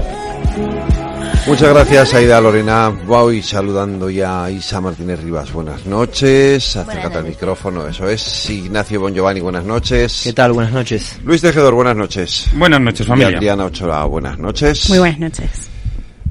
Muchas 1.48 1.70
gracias, 1.70 2.14
Aida 2.14 2.40
Lorena. 2.42 2.90
Voy 2.90 3.42
saludando 3.42 4.10
ya 4.10 4.46
a 4.46 4.52
Isa 4.52 4.80
Martínez 4.82 5.24
Rivas. 5.24 5.52
Buenas 5.52 5.86
noches. 5.86 6.76
Acércate 6.76 7.18
al 7.18 7.24
micrófono, 7.26 7.88
eso 7.88 8.08
es. 8.08 8.50
Ignacio 8.50 9.00
Bon 9.00 9.14
Giovanni, 9.14 9.40
buenas 9.40 9.64
noches. 9.64 10.22
¿Qué 10.24 10.34
tal? 10.34 10.52
Buenas 10.54 10.74
noches. 10.74 11.20
Luis 11.24 11.42
Tejedor, 11.42 11.74
buenas 11.74 11.96
noches. 11.96 12.48
Buenas 12.54 12.82
noches, 12.82 13.02
Y 13.02 13.10
familia. 13.10 13.38
Adriana 13.38 13.66
Ochoa, 13.66 14.06
buenas 14.06 14.38
noches. 14.38 14.90
Muy 14.90 15.00
buenas 15.00 15.20
noches. 15.20 15.70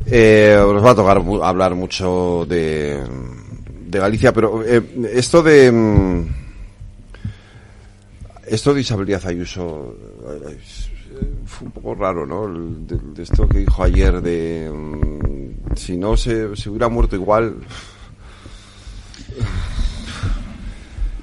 Eh, 0.06 0.56
os 0.56 0.84
va 0.84 0.90
a 0.92 0.94
tocar 0.94 1.22
hablar 1.42 1.74
mucho 1.74 2.46
de, 2.48 3.02
de 3.86 3.98
Galicia, 3.98 4.32
pero 4.32 4.62
eh, 4.64 4.82
esto 5.12 5.42
de 5.42 5.72
mm, 5.72 6.26
esto 8.46 8.72
de 8.72 8.80
Isabel 8.80 9.06
Díaz 9.06 9.26
Ayuso 9.26 9.94
eh, 10.48 10.58
fue 11.58 11.66
un 11.66 11.72
poco 11.72 11.94
raro, 11.94 12.26
¿no? 12.26 12.46
El- 12.46 12.86
De, 12.86 12.96
de 13.14 13.22
esto 13.22 13.48
que 13.48 13.58
dijo 13.58 13.82
ayer 13.82 14.20
de 14.22 14.70
mm, 14.72 15.74
si 15.76 15.96
no 15.96 16.16
se, 16.16 16.54
se 16.56 16.70
hubiera 16.70 16.88
muerto 16.88 17.16
igual. 17.16 17.56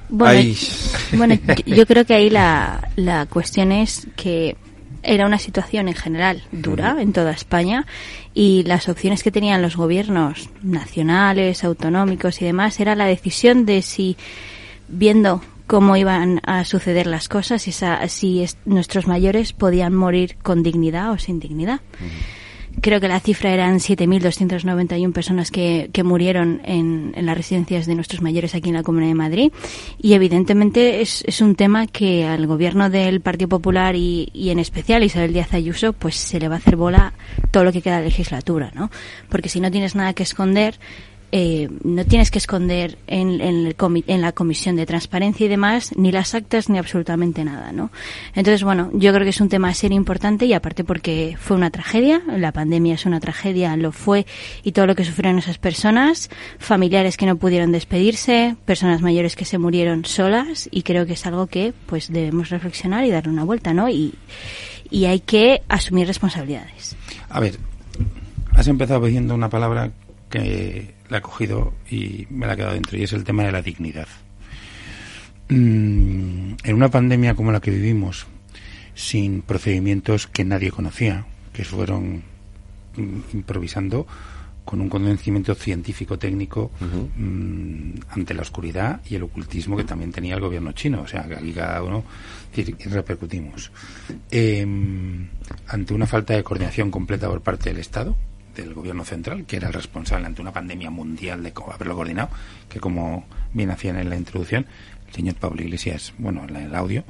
Bueno, 0.09 0.39
bueno, 1.17 1.35
yo- 1.65 1.75
yo 1.75 1.85
creo 1.85 2.05
que 2.05 2.13
ahí 2.13 2.29
la, 2.29 2.89
la 2.95 3.25
cuestión 3.25 3.71
es 3.71 4.07
que 4.15 4.55
era 5.03 5.25
una 5.27 5.37
situación 5.39 5.87
en 5.87 5.93
general 5.95 6.41
dura 6.51 6.97
en 6.99 7.13
toda 7.13 7.31
España 7.31 7.85
y 8.33 8.63
las 8.63 8.89
opciones 8.89 9.21
que 9.23 9.31
tenían 9.31 9.61
los 9.61 9.75
gobiernos 9.77 10.49
nacionales, 10.63 11.63
autonómicos 11.63 12.41
y 12.41 12.45
demás 12.45 12.79
era 12.79 12.95
la 12.95 13.05
decisión 13.05 13.65
de 13.65 13.81
si 13.83 14.17
viendo 14.87 15.41
cómo 15.67 15.97
iban 15.97 16.41
a 16.45 16.63
suceder 16.65 17.07
las 17.07 17.27
cosas, 17.29 17.67
y 17.67 17.71
esa- 17.71 18.07
si 18.07 18.41
es- 18.43 18.57
nuestros 18.65 19.07
mayores 19.07 19.53
podían 19.53 19.93
morir 19.95 20.37
con 20.43 20.63
dignidad 20.63 21.11
o 21.11 21.17
sin 21.17 21.39
dignidad. 21.39 21.81
Creo 22.81 22.99
que 22.99 23.07
la 23.07 23.21
cifra 23.21 23.51
eran 23.53 23.79
7.291 23.79 25.13
personas 25.13 25.49
que, 25.49 25.89
que 25.93 26.03
murieron 26.03 26.59
en, 26.65 27.13
en 27.15 27.25
las 27.25 27.37
residencias 27.37 27.85
de 27.85 27.95
nuestros 27.95 28.21
mayores 28.21 28.53
aquí 28.53 28.67
en 28.67 28.75
la 28.75 28.83
Comunidad 28.83 29.11
de 29.11 29.15
Madrid. 29.15 29.51
Y 29.97 30.11
evidentemente 30.13 30.99
es, 31.01 31.23
es 31.25 31.39
un 31.39 31.55
tema 31.55 31.87
que 31.87 32.25
al 32.25 32.45
gobierno 32.47 32.89
del 32.89 33.21
Partido 33.21 33.47
Popular 33.47 33.95
y, 33.95 34.29
y 34.33 34.49
en 34.49 34.59
especial 34.59 35.05
Isabel 35.05 35.31
Díaz 35.31 35.53
Ayuso, 35.53 35.93
pues 35.93 36.15
se 36.15 36.37
le 36.37 36.49
va 36.49 36.55
a 36.55 36.57
hacer 36.57 36.75
bola 36.75 37.13
todo 37.49 37.63
lo 37.63 37.71
que 37.71 37.81
queda 37.81 37.99
de 37.99 38.05
legislatura, 38.05 38.71
¿no? 38.75 38.91
Porque 39.29 39.47
si 39.47 39.61
no 39.61 39.71
tienes 39.71 39.95
nada 39.95 40.11
que 40.11 40.23
esconder, 40.23 40.77
eh, 41.37 41.67
no 41.83 42.05
tienes 42.05 42.31
que 42.31 42.37
esconder 42.37 42.97
en, 43.07 43.41
en, 43.41 43.65
el 43.67 43.75
comi- 43.75 44.05
en 44.07 44.21
la 44.21 44.31
comisión 44.31 44.77
de 44.77 44.85
transparencia 44.85 45.45
y 45.45 45.49
demás 45.49 45.91
ni 45.97 46.13
las 46.13 46.33
actas 46.33 46.69
ni 46.69 46.77
absolutamente 46.77 47.43
nada, 47.43 47.73
¿no? 47.73 47.91
Entonces, 48.35 48.63
bueno, 48.63 48.89
yo 48.93 49.11
creo 49.11 49.25
que 49.25 49.31
es 49.31 49.41
un 49.41 49.49
tema 49.49 49.73
serio 49.73 49.97
importante 49.97 50.45
y 50.45 50.53
aparte 50.53 50.85
porque 50.85 51.35
fue 51.37 51.57
una 51.57 51.71
tragedia, 51.71 52.21
la 52.37 52.53
pandemia 52.53 52.93
es 52.93 53.05
una 53.05 53.19
tragedia, 53.19 53.75
lo 53.75 53.91
fue 53.91 54.25
y 54.63 54.71
todo 54.71 54.85
lo 54.87 54.95
que 54.95 55.03
sufrieron 55.03 55.37
esas 55.37 55.57
personas, 55.57 56.29
familiares 56.57 57.17
que 57.17 57.25
no 57.25 57.35
pudieron 57.35 57.73
despedirse, 57.73 58.55
personas 58.63 59.01
mayores 59.01 59.35
que 59.35 59.43
se 59.43 59.57
murieron 59.57 60.05
solas 60.05 60.69
y 60.71 60.83
creo 60.83 61.05
que 61.05 61.13
es 61.13 61.25
algo 61.25 61.47
que 61.47 61.73
pues 61.85 62.13
debemos 62.13 62.49
reflexionar 62.49 63.03
y 63.03 63.11
darle 63.11 63.33
una 63.33 63.43
vuelta, 63.43 63.73
¿no? 63.73 63.89
Y, 63.89 64.13
y 64.89 65.03
hay 65.03 65.19
que 65.19 65.63
asumir 65.67 66.07
responsabilidades. 66.07 66.95
A 67.27 67.41
ver, 67.41 67.57
has 68.53 68.69
empezado 68.69 69.05
diciendo 69.05 69.35
una 69.35 69.49
palabra 69.49 69.91
que 70.29 70.95
la 71.09 71.17
he 71.17 71.21
cogido 71.21 71.73
y 71.89 72.27
me 72.29 72.47
la 72.47 72.53
ha 72.53 72.55
quedado 72.55 72.73
dentro, 72.73 72.97
y 72.97 73.03
es 73.03 73.13
el 73.13 73.23
tema 73.23 73.43
de 73.43 73.51
la 73.51 73.61
dignidad. 73.61 74.07
Mm, 75.49 76.53
en 76.63 76.75
una 76.75 76.89
pandemia 76.89 77.35
como 77.35 77.51
la 77.51 77.59
que 77.59 77.71
vivimos, 77.71 78.25
sin 78.95 79.41
procedimientos 79.41 80.27
que 80.27 80.43
nadie 80.43 80.71
conocía, 80.71 81.25
que 81.53 81.63
fueron 81.63 82.23
mm, 82.95 83.19
improvisando 83.33 84.07
con 84.65 84.81
un 84.81 84.89
convencimiento 84.89 85.53
científico 85.53 86.17
técnico 86.17 86.71
mm, 86.79 87.91
ante 88.09 88.33
la 88.33 88.41
oscuridad 88.41 88.99
y 89.07 89.13
el 89.13 89.23
ocultismo 89.23 89.77
que 89.77 89.83
también 89.83 90.11
tenía 90.11 90.33
el 90.33 90.41
gobierno 90.41 90.71
chino. 90.71 91.03
O 91.03 91.07
sea, 91.07 91.27
que 91.27 91.35
aquí 91.35 91.53
cada 91.53 91.83
uno 91.83 92.03
decir, 92.53 92.75
repercutimos. 92.89 93.71
Eh, 94.31 94.65
ante 95.67 95.93
una 95.93 96.07
falta 96.07 96.33
de 96.33 96.43
coordinación 96.43 96.89
completa 96.89 97.29
por 97.29 97.41
parte 97.41 97.69
del 97.69 97.79
Estado, 97.79 98.17
del 98.55 98.73
gobierno 98.73 99.03
central, 99.03 99.45
que 99.45 99.57
era 99.57 99.67
el 99.67 99.73
responsable 99.73 100.25
ante 100.25 100.41
una 100.41 100.53
pandemia 100.53 100.89
mundial 100.89 101.43
de 101.43 101.53
haberlo 101.73 101.95
coordinado, 101.95 102.29
que 102.69 102.79
como 102.79 103.25
bien 103.53 103.71
hacían 103.71 103.97
en 103.97 104.09
la 104.09 104.15
introducción, 104.15 104.65
el 105.07 105.13
señor 105.13 105.35
Pablo 105.35 105.61
Iglesias, 105.61 106.13
bueno, 106.17 106.45
en 106.47 106.55
el 106.55 106.75
audio, 106.75 107.03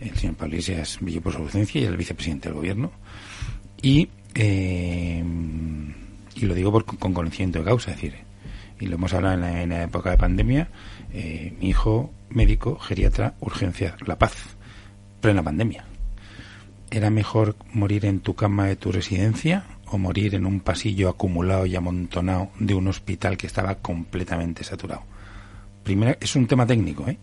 el 0.00 0.16
señor 0.16 0.36
Pablo 0.36 0.54
Iglesias 0.54 0.98
brilló 1.00 1.20
por 1.20 1.32
su 1.32 1.38
ausencia 1.38 1.80
y 1.80 1.84
el 1.84 1.96
vicepresidente 1.96 2.48
del 2.48 2.56
gobierno. 2.56 2.92
Y, 3.82 4.08
eh, 4.34 5.24
y 6.34 6.46
lo 6.46 6.54
digo 6.54 6.72
por, 6.72 6.84
con 6.84 7.12
conocimiento 7.12 7.58
de 7.58 7.64
causa, 7.64 7.90
es 7.90 7.96
decir, 7.96 8.30
y 8.78 8.86
lo 8.86 8.94
hemos 8.94 9.12
hablado 9.12 9.34
en 9.34 9.40
la, 9.40 9.62
en 9.62 9.68
la 9.70 9.82
época 9.82 10.10
de 10.10 10.16
pandemia, 10.16 10.68
eh, 11.12 11.54
mi 11.60 11.68
hijo 11.68 12.12
médico, 12.30 12.78
geriatra, 12.78 13.34
urgencia, 13.40 13.96
La 14.06 14.18
Paz, 14.18 14.34
plena 15.20 15.42
pandemia. 15.42 15.84
¿Era 16.90 17.10
mejor 17.10 17.56
morir 17.72 18.04
en 18.06 18.20
tu 18.20 18.34
cama 18.34 18.66
de 18.66 18.76
tu 18.76 18.90
residencia 18.90 19.64
o 19.90 19.98
morir 19.98 20.34
en 20.34 20.46
un 20.46 20.60
pasillo 20.60 21.08
acumulado 21.08 21.66
y 21.66 21.76
amontonado 21.76 22.50
de 22.58 22.74
un 22.74 22.88
hospital 22.88 23.36
que 23.36 23.46
estaba 23.46 23.76
completamente 23.76 24.64
saturado? 24.64 25.02
Es 26.20 26.36
un 26.36 26.46
tema 26.46 26.66
técnico, 26.66 27.08
¿eh? 27.08 27.18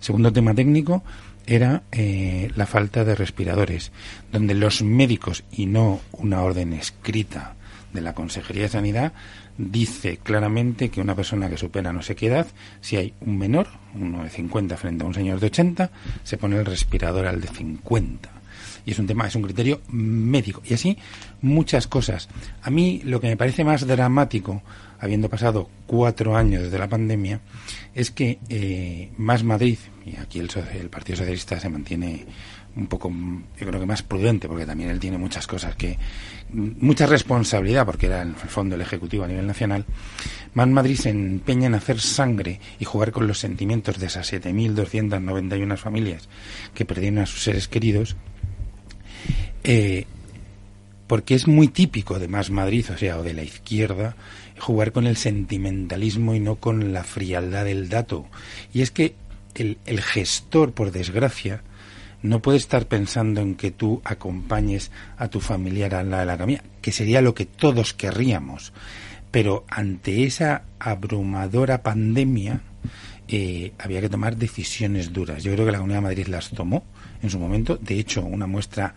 Segundo 0.00 0.32
tema 0.32 0.54
técnico 0.54 1.04
era 1.46 1.84
eh, 1.92 2.50
la 2.56 2.66
falta 2.66 3.04
de 3.04 3.14
respiradores, 3.14 3.92
donde 4.32 4.54
los 4.54 4.82
médicos 4.82 5.44
y 5.52 5.66
no 5.66 6.00
una 6.12 6.42
orden 6.42 6.72
escrita 6.72 7.54
de 7.92 8.00
la 8.00 8.14
Consejería 8.14 8.64
de 8.64 8.68
Sanidad 8.68 9.12
dice 9.58 10.18
claramente 10.18 10.90
que 10.90 11.00
una 11.00 11.14
persona 11.14 11.48
que 11.48 11.56
supera 11.56 11.92
no 11.92 12.02
sé 12.02 12.16
qué 12.16 12.26
edad, 12.26 12.46
si 12.80 12.96
hay 12.96 13.14
un 13.20 13.38
menor, 13.38 13.68
uno 13.94 14.24
de 14.24 14.30
50 14.30 14.76
frente 14.76 15.04
a 15.04 15.06
un 15.06 15.14
señor 15.14 15.38
de 15.38 15.46
80, 15.46 15.90
se 16.22 16.36
pone 16.36 16.56
el 16.56 16.66
respirador 16.66 17.26
al 17.26 17.40
de 17.40 17.48
50 17.48 18.39
es 18.92 18.98
un 18.98 19.06
tema, 19.06 19.26
es 19.26 19.34
un 19.34 19.42
criterio 19.42 19.80
médico. 19.90 20.62
Y 20.64 20.74
así 20.74 20.96
muchas 21.42 21.86
cosas. 21.86 22.28
A 22.62 22.70
mí 22.70 23.00
lo 23.04 23.20
que 23.20 23.28
me 23.28 23.36
parece 23.36 23.64
más 23.64 23.86
dramático, 23.86 24.62
habiendo 24.98 25.28
pasado 25.28 25.68
cuatro 25.86 26.36
años 26.36 26.62
desde 26.64 26.78
la 26.78 26.88
pandemia, 26.88 27.40
es 27.94 28.10
que 28.10 28.38
eh, 28.48 29.10
Más 29.16 29.44
Madrid, 29.44 29.78
y 30.04 30.16
aquí 30.16 30.38
el, 30.38 30.50
el 30.78 30.88
Partido 30.88 31.18
Socialista 31.18 31.58
se 31.58 31.68
mantiene 31.68 32.26
un 32.76 32.86
poco, 32.86 33.10
yo 33.10 33.66
creo 33.66 33.80
que 33.80 33.86
más 33.86 34.02
prudente, 34.02 34.46
porque 34.46 34.66
también 34.66 34.90
él 34.90 35.00
tiene 35.00 35.18
muchas 35.18 35.46
cosas 35.46 35.74
que, 35.74 35.98
mucha 36.52 37.06
responsabilidad, 37.06 37.84
porque 37.84 38.06
era 38.06 38.22
en 38.22 38.28
el 38.28 38.34
fondo 38.34 38.74
el 38.74 38.80
Ejecutivo 38.80 39.24
a 39.24 39.28
nivel 39.28 39.46
nacional. 39.46 39.84
Más 40.54 40.68
Madrid 40.68 40.96
se 40.96 41.10
empeña 41.10 41.66
en 41.66 41.74
hacer 41.74 42.00
sangre 42.00 42.60
y 42.78 42.84
jugar 42.84 43.12
con 43.12 43.26
los 43.26 43.38
sentimientos 43.38 43.98
de 43.98 44.06
esas 44.06 44.32
7.291 44.32 45.76
familias 45.76 46.28
que 46.74 46.84
perdieron 46.84 47.20
a 47.20 47.26
sus 47.26 47.42
seres 47.42 47.68
queridos 47.68 48.16
eh, 49.64 50.06
porque 51.06 51.34
es 51.34 51.48
muy 51.48 51.68
típico 51.68 52.18
de 52.18 52.28
Más 52.28 52.50
Madrid, 52.50 52.86
o 52.94 52.96
sea, 52.96 53.18
o 53.18 53.22
de 53.22 53.34
la 53.34 53.42
izquierda, 53.42 54.14
jugar 54.60 54.92
con 54.92 55.08
el 55.08 55.16
sentimentalismo 55.16 56.34
y 56.36 56.40
no 56.40 56.56
con 56.56 56.92
la 56.92 57.02
frialdad 57.02 57.64
del 57.64 57.88
dato. 57.88 58.26
Y 58.72 58.82
es 58.82 58.92
que 58.92 59.16
el, 59.54 60.00
gestor, 60.00 60.72
por 60.72 60.92
desgracia, 60.92 61.62
no 62.22 62.40
puede 62.40 62.58
estar 62.58 62.86
pensando 62.86 63.40
en 63.40 63.56
que 63.56 63.70
tú 63.70 64.00
acompañes 64.04 64.92
a 65.16 65.28
tu 65.28 65.40
familiar 65.40 65.94
a 65.94 66.04
la 66.04 66.20
de 66.20 66.26
la 66.26 66.38
camilla, 66.38 66.62
que 66.80 66.92
sería 66.92 67.22
lo 67.22 67.34
que 67.34 67.46
todos 67.46 67.94
querríamos. 67.94 68.72
Pero 69.30 69.64
ante 69.68 70.24
esa 70.24 70.62
abrumadora 70.78 71.82
pandemia, 71.82 72.60
eh, 73.26 73.72
había 73.78 74.00
que 74.00 74.08
tomar 74.08 74.36
decisiones 74.36 75.12
duras. 75.12 75.42
Yo 75.42 75.52
creo 75.52 75.66
que 75.66 75.72
la 75.72 75.78
Comunidad 75.78 75.98
de 75.98 76.08
Madrid 76.08 76.26
las 76.26 76.50
tomó 76.50 76.84
en 77.22 77.30
su 77.30 77.38
momento. 77.38 77.76
De 77.76 77.98
hecho, 77.98 78.24
una 78.24 78.46
muestra 78.46 78.94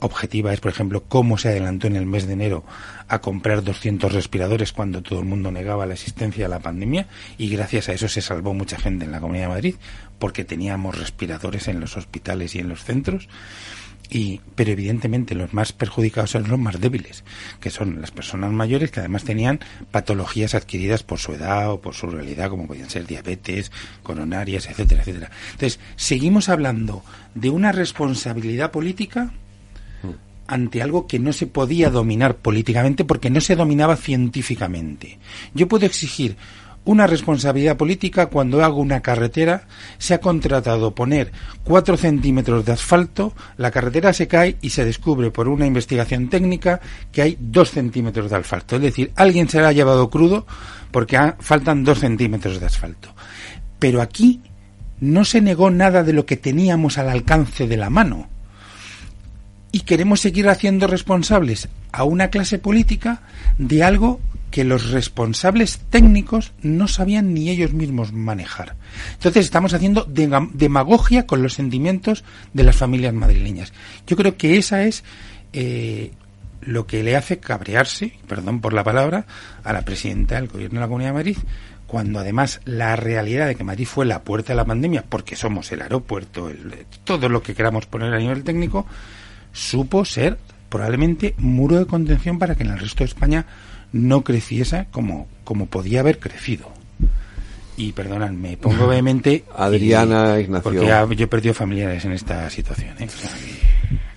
objetiva 0.00 0.52
es, 0.52 0.60
por 0.60 0.72
ejemplo, 0.72 1.04
cómo 1.06 1.38
se 1.38 1.48
adelantó 1.48 1.86
en 1.86 1.96
el 1.96 2.06
mes 2.06 2.26
de 2.26 2.34
enero 2.34 2.64
a 3.08 3.20
comprar 3.20 3.62
200 3.62 4.12
respiradores 4.12 4.72
cuando 4.72 5.02
todo 5.02 5.20
el 5.20 5.24
mundo 5.24 5.50
negaba 5.50 5.86
la 5.86 5.94
existencia 5.94 6.44
de 6.44 6.48
la 6.48 6.60
pandemia 6.60 7.06
y 7.38 7.48
gracias 7.48 7.88
a 7.88 7.92
eso 7.92 8.08
se 8.08 8.22
salvó 8.22 8.54
mucha 8.54 8.78
gente 8.78 9.04
en 9.04 9.12
la 9.12 9.20
Comunidad 9.20 9.46
de 9.46 9.54
Madrid 9.54 9.74
porque 10.18 10.44
teníamos 10.44 10.98
respiradores 10.98 11.68
en 11.68 11.80
los 11.80 11.96
hospitales 11.96 12.54
y 12.54 12.60
en 12.60 12.68
los 12.68 12.84
centros. 12.84 13.28
Y, 14.12 14.40
pero 14.56 14.72
evidentemente 14.72 15.36
los 15.36 15.54
más 15.54 15.72
perjudicados 15.72 16.30
son 16.30 16.48
los 16.48 16.58
más 16.58 16.80
débiles, 16.80 17.22
que 17.60 17.70
son 17.70 18.00
las 18.00 18.10
personas 18.10 18.50
mayores 18.50 18.90
que 18.90 18.98
además 18.98 19.22
tenían 19.22 19.60
patologías 19.92 20.56
adquiridas 20.56 21.04
por 21.04 21.20
su 21.20 21.32
edad 21.32 21.70
o 21.70 21.80
por 21.80 21.94
su 21.94 22.08
realidad, 22.08 22.50
como 22.50 22.66
podían 22.66 22.90
ser 22.90 23.06
diabetes, 23.06 23.70
coronarias, 24.02 24.66
etcétera, 24.66 25.02
etcétera. 25.02 25.30
Entonces, 25.52 25.78
seguimos 25.94 26.48
hablando 26.48 27.04
de 27.36 27.50
una 27.50 27.70
responsabilidad 27.70 28.72
política 28.72 29.30
ante 30.52 30.82
algo 30.82 31.06
que 31.06 31.18
no 31.18 31.32
se 31.32 31.46
podía 31.46 31.88
dominar 31.90 32.36
políticamente 32.36 33.04
porque 33.04 33.30
no 33.30 33.40
se 33.40 33.56
dominaba 33.56 33.96
científicamente. 33.96 35.18
Yo 35.54 35.68
puedo 35.68 35.86
exigir 35.86 36.36
una 36.84 37.06
responsabilidad 37.06 37.76
política 37.76 38.26
cuando 38.26 38.64
hago 38.64 38.80
una 38.80 39.00
carretera, 39.00 39.64
se 39.98 40.14
ha 40.14 40.20
contratado 40.20 40.94
poner 40.94 41.30
cuatro 41.62 41.96
centímetros 41.98 42.64
de 42.64 42.72
asfalto, 42.72 43.34
la 43.58 43.70
carretera 43.70 44.14
se 44.14 44.26
cae 44.26 44.56
y 44.62 44.70
se 44.70 44.84
descubre 44.86 45.30
por 45.30 45.46
una 45.48 45.66
investigación 45.66 46.30
técnica 46.30 46.80
que 47.12 47.20
hay 47.22 47.36
dos 47.38 47.70
centímetros 47.70 48.30
de 48.30 48.36
asfalto. 48.36 48.76
Es 48.76 48.82
decir, 48.82 49.12
alguien 49.14 49.48
se 49.48 49.60
la 49.60 49.68
ha 49.68 49.72
llevado 49.72 50.08
crudo 50.08 50.46
porque 50.90 51.18
ha- 51.18 51.36
faltan 51.38 51.84
dos 51.84 51.98
centímetros 52.00 52.58
de 52.58 52.66
asfalto. 52.66 53.14
Pero 53.78 54.00
aquí 54.00 54.40
no 55.00 55.24
se 55.26 55.42
negó 55.42 55.70
nada 55.70 56.02
de 56.02 56.14
lo 56.14 56.24
que 56.24 56.38
teníamos 56.38 56.96
al 56.96 57.10
alcance 57.10 57.66
de 57.68 57.76
la 57.76 57.90
mano 57.90 58.28
y 59.72 59.80
queremos 59.80 60.20
seguir 60.20 60.48
haciendo 60.48 60.86
responsables 60.86 61.68
a 61.92 62.04
una 62.04 62.28
clase 62.28 62.58
política 62.58 63.22
de 63.58 63.82
algo 63.84 64.20
que 64.50 64.64
los 64.64 64.90
responsables 64.90 65.78
técnicos 65.90 66.52
no 66.60 66.88
sabían 66.88 67.34
ni 67.34 67.50
ellos 67.50 67.72
mismos 67.72 68.12
manejar. 68.12 68.74
Entonces 69.12 69.44
estamos 69.44 69.74
haciendo 69.74 70.04
demagogia 70.04 71.24
con 71.26 71.42
los 71.42 71.54
sentimientos 71.54 72.24
de 72.52 72.64
las 72.64 72.76
familias 72.76 73.14
madrileñas. 73.14 73.72
Yo 74.08 74.16
creo 74.16 74.36
que 74.36 74.58
esa 74.58 74.82
es 74.84 75.04
eh, 75.52 76.10
lo 76.62 76.84
que 76.88 77.04
le 77.04 77.16
hace 77.16 77.38
cabrearse, 77.38 78.12
perdón 78.26 78.60
por 78.60 78.72
la 78.72 78.82
palabra, 78.82 79.24
a 79.62 79.72
la 79.72 79.82
presidenta 79.82 80.34
del 80.34 80.48
Gobierno 80.48 80.80
de 80.80 80.84
la 80.84 80.88
Comunidad 80.88 81.10
de 81.10 81.14
Madrid, 81.14 81.36
cuando 81.86 82.18
además 82.18 82.60
la 82.64 82.96
realidad 82.96 83.46
de 83.46 83.54
que 83.54 83.64
Madrid 83.64 83.86
fue 83.86 84.04
la 84.04 84.22
puerta 84.22 84.52
de 84.52 84.56
la 84.56 84.64
pandemia, 84.64 85.04
porque 85.08 85.36
somos 85.36 85.70
el 85.70 85.82
aeropuerto, 85.82 86.48
el- 86.48 86.86
todo 87.04 87.28
lo 87.28 87.40
que 87.42 87.54
queramos 87.54 87.86
poner 87.86 88.12
a 88.14 88.18
nivel 88.18 88.42
técnico, 88.42 88.84
supo 89.52 90.04
ser 90.04 90.38
probablemente 90.68 91.34
muro 91.38 91.78
de 91.78 91.86
contención 91.86 92.38
para 92.38 92.54
que 92.54 92.62
en 92.62 92.70
el 92.70 92.78
resto 92.78 92.98
de 92.98 93.06
España 93.08 93.46
no 93.92 94.22
creciese 94.22 94.86
como, 94.92 95.26
como 95.44 95.66
podía 95.66 96.00
haber 96.00 96.18
crecido. 96.20 96.70
Y 97.76 97.92
perdonad, 97.92 98.30
me 98.30 98.56
pongo 98.56 98.86
vehemente. 98.88 99.44
Adriana 99.56 100.38
y- 100.38 100.42
Ignacio. 100.42 100.62
Porque 100.62 100.86
ya- 100.86 101.06
yo 101.08 101.24
he 101.24 101.28
perdido 101.28 101.54
familiares 101.54 102.04
en 102.04 102.12
esta 102.12 102.48
situación. 102.50 102.94
¿eh? 103.00 103.06
O 103.06 103.10
sea, 103.10 103.30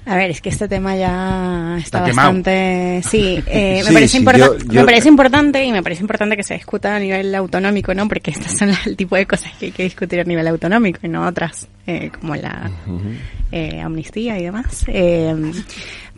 A 0.06 0.16
ver, 0.18 0.32
es 0.32 0.42
que 0.42 0.50
este 0.50 0.68
tema 0.68 0.96
ya 0.98 1.76
está, 1.78 2.00
Está 2.00 2.04
quemado. 2.06 2.28
bastante... 2.30 3.02
Sí, 3.08 3.42
eh, 3.48 3.76
me, 3.84 3.84
Sí, 3.88 3.94
parece 3.94 4.08
sí, 4.12 4.18
importa- 4.18 4.38
yo- 4.40 4.58
yo- 4.58 4.82
me 4.82 4.86
parece 4.86 5.08
importante 5.08 5.64
y 5.64 5.72
me 5.72 5.82
parece 5.82 6.02
importante 6.02 6.36
que 6.36 6.44
se 6.44 6.56
discuta 6.56 6.96
a 6.96 7.00
nivel 7.00 7.34
autonómico, 7.36 7.94
¿no? 7.94 8.08
Porque 8.08 8.32
estas 8.32 8.58
son 8.58 8.72
el 8.86 8.98
tipo 8.98 9.16
de 9.16 9.26
cosas 9.26 9.52
que 9.60 9.68
hay 9.68 9.72
que 9.72 9.84
discutir 9.84 10.20
a 10.20 10.24
nivel 10.26 10.48
autonómico 10.48 11.00
y 11.04 11.08
no 11.08 11.26
otras, 11.26 11.68
eh, 11.88 12.12
como 12.20 12.36
la 12.36 12.70
eh, 13.52 13.80
amnistía 13.82 14.38
y 14.40 14.44
demás. 14.44 14.84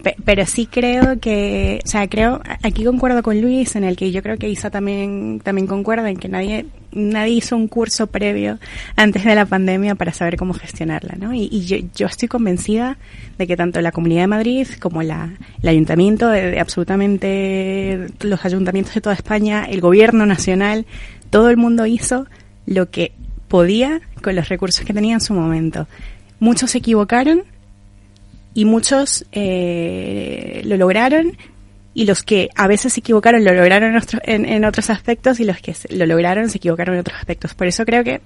Pe- 0.04 0.16
pero 0.24 0.46
sí 0.46 0.68
creo 0.68 1.20
que, 1.20 1.80
o 1.84 1.88
sea, 1.88 2.08
creo, 2.08 2.42
aquí 2.64 2.84
concuerdo 2.84 3.24
con 3.24 3.42
Luis 3.42 3.76
en 3.76 3.84
el 3.84 3.96
que 3.96 4.12
yo 4.12 4.22
creo 4.22 4.38
que 4.38 4.50
Isa 4.50 4.70
también, 4.70 5.40
también 5.44 5.68
concuerda 5.68 6.10
en 6.10 6.18
que 6.18 6.28
nadie, 6.28 6.66
nadie 6.92 7.34
hizo 7.36 7.56
un 7.56 7.68
curso 7.68 8.08
previo 8.08 8.60
antes 8.96 9.24
de 9.24 9.34
la 9.34 9.46
pandemia 9.46 9.96
para 9.96 10.14
saber 10.14 10.38
cómo 10.38 10.54
gestionarla, 10.54 11.16
¿no? 11.18 11.34
Y, 11.34 11.48
y 11.52 11.66
yo, 11.66 11.78
yo 11.96 12.08
estoy 12.08 12.28
convencida 12.28 12.98
de 13.38 13.48
que 13.48 13.56
tanto 13.58 13.82
la 13.82 13.92
Comunidad 13.92 14.22
de 14.24 14.28
Madrid 14.28 14.68
como 14.80 15.02
la, 15.02 15.32
el 15.64 15.70
Ayuntamiento, 15.70 16.30
de, 16.30 16.52
de 16.52 16.60
absolutamente 16.60 18.08
los 18.22 18.46
ayuntamientos 18.46 18.94
de 18.94 19.02
toda 19.02 19.16
España, 19.16 19.66
el 19.66 19.82
Gobierno 19.82 20.26
Nacional, 20.26 20.86
todo 21.30 21.50
el 21.50 21.58
mundo 21.58 21.86
hizo 21.86 22.28
lo 22.66 22.90
que 22.90 23.14
podía 23.48 24.02
con 24.22 24.36
los 24.36 24.50
recursos 24.50 24.86
que 24.86 24.94
tenía 24.94 25.14
en 25.16 25.22
su 25.22 25.34
momento. 25.34 25.88
Muchos 26.40 26.72
se 26.72 26.80
equivocaron 26.80 27.44
y 28.56 28.66
muchos 28.66 29.26
eh, 29.32 30.62
lo 30.66 30.78
lograron 30.78 31.38
y 31.94 32.06
los 32.06 32.24
que 32.24 32.50
a 32.56 32.68
veces 32.68 32.94
se 32.94 33.02
equivocaron 33.02 33.44
lo 33.46 33.54
lograron 33.54 33.92
en, 33.92 33.98
otros- 34.02 34.22
en- 34.26 34.66
otros 34.66 34.90
aspectos 34.90 35.40
y 35.40 35.44
los 35.46 35.58
que 35.60 35.76
lo 35.90 36.06
lograron 36.08 36.50
se 36.50 36.58
equivocaron 36.58 36.96
en 36.96 37.02
otros 37.02 37.18
aspectos. 37.20 37.54
Por 37.54 37.68
eso 37.68 37.86
creo 37.86 38.04
que 38.04 38.22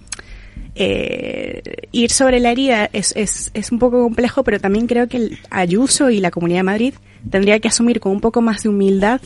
eh, 0.76 1.62
ir 1.92 2.10
sobre 2.12 2.40
la 2.40 2.52
herida 2.52 2.90
es, 2.94 3.14
es, 3.16 3.52
es 3.54 3.72
un 3.72 3.80
poco 3.80 4.02
complejo, 4.04 4.44
pero 4.44 4.60
también 4.60 4.88
creo 4.88 5.08
que 5.08 5.18
el 5.18 5.40
Ayuso 5.50 6.10
y 6.10 6.20
la 6.20 6.32
Comunidad 6.32 6.60
de 6.60 6.64
Madrid 6.64 6.94
tendría 7.30 7.60
que 7.60 7.68
asumir 7.68 8.00
con 8.00 8.12
un 8.12 8.22
poco 8.22 8.42
más 8.42 8.64
de 8.64 8.70
humildad 8.70 9.22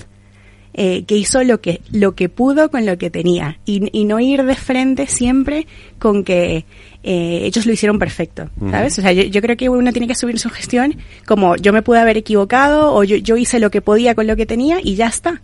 eh, 0.74 1.04
que 1.06 1.16
hizo 1.16 1.44
lo 1.44 1.62
que 1.62 1.82
lo 1.92 2.16
que 2.16 2.30
pudo 2.30 2.72
con 2.72 2.86
lo 2.88 2.98
que 2.98 3.12
tenía 3.12 3.60
y, 3.64 3.90
y 3.98 4.06
no 4.06 4.20
ir 4.20 4.44
de 4.44 4.56
frente 4.56 5.06
siempre 5.06 5.68
con 6.00 6.24
que 6.24 6.66
eh, 7.04 7.42
ellos 7.44 7.66
lo 7.66 7.74
hicieron 7.74 8.00
perfecto. 8.00 8.50
¿sabes? 8.72 8.98
O 8.98 9.02
sea, 9.02 9.12
yo, 9.12 9.24
yo 9.24 9.42
creo 9.42 9.58
que 9.58 9.70
uno 9.70 9.92
tiene 9.92 10.08
que 10.08 10.16
subir 10.16 10.40
su 10.40 10.50
gestión 10.50 10.96
como 11.26 11.56
yo 11.58 11.74
me 11.74 11.82
pude 11.82 12.00
haber 12.00 12.18
equivocado 12.18 12.94
o 12.94 13.04
yo, 13.04 13.18
yo 13.18 13.36
hice 13.38 13.60
lo 13.60 13.70
que 13.72 13.82
podía 13.82 14.16
con 14.16 14.26
lo 14.28 14.36
que 14.36 14.46
tenía 14.46 14.78
y 14.84 14.96
ya 14.96 15.08
está. 15.08 15.42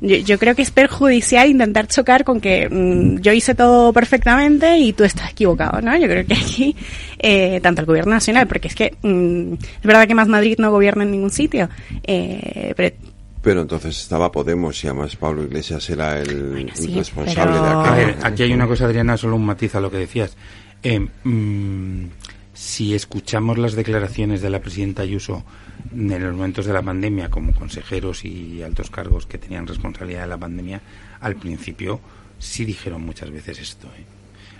Yo, 0.00 0.16
yo 0.18 0.38
creo 0.38 0.54
que 0.54 0.62
es 0.62 0.70
perjudicial 0.70 1.48
intentar 1.50 1.88
chocar 1.88 2.22
con 2.22 2.40
que 2.40 2.68
mm, 2.70 3.18
yo 3.22 3.32
hice 3.32 3.56
todo 3.56 3.92
perfectamente 3.92 4.78
y 4.78 4.92
tú 4.92 5.02
estás 5.02 5.32
equivocado, 5.32 5.80
¿no? 5.80 5.96
Yo 5.96 6.06
creo 6.06 6.24
que 6.24 6.34
aquí, 6.34 6.76
eh, 7.18 7.58
tanto 7.60 7.80
el 7.80 7.86
gobierno 7.88 8.12
nacional, 8.12 8.46
porque 8.46 8.68
es 8.68 8.76
que 8.76 8.94
mm, 9.02 9.54
es 9.54 9.82
verdad 9.82 10.06
que 10.06 10.14
más 10.14 10.28
Madrid 10.28 10.54
no 10.60 10.70
gobierna 10.70 11.02
en 11.02 11.10
ningún 11.10 11.30
sitio, 11.32 11.68
eh, 12.04 12.72
pero 12.76 12.94
Pero 13.42 13.62
entonces 13.62 13.98
estaba 14.00 14.30
Podemos 14.30 14.84
y 14.84 14.86
además 14.86 15.16
Pablo 15.16 15.42
Iglesias 15.42 15.90
era 15.90 16.20
el, 16.20 16.70
sí, 16.74 16.92
el 16.92 16.98
responsable 16.98 17.52
pero- 17.54 17.64
de 17.64 17.68
A 17.68 17.80
acá. 17.80 17.94
ver, 17.96 18.16
aquí 18.22 18.42
hay 18.44 18.52
una 18.52 18.68
cosa, 18.68 18.84
Adriana, 18.84 19.16
solo 19.16 19.34
un 19.34 19.44
matiz 19.44 19.74
a 19.74 19.80
lo 19.80 19.90
que 19.90 19.96
decías. 19.98 20.36
Eh, 20.82 21.00
mm, 21.24 22.06
si 22.54 22.94
escuchamos 22.94 23.58
las 23.58 23.74
declaraciones 23.74 24.42
de 24.42 24.50
la 24.50 24.60
presidenta 24.60 25.02
Ayuso 25.02 25.44
en 25.92 26.22
los 26.22 26.34
momentos 26.34 26.66
de 26.66 26.72
la 26.72 26.82
pandemia, 26.82 27.30
como 27.30 27.52
consejeros 27.52 28.24
y 28.24 28.62
altos 28.62 28.90
cargos 28.90 29.26
que 29.26 29.38
tenían 29.38 29.66
responsabilidad 29.66 30.22
de 30.22 30.28
la 30.28 30.38
pandemia, 30.38 30.80
al 31.20 31.36
principio 31.36 32.00
sí 32.38 32.64
dijeron 32.64 33.02
muchas 33.02 33.30
veces 33.30 33.58
esto. 33.58 33.88
¿eh? 33.88 34.04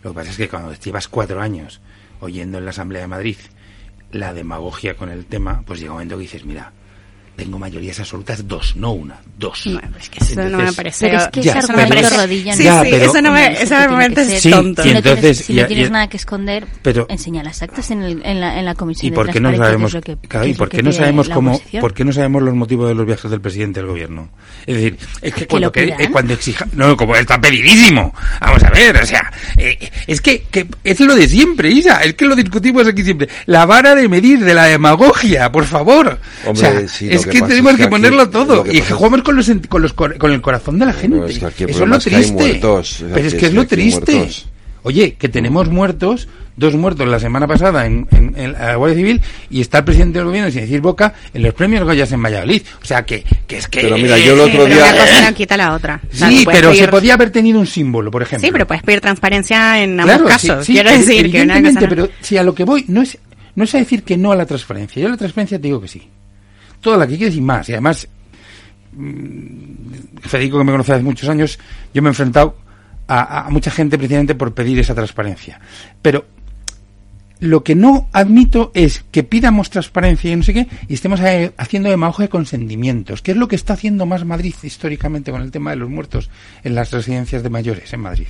Lo 0.02 0.10
que 0.10 0.14
pasa 0.14 0.30
es 0.30 0.36
que 0.36 0.48
cuando 0.48 0.72
llevas 0.74 1.08
cuatro 1.08 1.40
años 1.40 1.80
oyendo 2.20 2.58
en 2.58 2.64
la 2.64 2.70
Asamblea 2.70 3.02
de 3.02 3.08
Madrid 3.08 3.36
la 4.12 4.32
demagogia 4.32 4.96
con 4.96 5.10
el 5.10 5.26
tema, 5.26 5.62
pues 5.66 5.80
llega 5.80 5.92
un 5.92 5.96
momento 5.96 6.16
que 6.16 6.22
dices, 6.22 6.44
mira, 6.44 6.72
tengo 7.38 7.56
mayorías 7.58 8.00
absolutas 8.00 8.46
dos, 8.48 8.74
no 8.74 8.90
una, 8.92 9.16
dos. 9.38 9.64
No, 9.66 9.80
es 9.98 10.10
que 10.10 10.18
eso 10.24 10.42
no 10.48 10.58
me 10.58 10.72
parece- 10.72 11.06
Pero 11.06 11.18
es 11.22 11.28
que 11.28 11.40
Ya, 11.42 11.54
pero- 11.54 11.78
argumento 11.78 12.16
rodilla 12.16 12.56
Sí, 12.56 12.64
Ya, 12.64 12.82
sí, 12.82 12.88
pero- 12.90 13.04
eso 13.04 13.22
no 13.22 13.32
me, 13.32 13.52
eso 13.52 13.66
ser- 13.68 14.40
Sí, 14.40 14.50
tonto. 14.50 14.82
y 14.82 14.88
Si 14.88 14.94
no 14.94 15.00
tienes- 15.02 15.06
entonces, 15.06 15.38
si 15.46 15.52
no 15.54 15.62
y- 15.62 15.66
tienes 15.66 15.90
nada 15.92 16.08
que 16.08 16.16
esconder, 16.16 16.66
pero- 16.82 17.06
enseña 17.08 17.44
las 17.44 17.62
actas 17.62 17.90
en, 17.92 18.02
el- 18.02 18.22
en, 18.26 18.40
la, 18.40 18.58
en 18.58 18.64
la 18.64 18.74
comisión 18.74 19.06
¿Y 19.06 19.10
de 19.10 19.14
por 19.14 19.30
qué 19.30 19.38
no 19.40 19.56
sabemos, 19.56 19.96
que- 20.04 20.16
claro, 20.28 20.46
y 20.48 20.54
por 20.54 20.68
qué 20.68 20.82
no 20.82 20.90
sabemos 20.92 21.28
cómo, 21.28 21.60
por 21.80 21.94
qué 21.94 22.04
no 22.04 22.12
sabemos 22.12 22.42
los 22.42 22.54
motivos 22.54 22.88
de 22.88 22.94
los 22.96 23.06
viajes 23.06 23.30
del 23.30 23.40
presidente 23.40 23.78
del 23.80 23.88
gobierno? 23.88 24.30
Es 24.66 24.74
decir, 24.74 24.98
es 25.22 25.32
que 25.34 25.46
cuando, 25.46 25.70
que- 25.70 25.84
eh, 25.96 26.08
cuando 26.10 26.34
exija, 26.34 26.66
no, 26.72 26.96
como 26.96 27.14
está 27.14 27.40
pedidísimo. 27.40 28.12
Vamos 28.40 28.64
a 28.64 28.70
ver, 28.70 28.96
o 28.96 29.06
sea, 29.06 29.32
eh, 29.56 29.78
es 30.08 30.20
que, 30.20 30.42
que 30.50 30.66
es 30.82 30.98
lo 30.98 31.14
de 31.14 31.28
siempre, 31.28 31.70
Isa, 31.70 32.02
es 32.02 32.14
que 32.14 32.24
lo 32.26 32.34
discutimos 32.34 32.86
aquí 32.88 33.04
siempre. 33.04 33.28
La 33.46 33.64
vara 33.64 33.94
de 33.94 34.08
medir 34.08 34.40
de 34.44 34.54
la 34.54 34.64
demagogia, 34.64 35.52
por 35.52 35.64
favor. 35.66 36.18
o 36.44 36.50
Hombre, 36.50 36.70
sea, 36.80 36.88
sí, 36.88 37.06
lo 37.08 37.14
es 37.14 37.26
que 37.32 37.40
que, 37.40 37.46
tenemos 37.46 37.72
es 37.72 37.76
que, 37.76 37.82
que 37.82 37.86
aquí- 37.86 37.90
ponerlo 37.90 38.28
todo 38.30 38.64
que 38.64 38.74
y 38.74 38.78
es- 38.78 38.90
jugamos 38.90 39.22
con 39.22 39.36
los, 39.36 39.50
con 39.68 39.82
los 39.82 39.92
con 39.92 40.32
el 40.32 40.40
corazón 40.40 40.78
de 40.78 40.86
la 40.86 40.92
gente. 40.92 41.26
es 41.30 41.38
que 41.38 41.46
aquí 41.46 41.64
el 41.64 41.70
Eso 41.70 41.84
es 41.84 41.88
lo 41.90 41.98
que 41.98 42.10
triste. 42.10 42.58
Pero 42.60 42.78
es 42.80 43.00
es 43.00 43.34
que 43.34 43.46
es 43.46 43.50
que 43.50 43.50
lo 43.52 43.66
triste. 43.66 44.14
muertos. 44.14 44.46
Oye, 44.84 45.14
que 45.18 45.28
tenemos 45.28 45.68
muertos, 45.68 46.28
dos 46.56 46.74
muertos 46.74 47.06
la 47.08 47.18
semana 47.18 47.46
pasada 47.48 47.84
en, 47.84 48.06
en- 48.12 48.32
en 48.38 48.52
la 48.52 48.76
Guardia 48.76 48.96
Civil 48.96 49.20
y 49.50 49.60
está 49.60 49.78
el 49.78 49.84
presidente 49.84 50.18
del 50.20 50.28
gobierno, 50.28 50.50
sin 50.52 50.60
decir 50.62 50.80
boca, 50.80 51.14
en 51.34 51.42
los 51.42 51.52
premios 51.52 51.82
Goyas 51.84 52.10
en 52.12 52.22
Valladolid. 52.22 52.62
O 52.80 52.84
sea, 52.86 53.04
que, 53.04 53.24
que 53.46 53.58
es 53.58 53.66
que... 53.68 53.80
Pero 53.80 53.96
mira, 53.98 54.16
yo 54.18 54.34
el 54.34 54.40
otro 54.40 54.52
pero 54.64 54.66
día- 54.66 54.84
una 54.84 54.92
cosa 55.04 55.30
no 55.30 55.34
quita 55.36 55.56
la 55.56 55.74
otra. 55.74 56.00
O 56.10 56.16
sea, 56.16 56.28
Sí, 56.30 56.44
pero 56.50 56.72
se 56.72 56.88
podía 56.88 57.14
haber 57.14 57.30
tenido 57.30 57.58
un 57.58 57.66
símbolo, 57.66 58.10
por 58.10 58.22
ejemplo. 58.22 58.46
Sí, 58.46 58.52
pero 58.52 58.66
puedes 58.68 58.82
pedir 58.84 59.00
transparencia 59.00 59.82
en 59.82 59.98
ambos 60.00 60.16
Claro, 60.16 60.38
sí, 60.38 60.48
casos. 60.48 60.64
sí, 60.66 60.72
Quiero 60.72 60.90
decir 60.92 61.30
que 61.32 61.42
una 61.42 61.60
cosa 61.62 61.80
no- 61.80 61.88
pero 61.88 62.08
si 62.22 62.36
a 62.38 62.42
lo 62.44 62.54
que 62.54 62.64
voy 62.64 62.84
no 62.88 63.02
es, 63.02 63.18
no 63.56 63.64
es 63.64 63.74
a 63.74 63.78
decir 63.78 64.04
que 64.04 64.16
no 64.16 64.30
a 64.32 64.36
la 64.36 64.46
transparencia. 64.46 65.02
Yo 65.02 65.08
a 65.08 65.10
la 65.10 65.16
transparencia 65.16 65.58
te 65.58 65.62
digo 65.66 65.80
que 65.80 65.88
sí. 65.88 66.08
Toda 66.80 66.96
la 66.96 67.06
que 67.06 67.16
quieres 67.16 67.36
y 67.36 67.40
más. 67.40 67.68
Y 67.68 67.72
además, 67.72 68.08
mm, 68.92 70.20
Federico, 70.22 70.58
que 70.58 70.64
me 70.64 70.72
conoce 70.72 70.92
hace 70.92 71.02
muchos 71.02 71.28
años, 71.28 71.58
yo 71.92 72.02
me 72.02 72.08
he 72.08 72.10
enfrentado 72.10 72.56
a, 73.06 73.46
a 73.46 73.50
mucha 73.50 73.70
gente 73.70 73.98
precisamente 73.98 74.34
por 74.34 74.54
pedir 74.54 74.78
esa 74.78 74.94
transparencia. 74.94 75.60
Pero 76.02 76.24
lo 77.40 77.62
que 77.62 77.74
no 77.74 78.08
admito 78.12 78.72
es 78.74 79.04
que 79.10 79.22
pidamos 79.22 79.70
transparencia 79.70 80.30
y 80.30 80.36
no 80.36 80.42
sé 80.42 80.54
qué 80.54 80.66
y 80.88 80.94
estemos 80.94 81.20
haciendo 81.56 81.90
demagogia 81.90 82.28
con 82.28 82.46
sentimientos, 82.46 83.22
que 83.22 83.32
es 83.32 83.36
lo 83.36 83.48
que 83.48 83.56
está 83.56 83.74
haciendo 83.74 84.06
más 84.06 84.24
Madrid 84.24 84.54
históricamente 84.62 85.30
con 85.30 85.42
el 85.42 85.50
tema 85.50 85.70
de 85.70 85.76
los 85.76 85.88
muertos 85.88 86.30
en 86.64 86.74
las 86.74 86.90
residencias 86.90 87.42
de 87.42 87.50
mayores 87.50 87.92
en 87.92 88.00
Madrid. 88.00 88.26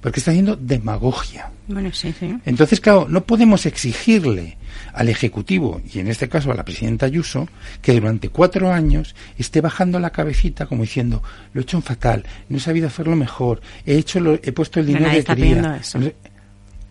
Porque 0.00 0.20
está 0.20 0.32
haciendo 0.32 0.56
demagogia. 0.56 1.50
Bueno, 1.66 1.90
sí, 1.92 2.12
sí. 2.18 2.36
Entonces, 2.44 2.78
claro, 2.80 3.06
no 3.08 3.24
podemos 3.24 3.64
exigirle 3.64 4.58
al 4.94 5.08
Ejecutivo, 5.08 5.80
y 5.92 5.98
en 5.98 6.08
este 6.08 6.28
caso 6.28 6.52
a 6.52 6.54
la 6.54 6.64
presidenta 6.64 7.06
Ayuso, 7.06 7.48
que 7.82 7.92
durante 7.92 8.28
cuatro 8.28 8.72
años 8.72 9.14
esté 9.36 9.60
bajando 9.60 9.98
la 9.98 10.10
cabecita 10.10 10.66
como 10.66 10.82
diciendo, 10.82 11.22
lo 11.52 11.60
he 11.60 11.62
hecho 11.64 11.80
fatal, 11.80 12.24
no 12.48 12.58
he 12.58 12.60
sabido 12.60 12.86
hacerlo 12.86 13.16
mejor, 13.16 13.60
he 13.84 13.96
hecho 13.96 14.20
lo- 14.20 14.34
he 14.34 14.52
puesto 14.52 14.78
el 14.80 14.86
dinero 14.86 15.10
que 15.10 15.18
está 15.18 15.34
quería. 15.34 15.80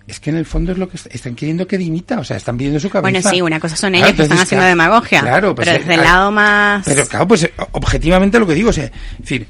Es 0.05 0.19
que 0.19 0.31
en 0.31 0.35
el 0.35 0.45
fondo 0.45 0.73
es 0.73 0.77
lo 0.77 0.89
que 0.89 0.97
est- 0.97 1.07
están 1.15 1.33
queriendo 1.33 1.65
que 1.65 1.77
dimita, 1.77 2.19
o 2.19 2.25
sea, 2.25 2.35
están 2.35 2.57
pidiendo 2.57 2.77
su 2.77 2.89
cabeza. 2.89 3.09
Bueno, 3.09 3.29
sí, 3.29 3.41
una 3.41 3.57
cosa 3.57 3.77
son 3.77 3.91
Claro, 3.93 4.05
ellos 4.07 4.17
que 4.17 4.23
están 4.23 4.37
haciendo 4.39 4.63
claro, 4.63 4.69
demagogia. 4.69 5.21
Claro, 5.21 5.55
pues, 5.55 5.65
pero 5.65 5.77
eh, 5.77 5.79
desde 5.79 5.93
el 5.93 5.99
ah, 6.01 6.03
lado 6.03 6.31
más... 6.31 6.85
Pero 6.85 7.07
claro, 7.07 7.27
pues 7.29 7.43
eh, 7.43 7.53
objetivamente 7.71 8.37
lo 8.37 8.45
que 8.45 8.53
digo, 8.53 8.69
o 8.71 8.73
sea, 8.73 8.83
es 8.85 8.91
decir, 9.19 9.47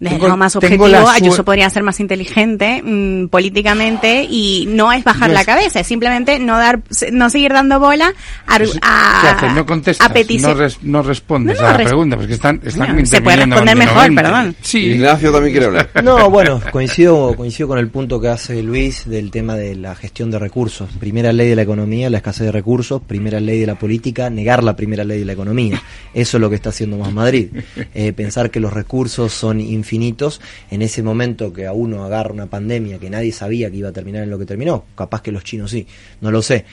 Desde 0.00 0.14
el 0.14 0.20
tengo- 0.20 0.28
lado 0.28 0.36
más 0.36 0.54
objetivo, 0.54 0.86
Ayuso 1.08 1.44
podría 1.44 1.68
ser 1.70 1.82
más 1.82 1.98
inteligente 2.00 2.82
mm, 2.84 3.26
políticamente 3.28 4.24
y 4.30 4.66
no 4.68 4.92
es 4.92 5.02
bajar 5.02 5.30
la 5.30 5.44
cabeza, 5.44 5.80
es 5.80 5.86
simplemente 5.86 6.38
no 6.38 6.56
dar, 6.56 6.80
no 7.12 7.28
seguir 7.30 7.52
dando 7.52 7.80
bola 7.80 8.12
a, 8.46 8.54
a, 8.56 8.58
¿Qué 9.22 9.28
haces? 9.28 9.54
No 9.54 9.66
contestas, 9.66 10.08
a 10.08 10.12
petición. 10.12 10.52
no, 10.52 10.56
res- 10.56 10.78
no 10.82 11.02
respondes 11.02 11.56
No, 11.56 11.62
no, 11.62 11.68
a 11.68 11.70
la 11.72 11.76
res- 11.78 11.86
pregunta, 11.88 12.16
porque 12.16 12.34
están, 12.34 12.60
están 12.64 12.92
Bueno, 12.92 13.06
se 13.06 13.20
puede 13.22 13.36
responder 13.38 13.76
mejor, 13.76 14.14
perdón. 14.14 14.56
Sí. 14.62 14.78
Ignacio 14.92 15.32
también 15.32 15.52
quiere 15.52 15.66
hablar. 15.66 15.90
No, 16.04 16.30
bueno, 16.30 16.60
coincido, 16.70 17.34
coincido 17.34 17.68
con 17.68 17.78
el 17.78 17.88
punto 17.88 18.20
que 18.20 18.28
hace 18.28 18.62
Luis 18.62 19.02
del 19.08 19.32
tema 19.32 19.56
de 19.56 19.74
la 19.74 19.96
gestión 19.96 20.30
de 20.30 20.38
recursos. 20.38 20.88
Primera 21.00 21.32
ley 21.32 21.48
de 21.48 21.56
la 21.56 21.62
economía, 21.62 22.08
la 22.08 22.18
escasez 22.18 22.46
de 22.46 22.52
recursos. 22.52 23.02
Primera 23.04 23.40
ley 23.40 23.58
de 23.58 23.66
la 23.66 23.74
política, 23.74 24.30
negar 24.30 24.62
la 24.62 24.76
primera 24.76 25.02
ley 25.02 25.18
de 25.18 25.24
la 25.24 25.32
economía. 25.32 25.82
Eso 26.14 26.36
es 26.36 26.40
lo 26.40 26.48
que 26.48 26.54
está 26.56 26.68
haciendo 26.70 26.98
más 26.98 27.12
Madrid. 27.12 27.48
Eh, 27.94 28.12
pensar 28.12 28.50
que 28.50 28.60
los 28.60 28.72
recursos 28.72 29.32
son 29.32 29.60
infinitos 29.60 29.87
en 30.70 30.82
ese 30.82 31.02
momento 31.02 31.52
que 31.52 31.66
a 31.66 31.72
uno 31.72 32.04
agarra 32.04 32.32
una 32.32 32.46
pandemia 32.46 32.98
que 32.98 33.10
nadie 33.10 33.32
sabía 33.32 33.70
que 33.70 33.76
iba 33.76 33.88
a 33.88 33.92
terminar 33.92 34.22
en 34.22 34.30
lo 34.30 34.38
que 34.38 34.46
terminó. 34.46 34.84
Capaz 34.94 35.22
que 35.22 35.32
los 35.32 35.44
chinos 35.44 35.70
sí, 35.70 35.86
no 36.20 36.30
lo 36.30 36.42
sé. 36.42 36.64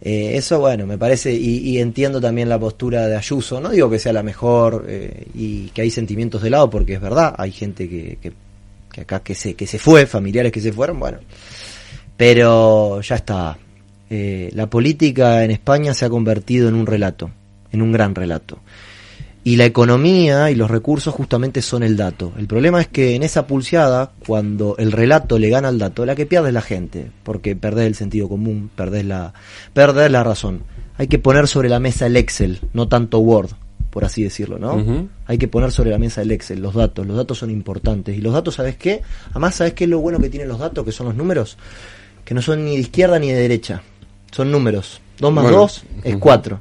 Eh, 0.00 0.36
eso, 0.36 0.58
bueno, 0.58 0.84
me 0.84 0.98
parece, 0.98 1.32
y, 1.32 1.78
entiendo 1.78 2.20
también 2.20 2.48
la 2.48 2.58
postura 2.58 3.06
de 3.06 3.16
Ayuso. 3.16 3.60
No 3.60 3.70
digo 3.70 3.88
que 3.88 3.98
sea 3.98 4.12
la 4.12 4.22
mejor 4.22 4.84
eh, 4.88 5.28
y 5.34 5.68
que 5.68 5.82
hay 5.82 5.90
sentimientos 5.90 6.42
de 6.42 6.50
lado, 6.50 6.68
porque 6.68 6.94
es 6.94 7.00
verdad, 7.00 7.34
hay 7.38 7.52
gente 7.52 7.88
que, 7.88 8.18
que, 8.20 8.32
que 8.90 9.00
acá 9.02 9.20
que 9.20 9.34
se, 9.34 9.54
que 9.54 9.66
se 9.66 9.78
fue, 9.78 10.06
familiares 10.06 10.50
que 10.50 10.60
se 10.60 10.72
fueron, 10.72 10.98
bueno. 10.98 11.18
Pero 12.16 13.00
ya 13.00 13.16
está. 13.16 13.56
Eh, 14.10 14.50
la 14.54 14.68
política 14.68 15.42
en 15.42 15.50
España 15.52 15.94
se 15.94 16.04
ha 16.04 16.10
convertido 16.10 16.68
en 16.68 16.74
un 16.74 16.86
relato, 16.86 17.30
en 17.70 17.80
un 17.80 17.92
gran 17.92 18.14
relato. 18.14 18.58
Y 19.44 19.56
la 19.56 19.64
economía 19.64 20.50
y 20.52 20.54
los 20.54 20.70
recursos 20.70 21.12
justamente 21.12 21.62
son 21.62 21.82
el 21.82 21.96
dato. 21.96 22.32
El 22.38 22.46
problema 22.46 22.80
es 22.80 22.86
que 22.86 23.16
en 23.16 23.24
esa 23.24 23.46
pulseada, 23.48 24.12
cuando 24.24 24.76
el 24.78 24.92
relato 24.92 25.36
le 25.38 25.48
gana 25.50 25.66
al 25.68 25.78
dato, 25.80 26.06
la 26.06 26.14
que 26.14 26.26
pierde 26.26 26.48
es 26.48 26.54
la 26.54 26.62
gente, 26.62 27.10
porque 27.24 27.56
perdés 27.56 27.86
el 27.88 27.94
sentido 27.96 28.28
común, 28.28 28.70
perdés 28.76 29.04
la, 29.04 29.34
perdés 29.72 30.12
la 30.12 30.22
razón. 30.22 30.62
Hay 30.96 31.08
que 31.08 31.18
poner 31.18 31.48
sobre 31.48 31.68
la 31.68 31.80
mesa 31.80 32.06
el 32.06 32.16
Excel, 32.16 32.60
no 32.72 32.86
tanto 32.86 33.18
Word, 33.18 33.50
por 33.90 34.04
así 34.04 34.22
decirlo, 34.22 34.60
¿no? 34.60 35.08
Hay 35.26 35.38
que 35.38 35.48
poner 35.48 35.72
sobre 35.72 35.90
la 35.90 35.98
mesa 35.98 36.22
el 36.22 36.30
Excel, 36.30 36.60
los 36.60 36.74
datos. 36.74 37.04
Los 37.04 37.16
datos 37.16 37.38
son 37.38 37.50
importantes. 37.50 38.16
Y 38.16 38.20
los 38.20 38.32
datos, 38.32 38.54
¿sabes 38.54 38.76
qué? 38.76 39.02
Además, 39.30 39.56
¿sabes 39.56 39.72
qué 39.74 39.84
es 39.84 39.90
lo 39.90 39.98
bueno 39.98 40.20
que 40.20 40.28
tienen 40.28 40.48
los 40.48 40.60
datos, 40.60 40.84
que 40.84 40.92
son 40.92 41.06
los 41.08 41.16
números? 41.16 41.58
Que 42.24 42.32
no 42.32 42.42
son 42.42 42.64
ni 42.64 42.76
de 42.76 42.82
izquierda 42.82 43.18
ni 43.18 43.28
de 43.32 43.40
derecha. 43.40 43.82
Son 44.30 44.52
números. 44.52 45.00
2 45.18 45.32
más 45.32 45.42
Bueno. 45.44 45.58
2 45.58 45.84
es 46.04 46.12
Ujú. 46.12 46.20
4. 46.20 46.60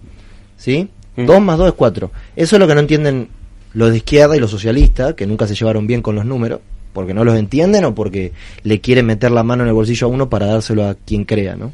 ¿Sí? 0.58 0.90
Mm. 1.16 1.26
2 1.26 1.42
más 1.42 1.58
2 1.58 1.68
es 1.70 1.74
4. 1.74 2.12
Eso 2.36 2.56
es 2.56 2.60
lo 2.60 2.68
que 2.68 2.74
no 2.74 2.82
entienden 2.82 3.30
los 3.74 3.92
de 3.92 3.98
izquierda 3.98 4.36
y 4.36 4.40
los 4.40 4.52
socialistas, 4.52 5.14
que 5.14 5.26
nunca 5.26 5.48
se 5.48 5.56
llevaron 5.56 5.88
bien 5.88 6.02
con 6.02 6.16
los 6.16 6.26
números, 6.26 6.60
porque 6.94 7.14
no 7.14 7.24
los 7.24 7.38
entienden 7.38 7.86
o 7.86 7.96
porque 7.96 8.34
le 8.64 8.82
quieren 8.82 9.06
meter 9.06 9.32
la 9.32 9.44
mano 9.44 9.64
en 9.64 9.70
el 9.70 9.74
bolsillo 9.74 10.08
a 10.08 10.10
uno 10.10 10.30
para 10.30 10.48
dárselo 10.48 10.86
a 10.86 10.96
quien 10.96 11.24
crea, 11.24 11.56
¿no? 11.56 11.72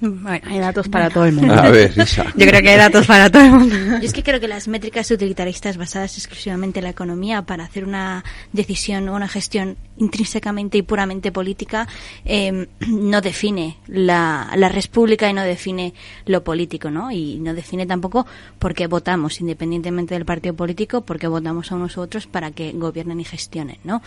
Bueno, 0.00 0.40
hay 0.46 0.58
datos 0.58 0.88
para 0.88 1.10
todo 1.10 1.26
el 1.26 1.34
mundo. 1.34 1.52
A 1.52 1.70
ver, 1.70 1.92
Isa. 1.96 2.24
Yo 2.36 2.46
creo 2.46 2.62
que 2.62 2.70
hay 2.70 2.78
datos 2.78 3.06
para 3.06 3.30
todo 3.30 3.42
el 3.42 3.50
mundo. 3.50 3.76
Yo 3.76 3.98
es 3.98 4.12
que 4.12 4.22
creo 4.22 4.40
que 4.40 4.48
las 4.48 4.66
métricas 4.66 5.10
utilitaristas 5.10 5.76
basadas 5.76 6.16
exclusivamente 6.16 6.80
en 6.80 6.84
la 6.84 6.90
economía 6.90 7.42
para 7.42 7.64
hacer 7.64 7.84
una 7.84 8.24
decisión 8.52 9.08
o 9.08 9.14
una 9.14 9.28
gestión 9.28 9.76
intrínsecamente 9.98 10.78
y 10.78 10.82
puramente 10.82 11.30
política 11.30 11.86
eh, 12.24 12.66
no 12.88 13.20
define 13.20 13.76
la, 13.86 14.50
la 14.56 14.68
res 14.70 14.88
pública 14.88 15.28
y 15.28 15.34
no 15.34 15.42
define 15.42 15.92
lo 16.24 16.42
político, 16.42 16.90
¿no? 16.90 17.10
Y 17.10 17.38
no 17.38 17.52
define 17.52 17.86
tampoco 17.86 18.26
por 18.58 18.74
qué 18.74 18.86
votamos, 18.86 19.40
independientemente 19.40 20.14
del 20.14 20.24
partido 20.24 20.54
político, 20.54 21.02
por 21.02 21.18
qué 21.18 21.26
votamos 21.26 21.70
a 21.70 21.74
unos 21.74 21.96
u 21.98 22.00
otros 22.00 22.26
para 22.26 22.50
que 22.50 22.72
gobiernen 22.72 23.20
y 23.20 23.24
gestionen, 23.24 23.78
¿no? 23.84 24.02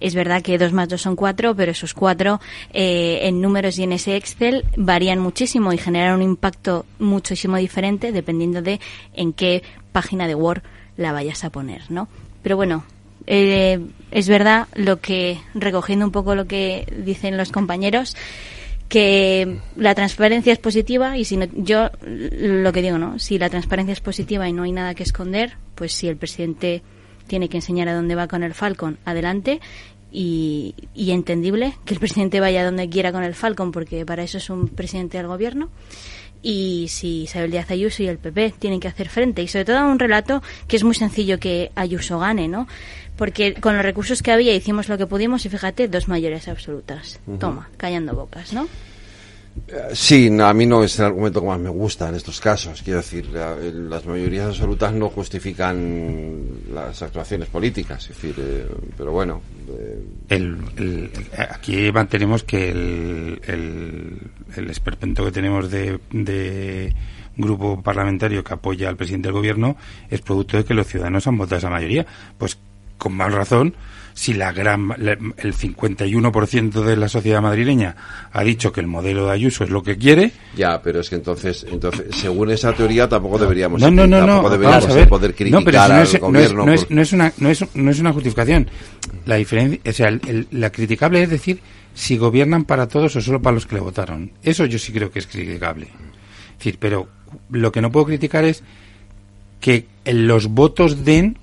Es 0.00 0.14
verdad 0.14 0.42
que 0.42 0.58
dos 0.58 0.72
más 0.72 0.88
dos 0.88 1.02
son 1.02 1.14
cuatro, 1.14 1.54
pero 1.54 1.72
esos 1.72 1.94
cuatro 1.94 2.40
eh, 2.72 3.20
en 3.22 3.40
números 3.40 3.78
y 3.78 3.84
en 3.84 3.92
ese 3.92 4.16
Excel 4.16 4.64
varían 4.76 5.20
muchísimo 5.36 5.70
y 5.74 5.76
generan 5.76 6.14
un 6.14 6.22
impacto 6.22 6.86
muchísimo 6.98 7.58
diferente 7.58 8.10
dependiendo 8.10 8.62
de 8.62 8.80
en 9.12 9.34
qué 9.34 9.62
página 9.92 10.26
de 10.26 10.34
Word 10.34 10.62
la 10.96 11.12
vayas 11.12 11.44
a 11.44 11.50
poner, 11.50 11.82
¿no? 11.90 12.08
Pero 12.42 12.56
bueno, 12.56 12.84
eh, 13.26 13.78
es 14.10 14.28
verdad 14.30 14.66
lo 14.74 14.98
que, 15.02 15.38
recogiendo 15.52 16.06
un 16.06 16.10
poco 16.10 16.34
lo 16.34 16.46
que 16.46 16.90
dicen 17.04 17.36
los 17.36 17.52
compañeros, 17.52 18.16
que 18.88 19.58
la 19.76 19.94
transparencia 19.94 20.54
es 20.54 20.58
positiva 20.58 21.18
y 21.18 21.26
si 21.26 21.36
no, 21.36 21.44
yo 21.52 21.90
lo 22.06 22.72
que 22.72 22.80
digo, 22.80 22.96
¿no? 22.96 23.18
Si 23.18 23.38
la 23.38 23.50
transparencia 23.50 23.92
es 23.92 24.00
positiva 24.00 24.48
y 24.48 24.54
no 24.54 24.62
hay 24.62 24.72
nada 24.72 24.94
que 24.94 25.02
esconder, 25.02 25.58
pues 25.74 25.92
si 25.92 26.08
el 26.08 26.16
presidente 26.16 26.80
tiene 27.26 27.50
que 27.50 27.58
enseñar 27.58 27.90
a 27.90 27.94
dónde 27.94 28.14
va 28.14 28.26
con 28.26 28.42
el 28.42 28.54
Falcon, 28.54 28.96
adelante. 29.04 29.60
Y, 30.18 30.74
y 30.94 31.10
entendible 31.10 31.76
que 31.84 31.92
el 31.92 32.00
presidente 32.00 32.40
vaya 32.40 32.64
donde 32.64 32.88
quiera 32.88 33.12
con 33.12 33.22
el 33.22 33.34
Falcon, 33.34 33.70
porque 33.70 34.06
para 34.06 34.22
eso 34.22 34.38
es 34.38 34.48
un 34.48 34.68
presidente 34.68 35.18
del 35.18 35.26
gobierno 35.26 35.68
y 36.42 36.86
si 36.88 37.22
Isabel 37.22 37.50
Díaz 37.50 37.70
Ayuso 37.72 38.04
y 38.04 38.06
el 38.06 38.18
PP 38.18 38.54
tienen 38.58 38.78
que 38.78 38.86
hacer 38.86 39.08
frente 39.08 39.42
y 39.42 39.48
sobre 39.48 39.64
todo 39.64 39.78
a 39.78 39.86
un 39.86 39.98
relato 39.98 40.44
que 40.68 40.76
es 40.76 40.84
muy 40.84 40.94
sencillo 40.94 41.40
que 41.40 41.72
Ayuso 41.74 42.20
gane, 42.20 42.46
¿no? 42.46 42.68
Porque 43.16 43.54
con 43.54 43.74
los 43.74 43.84
recursos 43.84 44.22
que 44.22 44.30
había 44.30 44.54
hicimos 44.54 44.88
lo 44.88 44.96
que 44.96 45.06
pudimos 45.06 45.44
y 45.44 45.48
fíjate, 45.48 45.88
dos 45.88 46.06
mayorías 46.06 46.46
absolutas. 46.46 47.18
Toma, 47.40 47.68
callando 47.76 48.14
bocas, 48.14 48.52
¿no? 48.52 48.68
Sí, 49.94 50.30
a 50.40 50.52
mí 50.52 50.64
no 50.66 50.84
es 50.84 50.98
el 50.98 51.06
argumento 51.06 51.40
que 51.40 51.46
más 51.48 51.58
me 51.58 51.70
gusta 51.70 52.08
en 52.08 52.14
estos 52.14 52.40
casos. 52.40 52.82
Quiero 52.82 52.98
decir, 53.00 53.26
las 53.30 54.06
mayorías 54.06 54.46
absolutas 54.48 54.92
no 54.92 55.08
justifican 55.08 56.44
las 56.72 57.02
actuaciones 57.02 57.48
políticas. 57.48 58.02
Es 58.04 58.08
decir, 58.16 58.34
eh, 58.38 58.66
pero 58.96 59.12
bueno. 59.12 59.40
eh, 59.68 60.04
el- 60.28 61.10
aquí 61.50 61.90
mantenemos 61.90 62.44
que 62.44 62.70
el, 62.70 63.40
el, 63.46 64.18
el 64.56 64.70
esperpento 64.70 65.24
que 65.24 65.32
tenemos 65.32 65.70
de, 65.70 65.98
de 66.12 66.94
grupo 67.36 67.82
parlamentario 67.82 68.44
que 68.44 68.54
apoya 68.54 68.88
al 68.88 68.96
presidente 68.96 69.28
del 69.28 69.34
gobierno 69.34 69.76
es 70.10 70.20
producto 70.20 70.56
de 70.58 70.64
que 70.64 70.74
los 70.74 70.86
ciudadanos 70.86 71.26
han 71.26 71.36
votado 71.38 71.58
esa 71.58 71.70
mayoría. 71.70 72.06
Pues 72.38 72.56
con 72.98 73.14
más 73.14 73.32
razón, 73.32 73.74
si 74.18 74.32
la 74.32 74.50
gran, 74.50 74.92
el 75.36 75.52
51% 75.54 76.82
de 76.82 76.96
la 76.96 77.06
sociedad 77.06 77.42
madrileña 77.42 77.96
ha 78.32 78.42
dicho 78.42 78.72
que 78.72 78.80
el 78.80 78.86
modelo 78.86 79.26
de 79.26 79.32
Ayuso 79.32 79.62
es 79.64 79.68
lo 79.68 79.82
que 79.82 79.98
quiere, 79.98 80.32
ya, 80.56 80.80
pero 80.80 81.00
es 81.00 81.10
que 81.10 81.16
entonces, 81.16 81.66
entonces, 81.70 82.06
según 82.16 82.50
esa 82.50 82.72
teoría, 82.72 83.06
tampoco 83.10 83.36
deberíamos, 83.38 83.78
no, 83.78 83.90
no, 83.90 84.06
no, 84.06 84.20
no, 84.20 84.26
tampoco 84.26 84.50
deberíamos 84.50 84.94
ver. 84.94 85.08
poder 85.08 85.34
criticar 85.34 85.60
no, 85.60 85.64
pero 85.66 85.82
si 85.82 85.88
no 85.90 85.94
al 85.96 86.02
es, 86.02 86.20
gobierno. 86.20 86.64
no 86.66 86.72
es- 86.72 86.84
por- 86.86 86.92
no 86.94 87.02
es 87.02 87.12
una, 87.12 87.32
no, 87.36 87.50
es, 87.50 87.64
no 87.76 87.90
es 87.90 88.00
una 88.00 88.12
justificación. 88.14 88.70
La 89.26 89.34
diferencia, 89.36 89.80
o 89.86 89.92
sea, 89.92 90.08
el- 90.08 90.20
el- 90.26 90.48
la 90.50 90.70
criticable 90.72 91.22
es 91.22 91.28
decir 91.28 91.60
si 91.92 92.16
gobiernan 92.16 92.64
para 92.64 92.88
todos 92.88 93.14
o 93.16 93.20
solo 93.20 93.42
para 93.42 93.54
los 93.54 93.66
que 93.66 93.74
le 93.74 93.82
votaron. 93.82 94.32
Eso 94.42 94.64
yo 94.64 94.78
sí 94.78 94.92
creo 94.92 95.10
que 95.10 95.18
es 95.18 95.26
criticable. 95.26 95.88
Es 96.52 96.58
decir, 96.58 96.78
pero 96.80 97.06
lo 97.50 97.70
que 97.70 97.82
no 97.82 97.92
puedo 97.92 98.06
criticar 98.06 98.44
es 98.46 98.62
que 99.60 99.86
los 100.06 100.46
votos 100.48 101.04
den 101.04 101.36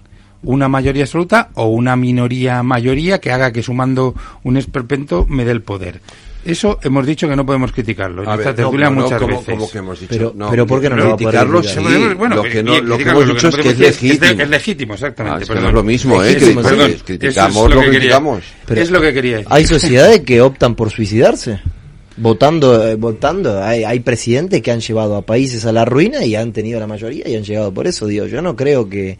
una 0.43 0.67
mayoría 0.67 1.03
absoluta 1.03 1.49
o 1.55 1.67
una 1.67 1.95
minoría 1.95 2.61
mayoría 2.63 3.19
que 3.19 3.31
haga 3.31 3.51
que 3.51 3.63
sumando 3.63 4.13
un 4.43 4.57
esperpento 4.57 5.25
me 5.29 5.45
dé 5.45 5.51
el 5.51 5.61
poder. 5.61 6.01
Eso 6.45 6.77
hemos 6.83 7.05
dicho 7.05 7.29
que 7.29 7.37
no 7.37 7.45
podemos 7.45 7.71
criticarlo. 7.71 8.29
A 8.29 8.35
ver, 8.35 8.47
no, 8.59 8.69
pero 8.69 8.91
muchas 8.91 9.21
¿cómo- 9.21 9.37
veces. 9.39 9.55
cómo 9.55 9.71
que 9.71 9.77
hemos 9.77 9.99
dicho? 10.01 10.09
Pero- 10.13 10.33
No, 10.35 10.49
pero 10.49 10.67
¿por 10.67 10.81
qué 10.81 10.89
no 10.89 10.97
lo 10.97 11.15
criticarlo 11.15 11.61
criticar? 11.61 11.83
sí, 11.85 12.13
Bueno, 12.17 12.35
lo 12.35 12.43
que 12.43 12.61
no, 12.63 12.81
lo 12.81 12.97
que 12.97 13.03
hemos 13.03 13.25
lo 13.27 13.33
dicho 13.33 13.47
es 13.47 13.55
no 13.57 13.63
que 13.63 13.69
es 13.69 13.79
legítimo. 13.79 14.41
Es 14.41 14.49
legítimo, 14.49 14.93
exactamente. 14.95 15.35
Ah, 15.37 15.41
es 15.41 15.47
que 15.47 15.53
perdón. 15.53 15.63
no 15.63 15.69
es 15.69 15.73
lo 15.75 15.83
mismo, 15.83 16.21
¿eh? 16.23 16.37
Cri- 16.37 16.61
perdón. 16.61 16.91
criticamos 17.05 17.55
es 17.55 17.75
lo 17.75 17.79
que 17.79 17.85
quería- 17.85 17.99
criticamos. 17.99 18.43
Pero 18.65 18.81
es 18.81 18.91
lo 18.91 18.99
que 19.01 19.13
quería 19.13 19.37
decir. 19.37 19.47
Hay 19.51 19.65
sociedades 19.65 20.19
que 20.19 20.41
optan 20.41 20.75
por 20.75 20.91
suicidarse. 20.91 21.61
Votando, 22.17 22.87
eh, 22.87 22.95
votando. 22.95 23.63
Hay, 23.63 23.83
hay 23.83 23.99
presidentes 24.01 24.61
que 24.61 24.71
han 24.71 24.81
llevado 24.81 25.15
a 25.15 25.23
países 25.23 25.65
a 25.65 25.71
la 25.71 25.83
ruina 25.83 26.23
y 26.25 26.35
han 26.35 26.51
tenido 26.53 26.79
la 26.79 26.87
mayoría 26.87 27.27
y 27.27 27.35
han 27.35 27.43
llegado 27.43 27.73
por 27.73 27.87
eso. 27.87 28.05
Digo, 28.05 28.27
yo 28.27 28.41
no 28.41 28.55
creo 28.55 28.87
que. 28.87 29.17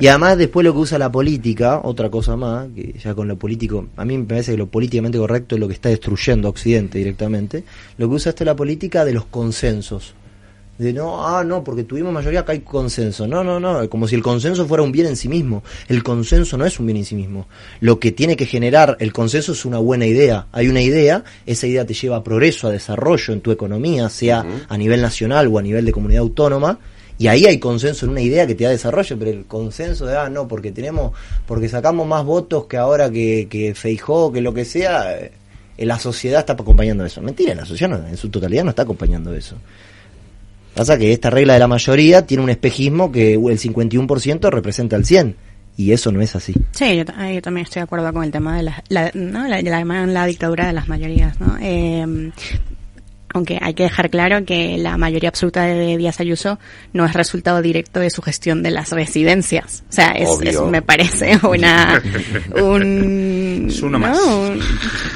Y 0.00 0.06
además, 0.08 0.36
después 0.36 0.64
lo 0.64 0.72
que 0.72 0.78
usa 0.80 0.98
la 0.98 1.12
política, 1.12 1.80
otra 1.84 2.10
cosa 2.10 2.36
más, 2.36 2.68
que 2.74 2.94
ya 2.98 3.14
con 3.14 3.28
lo 3.28 3.38
político, 3.38 3.86
a 3.96 4.04
mí 4.04 4.18
me 4.18 4.24
parece 4.24 4.52
que 4.52 4.58
lo 4.58 4.66
políticamente 4.66 5.18
correcto 5.18 5.54
es 5.54 5.60
lo 5.60 5.68
que 5.68 5.74
está 5.74 5.88
destruyendo 5.88 6.48
a 6.48 6.50
Occidente 6.50 6.98
directamente. 6.98 7.64
Lo 7.98 8.08
que 8.08 8.14
usa 8.14 8.30
esto 8.30 8.42
es 8.42 8.46
la 8.46 8.56
política 8.56 9.04
de 9.04 9.12
los 9.12 9.26
consensos. 9.26 10.14
De 10.78 10.92
no, 10.92 11.26
ah, 11.26 11.42
no, 11.42 11.64
porque 11.64 11.84
tuvimos 11.84 12.12
mayoría, 12.12 12.40
acá 12.40 12.52
hay 12.52 12.60
consenso. 12.60 13.26
No, 13.26 13.42
no, 13.42 13.58
no, 13.58 13.88
como 13.88 14.06
si 14.06 14.14
el 14.14 14.22
consenso 14.22 14.66
fuera 14.66 14.82
un 14.82 14.92
bien 14.92 15.06
en 15.06 15.16
sí 15.16 15.26
mismo. 15.28 15.62
El 15.88 16.02
consenso 16.02 16.58
no 16.58 16.66
es 16.66 16.78
un 16.78 16.84
bien 16.86 16.98
en 16.98 17.04
sí 17.06 17.14
mismo. 17.14 17.46
Lo 17.80 17.98
que 17.98 18.12
tiene 18.12 18.36
que 18.36 18.44
generar 18.44 18.96
el 19.00 19.12
consenso 19.12 19.52
es 19.52 19.64
una 19.64 19.78
buena 19.78 20.04
idea. 20.04 20.48
Hay 20.52 20.68
una 20.68 20.82
idea, 20.82 21.24
esa 21.46 21.66
idea 21.66 21.86
te 21.86 21.94
lleva 21.94 22.16
a 22.16 22.22
progreso, 22.22 22.68
a 22.68 22.70
desarrollo 22.72 23.32
en 23.32 23.40
tu 23.40 23.50
economía, 23.52 24.08
sea 24.10 24.44
a 24.68 24.76
nivel 24.76 25.00
nacional 25.00 25.46
o 25.48 25.58
a 25.58 25.62
nivel 25.62 25.84
de 25.86 25.92
comunidad 25.92 26.20
autónoma. 26.20 26.78
Y 27.18 27.28
ahí 27.28 27.46
hay 27.46 27.58
consenso 27.58 28.04
en 28.04 28.12
una 28.12 28.20
idea 28.20 28.46
que 28.46 28.54
te 28.54 28.64
da 28.64 28.70
desarrollo, 28.70 29.18
pero 29.18 29.30
el 29.30 29.46
consenso 29.46 30.04
de, 30.04 30.14
ah, 30.18 30.28
no, 30.28 30.46
porque 30.46 30.72
tenemos, 30.72 31.12
porque 31.46 31.70
sacamos 31.70 32.06
más 32.06 32.22
votos 32.26 32.66
que 32.66 32.76
ahora 32.76 33.10
que, 33.10 33.46
que 33.48 33.74
Feijó, 33.74 34.30
que 34.30 34.42
lo 34.42 34.52
que 34.52 34.66
sea, 34.66 35.16
eh, 35.18 35.32
la 35.78 35.98
sociedad 35.98 36.40
está 36.40 36.52
acompañando 36.52 37.06
eso. 37.06 37.22
Mentira, 37.22 37.54
la 37.54 37.64
sociedad 37.64 37.98
no- 37.98 38.06
en 38.06 38.18
su 38.18 38.28
totalidad 38.28 38.64
no 38.64 38.70
está 38.70 38.82
acompañando 38.82 39.32
eso. 39.34 39.56
Pasa 40.76 40.98
que 40.98 41.12
esta 41.12 41.30
regla 41.30 41.54
de 41.54 41.58
la 41.58 41.68
mayoría 41.68 42.26
tiene 42.26 42.42
un 42.44 42.50
espejismo 42.50 43.10
que 43.10 43.34
el 43.34 43.40
51% 43.58 44.50
representa 44.50 44.94
el 44.96 45.04
100 45.06 45.34
y 45.78 45.92
eso 45.92 46.12
no 46.12 46.20
es 46.20 46.36
así. 46.36 46.54
Sí, 46.72 46.96
yo, 46.96 47.04
ta- 47.04 47.32
yo 47.32 47.40
también 47.42 47.64
estoy 47.64 47.80
de 47.80 47.84
acuerdo 47.84 48.12
con 48.12 48.24
el 48.24 48.30
tema 48.30 48.56
de 48.58 48.62
la, 48.62 48.84
la, 48.88 49.10
¿no? 49.14 49.46
la, 49.48 49.60
la, 49.62 49.84
la 50.06 50.26
dictadura 50.26 50.66
de 50.66 50.72
las 50.74 50.86
mayorías, 50.88 51.40
¿no? 51.40 51.56
Eh, 51.60 52.30
aunque 53.36 53.58
hay 53.60 53.74
que 53.74 53.82
dejar 53.84 54.10
claro 54.10 54.44
que 54.44 54.78
la 54.78 54.96
mayoría 54.96 55.28
absoluta 55.28 55.62
de 55.64 55.96
Díaz 55.96 56.20
Ayuso 56.20 56.58
no 56.92 57.04
es 57.04 57.12
resultado 57.12 57.60
directo 57.62 58.00
de 58.00 58.10
su 58.10 58.22
gestión 58.22 58.62
de 58.62 58.70
las 58.70 58.90
residencias. 58.92 59.84
O 59.88 59.92
sea, 59.92 60.08
es, 60.12 60.28
es- 60.42 60.60
me 60.62 60.82
parece 60.82 61.38
una 61.46 62.02
un, 62.62 63.66
Es 63.70 63.82
uno 63.82 63.98
¿no? 63.98 64.08
más. 64.08 64.18
Un- 64.18 64.60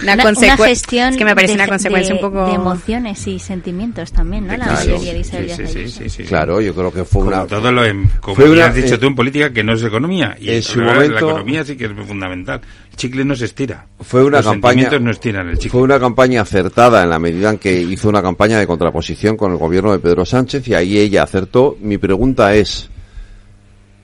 una, 0.02 0.14
Una, 0.14 0.24
consecue- 0.24 0.54
una 0.56 0.66
gestión 0.68 1.08
es 1.10 1.16
que 1.16 1.24
me 1.24 1.34
parece 1.34 1.52
de, 1.54 1.58
una 1.60 1.68
consecuencia 1.68 2.14
de- 2.14 2.20
un 2.24 2.30
poco 2.30 2.46
de 2.46 2.54
emociones 2.54 3.26
y 3.26 3.38
sentimientos 3.38 4.12
también, 4.12 4.46
¿no? 4.46 4.56
La 4.56 4.64
Claro. 4.66 4.80
mayoría 4.80 5.14
de 5.14 5.24
Sí, 5.24 5.36
Díaz 5.38 5.56
sí, 5.56 5.62
Ayuso. 5.62 5.72
sí, 5.72 5.88
sí, 5.88 6.08
sí. 6.10 6.22
Claro, 6.24 6.60
yo 6.60 6.74
creo 6.74 6.92
que 6.92 7.04
fue 7.04 7.22
Como 7.24 7.28
una. 7.36 7.46
todo 7.46 7.72
lo 7.72 7.84
en, 7.84 8.06
como 8.20 8.36
fue 8.36 8.44
ya 8.46 8.50
una- 8.52 8.66
has 8.66 8.74
dicho 8.74 8.94
eh, 8.94 8.98
tú 8.98 9.06
en 9.06 9.14
política 9.14 9.52
que 9.52 9.64
no 9.64 9.72
es 9.74 9.82
economía 9.82 10.36
y 10.40 10.50
en 10.50 10.62
su 10.62 10.80
momento- 10.80 11.12
la 11.14 11.18
economía 11.20 11.64
sí 11.64 11.76
que 11.76 11.86
es 11.86 11.92
fundamental 12.06 12.60
chicle 13.00 13.24
no 13.24 13.34
se 13.34 13.46
estira 13.46 13.86
Fue 14.00 14.22
una 14.22 14.38
Los 14.38 14.46
campaña. 14.46 14.72
sentimientos 14.72 15.00
no 15.02 15.10
estiran 15.10 15.48
el 15.48 15.56
chicle 15.56 15.70
Fue 15.70 15.82
una 15.82 15.98
campaña 15.98 16.42
acertada 16.42 17.02
en 17.02 17.08
la 17.10 17.18
medida 17.18 17.50
en 17.50 17.58
que 17.58 17.80
hizo 17.80 18.08
una 18.08 18.20
campaña 18.22 18.58
de 18.58 18.66
contraposición 18.66 19.36
con 19.36 19.52
el 19.52 19.58
gobierno 19.58 19.92
de 19.92 19.98
Pedro 19.98 20.24
Sánchez 20.26 20.68
y 20.68 20.74
ahí 20.74 20.98
ella 20.98 21.22
acertó. 21.22 21.76
Mi 21.80 21.96
pregunta 21.98 22.54
es, 22.54 22.90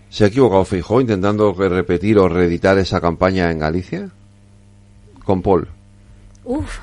¿se 0.08 0.24
ha 0.24 0.28
equivocado 0.28 0.64
Feijóo 0.64 1.00
intentando 1.02 1.52
repetir 1.52 2.18
o 2.18 2.28
reeditar 2.28 2.78
esa 2.78 3.00
campaña 3.00 3.50
en 3.50 3.58
Galicia? 3.58 4.08
Con 5.24 5.42
Paul. 5.42 5.68
Uf. 6.44 6.78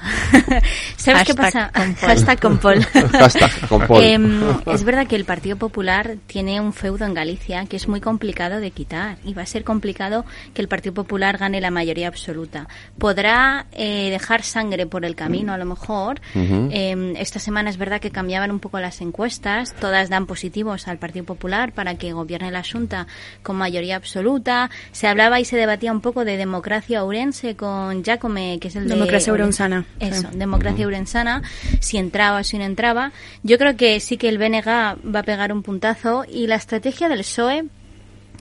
¿Sabes 1.03 1.23
qué 1.23 1.33
pasa? 1.33 1.71
con 1.73 1.93
Paul. 1.95 2.09
Hashtag 2.09 2.39
con 2.39 2.57
Paul. 2.59 2.81
Hashtag 2.83 3.67
con 3.67 3.87
Paul. 3.87 4.03
Em, 4.03 4.41
es 4.67 4.83
verdad 4.83 5.07
que 5.07 5.15
el 5.15 5.25
Partido 5.25 5.57
Popular 5.57 6.15
tiene 6.27 6.59
un 6.61 6.73
feudo 6.73 7.05
en 7.05 7.13
Galicia 7.13 7.65
que 7.65 7.75
es 7.77 7.87
muy 7.87 8.01
complicado 8.01 8.59
de 8.59 8.71
quitar 8.71 9.17
y 9.23 9.33
va 9.33 9.43
a 9.43 9.45
ser 9.45 9.63
complicado 9.63 10.25
que 10.53 10.61
el 10.61 10.67
Partido 10.67 10.93
Popular 10.93 11.37
gane 11.37 11.61
la 11.61 11.71
mayoría 11.71 12.07
absoluta. 12.07 12.67
Podrá 12.97 13.65
eh, 13.73 14.09
dejar 14.11 14.43
sangre 14.43 14.85
por 14.85 15.05
el 15.05 15.15
camino 15.15 15.53
a 15.53 15.57
lo 15.57 15.65
mejor. 15.65 16.21
Em, 16.35 17.15
esta 17.17 17.39
semana 17.39 17.69
es 17.69 17.77
verdad 17.77 17.99
que 17.99 18.11
cambiaban 18.11 18.51
un 18.51 18.59
poco 18.59 18.79
las 18.79 19.01
encuestas, 19.01 19.73
todas 19.73 20.09
dan 20.09 20.25
positivos 20.25 20.87
al 20.87 20.97
Partido 20.97 21.25
Popular 21.25 21.73
para 21.73 21.95
que 21.95 22.13
gobierne 22.13 22.51
la 22.51 22.63
Junta 22.63 23.07
con 23.41 23.55
mayoría 23.57 23.95
absoluta. 23.97 24.69
Se 24.91 25.07
hablaba 25.07 25.39
y 25.39 25.45
se 25.45 25.57
debatía 25.57 25.91
un 25.91 26.01
poco 26.01 26.23
de 26.25 26.37
democracia 26.37 27.03
ourense 27.03 27.55
con 27.55 28.03
Jacome, 28.03 28.57
que 28.59 28.69
es 28.69 28.75
el 28.75 28.87
de 28.87 28.93
Democracia 28.95 29.31
Ourense. 29.33 29.63
ourensana, 29.63 29.85
Eso, 29.99 30.29
sí. 30.31 30.37
democracia 30.37 30.85
ourensana, 30.93 31.41
si 31.79 31.97
entraba 31.97 32.39
o 32.39 32.43
si 32.43 32.57
no 32.57 32.63
entraba. 32.63 33.11
Yo 33.43 33.57
creo 33.57 33.75
que 33.75 33.99
sí 33.99 34.17
que 34.17 34.29
el 34.29 34.37
BNG 34.37 34.65
va 34.65 35.19
a 35.19 35.23
pegar 35.23 35.51
un 35.51 35.63
puntazo 35.63 36.25
y 36.29 36.47
la 36.47 36.55
estrategia 36.55 37.09
del 37.09 37.19
PSOE 37.19 37.65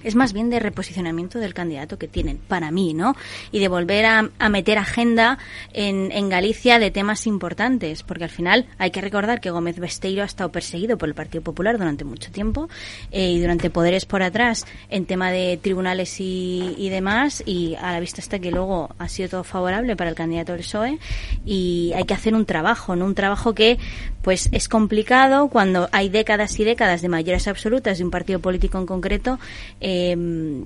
es 0.05 0.15
más 0.15 0.33
bien 0.33 0.51
de 0.51 0.61
reposicionamiento 0.61 1.39
del 1.39 1.55
candidato 1.55 1.99
que 1.99 2.09
tienen, 2.09 2.39
para 2.39 2.71
mí, 2.71 2.95
¿no? 2.95 3.15
Y 3.51 3.61
de 3.61 3.69
volver 3.69 4.07
a, 4.07 4.31
a 4.39 4.49
meter 4.49 4.79
agenda 4.79 5.39
en, 5.73 6.13
en 6.13 6.29
Galicia 6.29 6.79
de 6.79 6.91
temas 6.91 7.27
importantes, 7.27 8.03
porque 8.03 8.25
al 8.25 8.31
final 8.31 8.67
hay 8.79 8.91
que 8.91 9.01
recordar 9.01 9.41
que 9.41 9.51
Gómez 9.51 9.79
Besteiro 9.79 10.23
ha 10.23 10.27
estado 10.27 10.51
perseguido 10.51 10.99
por 10.99 11.09
el 11.09 11.15
Partido 11.15 11.43
Popular 11.43 11.79
durante 11.79 12.05
mucho 12.05 12.31
tiempo 12.31 12.69
eh, 13.11 13.31
y 13.31 13.41
durante 13.41 13.71
poderes 13.71 14.07
por 14.07 14.23
atrás 14.23 14.67
en 14.91 15.07
tema 15.07 15.31
de 15.31 15.59
tribunales 15.61 16.21
y, 16.21 16.75
y 16.77 16.89
demás, 16.89 17.43
y 17.47 17.75
a 17.77 17.93
la 17.93 18.01
vista 18.01 18.21
está 18.21 18.39
que 18.39 18.51
luego 18.51 18.95
ha 18.99 19.09
sido 19.09 19.29
todo 19.29 19.45
favorable 19.45 19.97
para 19.97 20.11
el 20.11 20.17
candidato 20.17 20.53
del 20.53 20.63
PSOE 20.63 20.99
y 21.45 21.93
hay 21.95 22.05
que 22.05 22.15
hacer 22.15 22.35
un 22.35 22.47
trabajo, 22.47 22.97
¿no? 22.97 23.05
Un 23.05 23.15
trabajo 23.15 23.55
que 23.55 23.79
pues 24.23 24.49
es 24.53 24.69
complicado 24.69 25.49
cuando 25.49 25.89
hay 25.93 26.09
décadas 26.09 26.59
y 26.59 26.65
décadas 26.65 27.03
de 27.03 27.09
mayorías 27.09 27.49
absolutas 27.49 27.99
de 27.99 28.05
un 28.05 28.11
partido 28.11 28.39
político 28.39 28.79
en 28.79 28.87
concreto 28.87 29.39
eh, 29.81 30.17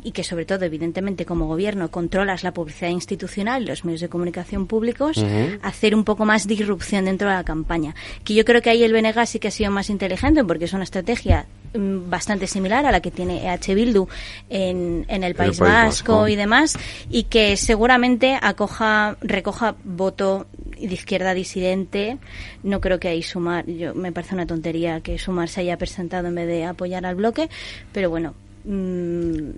y 0.03 0.13
que 0.13 0.25
sobre 0.25 0.45
todo 0.45 0.65
evidentemente 0.65 1.25
como 1.25 1.47
gobierno 1.47 1.91
controlas 1.91 2.45
la 2.45 2.53
publicidad 2.53 2.91
institucional 2.91 3.63
y 3.63 3.67
los 3.67 3.85
medios 3.85 4.01
de 4.01 4.09
comunicación 4.09 4.67
públicos 4.67 5.25
hacer 5.63 5.95
un 5.95 6.05
poco 6.05 6.25
más 6.25 6.47
de 6.47 6.55
irrupción 6.55 7.07
dentro 7.07 7.29
de 7.29 7.35
la 7.35 7.45
campaña. 7.45 7.95
Que 8.25 8.35
yo 8.35 8.45
creo 8.45 8.63
que 8.63 8.71
ahí 8.71 8.85
el 8.85 8.93
BNG 8.93 9.27
sí 9.27 9.39
que 9.39 9.49
ha 9.49 9.51
sido 9.51 9.71
más 9.71 9.91
inteligente 9.91 10.45
porque 10.45 10.67
es 10.67 10.73
una 10.73 10.85
estrategia 10.85 11.47
bastante 11.75 12.47
similar 12.47 12.87
a 12.87 12.93
la 12.93 13.01
que 13.01 13.11
tiene 13.11 13.47
EH 13.47 13.75
Bildu 13.75 14.09
en, 14.49 15.05
en 15.09 15.25
el 15.25 15.35
País, 15.35 15.59
País 15.59 15.61
Vasco, 15.61 16.13
Vasco. 16.13 16.29
y 16.29 16.37
demás 16.37 16.79
y 17.11 17.25
que 17.25 17.57
seguramente 17.57 18.39
acoja 18.41 19.17
recoja 19.21 19.77
voto 19.85 20.47
de 20.79 20.93
izquierda 20.93 21.35
disidente 21.35 22.19
no 22.63 22.81
creo 22.81 23.01
que 23.01 23.09
ahí 23.09 23.23
sumar 23.23 23.67
yo 23.67 23.95
me 23.95 24.13
parece 24.13 24.35
una 24.35 24.47
tontería 24.47 25.01
que 25.01 25.19
sumar 25.19 25.49
se 25.49 25.61
haya 25.61 25.77
presentado 25.79 26.29
en 26.29 26.35
vez 26.35 26.47
de 26.47 26.65
apoyar 26.65 27.07
al 27.07 27.15
bloque 27.15 27.49
pero 27.93 28.11
bueno 28.11 28.35
mm, 28.65 29.51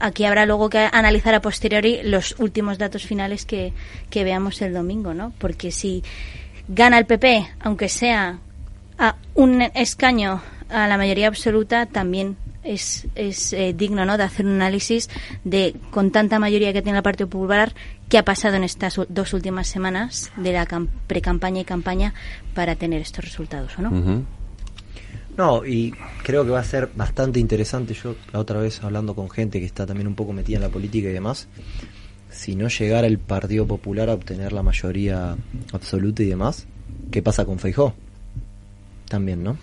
aquí 0.00 0.24
habrá 0.24 0.46
luego 0.46 0.68
que 0.68 0.88
analizar 0.90 1.34
a 1.34 1.40
posteriori 1.40 2.00
los 2.02 2.36
últimos 2.38 2.78
datos 2.78 3.04
finales 3.04 3.46
que, 3.46 3.72
que 4.10 4.24
veamos 4.24 4.60
el 4.62 4.72
domingo, 4.72 5.14
¿no? 5.14 5.32
Porque 5.38 5.70
si 5.70 6.02
gana 6.68 6.98
el 6.98 7.06
PP, 7.06 7.46
aunque 7.60 7.88
sea 7.88 8.38
a 8.98 9.16
un 9.34 9.62
escaño 9.62 10.42
a 10.70 10.88
la 10.88 10.96
mayoría 10.96 11.28
absoluta, 11.28 11.86
también 11.86 12.36
es, 12.62 13.06
es 13.14 13.52
eh, 13.52 13.74
digno 13.76 14.04
¿no? 14.06 14.16
de 14.16 14.24
hacer 14.24 14.46
un 14.46 14.52
análisis 14.52 15.10
de, 15.44 15.76
con 15.90 16.10
tanta 16.10 16.38
mayoría 16.38 16.72
que 16.72 16.82
tiene 16.82 16.98
el 16.98 17.02
Partido 17.02 17.28
Popular, 17.28 17.74
qué 18.08 18.18
ha 18.18 18.24
pasado 18.24 18.56
en 18.56 18.64
estas 18.64 18.98
dos 19.08 19.32
últimas 19.34 19.66
semanas 19.66 20.32
de 20.36 20.52
la 20.52 20.66
cam- 20.66 20.88
pre-campaña 21.06 21.60
y 21.60 21.64
campaña 21.64 22.14
para 22.54 22.76
tener 22.76 23.00
estos 23.02 23.24
resultados, 23.24 23.78
¿o 23.78 23.82
no? 23.82 24.24
No, 25.36 25.66
y 25.66 25.92
creo 26.22 26.44
que 26.44 26.50
va 26.50 26.60
a 26.60 26.64
ser 26.64 26.90
bastante 26.94 27.40
interesante. 27.40 27.92
Yo 27.94 28.14
la 28.32 28.38
otra 28.38 28.60
vez 28.60 28.82
hablando 28.84 29.14
con 29.16 29.28
gente 29.28 29.58
que 29.58 29.66
está 29.66 29.84
también 29.84 30.06
un 30.06 30.14
poco 30.14 30.32
metida 30.32 30.56
en 30.58 30.62
la 30.62 30.68
política 30.68 31.08
y 31.08 31.12
demás, 31.12 31.48
si 32.30 32.54
no 32.54 32.68
llegara 32.68 33.06
el 33.08 33.18
Partido 33.18 33.66
Popular 33.66 34.08
a 34.10 34.14
obtener 34.14 34.52
la 34.52 34.62
mayoría 34.62 35.36
absoluta 35.72 36.22
y 36.22 36.26
demás, 36.26 36.66
¿qué 37.10 37.20
pasa 37.20 37.44
con 37.44 37.58
Feijó? 37.58 37.94
También, 39.08 39.42
¿no? 39.42 39.56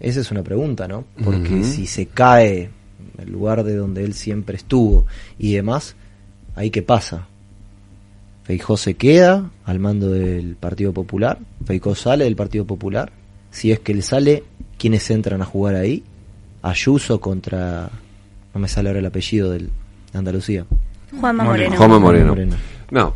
Esa 0.00 0.20
es 0.20 0.30
una 0.30 0.42
pregunta, 0.42 0.86
¿no? 0.86 1.04
Porque 1.22 1.64
si 1.64 1.86
se 1.86 2.06
cae 2.06 2.70
el 3.18 3.30
lugar 3.30 3.64
de 3.64 3.76
donde 3.76 4.04
él 4.04 4.14
siempre 4.14 4.56
estuvo 4.56 5.06
y 5.38 5.54
demás, 5.54 5.96
¿ahí 6.54 6.70
qué 6.70 6.82
pasa? 6.82 7.26
Feijó 8.42 8.76
se 8.76 8.94
queda 8.94 9.50
al 9.64 9.78
mando 9.78 10.10
del 10.10 10.56
Partido 10.56 10.92
Popular, 10.92 11.38
Feijó 11.64 11.94
sale 11.94 12.24
del 12.24 12.36
Partido 12.36 12.66
Popular, 12.66 13.12
si 13.50 13.72
es 13.72 13.80
que 13.80 13.92
él 13.92 14.02
sale, 14.02 14.44
¿quiénes 14.76 15.10
entran 15.10 15.40
a 15.40 15.46
jugar 15.46 15.76
ahí? 15.76 16.04
Ayuso 16.60 17.20
contra, 17.20 17.90
no 18.52 18.60
me 18.60 18.68
sale 18.68 18.90
ahora 18.90 19.00
el 19.00 19.06
apellido 19.06 19.50
del 19.50 19.70
de 20.14 20.18
Andalucía. 20.18 20.64
Juanma 21.20 21.44
Moreno. 21.44 21.76
Juanma 21.76 21.98
Moreno. 21.98 22.34
No, 22.90 23.14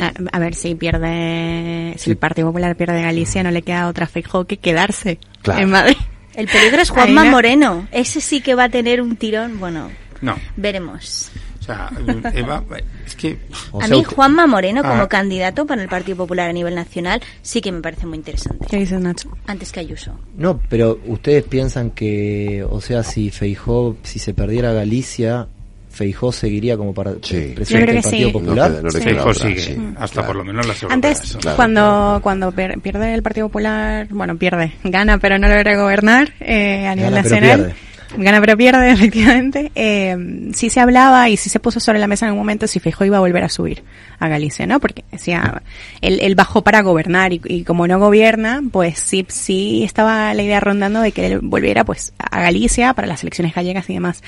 A, 0.00 0.12
a 0.32 0.38
ver, 0.38 0.54
si 0.54 0.74
pierde, 0.74 1.94
si 1.98 2.10
el 2.10 2.16
Partido 2.16 2.48
Popular 2.48 2.76
pierde 2.76 3.02
Galicia, 3.02 3.42
no 3.42 3.50
le 3.50 3.62
queda 3.62 3.88
otra 3.88 4.06
Feijóo 4.06 4.44
que 4.46 4.56
quedarse 4.56 5.18
Claro. 5.42 5.62
en 5.62 5.70
Madrid. 5.70 5.96
El 6.34 6.48
peligro 6.48 6.80
es 6.80 6.90
Juanma 6.90 7.24
Moreno. 7.24 7.86
Ese 7.92 8.20
sí 8.22 8.40
que 8.40 8.54
va 8.54 8.64
a 8.64 8.68
tener 8.70 9.02
un 9.02 9.16
tirón. 9.16 9.60
Bueno, 9.60 9.90
No. 10.22 10.36
veremos. 10.56 11.30
O 11.60 11.64
sea, 11.64 11.90
Eva, 12.34 12.64
es 13.06 13.14
que... 13.14 13.38
a 13.80 13.86
mí 13.86 14.02
Juanma 14.02 14.48
Moreno 14.48 14.82
como 14.82 15.02
Ah. 15.02 15.08
candidato 15.08 15.64
para 15.64 15.80
el 15.82 15.88
Partido 15.88 16.16
Popular 16.16 16.50
a 16.50 16.52
nivel 16.52 16.74
nacional 16.74 17.20
sí 17.42 17.60
que 17.60 17.70
me 17.70 17.80
parece 17.80 18.04
muy 18.06 18.16
interesante. 18.18 18.66
¿Qué 18.68 18.78
dices, 18.78 19.00
Nacho? 19.00 19.28
Antes 19.46 19.70
que 19.70 19.78
Ayuso. 19.78 20.18
No, 20.36 20.60
pero 20.68 20.98
ustedes 21.06 21.44
piensan 21.44 21.90
que, 21.90 22.66
o 22.68 22.80
sea, 22.80 23.04
si 23.04 23.30
Feijó, 23.30 23.96
si 24.02 24.18
se 24.18 24.34
perdiera 24.34 24.72
Galicia, 24.72 25.46
Feijó 25.92 26.32
seguiría 26.32 26.76
como 26.76 26.92
para 26.94 27.12
presidente 27.12 27.64
Yo 27.64 27.76
creo 27.76 27.86
que 27.86 27.92
del 27.92 28.02
Partido 28.02 28.28
sí. 28.28 28.32
Popular. 28.32 28.70
No 28.70 28.76
queda- 28.76 28.82
no 28.82 28.90
Sí. 28.90 29.00
Feijó 29.00 29.28
otra, 29.28 29.34
sigue, 29.48 29.60
sí, 29.60 29.76
hasta 29.96 30.14
claro. 30.14 30.26
por 30.28 30.36
lo 30.36 30.44
menos 30.44 30.66
las 30.66 30.82
europeas. 30.82 30.92
Antes, 31.20 31.36
Claro. 31.40 31.56
cuando, 31.56 32.20
cuando 32.22 32.52
per- 32.52 32.80
pierde 32.80 33.14
el 33.14 33.22
Partido 33.22 33.48
Popular, 33.48 34.06
bueno, 34.10 34.36
pierde, 34.36 34.72
gana 34.84 35.18
pero 35.18 35.38
no 35.38 35.48
logra 35.48 35.76
gobernar 35.80 36.32
eh, 36.40 36.86
a 36.86 36.94
nivel 36.94 37.10
Gana, 37.14 37.22
pero 37.22 37.40
nacional. 37.40 37.74
Gana 38.16 38.40
pero 38.40 38.56
pierde, 38.56 38.90
efectivamente. 38.92 39.72
Eh, 39.74 40.50
sí 40.54 40.70
se 40.70 40.80
hablaba 40.80 41.28
y 41.28 41.36
sí 41.36 41.48
se 41.48 41.60
puso 41.60 41.80
sobre 41.80 41.98
la 41.98 42.06
mesa 42.06 42.26
en 42.26 42.28
algún 42.28 42.40
momento 42.40 42.66
si 42.66 42.80
Feijóo 42.80 43.06
iba 43.06 43.16
a 43.16 43.20
volver 43.20 43.44
a 43.44 43.48
subir 43.48 43.82
a 44.18 44.28
Galicia, 44.28 44.66
¿no? 44.66 44.80
Porque 44.80 45.04
decía, 45.10 45.62
él, 46.00 46.18
él 46.20 46.34
bajó 46.34 46.62
para 46.62 46.82
gobernar 46.82 47.32
y, 47.32 47.40
y 47.44 47.64
como 47.64 47.86
no 47.86 47.98
gobierna, 47.98 48.62
pues 48.70 48.98
sí, 48.98 49.26
sí 49.28 49.82
estaba 49.84 50.32
la 50.34 50.42
idea 50.42 50.60
rondando 50.60 51.00
de 51.00 51.12
que 51.12 51.26
él 51.26 51.40
volviera 51.42 51.84
pues 51.84 52.12
a 52.18 52.40
Galicia 52.40 52.94
para 52.94 53.06
las 53.08 53.22
elecciones 53.22 53.54
gallegas 53.54 53.88
y 53.90 53.94
demás. 53.94 54.22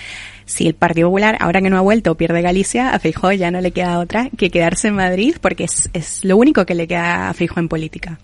Si 0.47 0.66
el 0.66 0.74
Partido 0.74 1.09
Popular, 1.09 1.36
ahora 1.40 1.62
que 1.62 1.70
no 1.70 1.78
ha 1.78 1.82
vuelto, 1.82 2.15
pierde 2.16 2.43
Galicia, 2.43 2.90
a 2.90 2.98
Feijóo 2.98 3.32
ya 3.32 3.51
no 3.51 3.61
le 3.61 3.70
queda 3.70 3.98
otra 3.98 4.28
que 4.36 4.51
quedarse 4.51 4.89
en 4.89 4.94
Madrid 4.94 5.36
porque 5.40 5.65
es, 5.65 5.90
es 5.93 6.24
lo 6.24 6.36
único 6.36 6.66
que 6.66 6.74
le 6.74 6.86
queda 6.86 7.31
a 7.31 7.35
Feijóo 7.35 7.61
en 7.61 7.69
política. 7.69 8.19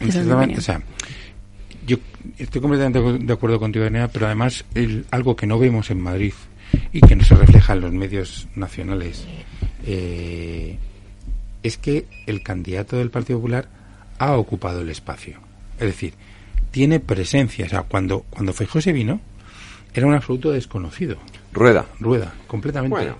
Es 0.00 0.08
Exactamente, 0.08 0.34
opinión. 0.34 0.58
o 0.58 0.62
sea, 0.62 0.82
estoy 2.38 2.60
completamente 2.60 3.24
de 3.24 3.32
acuerdo 3.32 3.58
contigo, 3.58 3.84
Elena, 3.84 4.08
pero 4.08 4.26
además 4.26 4.64
el- 4.74 5.06
algo 5.10 5.36
que 5.36 5.46
no 5.46 5.58
vemos 5.58 5.90
en 5.90 6.00
Madrid 6.00 6.32
y 6.92 7.00
que 7.00 7.14
no 7.16 7.24
se 7.24 7.34
refleja 7.34 7.72
en 7.74 7.80
los 7.80 7.92
medios 7.92 8.48
nacionales 8.56 9.26
eh, 9.86 10.76
es 11.62 11.78
que 11.78 12.06
el 12.26 12.42
candidato 12.42 12.96
del 12.98 13.10
Partido 13.10 13.38
Popular 13.38 13.68
ha 14.18 14.36
ocupado 14.36 14.80
el 14.80 14.90
espacio. 14.90 15.38
Es 15.78 15.86
decir, 15.86 16.14
tiene 16.70 17.00
presencia. 17.00 17.66
O 17.66 17.68
sea, 17.68 17.82
cuando, 17.82 18.20
cuando 18.30 18.52
Feijóo 18.52 18.80
se 18.80 18.92
vino, 18.92 19.20
era 19.92 20.06
un 20.06 20.14
absoluto 20.14 20.50
desconocido. 20.50 21.16
Rueda. 21.52 21.86
Rueda, 22.00 22.34
completamente. 22.46 22.94
Bueno. 22.96 23.16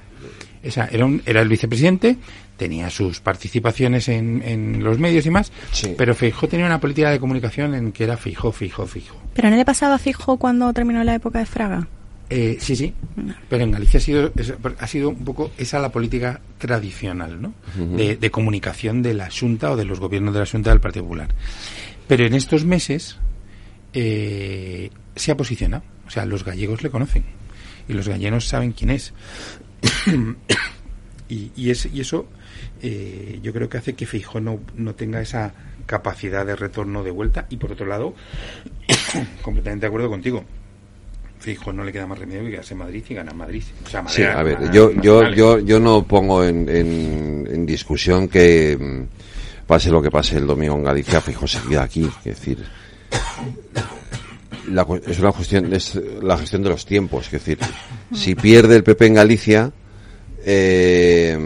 O 0.66 0.70
sea, 0.70 0.88
era, 0.90 1.04
un- 1.04 1.22
era 1.26 1.42
el 1.42 1.48
vicepresidente, 1.48 2.16
tenía 2.56 2.88
sus 2.90 3.20
participaciones 3.20 4.08
en, 4.08 4.42
en 4.42 4.82
los 4.84 4.98
medios 4.98 5.26
y 5.26 5.30
más, 5.30 5.50
pero 5.96 6.14
Feijó 6.14 6.46
tenía 6.48 6.66
una 6.66 6.80
política 6.80 7.10
de 7.10 7.18
comunicación 7.18 7.74
en 7.74 7.90
que 7.92 8.04
era 8.04 8.16
Feijó, 8.16 8.52
Feijó, 8.52 8.86
Feijó. 8.86 9.16
¿Pero 9.34 9.50
no 9.50 9.56
le 9.56 9.64
pasaba 9.64 9.96
a 9.96 9.98
Feijóo 9.98 10.36
cuando 10.36 10.72
terminó 10.72 11.02
la 11.04 11.14
época 11.14 11.40
de 11.40 11.46
Fraga? 11.46 11.88
Eh, 12.30 12.56
sí, 12.58 12.74
sí, 12.74 12.94
pero 13.50 13.64
en 13.64 13.70
Galicia 13.72 13.98
ha 13.98 14.00
sido, 14.00 14.32
ha 14.78 14.86
sido 14.86 15.10
un 15.10 15.24
poco 15.24 15.50
esa 15.58 15.78
la 15.78 15.90
política 15.92 16.40
tradicional, 16.58 17.40
¿no? 17.42 17.52
De 17.76 18.30
comunicación 18.30 19.02
de 19.02 19.12
la 19.14 19.28
Junta 19.30 19.70
o 19.72 19.76
de 19.76 19.84
los 19.84 20.00
gobiernos 20.00 20.32
de 20.32 20.40
la 20.40 20.46
Junta 20.46 20.70
del 20.70 20.80
Partido 20.80 21.04
Popular. 21.04 21.28
Pero 22.08 22.24
en 22.24 22.34
estos 22.34 22.64
meses 22.64 23.18
eh, 23.92 24.90
se 25.16 25.32
ha 25.32 25.36
posicionado, 25.36 25.82
o 26.06 26.10
sea, 26.10 26.24
los 26.24 26.44
gallegos 26.44 26.82
le 26.82 26.90
conocen 26.90 27.24
y 27.88 27.92
los 27.92 28.08
gallegos 28.08 28.46
saben 28.48 28.72
quién 28.72 28.90
es. 28.90 29.12
y, 31.28 31.50
y, 31.56 31.70
es- 31.70 31.88
y 31.92 32.00
eso 32.00 32.26
eh, 32.86 33.40
yo 33.42 33.52
creo 33.52 33.68
que 33.68 33.78
hace 33.78 33.94
que 33.94 34.04
Feijó 34.06 34.40
no, 34.40 34.60
no 34.76 34.94
tenga 34.94 35.20
esa 35.22 35.54
capacidad 35.86 36.44
de 36.44 36.54
retorno 36.54 37.02
de 37.02 37.10
vuelta 37.10 37.46
y 37.48 37.56
por 37.56 37.72
otro 37.72 37.86
lado, 37.86 38.14
completamente 39.42 39.82
de 39.84 39.88
acuerdo 39.88 40.10
contigo. 40.10 40.44
Fijo, 41.38 41.72
no 41.72 41.82
le 41.84 41.92
queda 41.92 42.06
más 42.06 42.18
remedio 42.18 42.44
que 42.44 42.50
quedarse 42.52 42.72
en 42.74 42.78
Madrid 42.78 43.04
y 43.08 43.14
ganar 43.14 43.34
Madrid. 43.34 43.62
O 43.84 43.88
sea, 43.88 44.06
Sí, 44.08 44.22
manera- 44.22 44.40
a 44.40 44.42
ver, 44.42 44.70
yo, 44.72 44.92
yo, 44.92 45.30
yo, 45.30 45.58
yo 45.58 45.78
no 45.80 46.02
pongo 46.06 46.42
en, 46.44 46.68
en, 46.68 47.46
en 47.50 47.66
discusión 47.66 48.28
que 48.28 48.76
mm, 48.78 49.66
pase 49.66 49.90
lo 49.90 50.00
que 50.02 50.10
pase 50.10 50.36
el 50.38 50.46
domingo 50.46 50.74
en 50.76 50.84
Galicia, 50.84 51.20
fijo, 51.20 51.46
se 51.46 51.60
queda 51.68 51.82
aquí. 51.84 52.08
Es 52.18 52.24
decir, 52.24 52.64
la 54.70 54.86
es 55.06 55.18
una 55.18 55.32
cuestión, 55.32 55.72
es 55.74 56.00
la 56.22 56.38
gestión 56.38 56.62
de 56.62 56.70
los 56.70 56.86
tiempos. 56.86 57.26
Es 57.26 57.32
decir, 57.32 57.58
si 58.14 58.34
pierde 58.34 58.76
el 58.76 58.82
PP 58.84 59.06
en 59.06 59.14
Galicia, 59.14 59.70
eh, 60.46 61.38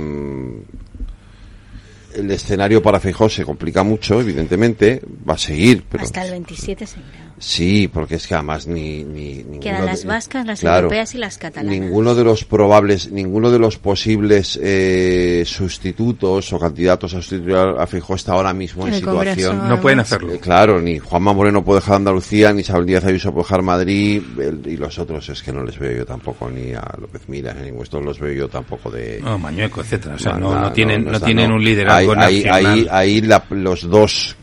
el 2.19 2.31
escenario 2.31 2.83
para 2.83 3.01
Feijóo 3.01 3.29
se 3.29 3.45
complica 3.45 3.83
mucho, 3.83 4.21
evidentemente, 4.21 5.01
va 5.29 5.35
a 5.35 5.39
seguir, 5.39 5.85
pero 5.89 6.05
Hasta 6.05 6.25
el 6.25 6.33
27 6.33 6.87
seguirá. 6.87 7.28
Sí, 7.39 7.89
porque 7.89 8.17
es 8.17 8.27
que 8.27 8.35
además 8.35 8.67
ni, 8.67 9.05
ni 9.05 9.45
Quedan 9.61 9.87
las 9.87 10.05
vascas, 10.05 10.47
las 10.47 10.61
claro, 10.61 10.85
europeas 10.85 11.15
y 11.15 11.19
las 11.19 11.39
catalanas. 11.39 11.79
Ninguno 11.81 12.15
de 12.15 12.25
los 12.25 12.45
probables, 12.45 13.11
ninguno 13.11 13.51
de 13.51 13.59
los 13.59 13.77
posibles 13.79 14.59
eh, 14.63 15.43
sustitutos 15.47 16.53
o 16.53 16.59
candidatos 16.59 17.15
a 17.15 17.23
sustituir 17.23 17.57
a 17.57 17.87
Feijóo 17.87 18.17
está 18.17 18.33
ahora 18.33 18.53
mismo 18.53 18.83
en, 18.87 18.89
En 18.89 18.95
el 18.95 19.05
Congreso, 19.05 19.35
situación. 19.41 19.69
No 19.69 19.81
pueden 19.81 20.01
hacerlo. 20.01 20.33
Eh, 20.35 20.39
claro, 20.39 20.81
ni 20.81 20.99
Juanma 20.99 21.33
Moreno 21.33 21.65
puede 21.65 21.81
dejar 21.81 21.97
Andalucía, 21.97 22.53
ni 22.53 22.61
Isabel 22.63 22.87
Díaz 22.87 23.05
Ayuso 23.05 23.33
puede 23.33 23.45
dejar 23.45 23.63
Madrid, 23.63 24.23
el- 24.39 24.63
y 24.67 24.77
los 24.77 24.99
otros 24.99 25.29
es 25.29 25.43
que 25.43 25.53
no 25.53 25.63
les 25.65 25.79
veo 25.79 25.93
yo 25.99 26.07
tampoco, 26.07 26.51
ni 26.51 26.73
a 26.73 26.83
López 27.01 27.23
Miras, 27.29 27.57
ni 27.57 27.69
a 27.69 27.83
estos 27.83 28.05
los 28.05 28.19
veo 28.19 28.33
yo 28.33 28.49
tampoco 28.49 28.91
de. 28.91 29.21
No, 29.23 29.39
Mañueco, 29.39 29.81
etcétera. 29.81 30.15
O 30.15 30.19
sea, 30.19 30.33
no, 30.35 30.51
nada, 30.51 30.63
no 30.69 30.73
tienen, 30.73 31.05
no, 31.05 31.13
está, 31.13 31.27
tienen 31.27 31.49
no. 31.51 31.57
un 31.57 31.65
liderazgo 31.65 32.13
Ahí- 32.13 32.19
ahí- 32.19 32.43
nacional. 32.45 32.67
Ahí, 32.67 32.87
ahí 32.91 33.21
la- 33.23 33.45
los 33.51 33.83
dos 33.89 34.37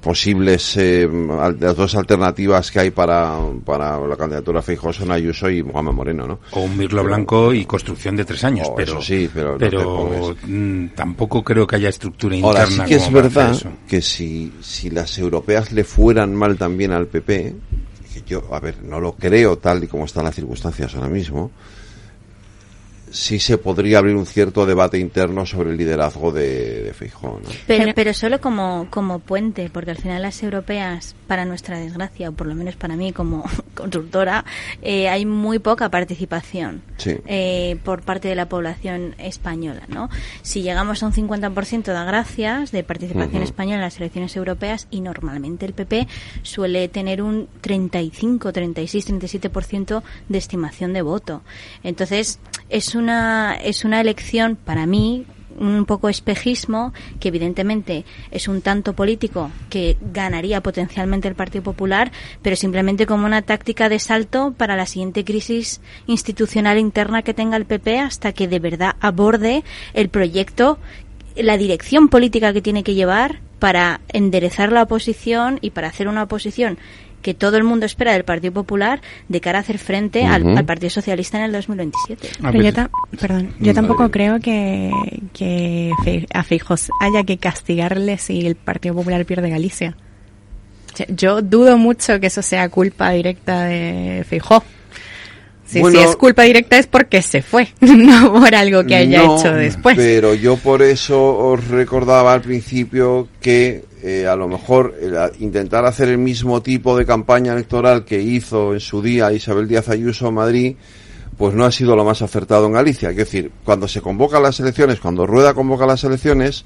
posibles, 0.00 0.76
eh, 0.76 1.08
las 1.60 1.76
dos 1.76 1.94
alternativas 1.94 2.70
que 2.70 2.80
hay 2.80 2.90
para, 2.90 3.38
para 3.64 3.98
la 4.06 4.16
candidatura 4.16 4.62
Feijóo 4.62 4.92
son 4.92 5.12
Ayuso 5.12 5.48
y 5.50 5.60
Juanma 5.62 5.92
Moreno, 5.92 6.26
¿no? 6.26 6.40
o 6.52 6.60
un 6.62 6.76
Mirlo 6.76 7.04
Blanco 7.04 7.52
y 7.54 7.64
construcción 7.64 8.16
de 8.16 8.24
tres 8.24 8.42
años, 8.44 8.68
Oh, 8.70 8.74
pero, 8.74 8.92
eso 8.94 9.02
sí, 9.02 9.30
pero 9.32 9.52
no 9.52 9.58
te 9.58 9.70
pongas. 9.70 10.36
mm, 10.46 10.86
tampoco 10.94 11.42
creo 11.42 11.66
que 11.66 11.76
haya 11.76 11.88
estructura 11.88 12.36
Ahora 12.42 12.64
interna. 12.64 12.84
sí 12.84 12.88
que 12.90 12.96
es 12.96 13.12
verdad 13.12 13.56
que 13.88 14.02
si, 14.02 14.52
si 14.60 14.90
las 14.90 15.16
europeas 15.18 15.72
le 15.72 15.84
fueran 15.84 16.34
mal 16.34 16.56
también 16.56 16.92
al 16.92 17.06
PP, 17.06 17.54
que 18.12 18.22
yo, 18.26 18.42
a 18.52 18.60
ver, 18.60 18.82
no 18.82 19.00
lo 19.00 19.12
creo 19.12 19.58
tal 19.58 19.84
y 19.84 19.86
como 19.86 20.04
están 20.04 20.24
las 20.24 20.34
circunstancias 20.34 20.94
ahora 20.94 21.08
mismo, 21.08 21.50
sí 23.10 23.38
se 23.38 23.58
podría 23.58 23.98
abrir 23.98 24.16
un 24.16 24.26
cierto 24.26 24.66
debate 24.66 24.98
interno 24.98 25.46
sobre 25.46 25.70
el 25.70 25.76
liderazgo 25.76 26.32
de, 26.32 26.82
de 26.82 26.92
Feijóo, 26.94 27.40
¿no? 27.42 27.48
Pero, 27.66 27.92
pero 27.94 28.14
solo 28.14 28.40
como, 28.40 28.86
como 28.90 29.18
puente, 29.18 29.70
porque 29.72 29.90
al 29.92 29.96
final 29.98 30.22
las 30.22 30.42
europeas, 30.42 31.14
para 31.26 31.44
nuestra 31.44 31.78
desgracia, 31.78 32.28
o 32.28 32.32
por 32.32 32.46
lo 32.46 32.54
menos 32.54 32.76
para 32.76 32.96
mí 32.96 33.12
como 33.12 33.44
consultora, 33.74 34.44
eh, 34.82 35.08
hay 35.08 35.26
muy 35.26 35.58
poca 35.58 35.90
participación 35.90 36.82
Sí. 36.96 37.16
eh, 37.26 37.78
por 37.84 38.02
parte 38.02 38.28
de 38.28 38.34
la 38.34 38.48
población 38.48 39.14
española, 39.18 39.82
¿no? 39.88 40.08
Si 40.42 40.62
llegamos 40.62 41.02
a 41.02 41.06
un 41.06 41.12
50% 41.12 41.84
da 41.92 42.04
gracias 42.04 42.72
de 42.72 42.82
participación 42.82 43.42
española 43.42 43.76
en 43.76 43.82
las 43.82 43.96
elecciones 43.98 44.34
europeas 44.36 44.86
y 44.90 45.00
normalmente 45.00 45.66
el 45.66 45.72
PP 45.72 46.08
suele 46.42 46.88
tener 46.88 47.22
un 47.22 47.48
35, 47.60 48.52
36, 48.52 49.08
37% 49.08 50.02
de 50.28 50.38
estimación 50.38 50.92
de 50.92 51.02
voto. 51.02 51.42
Entonces, 51.82 52.38
es 52.68 52.94
una, 52.94 53.54
es 53.54 53.84
una 53.84 54.00
elección 54.00 54.56
para 54.56 54.86
mí 54.86 55.26
un 55.58 55.84
poco 55.86 56.08
espejismo, 56.08 56.92
que 57.20 57.28
evidentemente 57.28 58.04
es 58.30 58.48
un 58.48 58.62
tanto 58.62 58.92
político 58.92 59.50
que 59.70 59.96
ganaría 60.12 60.62
potencialmente 60.62 61.28
el 61.28 61.34
Partido 61.34 61.64
Popular, 61.64 62.12
pero 62.42 62.56
simplemente 62.56 63.06
como 63.06 63.26
una 63.26 63.42
táctica 63.42 63.88
de 63.88 63.98
salto 63.98 64.54
para 64.56 64.76
la 64.76 64.86
siguiente 64.86 65.24
crisis 65.24 65.80
institucional 66.06 66.78
interna 66.78 67.22
que 67.22 67.34
tenga 67.34 67.56
el 67.56 67.66
PP 67.66 67.98
hasta 67.98 68.32
que 68.32 68.48
de 68.48 68.60
verdad 68.60 68.96
aborde 69.00 69.64
el 69.94 70.08
proyecto, 70.08 70.78
la 71.36 71.56
dirección 71.56 72.08
política 72.08 72.52
que 72.52 72.62
tiene 72.62 72.82
que 72.82 72.94
llevar 72.94 73.40
para 73.58 74.00
enderezar 74.12 74.70
la 74.70 74.82
oposición 74.82 75.58
y 75.60 75.70
para 75.70 75.88
hacer 75.88 76.08
una 76.08 76.22
oposición 76.22 76.78
que 77.22 77.34
todo 77.34 77.56
el 77.56 77.64
mundo 77.64 77.84
espera 77.86 78.12
del 78.12 78.24
Partido 78.24 78.52
Popular 78.52 79.00
de 79.28 79.40
cara 79.40 79.58
a 79.58 79.60
hacer 79.62 79.78
frente 79.78 80.24
al, 80.24 80.64
Partido 80.64 80.90
Socialista 80.90 81.38
en 81.38 81.44
el 81.44 81.52
2027. 81.52 82.28
Pero 82.40 82.62
yo, 82.62 82.72
ta- 82.72 82.90
perdón, 83.20 83.54
yo 83.58 83.74
tampoco 83.74 84.10
creo 84.10 84.40
que, 84.40 84.90
que 85.32 85.90
Fe- 86.04 86.26
a 86.32 86.42
Feijós 86.44 86.88
haya 87.00 87.24
que 87.24 87.38
castigarle 87.38 88.18
si 88.18 88.46
el 88.46 88.54
Partido 88.56 88.94
Popular 88.94 89.24
pierde 89.24 89.50
Galicia. 89.50 89.96
O 90.92 90.96
sea, 90.96 91.06
Yo 91.10 91.42
dudo 91.42 91.76
mucho 91.78 92.18
que 92.20 92.28
eso 92.28 92.42
sea 92.42 92.68
culpa 92.68 93.10
directa 93.10 93.64
de 93.64 94.24
Feijó. 94.28 94.62
Si, 95.66 95.80
Bueno- 95.80 95.98
si 96.00 96.04
es 96.08 96.16
culpa 96.16 96.44
directa 96.44 96.78
es 96.78 96.86
porque 96.86 97.20
se 97.20 97.42
fue, 97.42 97.68
no 97.80 98.32
por 98.32 98.54
algo 98.54 98.84
que 98.86 98.94
haya 98.96 99.22
No, 99.22 99.38
hecho 99.38 99.52
después. 99.52 99.96
Pero 99.98 100.34
yo 100.34 100.56
por 100.56 100.80
eso 100.82 101.36
os 101.36 101.68
recordaba 101.68 102.32
al 102.32 102.40
principio 102.40 103.28
que 103.40 103.84
eh, 104.02 104.26
a 104.26 104.36
lo 104.36 104.48
mejor 104.48 104.94
a- 105.18 105.30
intentar 105.40 105.84
hacer 105.84 106.08
el 106.08 106.18
mismo 106.18 106.62
tipo 106.62 106.96
de 106.96 107.04
campaña 107.06 107.52
electoral 107.52 108.04
que 108.04 108.20
hizo 108.20 108.74
en 108.74 108.80
su 108.80 109.02
día 109.02 109.32
Isabel 109.32 109.66
Díaz 109.68 109.88
Ayuso 109.88 110.28
en 110.28 110.34
Madrid, 110.34 110.76
pues 111.36 111.54
no 111.54 111.64
ha 111.64 111.70
sido 111.70 111.94
lo 111.94 112.04
más 112.04 112.20
acertado 112.22 112.66
en 112.66 112.72
Galicia. 112.72 113.10
Es 113.10 113.16
decir, 113.16 113.50
cuando 113.64 113.86
se 113.88 114.00
convocan 114.00 114.42
las 114.42 114.58
elecciones, 114.60 114.98
cuando 115.00 115.26
Rueda 115.26 115.54
convoca 115.54 115.86
las 115.86 116.02
elecciones 116.04 116.64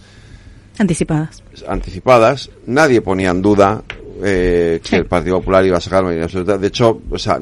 Anticipadas. 0.78 1.42
anticipadas, 1.68 2.50
nadie 2.66 3.02
ponía 3.02 3.30
en 3.30 3.42
duda 3.42 3.82
eh, 4.24 4.80
que 4.82 4.96
el 4.96 5.04
Partido 5.06 5.38
Popular 5.40 5.66
iba 5.66 5.76
a 5.76 5.80
sacar 5.80 6.02
mayoría 6.02 6.24
absoluta. 6.24 6.56
De 6.56 6.68
hecho, 6.68 7.02
o 7.10 7.18
sea, 7.18 7.38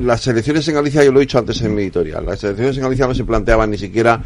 las 0.00 0.26
elecciones 0.28 0.66
en 0.68 0.74
Galicia, 0.74 1.04
yo 1.04 1.12
lo 1.12 1.18
he 1.18 1.22
dicho 1.22 1.38
antes 1.38 1.60
en 1.60 1.74
mi 1.74 1.82
editorial, 1.82 2.24
las 2.24 2.42
elecciones 2.44 2.76
en 2.78 2.82
Galicia 2.84 3.06
no 3.06 3.14
se 3.14 3.24
planteaban 3.24 3.70
ni 3.70 3.76
siquiera 3.78 4.22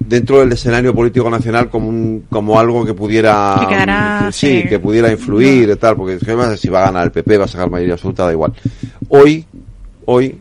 dentro 0.00 0.40
del 0.40 0.52
escenario 0.52 0.94
político 0.94 1.30
nacional 1.30 1.68
como 1.68 1.88
un, 1.88 2.24
como 2.30 2.58
algo 2.58 2.84
que 2.84 2.94
pudiera 2.94 3.58
Que 3.60 3.66
quedara, 3.66 4.32
sí, 4.32 4.62
sí. 4.62 4.68
que 4.68 4.78
pudiera 4.78 5.12
influir 5.12 5.68
y 5.68 5.76
tal, 5.76 5.94
porque 5.94 6.18
además, 6.22 6.58
si 6.58 6.68
va 6.68 6.80
a 6.80 6.86
ganar 6.86 7.04
el 7.04 7.12
PP 7.12 7.38
va 7.38 7.44
a 7.44 7.48
sacar 7.48 7.70
mayoría 7.70 7.94
absoluta 7.94 8.24
da 8.24 8.32
igual. 8.32 8.52
Hoy, 9.08 9.44
hoy, 10.06 10.38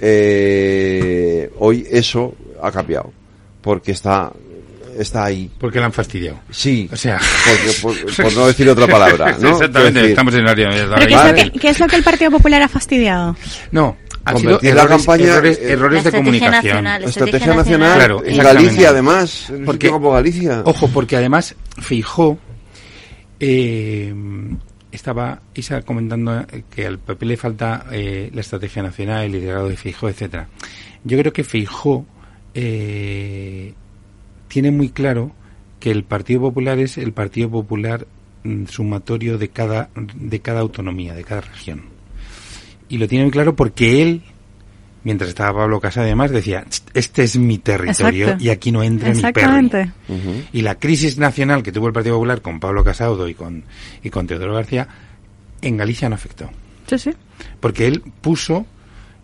eh, 0.00 1.50
hoy 1.58 1.86
eso 1.90 2.34
ha 2.62 2.70
cambiado 2.70 3.12
porque 3.60 3.92
está 3.92 4.32
está 4.98 5.24
ahí. 5.24 5.50
Porque 5.58 5.80
la 5.80 5.86
han 5.86 5.92
fastidiado. 5.92 6.38
Sí. 6.50 6.88
O 6.92 6.96
sea. 6.96 7.18
Porque, 7.18 7.78
por, 7.80 8.16
por 8.24 8.34
no 8.34 8.46
decir 8.46 8.68
otra 8.68 8.86
palabra, 8.86 9.36
¿no? 9.40 9.50
Exactamente, 9.50 9.98
decir, 9.98 10.10
estamos 10.10 10.34
en 10.34 10.40
el 10.40 10.48
área 10.48 10.68
de 10.68 10.86
la 10.86 10.96
¿Pero 10.96 11.06
qué 11.06 11.14
es, 11.14 11.50
que, 11.50 11.58
qué 11.58 11.68
es 11.68 11.80
lo 11.80 11.86
que 11.86 11.96
el 11.96 12.02
Partido 12.02 12.30
Popular 12.30 12.62
ha 12.62 12.68
fastidiado? 12.68 13.36
No, 13.70 13.96
ha 14.24 14.36
sido 14.36 14.60
errores, 14.62 14.86
campaña, 14.88 15.24
errores, 15.26 15.58
eh, 15.58 15.72
errores 15.72 16.04
La 16.04 16.10
de 16.10 16.16
comunicación. 16.16 16.52
nacional, 16.64 17.02
La 17.02 17.08
estrategia 17.08 17.54
nacional 17.54 17.94
Claro, 17.96 18.24
en. 18.24 18.36
Galicia, 18.38 18.88
además, 18.90 19.52
Porque- 19.64 19.90
como 19.90 20.12
Galicia. 20.12 20.62
Ojo, 20.64 20.88
porque 20.88 21.16
además 21.16 21.54
Feijó 21.80 22.38
eh, 23.40 24.14
estaba 24.90 25.40
Isa 25.54 25.82
comentando 25.82 26.44
que 26.74 26.86
al 26.86 26.98
PP 26.98 27.26
le 27.26 27.36
falta 27.36 27.86
eh, 27.90 28.30
la 28.32 28.40
estrategia 28.40 28.82
nacional, 28.82 29.24
el 29.24 29.32
liderazgo 29.32 29.68
de 29.68 29.76
Feijó, 29.76 30.08
etcétera. 30.08 30.48
Yo 31.04 31.18
creo 31.18 31.32
que 31.32 31.42
Feijó 31.44 32.06
eh, 32.54 33.74
tiene 34.48 34.70
muy 34.70 34.90
claro 34.90 35.32
que 35.80 35.90
el 35.90 36.04
Partido 36.04 36.42
Popular 36.42 36.78
es 36.78 36.98
el 36.98 37.12
Partido 37.12 37.50
Popular 37.50 38.06
mm, 38.44 38.66
sumatorio 38.66 39.38
de 39.38 39.48
cada 39.48 39.88
de 40.14 40.40
cada 40.40 40.60
autonomía, 40.60 41.14
de 41.14 41.24
cada 41.24 41.40
región. 41.40 41.91
Y 42.92 42.98
lo 42.98 43.08
tiene 43.08 43.24
muy 43.24 43.32
claro 43.32 43.56
porque 43.56 44.02
él 44.02 44.20
mientras 45.02 45.30
estaba 45.30 45.60
Pablo 45.60 45.80
Casado 45.80 46.04
además 46.06 46.30
decía, 46.30 46.64
"Ch, 46.68 46.82
este 46.94 47.22
es 47.24 47.36
mi 47.36 47.56
territorio 47.58 48.24
Exacto. 48.26 48.44
y 48.44 48.50
aquí 48.50 48.70
no 48.70 48.82
entra 48.82 49.08
ni 49.14 49.20
perri. 49.20 49.28
Exactamente. 49.30 49.92
Y 50.52 50.60
la 50.62 50.74
crisis 50.78 51.16
nacional 51.18 51.62
que 51.62 51.72
tuvo 51.72 51.86
el 51.88 51.92
Partido 51.94 52.16
Popular 52.16 52.42
con 52.42 52.60
Pablo 52.60 52.84
Casado 52.84 53.26
y 53.28 53.34
con, 53.34 53.64
y 54.02 54.10
con 54.10 54.26
Teodoro 54.26 54.54
García, 54.54 54.86
en 55.62 55.76
Galicia 55.78 56.08
no 56.08 56.14
afectó. 56.16 56.50
Sí, 56.86 56.98
sí. 56.98 57.10
Porque 57.60 57.86
él 57.86 58.02
puso 58.20 58.66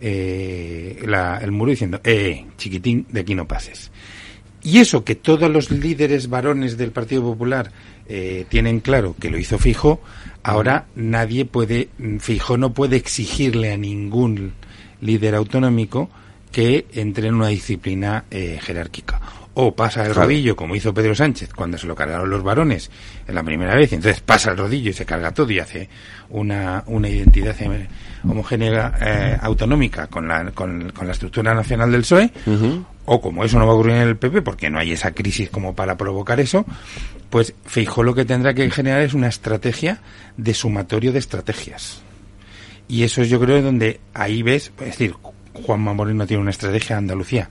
eh, 0.01 1.03
la- 1.07 1.39
el 1.39 1.51
muro 1.51 1.71
diciendo, 1.71 2.01
eh, 2.05 2.47
chiquitín, 2.57 3.05
de 3.11 3.21
aquí 3.21 3.35
no 3.35 3.47
pases. 3.47 3.91
Y 4.69 4.81
eso 4.81 5.03
que 5.03 5.15
todos 5.15 5.51
los 5.51 5.71
líderes 5.71 6.29
varones 6.29 6.77
del 6.77 6.91
Partido 6.93 7.23
Popular 7.23 7.73
eh, 8.07 8.45
tienen 8.51 8.81
claro 8.81 9.17
que 9.19 9.31
lo 9.31 9.39
hizo 9.39 9.57
Fijo, 9.57 10.03
ahora 10.43 10.85
nadie 10.95 11.47
puede, 11.47 11.89
Fijo 12.21 12.59
no 12.59 12.75
puede 12.75 12.97
exigirle 12.97 13.73
a 13.73 13.79
ningún 13.79 14.53
líder 15.01 15.37
autonómico 15.37 16.11
que 16.53 16.85
entre 16.93 17.29
en 17.29 17.37
una 17.37 17.49
disciplina 17.49 18.27
eh, 18.31 18.59
jerárquica. 18.61 19.19
O 19.55 19.75
pasa 19.75 20.05
el 20.05 20.15
rodillo, 20.15 20.55
como 20.55 20.77
hizo 20.77 20.93
Pedro 20.93 21.15
Sánchez 21.15 21.55
cuando 21.55 21.79
se 21.79 21.87
lo 21.87 21.95
cargaron 21.95 22.29
los 22.29 22.43
varones 22.43 22.91
en 23.27 23.35
la 23.35 23.43
primera 23.43 23.75
vez, 23.75 23.95
entonces 23.95 24.21
pasa 24.21 24.51
el 24.51 24.59
rodillo 24.59 24.91
y 24.91 24.93
se 24.93 25.07
carga 25.07 25.33
todo 25.33 25.51
y 25.51 25.61
hace 25.61 25.89
una, 26.29 26.85
una 26.89 27.09
identidad 27.09 27.57
eh, 27.59 27.89
homogénea 28.23 28.99
eh, 29.01 29.39
autonómica 29.41 30.09
con 30.09 30.29
la, 30.29 30.51
con, 30.51 30.91
con 30.91 31.07
la 31.07 31.15
estructura 31.15 31.55
nacional 31.55 31.91
del 31.91 32.03
PSOE, 32.03 32.31
o 33.11 33.21
como 33.21 33.43
eso 33.45 33.59
no 33.59 33.67
va 33.67 33.73
a 33.73 33.75
ocurrir 33.75 33.97
en 33.97 34.03
el 34.09 34.17
PP, 34.19 34.43
porque 34.43 34.69
no 34.69 34.79
hay 34.79 34.93
esa 34.93 35.13
crisis 35.13 35.49
como 35.49 35.75
para 35.75 35.97
provocar 35.97 36.41
eso, 36.41 36.67
pues 37.31 37.55
Feijó 37.65 38.03
lo 38.03 38.15
que 38.15 38.25
tendrá 38.27 38.53
que 38.53 38.71
generar 38.71 39.01
es 39.03 39.15
una 39.15 39.29
estrategia 39.29 40.01
de 40.37 40.53
sumatorio 40.53 41.11
de 41.13 41.19
estrategias. 41.19 42.03
Y 42.87 43.03
eso 43.05 43.23
es 43.23 43.29
yo 43.31 43.41
creo 43.41 43.63
donde 43.63 44.01
ahí 44.15 44.43
ves, 44.43 44.73
es 44.81 44.87
decir, 44.87 45.15
Juanma 45.55 45.95
Moreno 45.95 46.27
tiene 46.27 46.43
una 46.43 46.51
estrategia 46.51 46.97
de 46.97 46.99
Andalucía 46.99 47.51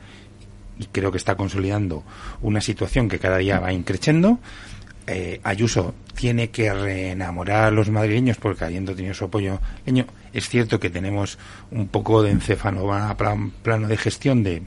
y 0.79 0.85
creo 0.85 1.11
que 1.11 1.17
está 1.17 1.35
consolidando 1.35 2.03
una 2.41 2.61
situación 2.61 3.09
que 3.09 3.17
cada 3.19 3.37
día 3.37 3.59
va 3.59 3.73
increciendo. 3.73 4.39
Eh, 5.07 5.39
Ayuso 5.43 5.95
tiene 6.15 6.49
que 6.49 6.73
reenamorar 6.73 7.63
a 7.65 7.71
los 7.71 7.89
madrileños 7.89 8.37
porque 8.37 8.65
habiendo 8.65 8.93
tenido 8.93 9.13
su 9.13 9.25
apoyo 9.25 9.59
es 10.33 10.49
cierto 10.49 10.79
que 10.79 10.89
tenemos 10.89 11.37
un 11.71 11.87
poco 11.87 12.21
de 12.21 12.31
plan- 13.17 13.51
plano 13.63 13.87
de 13.87 13.97
gestión 13.97 14.43
de 14.43 14.63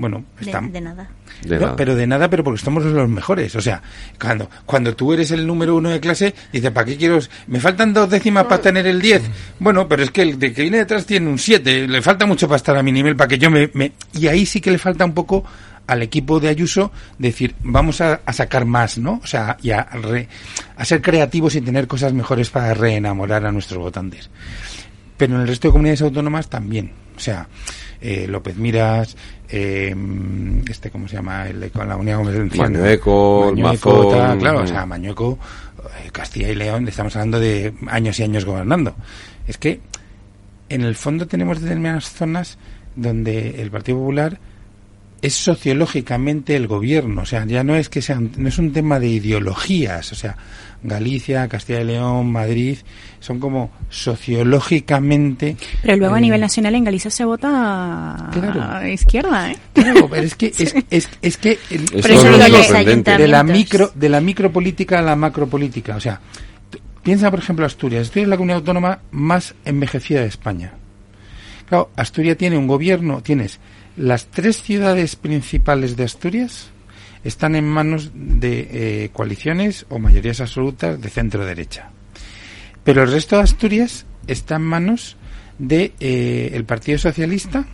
bueno, 0.00 0.24
De, 0.40 0.46
está, 0.46 0.60
de 0.62 0.80
nada. 0.80 1.08
De 1.42 1.56
no, 1.56 1.60
nada. 1.60 1.76
pero 1.76 1.94
de 1.94 2.06
nada, 2.06 2.30
pero 2.30 2.42
porque 2.42 2.56
estamos 2.58 2.82
los 2.84 3.08
mejores. 3.08 3.54
O 3.54 3.60
sea, 3.60 3.82
cuando, 4.18 4.48
cuando 4.64 4.96
tú 4.96 5.12
eres 5.12 5.30
el 5.30 5.46
número 5.46 5.76
uno 5.76 5.90
de 5.90 6.00
clase, 6.00 6.34
dices, 6.52 6.70
¿para 6.70 6.86
qué 6.86 6.96
quiero? 6.96 7.18
Me 7.48 7.60
faltan 7.60 7.92
dos 7.92 8.08
décimas 8.08 8.44
para 8.44 8.62
tener 8.62 8.86
el 8.86 9.00
10. 9.00 9.22
Bueno, 9.58 9.86
pero 9.86 10.02
es 10.02 10.10
que 10.10 10.22
el 10.22 10.38
de 10.38 10.54
que 10.54 10.62
viene 10.62 10.78
detrás 10.78 11.04
tiene 11.04 11.28
un 11.28 11.38
7. 11.38 11.86
Le 11.86 12.00
falta 12.00 12.24
mucho 12.24 12.48
para 12.48 12.56
estar 12.56 12.76
a 12.78 12.82
mi 12.82 12.92
nivel, 12.92 13.14
para 13.14 13.28
que 13.28 13.38
yo 13.38 13.50
me, 13.50 13.70
me- 13.74 13.92
Y 14.14 14.26
ahí 14.26 14.46
sí 14.46 14.60
que 14.62 14.70
le 14.70 14.78
falta 14.78 15.04
un 15.04 15.12
poco 15.12 15.44
al 15.86 16.02
equipo 16.02 16.40
de 16.40 16.48
Ayuso 16.48 16.92
decir, 17.18 17.54
vamos 17.62 18.00
a, 18.00 18.20
a 18.24 18.32
sacar 18.32 18.64
más, 18.64 18.96
¿no? 18.96 19.20
O 19.22 19.26
sea, 19.26 19.58
y 19.60 19.70
a, 19.72 19.82
re- 19.82 20.28
a 20.76 20.84
ser 20.86 21.02
creativos 21.02 21.54
y 21.56 21.60
tener 21.60 21.86
cosas 21.86 22.12
mejores 22.14 22.48
para 22.48 22.72
reenamorar 22.72 23.44
a 23.44 23.52
nuestros 23.52 23.78
votantes 23.82 24.30
pero 25.16 25.34
en 25.34 25.42
el 25.42 25.48
resto 25.48 25.68
de 25.68 25.72
comunidades 25.72 26.00
autónomas 26.00 26.48
también. 26.48 26.92
O 27.20 27.22
sea, 27.22 27.46
eh, 28.00 28.26
López 28.26 28.56
Miras, 28.56 29.14
eh, 29.50 29.94
este, 30.66 30.90
¿cómo 30.90 31.06
se 31.06 31.16
llama? 31.16 31.48
El 31.48 31.70
con 31.70 31.86
la 31.86 31.96
Unidad 31.96 32.24
Valenciana. 32.24 32.78
Mañueco, 32.78 33.52
Mañueco, 33.54 34.08
tal, 34.08 34.38
claro, 34.38 34.62
o 34.62 34.66
sea, 34.66 34.86
Mañueco, 34.86 35.38
eh, 36.02 36.08
Castilla 36.10 36.48
y 36.48 36.54
León, 36.54 36.88
estamos 36.88 37.14
hablando 37.16 37.38
de 37.38 37.74
años 37.88 38.18
y 38.18 38.22
años 38.22 38.46
gobernando. 38.46 38.94
Es 39.46 39.58
que, 39.58 39.80
en 40.70 40.80
el 40.80 40.94
fondo 40.96 41.26
tenemos 41.26 41.60
determinadas 41.60 42.10
zonas 42.10 42.56
donde 42.96 43.60
el 43.60 43.70
Partido 43.70 43.98
Popular 43.98 44.40
es 45.22 45.34
sociológicamente 45.34 46.56
el 46.56 46.66
gobierno, 46.66 47.22
o 47.22 47.26
sea, 47.26 47.44
ya 47.44 47.62
no 47.62 47.76
es 47.76 47.88
que 47.88 48.00
sean, 48.02 48.30
no 48.36 48.48
es 48.48 48.58
un 48.58 48.72
tema 48.72 48.98
de 48.98 49.08
ideologías, 49.08 50.12
o 50.12 50.14
sea, 50.14 50.36
Galicia, 50.82 51.46
Castilla 51.46 51.82
y 51.82 51.84
León, 51.84 52.32
Madrid, 52.32 52.78
son 53.18 53.38
como 53.38 53.70
sociológicamente. 53.90 55.56
Pero 55.82 55.96
luego 55.96 56.14
a 56.14 56.18
eh, 56.18 56.22
nivel 56.22 56.40
nacional 56.40 56.74
en 56.74 56.84
Galicia 56.84 57.10
se 57.10 57.24
vota 57.24 58.30
Claro. 58.32 58.62
a 58.62 58.88
izquierda, 58.88 59.50
¿eh? 59.52 59.56
Claro, 59.74 60.08
pero 60.08 60.22
es 60.22 60.34
que 60.34 60.46
es, 60.58 60.74
es, 60.90 61.08
es 61.20 61.36
que 61.36 61.58
el- 61.70 61.84
eso 61.94 62.22
de 63.18 63.28
la 63.28 63.42
micro 63.42 63.92
de 63.94 64.08
la 64.08 64.20
micropolítica 64.20 64.98
a 65.00 65.02
la 65.02 65.16
macropolítica, 65.16 65.96
o 65.96 66.00
sea, 66.00 66.20
piensa 67.02 67.30
por 67.30 67.40
ejemplo 67.40 67.66
Asturias, 67.66 68.02
Asturias 68.02 68.24
es 68.26 68.30
la 68.30 68.36
comunidad 68.36 68.58
autónoma 68.58 69.00
más 69.10 69.54
envejecida 69.64 70.20
de 70.20 70.26
España. 70.28 70.72
Claro, 71.68 71.90
Asturias 71.96 72.36
tiene 72.36 72.56
un 72.58 72.66
gobierno, 72.66 73.22
tienes 73.22 73.60
las 73.96 74.26
tres 74.26 74.62
ciudades 74.62 75.16
principales 75.16 75.96
de 75.96 76.04
Asturias 76.04 76.70
están 77.24 77.54
en 77.54 77.66
manos 77.68 78.12
de 78.14 78.68
eh, 78.70 79.10
coaliciones 79.12 79.86
o 79.88 79.98
mayorías 79.98 80.40
absolutas 80.40 81.00
de 81.00 81.08
centro 81.10 81.44
derecha. 81.44 81.90
Pero 82.84 83.02
el 83.02 83.12
resto 83.12 83.36
de 83.36 83.42
Asturias 83.42 84.06
está 84.26 84.56
en 84.56 84.62
manos 84.62 85.16
de 85.58 85.92
eh, 86.00 86.50
el 86.54 86.64
Partido 86.64 86.98
Socialista, 86.98 87.66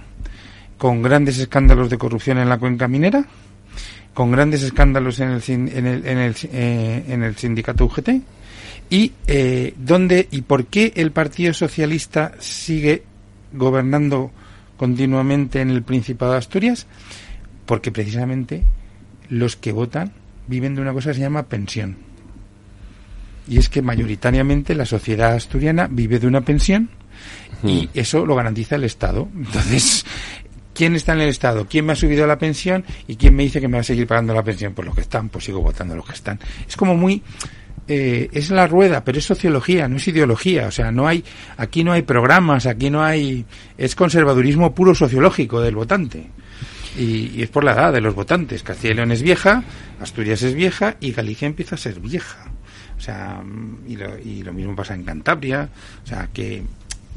con 0.78 1.02
grandes 1.02 1.38
escándalos 1.38 1.90
de 1.90 1.98
corrupción 1.98 2.38
en 2.38 2.48
la 2.48 2.58
cuenca 2.58 2.88
minera, 2.88 3.24
con 4.12 4.32
grandes 4.32 4.62
escándalos 4.62 5.20
en 5.20 5.30
el, 5.30 5.42
en 5.46 5.86
el, 5.86 6.06
en 6.06 6.18
el, 6.18 6.34
eh, 6.52 7.04
en 7.08 7.22
el 7.22 7.36
sindicato 7.36 7.84
UGT, 7.84 8.08
y 8.88 9.12
dónde 9.78 10.28
y 10.30 10.42
por 10.42 10.66
qué 10.66 10.92
el 10.94 11.10
Partido 11.10 11.52
Socialista 11.52 12.34
sigue 12.38 13.02
gobernando 13.52 14.30
continuamente 14.76 15.60
en 15.60 15.70
el 15.70 15.82
Principado 15.82 16.32
de 16.32 16.38
Asturias, 16.38 16.86
porque 17.64 17.92
precisamente 17.92 18.64
los 19.28 19.56
que 19.56 19.72
votan 19.72 20.12
viven 20.46 20.74
de 20.74 20.82
una 20.82 20.92
cosa 20.92 21.10
que 21.10 21.14
se 21.16 21.20
llama 21.20 21.44
pensión. 21.44 21.96
Y 23.48 23.58
es 23.58 23.68
que 23.68 23.82
mayoritariamente 23.82 24.74
la 24.74 24.86
sociedad 24.86 25.34
asturiana 25.34 25.88
vive 25.90 26.18
de 26.18 26.26
una 26.26 26.40
pensión 26.40 26.90
y 27.62 27.88
eso 27.94 28.26
lo 28.26 28.34
garantiza 28.34 28.76
el 28.76 28.84
Estado. 28.84 29.28
Entonces, 29.36 30.04
¿quién 30.74 30.96
está 30.96 31.12
en 31.12 31.20
el 31.20 31.28
Estado? 31.28 31.66
¿Quién 31.68 31.86
me 31.86 31.92
ha 31.92 31.96
subido 31.96 32.26
la 32.26 32.38
pensión? 32.38 32.84
¿Y 33.06 33.16
quién 33.16 33.34
me 33.34 33.44
dice 33.44 33.60
que 33.60 33.68
me 33.68 33.74
va 33.74 33.80
a 33.80 33.84
seguir 33.84 34.06
pagando 34.06 34.34
la 34.34 34.42
pensión? 34.42 34.74
Pues 34.74 34.86
los 34.86 34.94
que 34.94 35.02
están, 35.02 35.28
pues 35.28 35.44
sigo 35.44 35.60
votando 35.60 35.94
a 35.94 35.96
los 35.96 36.06
que 36.06 36.14
están. 36.14 36.40
Es 36.66 36.76
como 36.76 36.96
muy... 36.96 37.22
eh, 37.88 38.28
es 38.32 38.50
la 38.50 38.66
rueda, 38.66 39.04
pero 39.04 39.18
es 39.18 39.24
sociología, 39.24 39.88
no 39.88 39.96
es 39.96 40.08
ideología. 40.08 40.66
O 40.66 40.70
sea, 40.70 40.90
no 40.90 41.06
hay, 41.06 41.24
aquí 41.56 41.84
no 41.84 41.92
hay 41.92 42.02
programas, 42.02 42.66
aquí 42.66 42.90
no 42.90 43.02
hay, 43.02 43.44
es 43.78 43.94
conservadurismo 43.94 44.74
puro 44.74 44.94
sociológico 44.94 45.60
del 45.60 45.76
votante. 45.76 46.26
Y, 46.98 47.42
es 47.42 47.50
por 47.50 47.62
la 47.62 47.72
edad 47.72 47.92
de 47.92 48.00
los 48.00 48.14
votantes. 48.14 48.62
Castilla 48.62 48.92
y 48.92 48.96
León 48.96 49.12
es 49.12 49.22
vieja, 49.22 49.62
Asturias 50.00 50.42
es 50.42 50.54
vieja 50.54 50.96
y 51.00 51.12
Galicia 51.12 51.46
empieza 51.46 51.74
a 51.74 51.78
ser 51.78 52.00
vieja. 52.00 52.50
O 52.96 53.00
sea, 53.00 53.42
y 53.86 53.96
lo, 53.96 54.18
y 54.18 54.42
lo 54.42 54.52
mismo 54.52 54.74
pasa 54.74 54.94
en 54.94 55.04
Cantabria. 55.04 55.68
O 56.02 56.06
sea, 56.06 56.28
que 56.32 56.62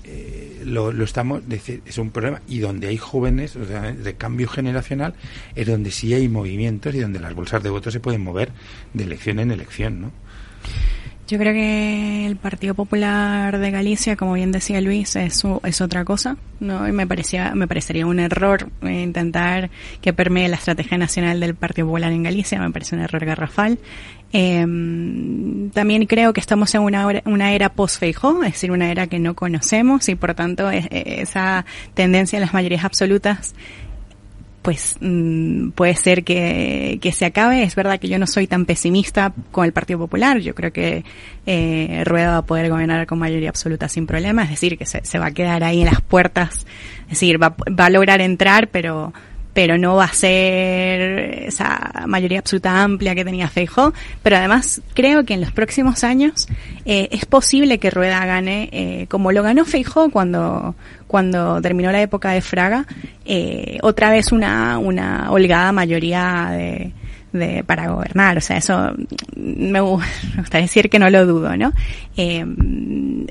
eh, 0.03 0.61
lo, 0.65 0.91
lo 0.91 1.03
estamos, 1.03 1.41
es 1.49 1.97
un 1.97 2.11
problema. 2.11 2.41
Y 2.47 2.59
donde 2.59 2.87
hay 2.87 2.97
jóvenes, 2.97 3.55
o 3.55 3.65
sea, 3.65 3.91
de 3.91 4.13
cambio 4.15 4.47
generacional, 4.47 5.13
es 5.55 5.65
donde 5.65 5.91
sí 5.91 6.13
hay 6.13 6.27
movimientos 6.27 6.93
y 6.93 6.99
donde 6.99 7.19
las 7.19 7.33
bolsas 7.33 7.63
de 7.63 7.69
votos 7.69 7.93
se 7.93 7.99
pueden 7.99 8.21
mover 8.21 8.51
de 8.93 9.03
elección 9.03 9.39
en 9.39 9.51
elección, 9.51 10.01
¿no? 10.01 10.11
Yo 11.27 11.37
creo 11.37 11.53
que 11.53 12.25
el 12.25 12.37
Partido 12.37 12.73
Popular 12.73 13.59
de 13.59 13.69
Galicia, 13.69 14.15
como 14.15 14.33
bien 14.33 14.51
decía 14.51 14.81
Luis, 14.81 15.15
es, 15.15 15.45
otra 15.45 16.03
cosa, 16.03 16.37
¿no? 16.59 16.87
Y 16.87 16.91
me 16.91 17.05
parecía, 17.05 17.53
me 17.53 17.67
parecería 17.67 18.07
un 18.07 18.19
error 18.19 18.67
eh, 18.81 19.03
intentar 19.03 19.69
que 20.01 20.11
permee 20.11 20.47
la 20.49 20.55
estrategia 20.55 20.97
nacional 20.97 21.39
del 21.39 21.53
Partido 21.53 21.85
Popular 21.85 22.11
en 22.13 22.23
Galicia, 22.23 22.59
me 22.59 22.71
parece 22.71 22.95
un 22.95 23.01
error 23.03 23.23
garrafal. 23.25 23.77
Eh, 24.33 24.61
también 25.71 26.05
creo 26.07 26.33
que 26.33 26.39
estamos 26.39 26.73
en 26.73 26.81
una, 26.81 27.05
una 27.25 27.51
era 27.53 27.69
post-Feijó, 27.73 28.43
es 28.43 28.53
decir, 28.53 28.71
una 28.71 28.89
era 28.89 29.05
que 29.05 29.19
no 29.19 29.35
conocemos 29.35 30.09
y 30.09 30.15
por 30.15 30.33
tanto 30.33 30.71
es- 30.71 30.87
esa 30.91 31.63
tendencia 31.93 32.37
a 32.37 32.41
las 32.41 32.53
mayorías 32.55 32.83
absolutas 32.85 33.53
pues 34.61 34.97
mm, 34.99 35.69
puede 35.69 35.95
ser 35.95 36.23
que, 36.23 36.99
que 37.01 37.11
se 37.11 37.25
acabe. 37.25 37.63
Es 37.63 37.75
verdad 37.75 37.99
que 37.99 38.09
yo 38.09 38.19
no 38.19 38.27
soy 38.27 38.47
tan 38.47 38.65
pesimista 38.65 39.33
con 39.51 39.65
el 39.65 39.73
Partido 39.73 39.99
Popular. 39.99 40.39
Yo 40.39 40.53
creo 40.53 40.71
que 40.73 41.03
eh, 41.45 42.03
Rueda 42.05 42.31
va 42.31 42.37
a 42.37 42.45
poder 42.45 42.69
gobernar 42.69 43.07
con 43.07 43.19
mayoría 43.19 43.49
absoluta 43.49 43.87
sin 43.87 44.05
problema. 44.05 44.43
Es 44.43 44.49
decir, 44.49 44.77
que 44.77 44.85
se, 44.85 45.03
se 45.05 45.19
va 45.19 45.27
a 45.27 45.31
quedar 45.31 45.63
ahí 45.63 45.81
en 45.81 45.87
las 45.87 46.01
puertas. 46.01 46.65
Es 47.03 47.11
decir, 47.11 47.41
va, 47.41 47.55
va 47.67 47.85
a 47.85 47.89
lograr 47.89 48.21
entrar, 48.21 48.69
pero 48.69 49.13
pero 49.59 49.77
no 49.77 49.97
va 49.97 50.05
a 50.05 50.13
ser 50.13 51.47
esa 51.47 52.05
mayoría 52.07 52.39
absoluta 52.39 52.81
amplia 52.81 53.13
que 53.13 53.25
tenía 53.25 53.49
Feijóo. 53.49 53.91
Pero 54.23 54.37
además 54.37 54.81
creo 54.93 55.25
que 55.25 55.33
en 55.33 55.41
los 55.41 55.51
próximos 55.51 56.05
años 56.05 56.47
eh, 56.85 57.09
es 57.11 57.25
posible 57.25 57.77
que 57.77 57.89
Rueda 57.89 58.25
gane 58.25 58.69
eh, 58.71 59.07
como 59.09 59.33
lo 59.33 59.43
ganó 59.43 59.65
Feijóo 59.65 60.11
cuando 60.11 60.75
cuando 61.07 61.61
terminó 61.61 61.91
la 61.91 62.01
época 62.01 62.31
de 62.31 62.39
Fraga, 62.39 62.85
eh, 63.25 63.79
otra 63.81 64.11
vez 64.11 64.31
una, 64.31 64.77
una 64.77 65.29
holgada 65.29 65.73
mayoría 65.73 66.51
de, 66.51 66.93
de, 67.33 67.63
para 67.63 67.89
gobernar. 67.89 68.37
O 68.37 68.41
sea, 68.41 68.57
eso 68.57 68.93
me, 69.35 69.81
gu- 69.81 69.97
me 70.35 70.41
gustaría 70.41 70.65
decir 70.65 70.89
que 70.89 70.99
no 70.99 71.09
lo 71.09 71.25
dudo, 71.25 71.55
¿no? 71.57 71.73
Eh, 72.17 72.45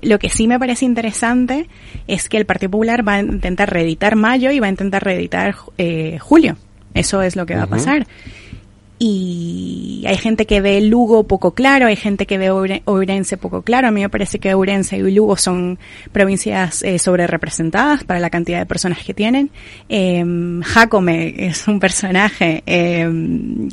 lo 0.02 0.18
que 0.18 0.28
sí 0.30 0.46
me 0.46 0.58
parece 0.58 0.84
interesante 0.84 1.68
es 2.06 2.28
que 2.28 2.36
el 2.36 2.46
Partido 2.46 2.70
Popular 2.70 3.06
va 3.06 3.14
a 3.14 3.20
intentar 3.20 3.70
reeditar 3.72 4.16
mayo 4.16 4.50
y 4.50 4.60
va 4.60 4.66
a 4.66 4.70
intentar 4.70 5.02
reeditar 5.04 5.54
eh, 5.78 6.18
julio. 6.20 6.56
Eso 6.94 7.22
es 7.22 7.36
lo 7.36 7.46
que 7.46 7.54
va 7.54 7.62
a 7.62 7.66
pasar. 7.76 8.06
Y 9.00 10.02
hay 10.08 10.16
gente 10.16 10.44
que 10.44 10.60
ve 10.60 10.80
Lugo 10.80 11.22
poco 11.22 11.52
claro, 11.54 11.86
hay 11.86 11.94
gente 11.94 12.26
que 12.26 12.36
ve 12.36 12.50
Oure- 12.50 12.82
Ourense 12.84 13.36
poco 13.36 13.62
claro. 13.62 13.86
A 13.86 13.90
mí 13.92 14.00
me 14.00 14.08
parece 14.08 14.40
que 14.40 14.52
Ourense 14.54 14.96
y 14.98 15.10
Lugo 15.12 15.36
son 15.36 15.78
provincias 16.10 16.82
eh, 16.82 16.98
sobre 16.98 17.28
representadas 17.28 18.02
para 18.02 18.18
la 18.18 18.28
cantidad 18.28 18.58
de 18.58 18.66
personas 18.66 18.98
que 19.04 19.14
tienen. 19.14 19.50
Eh, 19.88 20.24
Jacome 20.64 21.46
es 21.46 21.68
un 21.68 21.78
personaje 21.78 22.64
eh, 22.66 23.08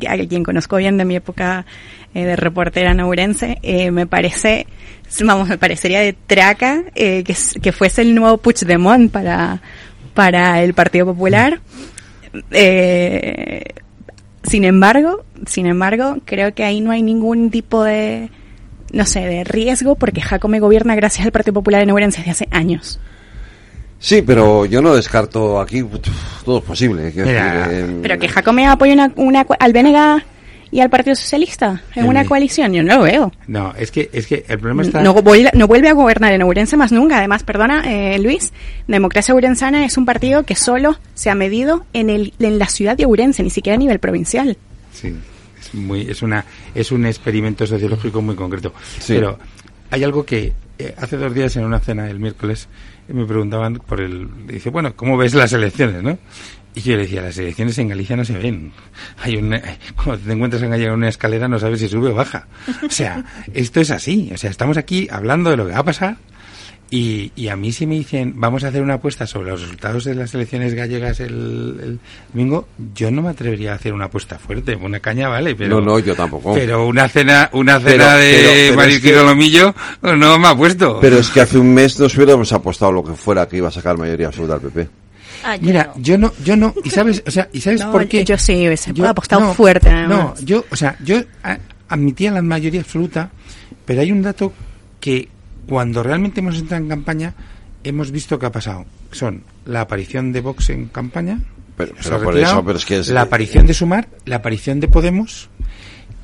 a 0.08 0.16
quien 0.28 0.44
conozco 0.44 0.76
bien 0.76 0.96
de 0.96 1.04
mi 1.04 1.16
época 1.16 1.66
eh, 2.14 2.24
de 2.24 2.36
reportera 2.36 2.92
en 2.92 3.00
Ourense. 3.00 3.58
Eh, 3.62 3.90
me 3.90 4.06
parece, 4.06 4.68
vamos, 5.24 5.48
me 5.48 5.58
parecería 5.58 6.00
de 6.00 6.12
traca 6.12 6.84
eh, 6.94 7.24
que, 7.24 7.34
que 7.60 7.72
fuese 7.72 8.02
el 8.02 8.14
nuevo 8.14 8.38
Puigdemont 8.38 9.10
para, 9.10 9.60
para 10.14 10.62
el 10.62 10.72
Partido 10.72 11.06
Popular. 11.06 11.58
Eh, 12.52 13.62
sin 14.48 14.64
embargo, 14.64 15.24
sin 15.46 15.66
embargo, 15.66 16.18
creo 16.24 16.54
que 16.54 16.64
ahí 16.64 16.80
no 16.80 16.90
hay 16.90 17.02
ningún 17.02 17.50
tipo 17.50 17.84
de, 17.84 18.30
no 18.92 19.04
sé, 19.06 19.20
de 19.20 19.44
riesgo 19.44 19.96
porque 19.96 20.20
Jacome 20.20 20.60
gobierna 20.60 20.94
gracias 20.94 21.26
al 21.26 21.32
Partido 21.32 21.54
Popular 21.54 21.82
en 21.82 21.90
Ourense 21.90 22.18
desde 22.18 22.30
hace 22.30 22.48
años. 22.50 23.00
Sí, 23.98 24.22
pero 24.22 24.66
yo 24.66 24.82
no 24.82 24.94
descarto 24.94 25.60
aquí 25.60 25.84
todo 26.44 26.58
es 26.58 26.64
posible. 26.64 27.02
decir, 27.02 27.26
em, 27.26 28.02
Pero 28.02 28.18
que 28.18 28.28
Jacome 28.28 28.66
apoye 28.66 28.92
una, 28.92 29.12
una, 29.16 29.46
al 29.58 29.72
BNG 29.72 30.22
y 30.70 30.80
al 30.80 30.90
Partido 30.90 31.14
Socialista 31.14 31.82
en 31.94 32.04
El 32.04 32.08
una 32.10 32.24
coalición, 32.24 32.72
yo 32.72 32.82
no 32.82 32.96
lo 32.96 33.02
veo. 33.02 33.32
No, 33.46 33.72
es 33.78 33.90
que, 33.90 34.10
es 34.12 34.26
que 34.26 34.44
el 34.48 34.58
problema 34.58 34.82
está... 34.82 35.02
No, 35.02 35.14
vuel- 35.14 35.50
no 35.54 35.66
vuelve 35.66 35.88
a 35.88 35.92
gobernar 35.92 36.32
en 36.32 36.42
Ourense 36.42 36.76
más 36.76 36.92
nunca. 36.92 37.18
Además, 37.18 37.42
perdona, 37.44 37.82
eh, 37.86 38.18
Luis, 38.18 38.52
Democracia 38.88 39.34
Ourensana 39.34 39.84
es 39.84 39.96
un 39.96 40.04
partido 40.04 40.42
que 40.44 40.54
solo 40.56 40.98
se 41.14 41.30
ha 41.30 41.34
medido 41.34 41.86
en, 41.92 42.10
el, 42.10 42.32
en 42.38 42.58
la 42.58 42.66
ciudad 42.68 42.96
de 42.96 43.04
Ourense, 43.06 43.42
ni 43.42 43.50
siquiera 43.50 43.76
a 43.76 43.78
nivel 43.78 43.98
provincial. 43.98 44.56
Sí, 44.92 45.14
es 45.60 45.74
muy, 45.74 46.02
es 46.02 46.22
una, 46.22 46.44
es 46.74 46.90
un 46.92 47.06
experimento 47.06 47.66
sociológico 47.66 48.20
muy 48.20 48.34
concreto. 48.34 48.72
Sí. 48.98 49.14
Pero 49.14 49.38
hay 49.90 50.02
algo 50.04 50.26
que 50.26 50.52
eh, 50.78 50.94
hace 50.98 51.16
dos 51.16 51.32
días 51.32 51.56
en 51.56 51.64
una 51.64 51.78
cena 51.80 52.10
el 52.10 52.18
miércoles 52.18 52.68
me 53.08 53.24
preguntaban 53.24 53.74
por 53.76 54.00
el, 54.00 54.28
dice 54.48 54.68
bueno, 54.70 54.94
¿cómo 54.96 55.16
ves 55.16 55.32
las 55.32 55.52
elecciones, 55.52 56.02
no? 56.02 56.18
Y 56.76 56.82
yo 56.82 56.92
le 56.94 57.02
decía, 57.04 57.22
las 57.22 57.36
elecciones 57.38 57.76
en 57.78 57.88
Galicia 57.88 58.16
no 58.16 58.24
se 58.24 58.34
ven. 58.36 58.70
Hay 59.22 59.36
un, 59.36 59.58
cuando 59.96 60.18
te 60.24 60.32
encuentras 60.32 60.62
en 60.62 60.70
Galicia 60.70 60.88
en 60.90 60.94
una 60.94 61.08
escalera 61.08 61.48
no 61.48 61.58
sabes 61.58 61.80
si 61.80 61.88
sube 61.88 62.10
o 62.10 62.14
baja. 62.14 62.46
O 62.86 62.90
sea, 62.90 63.24
esto 63.54 63.80
es 63.80 63.90
así. 63.90 64.30
O 64.34 64.36
sea, 64.36 64.50
estamos 64.50 64.76
aquí 64.76 65.08
hablando 65.10 65.48
de 65.50 65.56
lo 65.56 65.66
que 65.66 65.72
va 65.72 65.78
a 65.78 65.84
pasar 65.84 66.16
y, 66.90 67.32
y 67.34 67.48
a 67.48 67.56
mí 67.56 67.72
si 67.72 67.86
me 67.86 67.94
dicen, 67.96 68.34
vamos 68.36 68.62
a 68.62 68.68
hacer 68.68 68.82
una 68.82 68.94
apuesta 68.94 69.26
sobre 69.26 69.50
los 69.50 69.62
resultados 69.62 70.04
de 70.04 70.14
las 70.14 70.32
elecciones 70.34 70.74
gallegas 70.74 71.18
el, 71.20 71.30
el 71.82 71.98
domingo, 72.32 72.68
yo 72.94 73.10
no 73.10 73.22
me 73.22 73.30
atrevería 73.30 73.72
a 73.72 73.76
hacer 73.76 73.94
una 73.94 74.04
apuesta 74.04 74.38
fuerte. 74.38 74.76
Una 74.76 75.00
caña 75.00 75.28
vale, 75.28 75.54
pero... 75.56 75.80
No, 75.80 75.84
no, 75.84 75.98
yo 75.98 76.14
tampoco. 76.14 76.52
Pero 76.54 76.86
una 76.86 77.08
cena, 77.08 77.48
una 77.54 77.80
cena 77.80 78.16
de 78.16 78.74
pero- 78.76 79.00
que- 79.00 79.12
Lomillo 79.24 79.74
no 80.02 80.38
me 80.38 80.46
ha 80.48 80.54
puesto. 80.54 80.98
Pero 81.00 81.16
es 81.20 81.30
que 81.30 81.40
hace 81.40 81.56
un 81.58 81.72
mes 81.72 81.98
nos 81.98 82.14
hubiéramos 82.16 82.52
apostado 82.52 82.92
lo 82.92 83.02
que 83.02 83.14
fuera 83.14 83.48
que 83.48 83.56
iba 83.56 83.68
a 83.68 83.72
sacar 83.72 83.96
mayoría 83.96 84.26
absoluta 84.26 84.54
al 84.54 84.60
PP. 84.60 84.88
Mira, 85.60 85.92
yo 85.96 86.18
no, 86.18 86.32
yo 86.44 86.56
no, 86.56 86.74
y 86.84 86.90
sabes, 86.90 87.22
o 87.26 87.30
sea, 87.30 87.48
y 87.52 87.60
sabes 87.60 87.80
No, 87.84 87.92
por 87.92 88.06
qué. 88.08 88.24
yo 88.24 88.36
sí 88.38 88.52
hubiese 88.66 88.92
apostado 89.06 89.52
fuerte, 89.54 89.88
además. 89.90 90.08
No, 90.40 90.46
yo, 90.46 90.64
o 90.70 90.76
sea, 90.76 90.96
yo 91.04 91.16
a- 91.42 91.58
admitía 91.88 92.30
la 92.32 92.42
mayoría 92.42 92.80
absoluta, 92.80 93.30
pero 93.84 94.00
hay 94.00 94.10
un 94.12 94.22
dato 94.22 94.52
que 95.00 95.28
cuando 95.68 96.02
realmente 96.02 96.40
hemos 96.40 96.58
entrado 96.58 96.82
en 96.82 96.88
campaña 96.88 97.34
hemos 97.84 98.10
visto 98.10 98.38
que 98.38 98.46
ha 98.46 98.52
pasado. 98.52 98.84
Son 99.12 99.42
la 99.64 99.82
aparición 99.82 100.32
de 100.32 100.40
Vox 100.40 100.70
en 100.70 100.86
campaña 100.86 101.38
Pero, 101.76 101.94
por 101.94 102.04
retirado 102.34 102.54
eso, 102.54 102.64
pero 102.64 102.78
es 102.78 102.84
que 102.84 102.98
es- 102.98 103.08
la 103.08 103.22
aparición 103.22 103.66
de 103.66 103.74
Sumar, 103.74 104.08
la 104.24 104.36
aparición 104.36 104.80
de 104.80 104.88
Podemos, 104.88 105.48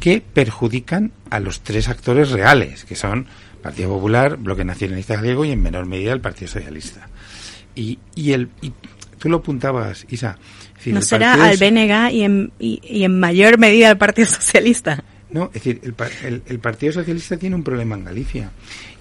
que 0.01 0.20
perjudican 0.20 1.12
a 1.31 1.39
los 1.39 1.61
tres 1.61 1.89
actores 1.89 2.31
reales, 2.31 2.85
que 2.85 2.97
son 2.97 3.27
Partido 3.62 3.90
Popular, 3.90 4.36
Bloque 4.36 4.65
Nacionalista 4.65 5.15
Gallego 5.15 5.44
y 5.44 5.53
en 5.53 5.62
menor 5.62 5.86
medida 5.86 6.12
el 6.12 6.20
Partido 6.20 6.51
Socialista. 6.51 7.09
Y, 7.77 7.99
y 8.16 8.32
el 8.32 8.49
y 8.61 8.73
tú 9.23 9.28
lo 9.28 9.36
apuntabas, 9.36 10.05
Isa. 10.11 10.36
es 10.73 10.74
decir, 10.78 10.94
No 10.94 11.01
será 11.01 11.36
Partido 11.36 11.49
al 11.49 11.57
BNG 12.11 12.12
y 12.15 12.23
en, 12.24 12.53
y, 12.59 12.81
y 12.82 13.05
en 13.05 13.20
mayor 13.20 13.57
medida 13.57 13.89
al 13.90 13.97
Partido 13.99 14.27
Socialista. 14.28 15.05
No, 15.31 15.44
es 15.47 15.53
decir, 15.53 15.81
el, 15.85 15.94
el- 16.27 16.43
el 16.44 16.59
Partido 16.59 16.93
Socialista 16.93 17.36
tiene 17.36 17.55
un 17.55 17.62
problema 17.62 17.94
en 17.94 18.05
Galicia. 18.05 18.51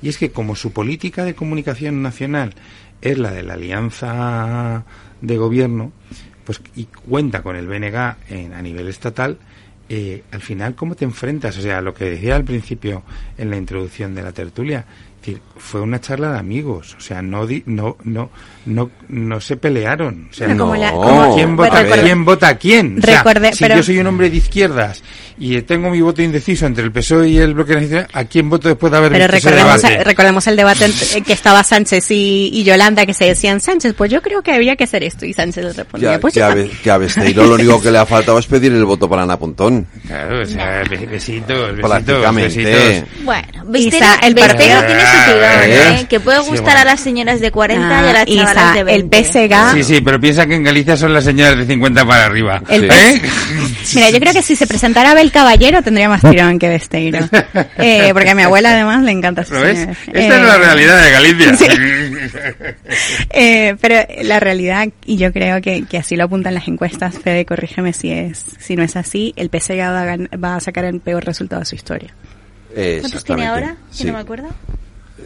Y 0.01 0.09
es 0.09 0.17
que 0.19 0.29
como 0.31 0.55
su 0.55 0.71
política 0.71 1.25
de 1.25 1.33
comunicación 1.33 2.03
nacional 2.03 2.53
es 3.01 3.17
la 3.17 3.31
de 3.31 3.41
la 3.41 3.55
alianza 3.55 4.85
de 5.21 5.37
gobierno, 5.37 5.91
pues 6.45 6.61
y 6.75 6.85
cuenta 6.85 7.41
con 7.41 7.55
el 7.55 7.67
BNG 7.67 8.15
en- 8.29 8.53
a 8.53 8.61
nivel 8.61 8.87
estatal, 8.87 9.39
eh, 9.89 10.23
al 10.31 10.41
final, 10.41 10.75
¿cómo 10.75 10.95
te 10.95 11.03
enfrentas? 11.03 11.57
O 11.57 11.61
sea, 11.61 11.81
lo 11.81 11.93
que 11.93 12.05
decía 12.11 12.35
al 12.35 12.45
principio 12.45 13.03
en 13.37 13.49
la 13.49 13.57
introducción 13.57 14.13
de 14.15 14.21
la 14.23 14.31
tertulia, 14.31 14.85
decir, 15.21 15.41
fue 15.57 15.81
una 15.81 15.99
charla 16.01 16.31
de 16.33 16.39
amigos, 16.39 16.95
o 16.97 17.01
sea, 17.01 17.21
no 17.21 17.45
di- 17.47 17.63
no 17.67 17.95
no 18.03 18.29
no 18.65 18.89
no 19.07 19.39
se 19.39 19.55
pelearon, 19.57 20.27
o 20.31 20.33
sea, 20.33 20.47
Pero 20.47 20.59
como 20.59 20.75
la- 20.75 20.91
como- 20.91 21.35
¿quién 21.35 21.55
vota 21.55 21.79
quién 22.03 22.25
vota 22.25 22.47
a 22.49 22.55
quién? 22.57 22.97
O 22.97 23.01
sea, 23.01 23.23
si 23.53 23.63
pero- 23.63 23.75
yo 23.75 23.83
soy 23.83 23.99
un 23.99 24.07
hombre 24.07 24.29
de 24.29 24.37
izquierdas 24.37 25.03
y 25.43 25.61
tengo 25.63 25.89
mi 25.89 26.01
voto 26.01 26.21
indeciso 26.21 26.65
entre 26.67 26.83
el 26.83 26.91
PSOE 26.91 27.29
y 27.29 27.37
el 27.39 27.53
Bloque 27.55 27.73
Nacional, 27.75 28.07
¿a 28.13 28.25
quién 28.25 28.49
voto 28.49 28.67
después 28.69 28.91
de 28.91 28.97
haber 28.99 29.11
Pero 29.11 29.23
visto 29.25 29.37
ese 29.37 29.49
recordemos, 29.49 29.81
debate? 29.81 30.03
recordemos 30.03 30.47
el 30.47 30.55
debate 30.55 30.85
en- 30.85 31.23
que 31.23 31.33
estaba 31.33 31.63
Sánchez 31.63 32.11
y, 32.11 32.49
y 32.53 32.63
Yolanda 32.63 33.05
que 33.05 33.13
se 33.13 33.25
decían, 33.25 33.59
Sánchez, 33.59 33.93
pues 33.97 34.11
yo 34.11 34.21
creo 34.21 34.41
que 34.43 34.51
había 34.51 34.75
que 34.75 34.83
hacer 34.83 35.03
esto. 35.03 35.25
Y 35.25 35.33
Sánchez 35.33 35.63
le 35.63 35.73
respondía, 35.73 36.11
Ya, 36.13 36.19
pues 36.19 36.33
que, 36.35 36.39
yo 36.41 36.45
a, 36.45 36.49
también. 36.49 36.67
Be- 36.69 36.77
que 36.83 36.91
a 36.91 36.97
Besteiro 36.97 37.43
lo 37.45 37.55
único 37.55 37.81
que 37.81 37.89
le 37.91 37.97
ha 37.97 38.05
faltado 38.05 38.37
es 38.39 38.45
pedir 38.45 38.71
el 38.71 38.85
voto 38.85 39.09
para 39.09 39.23
Ana 39.23 39.37
Pontón. 39.39 39.87
Claro, 40.05 40.41
o 40.41 40.45
sea, 40.45 40.83
be- 40.89 41.05
besitos, 41.07 41.75
besitos, 41.75 42.35
besitos. 42.35 43.03
Bueno, 43.23 43.47
Isa, 43.75 44.15
el 44.23 44.33
Besteiro 44.35 44.75
partido- 44.79 44.85
tiene 44.85 45.01
su 45.01 45.25
tirón, 45.25 45.41
¿Eh? 45.63 45.99
¿eh? 46.01 46.05
Que 46.09 46.19
puede 46.19 46.41
Sí, 46.43 46.49
gustar 46.49 46.65
bueno. 46.65 46.79
a 46.81 46.85
las 46.85 46.99
señoras 46.99 47.39
de 47.41 47.51
40 47.51 47.87
y 47.87 47.91
a 47.91 47.97
Ah, 47.99 48.13
las 48.13 48.25
chavalas 48.25 48.51
Isa, 48.53 48.73
de 48.73 48.79
el 48.93 49.03
20. 49.09 49.23
PSG. 49.23 49.73
Sí, 49.73 49.83
sí, 49.83 50.01
pero 50.01 50.19
piensa 50.19 50.45
que 50.45 50.55
en 50.55 50.63
Galicia 50.63 50.95
son 50.97 51.13
las 51.13 51.23
señoras 51.23 51.57
de 51.57 51.65
50 51.65 52.05
para 52.05 52.25
arriba. 52.25 52.61
El 52.69 52.83
¿Eh? 52.85 53.21
Mira, 53.95 54.09
yo 54.11 54.19
creo 54.19 54.33
que 54.33 54.41
si 54.43 54.55
se 54.55 54.67
presentara 54.67 55.11
Abel 55.11 55.30
Caballero 55.31 55.81
tendría 55.81 56.09
más 56.09 56.21
tirón 56.21 56.59
que 56.59 56.69
Besteiro. 56.69 57.19
Eh, 57.77 58.09
porque 58.13 58.29
a 58.29 58.35
mi 58.35 58.43
abuela 58.43 58.71
además 58.73 59.03
le 59.03 59.11
encanta 59.11 59.43
¿Lo 59.49 59.61
ves? 59.61 59.79
Esta 59.79 60.11
Eh, 60.11 60.27
es 60.27 60.29
la 60.29 60.57
realidad 60.57 61.03
de 61.03 61.11
Galicia. 61.11 61.53
Sí. 61.57 61.65
Eh, 63.31 63.75
pero 63.81 63.95
la 64.23 64.39
realidad, 64.39 64.87
y 65.05 65.17
yo 65.17 65.31
creo 65.31 65.61
que, 65.61 65.85
que 65.85 65.97
así 65.97 66.15
lo 66.15 66.25
apuntan 66.25 66.53
las 66.53 66.67
encuestas, 66.67 67.17
Fede, 67.17 67.45
corrígeme 67.45 67.93
si 67.93 68.11
es 68.11 68.43
si 68.59 68.75
no 68.75 68.83
es 68.83 68.95
así, 68.95 69.33
el 69.37 69.49
PSG 69.49 69.79
va 69.79 70.01
a, 70.01 70.05
gan- 70.17 70.43
va 70.43 70.55
a 70.55 70.59
sacar 70.59 70.85
el 70.85 70.99
peor 70.99 71.23
resultado 71.25 71.61
de 71.61 71.65
su 71.65 71.75
historia. 71.75 72.13
¿Cuántos 72.73 73.23
tiene 73.23 73.47
ahora? 73.47 73.75
Sí. 73.89 74.05
no 74.05 74.13
me 74.13 74.19
acuerdo. 74.19 74.47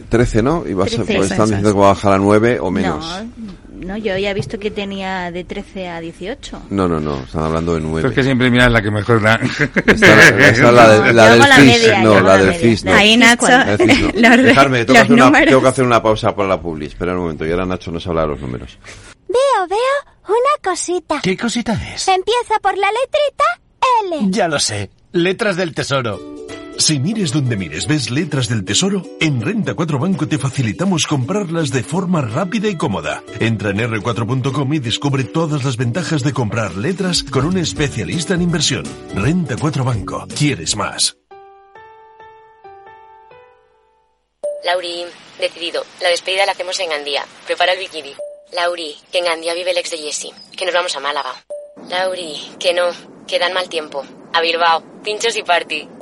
13, 0.08 0.42
¿no? 0.42 0.64
Y 0.66 0.74
vas 0.74 0.92
a- 0.92 0.96
13. 1.04 1.14
pues 1.16 1.30
están 1.30 1.46
diciendo 1.46 1.72
que 1.72 1.78
va 1.78 1.86
a 1.86 1.94
bajar 1.94 2.12
a 2.12 2.18
9 2.18 2.58
o 2.60 2.70
menos. 2.70 3.04
No, 3.04 3.52
no, 3.76 3.96
yo 3.96 4.16
ya 4.18 4.30
he 4.30 4.34
visto 4.34 4.58
que 4.58 4.70
tenía 4.70 5.30
de 5.30 5.44
13 5.44 5.88
a 5.88 6.00
18. 6.00 6.62
No, 6.70 6.88
no, 6.88 6.98
no, 7.00 7.20
están 7.22 7.44
hablando 7.44 7.74
de 7.74 7.80
Pues 7.80 8.02
9. 8.04 8.14
que 8.14 8.22
siempre 8.22 8.50
miras 8.50 8.70
la 8.72 8.82
que 8.82 8.90
mejor 8.90 9.22
da. 9.22 9.34
Esta, 9.36 10.28
esta 10.28 10.48
es 10.48 10.58
la, 10.60 10.88
de- 11.00 11.12
la 11.12 11.30
del 11.30 11.38
la 11.38 11.56
CIS, 11.56 11.64
media, 11.66 12.02
no, 12.02 12.14
la 12.14 12.20
la 12.20 12.38
del. 12.38 12.54
CIS, 12.54 12.84
no. 12.84 12.92
Ahí 12.94 13.16
Nacho, 13.16 13.46
La 13.48 13.76
del 13.76 13.90
CIS, 13.90 14.14
no. 14.14 14.36
Dejarme, 14.42 14.84
tengo 14.84 15.06
que, 15.06 15.12
una, 15.12 15.44
tengo 15.44 15.62
que 15.62 15.68
hacer 15.68 15.84
una 15.84 16.02
pausa 16.02 16.34
para 16.34 16.48
la 16.48 16.60
publi. 16.60 16.86
Espera 16.86 17.12
un 17.12 17.18
momento, 17.20 17.46
y 17.46 17.50
ahora 17.50 17.66
Nacho 17.66 17.90
nos 17.90 18.06
habla 18.06 18.22
de 18.22 18.28
los 18.28 18.40
números. 18.40 18.78
Veo, 19.28 19.66
veo 19.68 20.14
una 20.28 20.70
cosita. 20.70 21.20
¿Qué 21.22 21.36
cosita 21.36 21.72
es? 21.94 22.08
Empieza 22.08 22.58
por 22.62 22.76
la 22.78 22.88
letrita 22.88 23.44
L. 24.22 24.30
Ya 24.30 24.48
lo 24.48 24.58
sé. 24.58 24.90
Letras 25.12 25.56
del 25.56 25.74
Tesoro. 25.74 26.18
Si 26.78 26.98
mires 26.98 27.32
donde 27.32 27.56
mires 27.56 27.86
ves 27.86 28.10
letras 28.10 28.48
del 28.48 28.64
tesoro, 28.64 29.02
en 29.18 29.40
Renta 29.40 29.74
4 29.74 29.98
Banco 29.98 30.28
te 30.28 30.38
facilitamos 30.38 31.06
comprarlas 31.06 31.70
de 31.70 31.82
forma 31.82 32.20
rápida 32.20 32.68
y 32.68 32.76
cómoda. 32.76 33.22
Entra 33.40 33.70
en 33.70 33.78
r4.com 33.78 34.74
y 34.74 34.78
descubre 34.78 35.24
todas 35.24 35.64
las 35.64 35.78
ventajas 35.78 36.22
de 36.22 36.34
comprar 36.34 36.74
letras 36.76 37.22
con 37.24 37.46
un 37.46 37.56
especialista 37.56 38.34
en 38.34 38.42
inversión. 38.42 38.84
Renta 39.14 39.56
4 39.58 39.84
Banco. 39.84 40.26
¿Quieres 40.36 40.76
más? 40.76 41.16
Lauri, 44.64 45.06
decidido. 45.38 45.82
La 46.02 46.10
despedida 46.10 46.44
la 46.44 46.52
hacemos 46.52 46.78
en 46.80 46.90
Gandía. 46.90 47.24
Prepara 47.46 47.72
el 47.72 47.78
bikini. 47.78 48.12
Lauri, 48.52 48.96
que 49.10 49.18
en 49.18 49.24
Gandía 49.24 49.54
vive 49.54 49.70
el 49.70 49.78
ex 49.78 49.90
de 49.90 49.98
Jesse. 49.98 50.32
Que 50.54 50.66
nos 50.66 50.74
vamos 50.74 50.94
a 50.94 51.00
Málaga. 51.00 51.32
Lauri, 51.88 52.36
que 52.58 52.74
no. 52.74 52.90
Que 53.26 53.38
dan 53.38 53.54
mal 53.54 53.68
tiempo. 53.68 54.04
A 54.34 54.40
Bilbao. 54.40 54.82
Pinchos 55.02 55.36
y 55.36 55.42
party. 55.42 55.95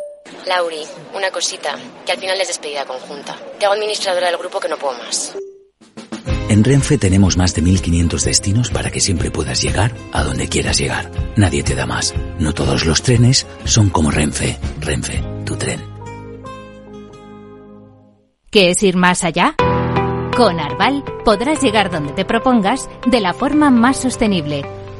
Lauri, 0.46 0.82
una 1.14 1.30
cosita. 1.30 1.76
Que 2.04 2.12
al 2.12 2.18
final 2.18 2.40
es 2.40 2.48
despedida 2.48 2.84
conjunta. 2.84 3.36
Te 3.58 3.66
hago 3.66 3.74
administradora 3.74 4.28
del 4.28 4.38
grupo 4.38 4.60
que 4.60 4.68
no 4.68 4.76
puedo 4.76 4.98
más. 4.98 5.34
En 6.48 6.62
Renfe 6.62 6.98
tenemos 6.98 7.36
más 7.36 7.54
de 7.54 7.62
1500 7.62 8.24
destinos 8.24 8.70
para 8.70 8.90
que 8.90 9.00
siempre 9.00 9.30
puedas 9.30 9.62
llegar 9.62 9.92
a 10.12 10.22
donde 10.22 10.48
quieras 10.48 10.78
llegar. 10.78 11.10
Nadie 11.36 11.62
te 11.62 11.74
da 11.74 11.86
más. 11.86 12.14
No 12.38 12.52
todos 12.52 12.84
los 12.84 13.02
trenes 13.02 13.46
son 13.64 13.90
como 13.90 14.10
Renfe. 14.10 14.58
Renfe, 14.80 15.22
tu 15.44 15.56
tren. 15.56 15.80
¿Qué 18.50 18.70
es 18.70 18.82
ir 18.84 18.96
más 18.96 19.24
allá? 19.24 19.56
Con 20.36 20.60
Arval 20.60 21.02
podrás 21.24 21.60
llegar 21.60 21.90
donde 21.90 22.12
te 22.12 22.24
propongas 22.24 22.88
de 23.06 23.20
la 23.20 23.34
forma 23.34 23.70
más 23.70 23.96
sostenible 23.96 24.64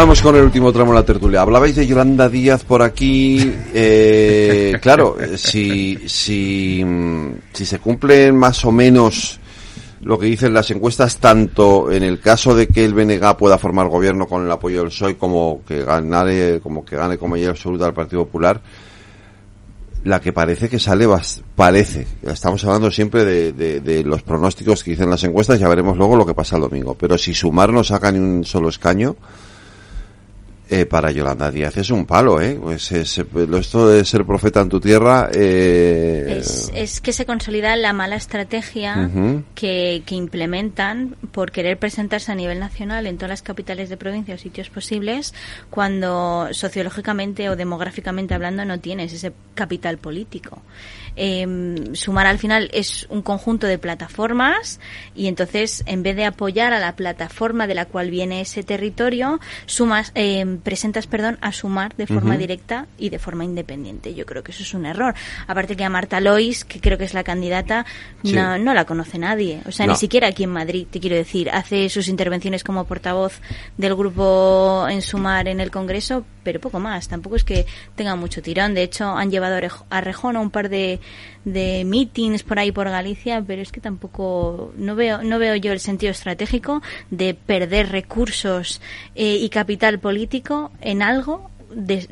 Vamos 0.00 0.22
con 0.22 0.34
el 0.34 0.44
último 0.44 0.72
tramo 0.72 0.92
de 0.94 0.98
la 1.00 1.04
tertulia. 1.04 1.42
Hablabais 1.42 1.76
de 1.76 1.86
Yolanda 1.86 2.26
Díaz 2.30 2.64
por 2.64 2.80
aquí. 2.80 3.52
eh, 3.74 4.78
claro, 4.80 5.18
eh, 5.20 5.36
si, 5.36 5.98
si, 6.08 6.82
mm, 6.82 7.32
si 7.52 7.66
se 7.66 7.78
cumplen 7.80 8.34
más 8.34 8.64
o 8.64 8.72
menos 8.72 9.38
lo 10.00 10.18
que 10.18 10.24
dicen 10.24 10.54
las 10.54 10.70
encuestas, 10.70 11.18
tanto 11.18 11.92
en 11.92 12.02
el 12.02 12.18
caso 12.18 12.54
de 12.54 12.66
que 12.68 12.82
el 12.82 12.94
BNG 12.94 13.36
pueda 13.36 13.58
formar 13.58 13.88
gobierno 13.88 14.26
con 14.26 14.42
el 14.42 14.50
apoyo 14.50 14.78
del 14.78 14.88
PSOE 14.88 15.18
como 15.18 15.60
que 15.68 15.84
gane, 15.84 16.60
como 16.60 16.82
que 16.82 16.96
gane 16.96 17.18
como 17.18 17.32
mayoría 17.32 17.50
absoluta 17.50 17.84
al 17.84 17.92
Partido 17.92 18.24
Popular, 18.24 18.58
la 20.04 20.18
que 20.18 20.32
parece 20.32 20.70
que 20.70 20.78
sale, 20.78 21.06
parece, 21.54 22.06
estamos 22.22 22.64
hablando 22.64 22.90
siempre 22.90 23.26
de, 23.26 23.52
de- 23.52 23.80
de 23.82 24.02
los 24.02 24.22
pronósticos 24.22 24.82
que 24.82 24.92
dicen 24.92 25.10
las 25.10 25.22
encuestas, 25.24 25.60
ya 25.60 25.68
veremos 25.68 25.98
luego 25.98 26.16
lo 26.16 26.24
que 26.24 26.32
pasa 26.32 26.56
el 26.56 26.62
domingo, 26.62 26.94
pero 26.98 27.18
si 27.18 27.34
sumar 27.34 27.70
no 27.70 27.84
saca 27.84 28.10
ni 28.10 28.18
un 28.18 28.42
solo 28.46 28.70
escaño, 28.70 29.14
eh, 30.70 30.86
para 30.86 31.10
Yolanda 31.10 31.50
Díaz 31.50 31.76
es 31.76 31.90
un 31.90 32.06
palo, 32.06 32.40
¿eh? 32.40 32.58
Pues 32.60 32.92
es- 32.92 33.18
esto 33.18 33.88
de 33.88 34.04
ser 34.04 34.24
profeta 34.24 34.60
en 34.60 34.68
tu 34.68 34.80
tierra, 34.80 35.28
eh, 35.34 36.36
Es, 36.38 36.70
es 36.74 37.00
que 37.00 37.12
se 37.12 37.26
consolida 37.26 37.74
la 37.76 37.92
mala 37.92 38.16
estrategia 38.16 39.10
que, 39.54 40.02
que 40.06 40.14
implementan 40.14 41.16
por 41.32 41.50
querer 41.50 41.78
presentarse 41.78 42.30
a 42.32 42.34
nivel 42.34 42.58
nacional 42.60 43.06
en 43.06 43.16
todas 43.16 43.30
las 43.30 43.42
capitales 43.42 43.88
de 43.88 43.96
provincia 43.96 44.34
o 44.34 44.38
sitios 44.38 44.70
posibles 44.70 45.34
cuando 45.70 46.48
sociológicamente 46.52 47.48
o 47.50 47.56
demográficamente 47.56 48.34
hablando 48.34 48.64
no 48.64 48.78
tienes 48.80 49.12
ese 49.12 49.32
capital 49.54 49.98
político. 49.98 50.62
Em, 51.16 51.94
sumar 51.94 52.26
al 52.26 52.38
final 52.38 52.70
es 52.72 53.06
un 53.10 53.22
conjunto 53.22 53.66
de 53.66 53.78
plataformas 53.78 54.80
y 55.14 55.26
entonces 55.26 55.82
en 55.86 56.02
vez 56.02 56.16
de 56.16 56.24
apoyar 56.24 56.72
a 56.72 56.78
la 56.78 56.96
plataforma 56.96 57.66
de 57.66 57.74
la 57.74 57.84
cual 57.86 58.10
viene 58.10 58.40
ese 58.40 58.62
territorio, 58.62 59.40
sumas, 59.66 60.12
em, 60.14 60.58
presentas, 60.58 61.06
perdón, 61.06 61.38
a 61.40 61.52
sumar 61.52 61.94
de 61.96 62.06
forma 62.06 62.36
directa 62.36 62.86
y 62.98 63.10
de 63.10 63.18
forma 63.18 63.44
independiente. 63.44 64.14
Yo 64.14 64.26
creo 64.26 64.42
que 64.42 64.52
eso 64.52 64.62
es 64.62 64.74
un 64.74 64.86
error. 64.86 65.14
Aparte 65.46 65.76
que 65.76 65.84
a 65.84 65.88
Marta 65.90 66.20
Lois, 66.20 66.64
que 66.64 66.80
creo 66.80 66.98
que 66.98 67.04
es 67.04 67.14
la 67.14 67.24
candidata, 67.24 67.84
Sí. 68.22 68.32
no, 68.34 68.58
no 68.58 68.74
la 68.74 68.84
conoce 68.84 69.18
nadie. 69.18 69.60
O 69.66 69.72
sea, 69.72 69.86
No. 69.86 69.92
ni 69.92 69.98
siquiera 69.98 70.28
aquí 70.28 70.44
en 70.44 70.50
Madrid, 70.50 70.86
te 70.90 71.00
quiero 71.00 71.16
decir. 71.16 71.50
Hace 71.50 71.88
sus 71.88 72.08
intervenciones 72.08 72.64
como 72.64 72.84
portavoz 72.84 73.40
del 73.76 73.94
grupo 73.94 74.86
en 74.88 75.02
sumar 75.02 75.48
en 75.48 75.60
el 75.60 75.70
Congreso, 75.70 76.24
pero 76.42 76.60
poco 76.60 76.78
más. 76.80 77.08
Tampoco 77.08 77.36
es 77.36 77.44
que 77.44 77.66
tenga 77.96 78.14
mucho 78.16 78.42
tirón. 78.42 78.74
De 78.74 78.82
hecho, 78.82 79.04
han 79.06 79.30
llevado 79.30 79.58
a 79.90 80.00
Rejón 80.00 80.36
a 80.36 80.40
un 80.40 80.50
par 80.50 80.68
de, 80.68 81.00
de 81.44 81.84
meetings 81.84 82.42
por 82.42 82.58
ahí 82.58 82.72
por 82.72 82.88
Galicia, 82.88 83.42
pero 83.46 83.62
es 83.62 83.72
que 83.72 83.80
tampoco 83.80 84.72
no 84.76 84.94
veo 84.94 85.22
no 85.22 85.38
veo 85.38 85.56
yo 85.56 85.72
el 85.72 85.80
sentido 85.80 86.10
estratégico 86.10 86.82
de 87.10 87.34
perder 87.34 87.90
recursos 87.90 88.80
eh, 89.14 89.36
y 89.36 89.48
capital 89.48 89.98
político 89.98 90.70
en 90.80 91.02
algo 91.02 91.50
de 91.74 92.08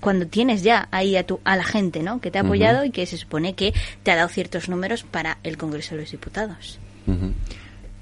cuando 0.00 0.26
tienes 0.26 0.62
ya 0.62 0.88
ahí 0.90 1.16
a 1.16 1.26
tu 1.26 1.40
a 1.44 1.56
la 1.56 1.64
gente, 1.64 2.02
¿no? 2.02 2.20
Que 2.20 2.30
te 2.30 2.38
ha 2.38 2.42
apoyado 2.42 2.84
y 2.84 2.90
que 2.90 3.06
se 3.06 3.16
supone 3.16 3.54
que 3.54 3.72
te 4.02 4.10
ha 4.10 4.16
dado 4.16 4.28
ciertos 4.28 4.68
números 4.68 5.04
para 5.04 5.38
el 5.42 5.56
Congreso 5.56 5.94
de 5.94 6.02
los 6.02 6.10
Diputados. 6.10 6.78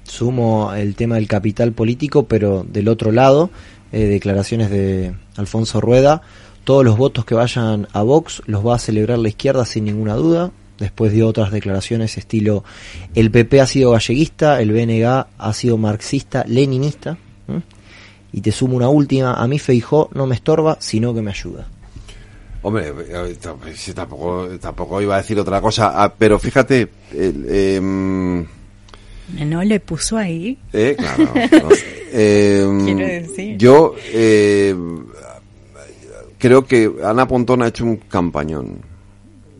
Sumo 0.03 0.73
el 0.73 0.95
tema 0.95 1.15
del 1.15 1.27
capital 1.27 1.71
político, 1.71 2.25
pero 2.25 2.63
del 2.63 2.87
otro 2.89 3.11
lado, 3.11 3.49
eh, 3.91 4.05
declaraciones 4.05 4.69
de 4.69 5.15
Alfonso 5.35 5.81
Rueda, 5.81 6.21
todos 6.65 6.83
los 6.83 6.97
votos 6.97 7.23
que 7.23 7.35
vayan 7.35 7.87
a 7.93 8.01
Vox 8.03 8.41
los 8.47 8.65
va 8.65 8.75
a 8.75 8.79
celebrar 8.79 9.17
la 9.19 9.29
izquierda 9.29 9.65
sin 9.65 9.85
ninguna 9.85 10.15
duda. 10.15 10.51
Después 10.79 11.13
dio 11.13 11.29
otras 11.29 11.51
declaraciones 11.51 12.17
estilo, 12.17 12.65
el 13.13 13.31
PP 13.31 13.61
ha 13.61 13.65
sido 13.65 13.91
galleguista, 13.91 14.61
el 14.61 14.73
BNG 14.73 15.05
ha 15.37 15.53
sido 15.53 15.77
marxista, 15.77 16.43
leninista. 16.47 17.17
Y 18.33 18.41
te 18.41 18.51
sumo 18.51 18.75
una 18.75 18.89
última, 18.89 19.35
a 19.35 19.47
mí 19.47 19.57
Feijó 19.59 20.09
no 20.13 20.25
me 20.27 20.35
estorba, 20.35 20.75
sino 20.81 21.13
que 21.13 21.21
me 21.21 21.31
ayuda. 21.31 21.65
Hombre, 22.63 22.91
eh, 23.07 23.35
sí, 23.75 23.93
tampoco, 23.93 24.49
tampoco 24.59 24.99
iba 25.01 25.15
a 25.15 25.19
decir 25.21 25.39
otra 25.39 25.61
cosa, 25.61 25.93
ah, 26.03 26.13
pero 26.17 26.37
fíjate, 26.39 26.89
el, 27.13 27.45
em, 27.49 28.45
No 29.47 29.63
le 29.63 29.79
puso 29.79 30.17
ahí. 30.17 30.57
eh, 30.73 30.95
claro, 30.97 31.23
no, 31.35 31.69
em, 32.11 32.83
Quiero 32.85 33.05
decir. 33.07 33.57
yo 33.57 33.95
eh, 34.11 34.75
creo 36.45 36.65
que 36.65 36.91
Ana 37.03 37.27
Pontón 37.27 37.63
ha 37.63 37.67
hecho 37.69 37.83
un 37.85 37.97
campañón. 37.97 38.79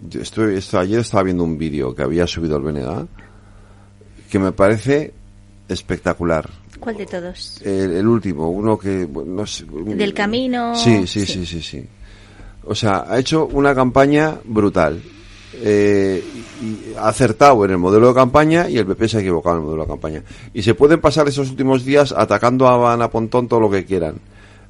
Yo 0.08 0.22
estoy, 0.22 0.56
esto- 0.56 0.78
ayer 0.78 1.00
estaba 1.00 1.24
viendo 1.24 1.44
un 1.44 1.58
vídeo 1.58 1.96
que 1.96 2.04
había 2.04 2.28
subido 2.28 2.58
el 2.58 2.64
BNG 2.64 3.08
que 4.30 4.38
me 4.40 4.52
parece 4.52 5.14
espectacular. 5.68 6.48
¿Cuál 6.80 6.98
de 6.98 7.06
todos? 7.08 7.60
El, 7.64 7.92
el 7.94 8.08
último, 8.08 8.50
uno 8.50 8.78
que 8.78 9.08
no 9.26 9.46
sé, 9.48 9.66
Del 9.66 10.14
camino. 10.14 10.76
Sí, 10.76 11.08
sí, 11.08 11.26
sí, 11.26 11.44
sí, 11.46 11.62
sí. 11.62 11.84
O 12.66 12.76
sea, 12.76 13.06
ha 13.08 13.18
hecho 13.18 13.48
una 13.48 13.74
campaña 13.74 14.36
brutal. 14.44 15.02
Eh, 15.58 16.22
y 16.62 16.94
ha 16.98 17.08
acertado 17.08 17.64
en 17.66 17.72
el 17.72 17.78
modelo 17.78 18.10
de 18.10 18.14
campaña 18.14 18.70
y 18.70 18.78
el 18.78 18.86
PP 18.86 19.08
se 19.08 19.18
ha 19.18 19.22
equivocado 19.22 19.56
en 19.56 19.62
el 19.62 19.66
modelo 19.66 19.84
de 19.84 19.90
campaña. 19.90 20.24
Y 20.54 20.62
se 20.62 20.76
pueden 20.76 21.00
pasar 21.02 21.28
esos 21.28 21.50
últimos 21.50 21.84
días 21.86 22.12
atacando 22.12 22.68
a 22.68 22.94
Ana 22.94 23.10
Pontón 23.10 23.48
todo 23.48 23.62
lo 23.62 23.72
que 23.72 23.86
quieran. 23.86 24.16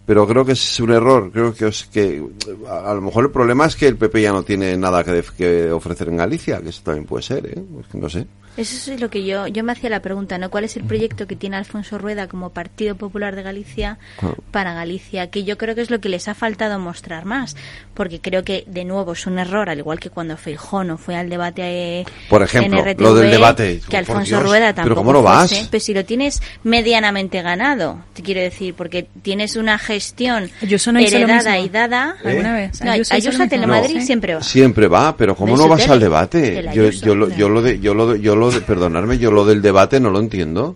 Pero 0.06 0.28
creo 0.28 0.46
que 0.46 0.52
es 0.54 0.80
un 0.80 0.92
error. 0.92 1.32
Creo 1.32 1.54
que, 1.54 1.68
es 1.68 1.86
que 1.86 2.24
a, 2.70 2.92
a 2.92 2.94
lo 2.94 3.02
mejor 3.02 3.26
el 3.26 3.32
problema 3.32 3.66
es 3.66 3.76
que 3.76 3.88
el 3.88 3.98
PP 3.98 4.22
ya 4.22 4.32
no 4.32 4.44
tiene 4.44 4.78
nada 4.78 5.04
que, 5.04 5.24
que 5.38 5.72
ofrecer 5.72 6.10
en 6.10 6.18
Galicia, 6.18 6.62
que 6.62 6.70
eso 6.70 6.82
también 6.84 7.06
puede 7.06 7.24
ser, 7.24 7.46
¿eh? 7.48 7.64
Que 7.92 7.98
no 7.98 8.10
sé. 8.10 8.28
Eso 8.58 8.94
es 8.94 9.02
lo 9.02 9.10
que 9.10 9.26
yo, 9.26 9.48
yo 9.48 9.66
me 9.66 9.74
hacía 9.74 9.90
la 9.90 10.00
pregunta, 10.02 10.38
¿no? 10.38 10.50
¿Cuál 10.50 10.64
es 10.64 10.78
el 10.78 10.86
proyecto 10.86 11.28
que 11.28 11.36
tiene 11.36 11.58
Alfonso 11.58 11.98
Rueda 11.98 12.30
como 12.30 12.52
Partido 12.52 12.96
Popular 12.96 13.36
de 13.36 13.44
Galicia 13.44 13.98
Ah. 14.22 14.32
para 14.52 14.74
Galicia? 14.74 15.30
Que 15.30 15.44
yo 15.44 15.58
creo 15.58 15.76
que 15.76 15.82
es 15.82 15.90
lo 15.92 16.00
que 16.00 16.08
les 16.08 16.30
ha 16.30 16.36
faltado 16.36 16.80
mostrar 16.80 17.26
más, 17.26 17.58
porque 17.94 18.22
creo 18.22 18.46
que 18.46 18.64
de 18.68 18.86
nuevo 18.86 19.12
es 19.12 19.28
un 19.28 19.40
error, 19.40 19.70
al 19.70 19.80
igual 19.80 20.00
que 20.00 20.10
cuando 20.10 20.38
Feijó 20.38 20.86
no 20.86 20.98
fue 20.98 21.18
al 21.18 21.30
debate 21.30 21.64
eh, 22.00 22.06
Por 22.30 22.44
ejemplo, 22.44 22.80
en 22.80 22.94
RTV, 22.94 23.02
lo 23.02 23.14
del 23.16 23.30
debate. 23.32 23.82
que 23.90 23.98
Alfonso 23.98 24.38
Dios, 24.38 24.44
Rueda 24.44 24.68
pero 24.68 24.76
tampoco 24.76 24.96
¿cómo 25.02 25.12
no 25.12 25.22
vas? 25.22 25.50
fuese, 25.50 25.68
pues 25.70 25.84
si 25.84 25.94
lo 25.94 26.06
tienes 26.06 26.42
medianamente 26.64 27.42
ganado, 27.42 27.98
te 28.14 28.22
quiero 28.24 28.40
decir, 28.40 28.74
porque 28.74 29.10
tienes 29.22 29.58
una 29.58 29.78
gestión 30.00 30.50
heredada 30.98 31.60
y 31.60 31.70
dada. 31.70 32.16
¿Alguna 32.24 32.54
vez? 32.54 32.84
No, 32.84 32.92
Ayuso 32.92 33.14
Ayuso 33.14 33.44
a. 33.44 33.48
Telemadrid 33.48 33.98
No. 33.98 34.06
siempre 34.06 34.36
va. 34.36 34.44
Siempre 34.44 34.88
va, 34.88 35.16
pero 35.18 35.36
¿cómo 35.36 35.56
no 35.58 35.68
vas 35.68 35.88
al 35.90 36.00
debate? 36.00 36.70
Yo, 36.74 36.90
yo, 36.90 37.16
lo, 37.16 37.30
yo 37.30 37.50
lo 37.50 37.62
de, 37.62 37.80
yo 37.80 37.94
lo 37.94 38.14
de, 38.14 38.22
yo 38.22 38.36
lo 38.36 38.52
de, 38.52 38.62
perdonadme, 38.62 39.18
yo 39.18 39.32
lo 39.32 39.46
del 39.46 39.62
debate 39.62 40.00
no 40.00 40.10
lo 40.10 40.20
entiendo. 40.20 40.76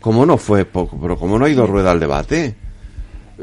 ¿Cómo 0.00 0.26
no 0.26 0.36
fue 0.36 0.64
poco? 0.64 0.98
Pero 1.00 1.16
¿cómo 1.16 1.38
no 1.38 1.46
ha 1.46 1.48
ido 1.48 1.66
rueda 1.66 1.90
al 1.90 2.00
debate? 2.00 2.54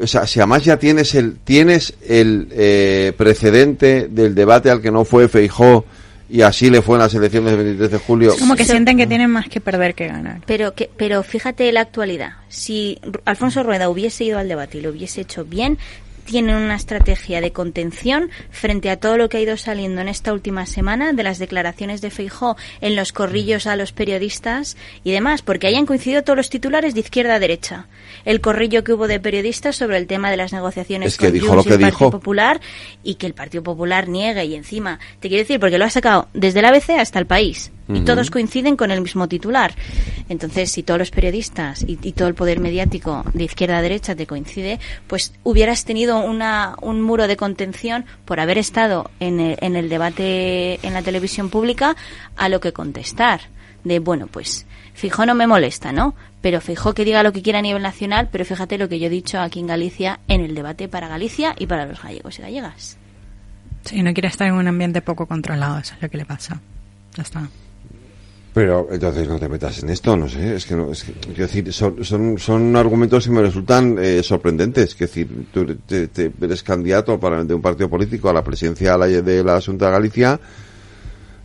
O 0.00 0.06
sea, 0.06 0.26
si 0.26 0.40
además 0.40 0.64
ya 0.64 0.78
tienes 0.78 1.14
el, 1.14 1.38
tienes 1.38 1.94
el 2.08 2.48
eh, 2.52 3.12
precedente 3.16 4.08
del 4.08 4.34
debate 4.34 4.70
al 4.70 4.80
que 4.80 4.90
no 4.90 5.04
fue 5.04 5.28
Feijó 5.28 5.84
y 6.32 6.40
así 6.40 6.70
le 6.70 6.80
fue 6.80 6.96
en 6.96 7.00
las 7.00 7.14
elecciones 7.14 7.50
del 7.50 7.62
23 7.62 7.90
de 7.90 7.98
julio. 7.98 8.32
Es 8.32 8.40
como 8.40 8.56
que 8.56 8.64
sienten 8.64 8.96
que 8.96 9.06
tienen 9.06 9.30
más 9.30 9.50
que 9.50 9.60
perder 9.60 9.94
que 9.94 10.06
ganar. 10.08 10.40
Pero, 10.46 10.74
que, 10.74 10.88
pero 10.96 11.22
fíjate 11.22 11.70
la 11.72 11.82
actualidad. 11.82 12.36
Si 12.48 12.98
Alfonso 13.26 13.62
Rueda 13.62 13.90
hubiese 13.90 14.24
ido 14.24 14.38
al 14.38 14.48
debate 14.48 14.78
y 14.78 14.80
lo 14.80 14.88
hubiese 14.88 15.20
hecho 15.20 15.44
bien, 15.44 15.76
tienen 16.24 16.56
una 16.56 16.76
estrategia 16.76 17.40
de 17.40 17.52
contención 17.52 18.30
frente 18.50 18.90
a 18.90 18.96
todo 18.96 19.16
lo 19.16 19.28
que 19.28 19.38
ha 19.38 19.40
ido 19.40 19.56
saliendo 19.56 20.00
en 20.00 20.08
esta 20.08 20.32
última 20.32 20.66
semana 20.66 21.12
de 21.12 21.22
las 21.22 21.38
declaraciones 21.38 22.00
de 22.00 22.10
Feijó 22.10 22.56
en 22.80 22.96
los 22.96 23.12
corrillos 23.12 23.66
a 23.66 23.76
los 23.76 23.92
periodistas 23.92 24.76
y 25.04 25.12
demás, 25.12 25.42
porque 25.42 25.66
hayan 25.66 25.86
coincidido 25.86 26.22
todos 26.22 26.36
los 26.36 26.50
titulares 26.50 26.94
de 26.94 27.00
izquierda 27.00 27.34
a 27.34 27.38
derecha. 27.38 27.86
El 28.24 28.40
corrillo 28.40 28.84
que 28.84 28.92
hubo 28.92 29.08
de 29.08 29.20
periodistas 29.20 29.76
sobre 29.76 29.98
el 29.98 30.06
tema 30.06 30.30
de 30.30 30.36
las 30.36 30.52
negociaciones 30.52 31.12
Es 31.12 31.18
que 31.18 31.26
con 31.26 31.34
dijo 31.34 31.48
Junts 31.48 31.66
lo 31.66 31.72
y 31.72 31.74
el 31.74 31.80
Partido. 31.80 32.10
Popular 32.10 32.60
y 33.02 33.14
que 33.16 33.26
el 33.26 33.34
Partido 33.34 33.62
Popular 33.62 34.08
niegue 34.08 34.44
y 34.44 34.54
encima, 34.54 34.98
te 35.20 35.28
quiero 35.28 35.42
decir, 35.42 35.60
porque 35.60 35.78
lo 35.78 35.84
ha 35.84 35.90
sacado 35.90 36.28
desde 36.32 36.60
el 36.60 36.66
ABC 36.66 36.90
hasta 36.90 37.18
el 37.18 37.26
país 37.26 37.70
y 37.94 38.00
todos 38.00 38.30
coinciden 38.30 38.76
con 38.76 38.90
el 38.90 39.00
mismo 39.00 39.28
titular. 39.28 39.74
Entonces, 40.28 40.70
si 40.70 40.82
todos 40.82 40.98
los 40.98 41.10
periodistas 41.10 41.82
y, 41.82 41.98
y 42.02 42.12
todo 42.12 42.28
el 42.28 42.34
poder 42.34 42.60
mediático 42.60 43.24
de 43.34 43.44
izquierda 43.44 43.78
a 43.78 43.82
derecha 43.82 44.14
te 44.14 44.26
coincide, 44.26 44.80
pues 45.06 45.34
hubieras 45.42 45.84
tenido 45.84 46.18
una, 46.18 46.76
un 46.80 47.02
muro 47.02 47.26
de 47.26 47.36
contención 47.36 48.04
por 48.24 48.40
haber 48.40 48.58
estado 48.58 49.10
en 49.20 49.40
el, 49.40 49.58
en 49.60 49.76
el 49.76 49.88
debate 49.88 50.84
en 50.86 50.94
la 50.94 51.02
televisión 51.02 51.50
pública 51.50 51.96
a 52.36 52.48
lo 52.48 52.60
que 52.60 52.72
contestar. 52.72 53.40
De, 53.84 53.98
bueno, 53.98 54.28
pues 54.28 54.66
Fijó 54.94 55.26
no 55.26 55.34
me 55.34 55.46
molesta, 55.46 55.92
¿no? 55.92 56.14
Pero 56.40 56.60
Fijó 56.60 56.94
que 56.94 57.04
diga 57.04 57.22
lo 57.22 57.32
que 57.32 57.42
quiera 57.42 57.58
a 57.58 57.62
nivel 57.62 57.82
nacional, 57.82 58.28
pero 58.30 58.44
fíjate 58.44 58.78
lo 58.78 58.88
que 58.88 58.98
yo 58.98 59.06
he 59.06 59.10
dicho 59.10 59.40
aquí 59.40 59.60
en 59.60 59.66
Galicia 59.66 60.20
en 60.28 60.40
el 60.40 60.54
debate 60.54 60.88
para 60.88 61.08
Galicia 61.08 61.54
y 61.58 61.66
para 61.66 61.86
los 61.86 62.02
gallegos 62.02 62.38
y 62.38 62.42
gallegas. 62.42 62.98
Sí, 63.84 64.02
no 64.02 64.12
quiere 64.12 64.28
estar 64.28 64.46
en 64.46 64.54
un 64.54 64.68
ambiente 64.68 65.02
poco 65.02 65.26
controlado, 65.26 65.78
eso 65.78 65.94
es 65.94 66.02
lo 66.02 66.08
que 66.08 66.16
le 66.16 66.24
pasa. 66.24 66.60
Ya 67.14 67.22
está. 67.22 67.48
Pero 68.54 68.86
entonces 68.92 69.26
no 69.28 69.38
te 69.38 69.48
metas 69.48 69.82
en 69.82 69.88
esto, 69.88 70.14
no 70.14 70.28
sé, 70.28 70.56
es 70.56 70.66
que 70.66 70.74
no, 70.76 70.92
es 70.92 71.04
que, 71.04 71.12
decir, 71.40 71.72
son, 71.72 72.04
son, 72.04 72.38
son 72.38 72.76
argumentos 72.76 73.24
que 73.24 73.30
me 73.32 73.40
resultan 73.40 73.96
eh, 73.98 74.22
sorprendentes, 74.22 74.94
que 74.94 75.06
decir, 75.06 75.46
tú 75.50 75.64
te- 75.86 76.30
eres 76.38 76.62
candidato 76.62 77.18
para, 77.18 77.42
de 77.44 77.54
un 77.54 77.62
partido 77.62 77.88
político 77.88 78.28
a 78.28 78.32
la 78.34 78.44
presidencia 78.44 78.92
de 78.92 78.98
la, 78.98 79.22
de 79.22 79.42
la 79.44 79.56
Asunta 79.56 79.86
de 79.86 79.92
Galicia 79.92 80.38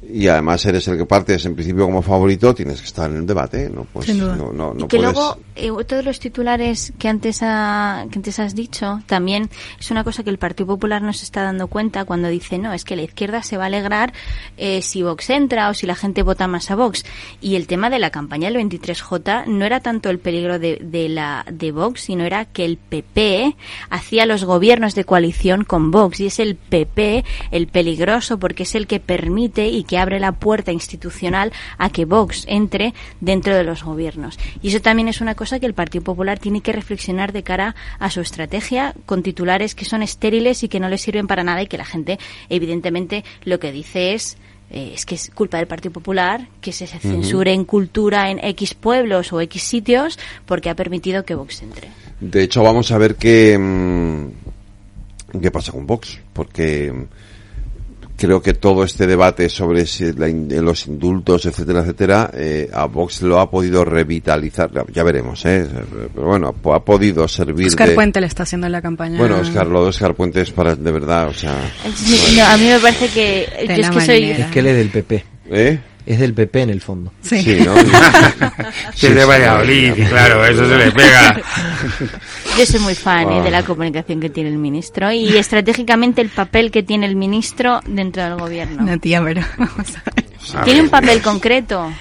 y 0.10 0.28
además 0.28 0.66
eres 0.66 0.88
el 0.88 0.98
que 0.98 1.06
partes 1.06 1.46
en 1.46 1.56
principio 1.56 1.86
como 1.86 2.02
favorito, 2.02 2.54
tienes 2.56 2.80
que 2.82 2.88
estar 2.88 3.10
en 3.10 3.18
el 3.18 3.26
debate, 3.26 3.70
¿no? 3.70 3.86
Pues 3.92 4.06
Sin 4.06 4.20
duda. 4.20 4.36
no, 4.36 4.52
no, 4.54 4.74
no 4.74 4.86
y 4.86 4.88
que 4.88 4.98
puedes... 4.98 5.14
luego 5.14 5.38
eh, 5.56 5.72
todos 5.86 6.06
los 6.06 6.20
titulares 6.20 6.94
que 6.98 7.08
antes 7.10 7.40
ha- 7.42 8.06
que 8.12 8.20
antes 8.20 8.40
has 8.40 8.56
dicho 8.56 9.02
también 9.06 9.50
es 9.80 9.92
una 9.92 10.04
cosa 10.04 10.24
que 10.24 10.30
el 10.30 10.38
Partido 10.38 10.68
Popular 10.68 11.02
no 11.02 11.14
se 11.14 11.26
está 11.26 11.44
dando 11.44 11.68
cuenta 11.68 12.06
cuando 12.06 12.28
dice 12.30 12.58
no 12.58 12.74
es 12.74 12.84
que 12.86 12.96
la 12.96 13.02
izquierda 13.04 13.44
se 13.44 13.58
va 13.58 13.64
a 13.64 13.68
alegrar 13.68 14.14
eh, 14.58 14.82
si 14.82 15.04
Vox 15.04 15.30
entra 15.30 15.70
o 15.70 15.74
si 15.74 15.88
la 15.88 15.96
gente 15.96 16.22
vota 16.24 16.48
más 16.48 16.70
a 16.72 16.76
Vox 16.76 17.04
y 17.42 17.56
el 17.56 17.68
tema 17.68 17.90
de 17.90 18.00
la 18.00 18.10
campaña 18.12 18.50
del 18.50 18.62
23J 18.70 19.46
no 19.48 19.66
era 19.66 19.80
tanto 19.80 20.10
el 20.10 20.20
peligro 20.20 20.60
de, 20.60 20.78
de 20.82 21.10
la 21.10 21.46
de 21.52 21.72
Vox 21.72 22.02
sino 22.02 22.24
era 22.24 22.46
que 22.46 22.66
el 22.66 22.78
PP 22.78 23.56
hacía 23.90 24.26
los 24.26 24.44
gobiernos 24.46 24.96
de 24.96 25.04
coalición 25.06 25.64
con 25.64 25.92
Vox 25.92 26.20
y 26.20 26.28
es 26.28 26.40
el 26.40 26.56
PP 26.56 27.26
el 27.52 27.68
peligroso 27.68 28.38
porque 28.40 28.64
es 28.64 28.76
el 28.76 28.88
que 28.88 29.00
permite 29.00 29.68
y 29.70 29.84
que 29.84 29.97
abre 29.98 30.20
la 30.20 30.34
puerta 30.34 30.72
institucional 30.72 31.52
a 31.78 31.90
que 31.90 32.06
Vox 32.06 32.46
entre 32.48 32.94
dentro 33.22 33.56
de 33.56 33.64
los 33.64 33.84
gobiernos. 33.84 34.40
Y 34.62 34.70
eso 34.70 34.82
también 34.82 35.08
es 35.08 35.22
una 35.22 35.36
cosa 35.36 35.60
que 35.60 35.66
el 35.66 35.74
Partido 35.74 36.04
Popular 36.04 36.40
tiene 36.40 36.62
que 36.62 36.72
reflexionar 36.72 37.34
de 37.34 37.44
cara 37.44 37.76
a 38.00 38.10
su 38.10 38.22
estrategia 38.22 38.94
con 39.06 39.24
titulares 39.24 39.76
que 39.76 39.86
son 39.86 40.02
estériles 40.02 40.64
y 40.64 40.70
que 40.70 40.80
no 40.80 40.90
le 40.90 40.98
sirven 40.98 41.28
para 41.28 41.44
nada 41.44 41.62
y 41.62 41.68
que 41.68 41.78
la 41.78 41.86
gente 41.86 42.20
evidentemente 42.50 43.24
lo 43.44 43.60
que 43.60 43.72
dice 43.72 44.14
es 44.14 44.38
eh, 44.70 44.92
es 44.96 45.06
que 45.06 45.16
es 45.16 45.30
culpa 45.34 45.58
del 45.58 45.68
Partido 45.68 45.94
Popular 45.94 46.50
que 46.60 46.74
se 46.74 46.88
censure 46.88 47.54
en 47.54 47.64
cultura 47.64 48.30
en 48.30 48.40
X 48.44 48.74
pueblos 48.74 49.32
o 49.32 49.40
X 49.40 49.64
sitios 49.64 50.20
porque 50.46 50.70
ha 50.70 50.76
permitido 50.76 51.24
que 51.24 51.36
Vox 51.36 51.62
entre. 51.62 51.88
De 52.20 52.44
hecho, 52.44 52.64
vamos 52.64 52.92
a 52.92 52.98
ver 52.98 53.16
qué, 53.16 53.58
mm, 53.58 55.40
qué 55.42 55.52
pasa 55.52 55.72
con 55.72 55.88
Vox, 55.88 56.20
porque 56.34 56.92
mm, 56.92 57.04
creo 58.18 58.42
que 58.42 58.54
todo 58.54 58.84
este 58.84 59.08
debate 59.08 59.48
sobre 59.48 59.86
si 59.86 60.12
la 60.14 60.28
in- 60.28 60.52
eh, 60.52 60.60
los 60.62 60.88
indultos, 60.88 61.46
etcétera, 61.46 61.82
etcétera, 61.82 62.32
eh, 62.34 62.70
a 62.74 62.86
Vox 62.86 63.22
lo 63.22 63.40
ha 63.40 63.50
podido 63.50 63.86
revitalizar. 63.86 64.70
Ya 64.94 65.04
veremos, 65.04 65.46
¿eh? 65.46 65.66
Pero 66.14 66.28
bueno, 66.28 66.54
ha 66.74 66.80
podido 66.84 67.28
servir 67.28 67.68
Oscar 67.68 67.90
de... 67.90 67.96
Puente 67.96 68.20
le 68.20 68.28
está 68.28 68.44
haciendo 68.44 68.68
la 68.68 68.82
campaña. 68.82 69.18
Bueno, 69.18 69.38
Oscar, 69.38 69.68
lo 69.68 69.84
de 69.84 69.90
Oscar 69.90 70.16
Puente 70.16 70.42
es 70.42 70.52
para, 70.52 70.76
de 70.76 70.92
verdad, 70.92 71.28
o 71.30 71.34
sea... 71.34 71.56
No, 72.36 72.46
a 72.46 72.58
mí 72.58 72.66
me 72.66 72.80
parece 72.80 73.08
que 73.08 73.48
yo 73.68 73.74
es 73.74 73.80
la 73.80 73.90
que 73.92 74.02
soy. 74.02 74.24
Es 74.32 74.46
que 74.48 74.60
él 74.60 74.68
es 74.68 74.76
del 74.78 74.90
PP. 74.90 75.26
¿Eh? 75.50 75.80
Es 76.08 76.20
del 76.20 76.34
PP 76.34 76.62
en 76.62 76.70
el 76.70 76.80
fondo. 76.82 77.12
Sí. 77.22 77.42
Sí, 77.44 77.58
¿no? 77.66 77.74
Que 79.00 79.08
es 79.08 79.16
de 79.16 79.26
Valladolid, 79.26 79.94
claro, 80.08 80.46
eso 80.46 80.66
se 80.68 80.78
le 80.78 80.92
pega. 80.94 81.40
Yo 82.58 82.66
soy 82.66 82.80
muy 82.80 82.96
fan 82.96 83.30
¿eh? 83.32 83.42
De 83.42 83.52
la 83.52 83.64
comunicación 83.64 84.20
que 84.22 84.30
tiene 84.30 84.50
el 84.50 84.58
ministro 84.58 85.12
y 85.12 85.36
estratégicamente 85.38 86.22
el 86.22 86.30
papel 86.30 86.72
que 86.72 86.82
tiene 86.82 87.06
el 87.08 87.16
ministro 87.18 87.82
dentro 87.86 88.24
del 88.24 88.36
gobierno. 88.36 88.84
No, 88.84 88.98
tía, 89.00 89.22
pero 89.22 89.42
vamos 89.58 89.98
a 89.98 90.04
ver. 90.16 90.26
A 90.56 90.64
Tiene 90.64 90.80
ver, 90.80 90.84
un 90.86 90.90
papel 90.90 91.22
concreto. 91.22 91.92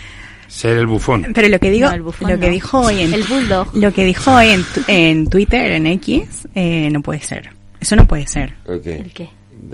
Ser 0.46 0.78
el 0.78 0.86
bufón. 0.86 1.32
Pero 1.34 1.48
lo 1.48 1.58
que 1.58 1.70
digo, 1.72 1.88
No, 1.88 1.94
el 1.94 2.02
bufón 2.02 2.30
lo 2.30 2.38
que 2.38 2.46
no. 2.46 2.52
dijo 2.52 2.78
hoy 2.80 3.02
en 3.02 3.12
El 3.12 3.24
bulldog. 3.24 3.74
lo 3.76 3.92
que 3.92 4.04
dijo 4.04 4.32
hoy 4.32 4.50
en, 4.50 4.64
en 4.86 5.26
Twitter, 5.28 5.72
en 5.72 5.88
X, 5.88 6.46
eh, 6.54 6.88
no 6.92 7.02
puede 7.02 7.20
ser. 7.20 7.50
Eso 7.80 7.96
no 7.96 8.06
puede 8.06 8.28
ser. 8.28 8.54
Ok. 8.66 8.86
¿El 8.86 9.12
qué? 9.12 9.28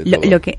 Lo, 0.04 0.40
que 0.40 0.58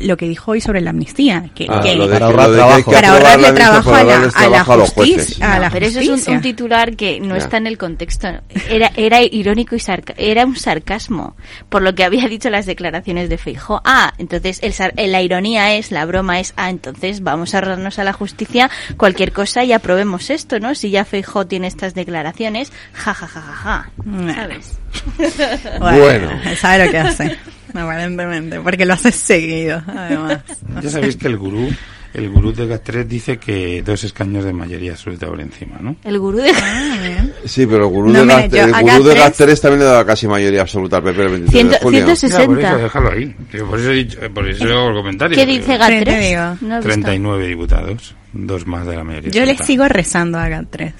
lo 0.00 0.16
que 0.16 0.28
dijo 0.28 0.52
hoy 0.52 0.60
sobre 0.60 0.80
la 0.80 0.90
amnistía, 0.90 1.50
que, 1.54 1.66
Ah, 1.68 1.80
que- 1.82 1.96
lo 1.96 2.06
de 2.06 2.12
Para 2.14 2.26
ahorrar 2.26 2.52
trabajo. 2.52 2.90
que 2.90 2.94
para 2.96 3.12
ahorrarle 3.12 3.52
trabajo 3.52 3.94
a 3.94 4.04
la, 4.04 4.14
a 4.14 4.20
la 4.20 4.30
trabajo 4.30 4.72
a 4.72 4.76
los 4.76 4.90
justicia. 4.90 5.14
jueces. 5.16 5.42
A 5.42 5.58
la 5.58 5.70
pero 5.70 5.86
eso 5.86 6.00
es 6.00 6.08
un, 6.28 6.34
un 6.36 6.40
titular 6.40 6.94
que 6.94 7.18
no 7.20 7.34
Ya. 7.36 7.38
está 7.38 7.56
en 7.56 7.66
el 7.66 7.76
contexto. 7.76 8.28
Era, 8.70 8.92
era 8.96 9.20
irónico 9.22 9.74
y 9.74 9.80
sarca- 9.80 10.14
era 10.16 10.46
un 10.46 10.54
sarcasmo 10.56 11.34
por 11.68 11.82
lo 11.82 11.94
que 11.96 12.04
había 12.04 12.28
dicho 12.28 12.50
las 12.50 12.66
declaraciones 12.66 13.28
de 13.28 13.38
Feijóo. 13.38 13.80
Ah, 13.84 14.12
entonces 14.18 14.60
el, 14.62 14.72
sar- 14.72 14.94
la 14.96 15.22
ironía 15.22 15.74
es, 15.74 15.90
la 15.90 16.04
broma 16.06 16.38
es, 16.38 16.54
ah, 16.56 16.70
entonces 16.70 17.22
vamos 17.22 17.54
a 17.54 17.58
ahorrarnos 17.58 17.98
a 17.98 18.04
la 18.04 18.12
justicia 18.12 18.70
cualquier 18.96 19.32
cosa 19.32 19.64
y 19.64 19.72
aprobemos 19.72 20.30
esto, 20.30 20.60
¿no? 20.60 20.74
Si 20.76 20.90
ya 20.90 21.04
Feijóo 21.04 21.46
tiene 21.46 21.66
estas 21.66 21.94
declaraciones, 21.94 22.70
ja, 22.92 23.12
ja, 23.12 23.26
ja, 23.26 23.40
ja, 23.40 23.52
ja. 23.54 23.90
Nah. 24.04 24.34
¿Sabes? 24.34 24.78
Bueno. 25.80 26.30
sabe 26.56 26.84
lo 26.86 26.90
que 26.90 26.98
hace, 26.98 27.36
aparentemente, 27.78 28.60
porque 28.60 28.84
lo 28.86 28.94
hace 28.94 29.12
seguido, 29.12 29.82
además. 29.86 30.40
Ya 30.82 30.90
sabéis 30.90 31.16
que 31.16 31.26
el 31.28 31.36
gurú, 31.36 31.68
el 32.14 32.30
gurú 32.30 32.52
de 32.52 32.66
GAT3 32.68 33.04
dice 33.06 33.38
que 33.38 33.82
dos 33.82 34.02
escaños 34.04 34.44
de 34.44 34.52
mayoría 34.52 34.92
absoluta 34.92 35.26
por 35.26 35.40
encima, 35.40 35.76
¿no? 35.80 35.96
El 36.04 36.18
gurú 36.18 36.38
de... 36.38 36.52
Sí, 37.44 37.66
pero 37.66 37.84
el 37.86 37.90
gurú 37.90 38.08
No, 38.10 38.20
de 38.20 38.24
mira, 38.24 38.38
Gat- 38.46 38.50
yo 38.50 38.64
el 38.64 38.72
gurú 38.82 39.04
de 39.04 39.14
Gat3 39.16 39.32
GAT3 39.46 39.60
también 39.60 39.78
le 39.80 39.84
daba 39.86 40.06
casi 40.06 40.26
mayoría 40.28 40.60
absoluta 40.62 40.96
al 40.98 41.02
PP 41.04 41.22
el 41.22 41.28
23 41.28 41.50
Ciento- 41.52 41.72
de 41.72 41.78
julio. 41.80 42.04
160. 42.16 42.38
Ya, 42.38 42.46
por 42.46 42.58
eso 42.58 42.78
déjalo 42.84 43.10
ahí. 43.12 43.36
Por 43.68 43.78
eso 43.80 43.90
he 43.90 43.94
dicho, 43.94 44.18
por 44.34 44.48
eso 44.48 44.64
hago 44.64 44.88
el 44.88 44.94
comentario. 44.94 45.36
¿Qué 45.36 45.46
dice 45.46 45.72
digo. 45.72 46.56
No 46.60 46.74
he 46.74 46.78
visto. 46.78 46.82
39 46.82 47.46
diputados, 47.48 48.14
dos 48.32 48.66
más 48.66 48.86
de 48.86 48.96
la 48.96 49.04
mayoría. 49.04 49.30
Yo 49.30 49.40
le 49.44 49.52
absoluta. 49.52 49.64
sigo 49.66 49.88
rezando 49.88 50.38
a 50.38 50.48
GAT3, 50.48 50.92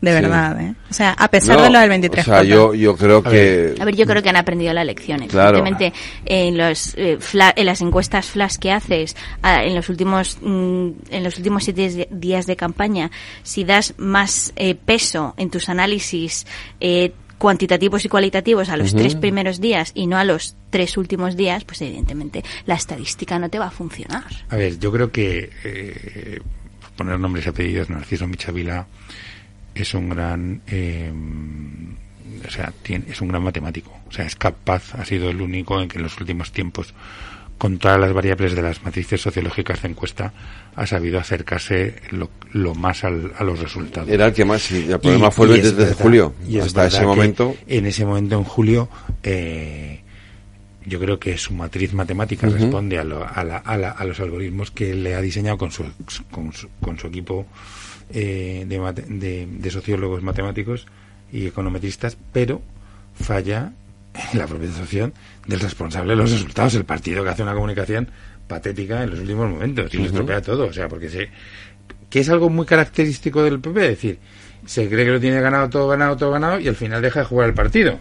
de 0.00 0.14
Sí. 0.14 0.20
verdad, 0.22 0.60
¿eh? 0.60 0.74
O 0.90 0.94
sea, 0.94 1.12
a 1.12 1.28
pesar 1.28 1.56
No, 1.56 1.62
de 1.64 1.70
lo 1.70 1.78
del 1.80 1.88
23 1.88 2.26
O 2.28 2.30
sea, 2.30 2.42
yo, 2.42 2.74
yo 2.74 2.96
creo 2.96 3.18
A 3.24 3.30
que... 3.30 3.74
A 3.80 3.84
ver, 3.84 3.96
yo 3.96 4.06
creo 4.06 4.22
que 4.22 4.28
han 4.28 4.36
aprendido 4.36 4.72
la 4.72 4.84
lección. 4.84 5.26
Claro. 5.26 5.58
Evidentemente, 5.58 5.98
en, 6.26 6.58
los, 6.58 6.94
eh, 6.96 7.18
fla- 7.18 7.52
en 7.56 7.66
las 7.66 7.80
encuestas 7.80 8.26
flash 8.26 8.56
que 8.56 8.72
haces 8.72 9.16
en 9.42 9.74
los 9.74 9.88
últimos 9.88 10.38
mm, 10.42 10.88
en 11.10 11.24
los 11.24 11.36
últimos 11.38 11.64
siete 11.64 12.08
días 12.10 12.46
de 12.46 12.56
campaña, 12.56 13.10
si 13.42 13.64
das 13.64 13.94
más 13.96 14.52
eh, 14.56 14.74
peso 14.74 15.34
en 15.36 15.50
tus 15.50 15.68
análisis 15.68 16.46
eh, 16.80 17.12
cuantitativos 17.38 18.04
y 18.04 18.08
cualitativos 18.08 18.68
a 18.70 18.76
los 18.76 18.88
Ujú. 18.92 18.98
tres 19.02 19.14
primeros 19.14 19.60
días 19.60 19.92
y 19.94 20.06
no 20.06 20.16
a 20.16 20.24
los 20.24 20.56
tres 20.70 20.96
últimos 20.96 21.36
días, 21.36 21.64
pues 21.64 21.80
evidentemente 21.82 22.42
la 22.64 22.74
estadística 22.74 23.38
no 23.38 23.48
te 23.50 23.58
va 23.58 23.66
a 23.66 23.70
funcionar. 23.70 24.24
A 24.48 24.56
ver, 24.56 24.78
yo 24.78 24.90
creo 24.90 25.10
que 25.12 25.50
eh, 25.64 26.40
poner 26.96 27.18
nombres 27.20 27.44
y 27.46 27.48
apellidos, 27.50 27.90
Narciso 27.90 28.26
Michavila 28.26 28.86
es 29.76 29.94
un 29.94 30.08
gran, 30.08 30.60
eh, 30.66 31.12
o 32.46 32.50
sea, 32.50 32.72
tiene, 32.82 33.04
es 33.10 33.20
un 33.20 33.28
gran 33.28 33.42
matemático. 33.42 33.92
O 34.08 34.12
sea, 34.12 34.24
es 34.26 34.36
capaz, 34.36 34.94
ha 34.94 35.04
sido 35.04 35.30
el 35.30 35.40
único 35.40 35.80
en 35.80 35.88
que 35.88 35.98
en 35.98 36.04
los 36.04 36.18
últimos 36.20 36.52
tiempos, 36.52 36.94
con 37.58 37.78
todas 37.78 37.98
las 37.98 38.12
variables 38.12 38.54
de 38.54 38.60
las 38.62 38.82
matrices 38.84 39.20
sociológicas 39.20 39.80
de 39.82 39.88
encuesta, 39.88 40.32
ha 40.74 40.86
sabido 40.86 41.18
acercarse 41.18 41.94
lo, 42.10 42.30
lo 42.52 42.74
más 42.74 43.02
al- 43.04 43.32
a 43.38 43.44
los 43.44 43.58
resultados. 43.60 44.10
Era 44.10 44.26
el 44.26 44.32
que 44.34 44.44
más, 44.44 44.62
sí, 44.62 44.86
el 44.88 45.00
problema 45.00 45.28
Y- 45.28 45.30
fue 45.30 45.46
el 45.46 45.52
y 45.52 45.54
es 45.60 45.62
23 45.74 45.88
de 45.96 46.02
julio. 46.02 46.34
y 46.46 46.58
es 46.58 46.66
Hasta 46.66 46.86
ese 46.86 47.04
momento. 47.06 47.56
En 47.66 47.86
ese 47.86 48.04
momento, 48.04 48.36
en 48.36 48.44
julio, 48.44 48.88
eh, 49.22 50.00
yo 50.84 51.00
creo 51.00 51.18
que 51.18 51.36
su 51.38 51.54
matriz 51.54 51.94
matemática 51.94 52.46
responde 52.46 52.98
a, 52.98 53.04
lo- 53.04 53.26
a, 53.26 53.42
la- 53.42 53.56
a 53.58 53.76
la- 53.78 53.90
a 53.90 54.04
los 54.04 54.20
algoritmos 54.20 54.70
que 54.70 54.94
le 54.94 55.14
ha 55.14 55.20
diseñado 55.22 55.56
con 55.58 55.72
su, 55.72 55.84
con 56.30 56.52
su, 56.52 56.68
con 56.80 56.98
su 56.98 57.06
equipo 57.06 57.46
eh, 58.12 58.64
de, 58.66 59.04
de, 59.08 59.46
de 59.50 59.70
sociólogos 59.70 60.22
matemáticos 60.22 60.86
y 61.32 61.46
econometristas, 61.46 62.16
pero 62.32 62.62
falla 63.14 63.72
en 64.32 64.38
la 64.38 64.46
propiciación 64.46 65.12
del 65.46 65.60
responsable 65.60 66.12
de 66.12 66.16
los 66.16 66.30
resultados, 66.30 66.74
el 66.74 66.84
partido 66.84 67.22
que 67.22 67.30
hace 67.30 67.42
una 67.42 67.54
comunicación 67.54 68.08
patética 68.46 69.02
en 69.02 69.10
los 69.10 69.20
últimos 69.20 69.50
momentos 69.50 69.92
y 69.92 69.98
lo 69.98 70.06
estropea 70.06 70.40
todo, 70.40 70.66
o 70.66 70.72
sea, 70.72 70.88
porque 70.88 71.08
se, 71.08 71.28
que 72.08 72.20
es 72.20 72.28
algo 72.28 72.48
muy 72.48 72.64
característico 72.64 73.42
del 73.42 73.60
PP, 73.60 73.80
es 73.82 73.88
decir, 73.88 74.18
se 74.66 74.88
cree 74.88 75.04
que 75.04 75.12
lo 75.12 75.20
tiene 75.20 75.40
ganado, 75.40 75.70
todo 75.70 75.88
ganado, 75.88 76.16
todo 76.16 76.32
ganado, 76.32 76.60
y 76.60 76.68
al 76.68 76.76
final 76.76 77.00
deja 77.00 77.20
de 77.20 77.26
jugar 77.26 77.48
el 77.48 77.54
partido. 77.54 77.98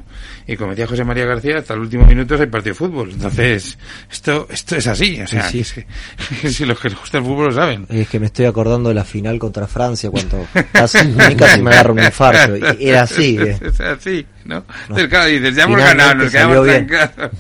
Y 0.48 0.58
como 0.58 0.72
decía 0.72 0.86
José 0.88 1.04
María 1.04 1.26
García, 1.26 1.58
hasta 1.60 1.74
el 1.76 1.80
último 1.80 2.06
minuto 2.06 2.36
hay 2.36 2.48
partido 2.48 2.74
de 2.74 2.78
fútbol. 2.78 3.12
Entonces, 3.12 3.78
esto, 4.12 4.48
esto 4.50 4.76
es 4.76 4.88
así, 4.88 5.22
o 5.22 5.28
sea, 5.28 5.50
Sí, 5.50 5.60
es 5.62 5.74
que- 5.74 5.86
si 6.50 6.66
los 6.66 6.80
que 6.80 6.90
les 6.90 7.00
gusta 7.00 7.20
el 7.20 7.24
fútbol 7.24 7.46
lo 7.48 7.52
saben. 7.54 7.86
Es 7.90 8.08
que 8.10 8.20
me 8.20 8.26
estoy 8.28 8.46
acordando 8.46 8.90
de 8.90 8.96
la 8.96 9.04
final 9.06 9.40
contra 9.40 9.68
Francia 9.68 10.10
cuando 10.10 10.46
casi, 10.72 10.98
casi 11.38 11.62
me 11.62 11.72
agarra 11.72 11.92
un 11.94 12.00
infarto. 12.00 12.58
Y 12.58 12.90
Era 12.90 13.04
así. 13.04 13.38
eh. 13.40 13.58
Es 13.62 13.80
así, 13.80 14.26
¿no? 14.46 14.64
Entonces, 14.84 15.08
claro, 15.08 15.26
dices, 15.28 15.56
ya 15.56 15.64
hemos 15.64 15.78
ganado, 15.80 16.16
nos 16.16 16.32
quedamos 16.32 16.66
bien. 16.66 16.88
trancados. 16.88 17.32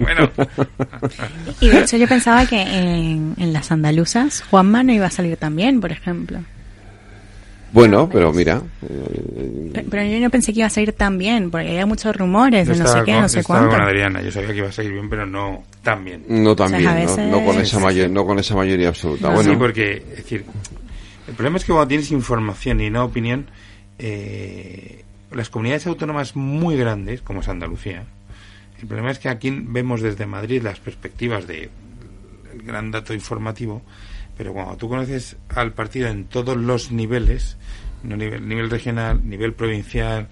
Bueno, 0.00 0.30
Y 1.60 1.68
de 1.68 1.80
hecho 1.80 1.96
yo 1.96 2.06
pensaba 2.06 2.46
que 2.46 2.60
en, 2.62 3.34
en 3.38 3.52
las 3.52 3.70
andaluzas 3.72 4.42
Juanma 4.50 4.82
no 4.82 4.92
iba 4.92 5.06
a 5.06 5.10
salir 5.10 5.36
también, 5.36 5.80
por 5.80 5.92
ejemplo. 5.92 6.40
Bueno, 7.72 8.08
pero 8.10 8.32
mira. 8.32 8.62
eh, 8.82 9.70
Pe- 9.74 9.84
Pero 9.90 10.02
yo 10.04 10.20
no 10.20 10.30
pensé 10.30 10.52
que 10.52 10.60
iba 10.60 10.66
a 10.66 10.70
salir 10.70 10.92
tan 10.92 11.18
bien, 11.18 11.50
porque 11.50 11.68
había 11.68 11.84
muchos 11.86 12.16
rumores 12.16 12.66
de 12.66 12.76
no 12.76 12.86
sé 12.86 12.98
qué, 13.04 13.12
con- 13.12 13.20
no 13.22 13.28
sé 13.28 13.40
estaba 13.40 13.60
cuánto. 13.60 13.76
con 13.76 13.86
Adriana, 13.86 14.22
yo 14.22 14.32
sabía 14.32 14.48
que 14.50 14.56
iba 14.58 14.68
a 14.68 14.72
salir 14.72 14.92
bien, 14.92 15.08
pero 15.10 15.26
no 15.26 15.64
tan 15.82 16.04
bien. 16.04 16.24
No 16.28 16.56
tan 16.56 16.66
O 16.66 16.70
sea, 16.70 16.78
bien, 16.78 16.88
a 16.90 16.94
¿no? 16.94 17.00
veces- 17.00 17.30
No, 17.30 17.44
con 17.44 17.58
esa 17.60 17.78
mayor- 17.78 18.10
no 18.10 18.24
con 18.26 18.38
esa 18.38 18.54
mayoría 18.56 18.88
absoluta. 18.88 19.28
No, 19.28 19.34
bueno, 19.34 19.50
Sí, 19.50 19.56
porque, 19.56 19.92
es 20.10 20.16
decir, 20.16 20.44
el 21.28 21.34
problema 21.34 21.58
es 21.58 21.64
que 21.64 21.72
cuando 21.72 21.88
tienes 21.88 22.10
información 22.10 22.80
y 22.80 22.88
no 22.90 23.04
opinión, 23.04 23.46
eh, 23.98 25.04
las 25.32 25.50
comunidades 25.50 25.86
autónomas 25.86 26.36
muy 26.36 26.76
grandes, 26.76 27.20
como 27.20 27.40
es 27.40 27.48
Andalucía, 27.48 28.04
el 28.80 28.86
problema 28.86 29.10
es 29.10 29.18
que 29.18 29.28
aquí 29.28 29.50
vemos 29.50 30.00
desde 30.00 30.24
Madrid 30.26 30.62
las 30.62 30.78
perspectivas 30.80 31.46
de 31.46 31.68
el 32.54 32.62
gran 32.62 32.90
dato 32.90 33.12
informativo, 33.12 33.82
pero 34.38 34.54
cuando 34.54 34.76
tú 34.76 34.88
conoces 34.88 35.36
al 35.48 35.72
partido 35.72 36.08
en 36.08 36.24
todos 36.24 36.56
los 36.56 36.92
niveles, 36.92 37.58
no 38.04 38.16
nivel, 38.16 38.48
nivel 38.48 38.70
regional, 38.70 39.28
nivel 39.28 39.52
provincial, 39.52 40.28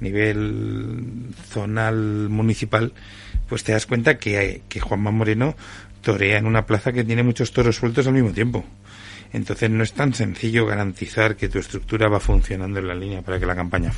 nivel 0.00 1.28
zonal, 1.48 2.28
municipal, 2.30 2.92
pues 3.48 3.62
te 3.62 3.72
das 3.72 3.86
cuenta 3.86 4.18
que, 4.18 4.62
que 4.68 4.80
Juanma 4.80 5.10
Moreno 5.10 5.54
torea 6.00 6.38
en 6.38 6.46
una 6.46 6.64
plaza 6.66 6.92
que 6.92 7.04
tiene 7.04 7.22
muchos 7.22 7.52
toros 7.52 7.76
sueltos 7.76 8.06
al 8.06 8.14
mismo 8.14 8.30
tiempo. 8.30 8.64
Entonces 9.32 9.70
no 9.70 9.84
es 9.84 9.92
tan 9.92 10.14
sencillo 10.14 10.66
garantizar 10.66 11.36
que 11.36 11.48
tu 11.48 11.58
estructura 11.58 12.08
va 12.08 12.18
funcionando 12.18 12.80
en 12.80 12.88
la 12.88 12.94
línea 12.94 13.22
para 13.22 13.38
que 13.38 13.46
la 13.46 13.54
campaña 13.54 13.92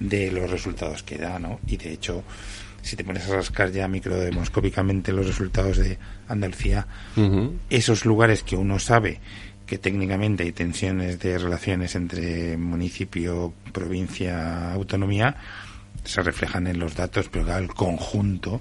de 0.00 0.32
los 0.32 0.50
resultados 0.50 1.02
que 1.02 1.18
da, 1.18 1.38
¿no? 1.38 1.60
Y 1.66 1.76
de 1.76 1.92
hecho, 1.92 2.24
si 2.82 2.96
te 2.96 3.04
pones 3.04 3.28
a 3.28 3.36
rascar 3.36 3.70
ya 3.70 3.88
microdemoscópicamente 3.88 5.12
los 5.12 5.26
resultados 5.26 5.76
de 5.78 5.98
Andalucía, 6.28 6.86
esos 7.68 8.04
lugares 8.04 8.42
que 8.42 8.56
uno 8.56 8.78
sabe 8.78 9.20
que 9.66 9.78
técnicamente 9.78 10.42
hay 10.42 10.52
tensiones 10.52 11.20
de 11.20 11.38
relaciones 11.38 11.94
entre 11.94 12.56
municipio, 12.56 13.52
provincia, 13.72 14.72
autonomía, 14.72 15.36
se 16.04 16.22
reflejan 16.22 16.66
en 16.66 16.78
los 16.80 16.96
datos, 16.96 17.28
pero 17.30 17.44
claro, 17.44 17.62
el 17.62 17.74
conjunto 17.74 18.60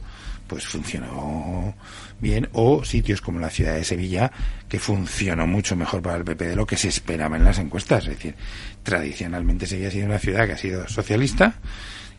pues 0.50 0.66
funcionó 0.66 1.76
bien. 2.20 2.50
O 2.54 2.84
sitios 2.84 3.22
como 3.22 3.40
la 3.40 3.50
ciudad 3.50 3.76
de 3.76 3.86
Sevilla 3.86 4.32
que 4.68 4.80
funcionó 4.80 5.48
mucho 5.48 5.76
mejor 5.76 6.02
para 6.02 6.18
el 6.18 6.26
PP 6.26 6.50
de 6.50 6.56
lo 6.56 6.66
que 6.66 6.76
se 6.76 6.90
esperaba 6.90 7.38
en 7.38 7.46
las 7.46 7.60
encuestas, 7.60 8.04
es 8.04 8.16
decir, 8.16 8.36
tradicionalmente 8.84 9.68
Sevilla 9.68 9.88
ha 9.88 9.92
sido 9.92 10.08
una 10.08 10.20
ciudad 10.20 10.46
que 10.48 10.54
ha 10.54 10.58
sido 10.58 10.88
socialista 10.88 11.56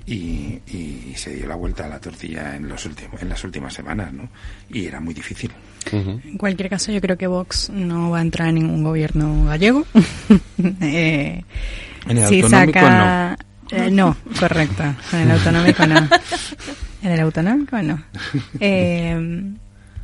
y, 0.07 0.61
y 0.67 1.13
se 1.17 1.35
dio 1.35 1.47
la 1.47 1.55
vuelta 1.55 1.87
a 1.87 1.89
la 1.89 2.01
tortilla 2.01 2.57
en 2.57 2.69
los 2.69 2.85
últimos 2.87 3.21
en 3.23 3.29
las 3.29 3.43
últimas 3.45 3.73
semanas, 3.75 4.13
¿no? 4.13 4.29
Y 4.71 4.87
era 4.87 5.01
muy 5.01 5.15
difícil. 5.15 5.51
En 5.93 6.37
cualquier 6.37 6.69
caso, 6.69 6.93
yo 6.93 7.01
creo 7.01 7.17
que 7.17 7.27
Vox 7.27 7.71
no 7.71 8.11
va 8.11 8.19
a 8.19 8.23
entrar 8.23 8.49
en 8.49 8.57
ningún 8.57 8.85
gobierno 8.85 9.47
gallego. 9.47 9.85
eh, 10.81 11.43
En 12.07 12.19
el 12.19 12.27
si 12.29 12.43
autonómico, 12.43 12.79
saca... 12.81 13.37
Eh, 13.71 13.91
no, 13.91 14.17
correcto. 14.39 14.83
En 15.13 15.21
el 15.21 15.31
autonómico 15.33 15.87
no. 15.87 16.09
En 17.03 17.13
el 17.13 17.21
autonómico 17.21 17.83
no. 17.83 18.03
Eh, 18.61 19.53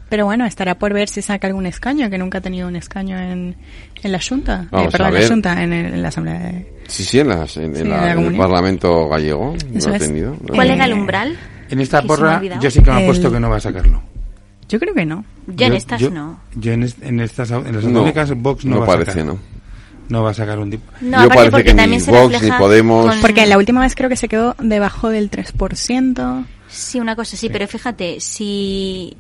Pero 0.08 0.24
bueno, 0.24 0.46
estará 0.46 0.78
por 0.78 0.92
ver 0.92 1.08
si 1.08 1.20
saca 1.20 1.48
algún 1.48 1.66
escaño, 1.66 2.08
que 2.10 2.16
nunca 2.18 2.38
ha 2.38 2.40
tenido 2.40 2.68
un 2.68 2.76
escaño 2.76 3.18
en, 3.18 3.56
en 4.02 4.12
la 4.12 4.20
Junta. 4.20 4.62
Eh, 4.64 4.68
Vamos 4.70 4.92
perdón, 4.92 5.06
a 5.06 5.08
en 5.08 5.14
la 5.14 5.20
ver. 5.20 5.28
Junta, 5.28 5.62
en, 5.62 5.72
el- 5.72 5.94
en 5.94 6.02
la 6.02 6.08
Asamblea 6.08 6.38
de... 6.38 6.72
Sí, 6.86 7.04
sí, 7.04 7.18
en, 7.18 7.28
las- 7.28 7.56
en, 7.56 7.74
Sí, 7.74 7.82
la- 7.82 7.96
en 7.96 8.02
la 8.02 8.12
en 8.12 8.32
el. 8.32 8.36
Parlamento 8.36 9.08
gallego. 9.08 9.54
Eso 9.74 9.88
lo 9.88 9.94
ha 9.96 9.98
tenido. 9.98 10.36
¿Cuál 10.54 10.70
Eh, 10.70 10.74
era 10.74 10.84
el 10.84 10.92
umbral? 10.92 11.36
En 11.70 11.80
esta 11.80 12.02
porra 12.02 12.40
yo 12.60 12.70
sí 12.70 12.80
que 12.82 12.90
me 12.92 12.98
he 12.98 13.00
El- 13.00 13.06
puesto 13.06 13.32
que 13.32 13.40
no 13.40 13.50
va 13.50 13.56
a 13.56 13.60
sacarlo. 13.60 14.00
Yo 14.68 14.78
creo 14.78 14.94
que 14.94 15.04
no. 15.06 15.24
Yo 15.48 15.66
en 15.66 15.72
estas 15.74 16.00
yo- 16.00 16.10
no. 16.10 16.38
Yo 16.54 16.72
en, 16.72 16.84
est- 16.84 17.02
en 17.02 17.18
estas 17.20 17.50
en 17.50 17.64
las 17.64 17.72
No, 17.72 17.78
autonómicas 17.78 18.32
Vox 18.36 18.64
no, 18.64 18.74
no 18.74 18.78
va 18.80 18.84
a 18.84 18.88
parece, 18.88 19.10
sacar. 19.10 19.26
¿no? 19.26 19.38
No 20.08 20.22
va 20.22 20.30
a 20.30 20.34
sacar 20.34 20.58
un 20.60 20.70
tipo. 20.70 20.84
No, 21.00 21.22
Yo 21.24 21.28
parece 21.28 21.50
porque 21.50 21.64
que 21.64 21.74
ni 21.74 21.78
también 21.80 22.06
Vox, 22.06 22.42
ni 22.42 22.50
Podemos- 22.52 23.10
con- 23.10 23.20
Porque 23.20 23.44
la 23.46 23.58
última 23.58 23.80
vez 23.80 23.96
creo 23.96 24.08
que 24.08 24.14
se 24.16 24.28
quedó 24.28 24.54
debajo 24.60 25.08
del 25.08 25.30
3%. 25.32 26.44
Sí, 26.68 27.00
una 27.00 27.16
cosa 27.16 27.36
sí, 27.36 27.48
pero 27.48 27.66
fíjate, 27.66 28.20
si, 28.20 29.16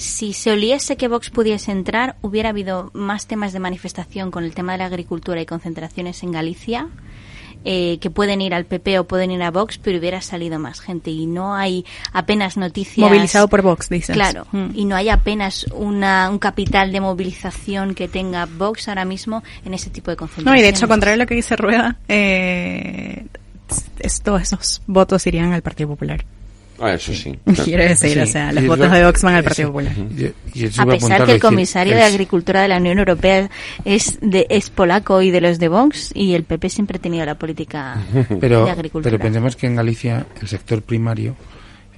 si 0.00 0.32
se 0.32 0.50
oliese 0.52 0.96
que 0.96 1.08
Vox 1.08 1.30
pudiese 1.30 1.70
entrar, 1.72 2.16
hubiera 2.22 2.48
habido 2.50 2.90
más 2.94 3.26
temas 3.26 3.52
de 3.52 3.60
manifestación 3.60 4.30
con 4.30 4.44
el 4.44 4.54
tema 4.54 4.72
de 4.72 4.78
la 4.78 4.86
agricultura 4.86 5.40
y 5.40 5.46
concentraciones 5.46 6.22
en 6.22 6.32
Galicia, 6.32 6.88
eh, 7.64 7.98
que 8.00 8.08
pueden 8.08 8.40
ir 8.40 8.54
al 8.54 8.64
PP 8.64 8.98
o 9.00 9.04
pueden 9.04 9.30
ir 9.30 9.42
a 9.42 9.50
Vox, 9.50 9.76
pero 9.76 9.98
hubiera 9.98 10.22
salido 10.22 10.58
más 10.58 10.80
gente 10.80 11.10
y 11.10 11.26
no 11.26 11.54
hay 11.54 11.84
apenas 12.14 12.56
noticias. 12.56 13.06
Movilizado 13.06 13.48
por 13.48 13.60
Vox, 13.60 13.90
dices. 13.90 14.14
Claro, 14.16 14.46
Mm. 14.52 14.68
y 14.74 14.86
no 14.86 14.96
hay 14.96 15.10
apenas 15.10 15.66
una, 15.74 16.30
un 16.30 16.38
capital 16.38 16.90
de 16.90 17.00
movilización 17.02 17.94
que 17.94 18.08
tenga 18.08 18.46
Vox 18.46 18.88
ahora 18.88 19.04
mismo 19.04 19.42
en 19.66 19.74
ese 19.74 19.90
tipo 19.90 20.10
de 20.10 20.14
No, 20.14 20.20
concentraciones. 20.20 20.60
y 20.60 20.62
de 20.62 20.68
hecho, 20.70 20.88
contrario 20.88 21.14
a 21.16 21.18
lo 21.18 21.26
que 21.26 21.34
dice 21.34 21.54
Rueda, 21.56 21.98
eh, 22.08 23.26
es- 23.98 24.22
todos 24.22 24.40
esos 24.40 24.80
votos 24.86 25.26
irían 25.26 25.52
al 25.52 25.60
Partido 25.60 25.90
Popular. 25.90 26.24
Ah, 26.80 26.94
eso 26.94 27.12
sí. 27.14 27.38
Quiero 27.64 27.82
decir, 27.84 28.12
Sí, 28.14 28.18
o 28.20 28.26
sea, 28.26 28.52
los 28.52 28.64
y 28.64 28.66
votos 28.66 28.90
de 28.90 29.04
Vox 29.04 29.22
van 29.22 29.34
al 29.34 29.44
Partido 29.44 29.68
Popular. 29.68 29.92
y- 30.54 30.64
A 30.78 30.86
pesar 30.86 31.16
que 31.18 31.22
el 31.22 31.26
decir, 31.26 31.40
comisario 31.40 31.94
de 31.94 32.02
Agricultura 32.02 32.62
de 32.62 32.68
la 32.68 32.78
Unión 32.78 32.98
Europea 32.98 33.50
es 33.84 34.18
de 34.22 34.46
es 34.48 34.70
polaco 34.70 35.20
y 35.22 35.30
de 35.30 35.40
los 35.42 35.58
de 35.58 35.68
Vox 35.68 36.10
y 36.14 36.34
el 36.34 36.44
PP 36.44 36.70
siempre 36.70 36.96
ha 36.96 37.00
tenido 37.00 37.24
la 37.26 37.34
política 37.36 37.96
pero, 38.40 38.64
de 38.64 38.70
agricultura. 38.70 39.10
pero 39.10 39.22
pensemos 39.22 39.56
que 39.56 39.66
en 39.66 39.76
Galicia 39.76 40.26
el 40.40 40.48
sector 40.48 40.80
primario, 40.82 41.36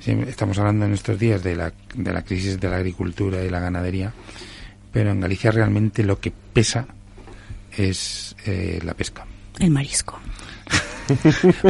estamos 0.04 0.58
hablando 0.58 0.84
en 0.84 0.94
estos 0.94 1.18
días 1.18 1.42
de 1.44 1.54
la, 1.54 1.72
de 1.94 2.12
la 2.12 2.22
crisis 2.22 2.58
de 2.60 2.68
la 2.68 2.76
agricultura 2.76 3.44
y 3.44 3.48
la 3.50 3.60
ganadería, 3.60 4.12
pero 4.92 5.10
en 5.12 5.20
Galicia 5.20 5.52
realmente 5.52 6.02
lo 6.02 6.18
que 6.18 6.32
pesa 6.52 6.86
es 7.76 8.34
eh, 8.46 8.80
la 8.84 8.94
pesca. 8.94 9.24
El 9.58 9.70
marisco. 9.70 10.18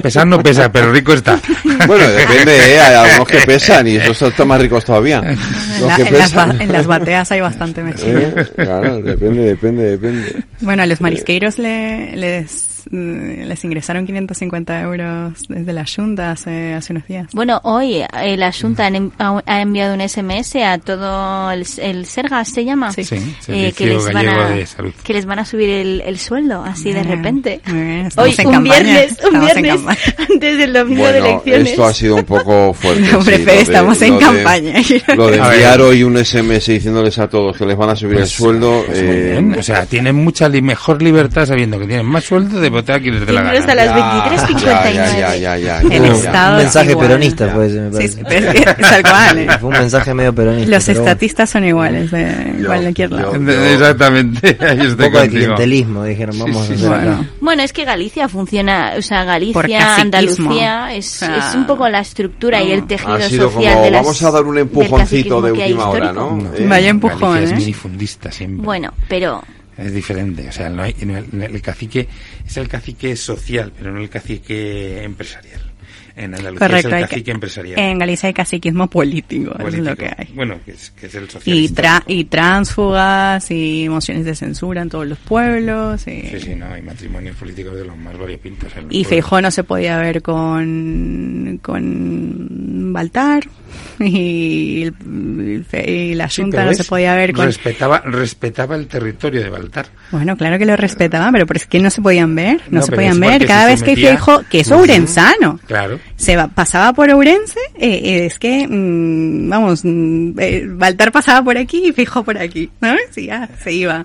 Pesar 0.03 0.27
no 0.27 0.43
pesa, 0.43 0.71
pero 0.71 0.93
rico 0.93 1.13
está. 1.13 1.39
Bueno, 1.87 2.07
depende, 2.09 2.57
¿eh? 2.75 2.81
hay 2.81 2.95
algunos 2.95 3.29
que 3.29 3.39
pesan 3.41 3.87
y 3.89 3.97
esos 3.97 4.23
están 4.31 4.49
más 4.49 4.61
ricos 4.61 4.85
todavía. 4.85 5.19
En, 5.25 5.37
Los 5.81 5.89
la- 5.89 5.97
que 5.97 6.03
en 6.03 6.19
las, 6.19 6.33
en 6.61 6.73
las 6.73 6.87
bateas 6.87 7.33
hay 7.33 7.41
bastante 7.41 7.83
mezcla. 7.85 8.09
¿Eh? 8.09 8.47
Claro, 8.57 9.01
depende, 9.03 9.43
depende, 9.43 9.83
depende. 9.91 10.43
Bueno, 10.61 10.83
a 10.83 10.87
los 10.87 11.01
marisqueiros 11.01 11.59
le- 11.59 12.17
les, 12.17 12.69
mm, 12.91 13.43
les 13.45 13.65
ingresaron 13.65 14.07
550 14.07 14.81
euros 14.83 15.33
desde 15.49 15.73
la 15.73 15.85
Junta 15.87 16.33
hace, 16.33 16.75
hace 16.75 16.93
unos 16.93 17.07
días. 17.07 17.27
Bueno, 17.33 17.61
hoy 17.65 18.03
eh, 18.23 18.37
la 18.37 18.53
Junta 18.53 18.87
han 18.87 18.97
en- 18.97 19.13
ha, 19.19 19.61
enviado 19.61 19.95
un 19.95 20.01
SMS 20.09 20.57
a 20.57 20.79
todo 20.79 21.51
el, 21.51 21.65
el 21.79 22.07
Sergas, 22.07 22.49
¿se 22.49 22.65
llama? 22.65 22.93
Sí. 22.93 23.05
Sí, 23.05 23.17
Eh, 23.49 23.73
que, 23.77 23.87
les 23.87 24.13
van 24.13 24.29
a, 24.29 24.49
de 24.49 24.67
que 25.03 25.13
les 25.13 25.27
van 25.27 25.39
a 25.39 25.45
subir 25.45 25.69
el, 25.71 26.01
el 26.05 26.19
sueldo, 26.19 26.63
así 26.65 26.93
de 26.93 27.03
repente. 27.03 27.61
bien, 27.67 28.09
Hoy, 28.17 28.35
en 28.39 28.47
un 28.47 28.53
campaña, 28.53 28.83
viernes, 28.83 29.19
un 29.33 29.41
viernes 29.41 29.81
antes 30.31 30.59
del 30.59 30.73
domingo 30.73 31.07
de 31.07 31.21
Bueno, 31.21 31.27
elecciones. 31.27 31.71
esto 31.71 31.85
ha 31.85 31.93
sido 31.95 32.17
un 32.17 32.25
poco 32.25 32.73
fuerte. 32.75 33.01
No, 33.13 33.23
sí, 33.23 33.31
de- 33.31 33.61
estamos 33.61 34.01
en 34.03 34.11
lo 34.11 34.19
de- 34.19 34.25
campaña. 34.25 34.73
Lo 35.17 35.27
de 35.31 35.37
enviar 35.39 35.81
hoy 35.81 36.03
un 36.03 36.17
SMS 36.25 36.67
diciéndoles 36.67 37.19
a 37.19 37.29
todos 37.29 37.57
que 37.57 37.67
les 37.67 37.77
van 37.77 37.91
a 37.91 37.97
subir 37.97 38.15
el 38.15 38.19
Pues, 38.21 38.31
sueldo. 38.31 38.83
pues 38.87 38.99
eh. 39.03 39.55
O 39.59 39.63
sea, 39.63 39.87
tienen 39.87 40.17
mucha 40.17 40.49
li- 40.49 40.63
mejor 40.63 41.03
libertad 41.03 41.47
sabiendo 41.47 41.79
que 41.79 41.87
tienen 41.87 42.07
más 42.07 42.25
sueldo 42.25 42.61
de 42.61 42.71
votar 42.73 42.97
a 42.97 43.01
quien 43.01 43.15
dé 43.24 43.32
la 43.32 43.43
Tienen 43.43 43.61
hasta 43.62 43.74
gana. 43.74 43.97
las 44.31 44.43
23.59. 44.43 44.94
Ya, 44.94 45.16
ya, 45.19 45.36
ya, 45.36 45.57
ya, 45.59 45.81
El. 45.81 46.05
Estado 46.07 46.53
un 46.53 46.62
mensaje 46.62 46.90
igual. 46.90 47.07
peronista, 47.07 47.55
pues, 47.55 47.73
me 47.73 48.09
Sí, 48.09 48.16
parece. 48.23 48.53
sí, 48.53 48.59
es 48.59 48.65
que- 48.77 48.82
tal 48.82 49.03
cual. 49.03 49.39
¿eh? 49.39 49.49
Fue 49.61 49.69
un 49.69 49.78
mensaje 49.78 50.15
medio 50.15 50.35
peronista. 50.35 50.70
Los 50.70 50.85
pero 50.85 50.99
bueno. 50.99 51.11
estatistas 51.12 51.51
son 51.51 51.65
iguales 51.65 52.11
de 52.11 52.55
Yo- 52.59 52.66
cualquier 52.66 53.12
lado. 53.12 53.32
yo- 53.36 53.53
Exactamente, 53.53 54.57
ahí 54.61 54.81
Un 54.81 54.97
poco 54.97 55.20
de 55.20 55.28
clientelismo, 55.28 56.05
dijeron, 56.05 56.39
vamos 56.39 56.66
sí, 56.66 56.73
a 56.73 56.77
sí. 56.77 56.85
hacer 56.85 56.93
acá. 56.93 57.05
Bueno, 57.05 57.27
Bueno, 57.40 57.62
es 57.62 57.73
que 57.73 57.85
Galicia 57.85 58.28
funciona, 58.28 58.93
o 58.99 59.03
sea, 59.03 59.24
Galicia. 59.24 59.97
Andalucía, 59.97 60.94
es, 60.94 61.23
O 61.23 61.27
sea, 61.27 61.39
es 61.51 61.55
un 61.55 61.66
poco 61.66 61.89
la 61.89 62.01
estructura 62.01 62.62
y 62.62 62.73
el 62.73 62.86
tejido 62.86 63.15
Ha 63.15 63.20
sido 63.23 63.51
social 63.51 63.74
como, 63.74 63.85
de 63.85 63.90
las, 63.90 64.03
vamos 64.03 64.23
a 64.23 64.31
dar 64.31 64.44
un 64.44 64.59
empujoncito 64.59 65.43
de 65.43 65.53
última 65.53 65.89
hora, 65.89 66.12
¿no? 66.12 66.39
Eh, 66.57 66.66
Vaya 66.69 66.89
empujón, 66.89 67.39
¿eh? 67.39 67.44
es 67.44 67.53
minifundista 67.53 68.31
siempre. 68.32 68.65
Bueno, 68.65 68.93
pero 69.09 69.43
Es 69.77 69.93
diferente, 69.93 70.49
o 70.49 70.53
sea, 70.53 70.69
no 70.69 70.82
hay, 70.82 70.94
no 71.03 71.44
el, 71.44 71.62
cacique 71.62 72.07
es 72.47 72.57
el 72.59 72.69
cacique 72.69 73.16
social, 73.16 73.73
pero 73.77 73.90
no 73.90 74.01
el 74.01 74.11
cacique 74.11 75.03
empresarial. 75.03 75.72
En 76.15 76.35
Andalucía 76.35 76.69
correcto. 76.69 76.89
es 76.89 76.95
el 76.95 77.01
cacique 77.03 77.23
que- 77.25 77.31
empresarial. 77.31 77.79
en 77.79 77.99
Galicia 77.99 78.27
hay 78.27 78.33
caciquismo 78.35 78.89
político, 78.91 79.53
es 79.53 79.65
político. 79.65 79.85
lo 79.91 79.97
que 79.97 80.07
hay. 80.07 80.29
Bueno, 80.35 80.57
que 80.65 80.73
es, 80.73 80.91
que 80.91 81.07
es 81.07 81.15
el 81.15 81.29
Y, 81.47 81.69
tra 81.71 82.03
y 82.07 82.25
tránsfugas 82.25 83.51
y 83.51 83.87
mociones 83.89 84.25
de 84.25 84.35
censura 84.35 84.83
en 84.83 84.89
todos 84.91 85.07
los 85.07 85.19
pueblos. 85.19 86.07
Y, 86.07 86.23
Sí, 86.23 86.41
sí, 86.41 86.55
no, 86.55 86.67
hay 86.67 86.83
matrimonios 86.83 87.37
políticos 87.37 87.75
de 87.77 87.85
los 87.85 87.97
más 87.97 88.17
variopintos. 88.19 88.71
en 88.77 88.85
los 88.85 88.95
y. 88.95 89.05
Feijó 89.05 89.41
no 89.41 89.51
se 89.51 89.65
podía 89.65 89.99
ver 89.99 90.21
con, 90.23 91.59
con 91.63 92.93
Baltar 92.93 93.45
y, 94.01 94.83
el- 94.83 95.65
y 95.73 96.15
la 96.15 96.29
Sí, 96.29 96.43
Junta 96.43 96.59
pero 96.59 96.71
no 96.71 96.77
se 96.77 96.85
podía 96.85 97.15
ver 97.15 97.33
con... 97.33 97.47
Respetaba, 97.47 98.01
respetaba 98.01 98.77
el 98.77 98.87
territorio 98.87 99.43
de 99.43 99.49
Baltar. 99.49 99.87
Bueno, 100.11 100.37
claro 100.37 100.59
que 100.59 100.67
lo 100.67 100.77
respetaban, 100.77 101.33
pero, 101.33 101.47
pero 101.47 101.57
es 101.59 101.67
que 101.67 101.79
no 101.79 101.91
se 101.91 102.03
podían 102.03 102.35
ver, 102.35 102.61
no, 102.71 102.81
No, 102.81 102.87
se 102.87 102.93
podían 102.93 103.15
es 103.15 103.21
ver. 103.21 103.47
Cada 103.47 103.67
vez 103.67 103.81
se 103.81 103.87
que 103.87 103.97
Feijó, 103.97 104.43
que 104.51 104.61
es 104.61 104.71
ourensano, 104.71 105.59
Claro. 105.67 105.99
Se 106.16 106.37
va- 106.37 106.49
pasaba 106.49 106.93
por 106.93 107.11
Ourense, 107.11 107.59
eh, 107.77 108.01
eh, 108.05 108.27
es 108.27 108.39
que, 108.39 108.66
mm, 108.69 109.49
vamos, 109.49 109.83
mm, 109.85 110.39
eh, 110.39 110.65
Baltar 110.69 111.11
pasaba 111.12 111.43
por 111.45 111.57
aquí 111.59 111.89
y 111.89 111.93
Feijó 111.93 112.23
por 112.24 112.39
aquí, 112.39 112.70
¿no? 112.81 112.95
Sí, 113.11 113.27
ya, 113.27 113.49
se 113.62 113.73
iba. 113.73 114.05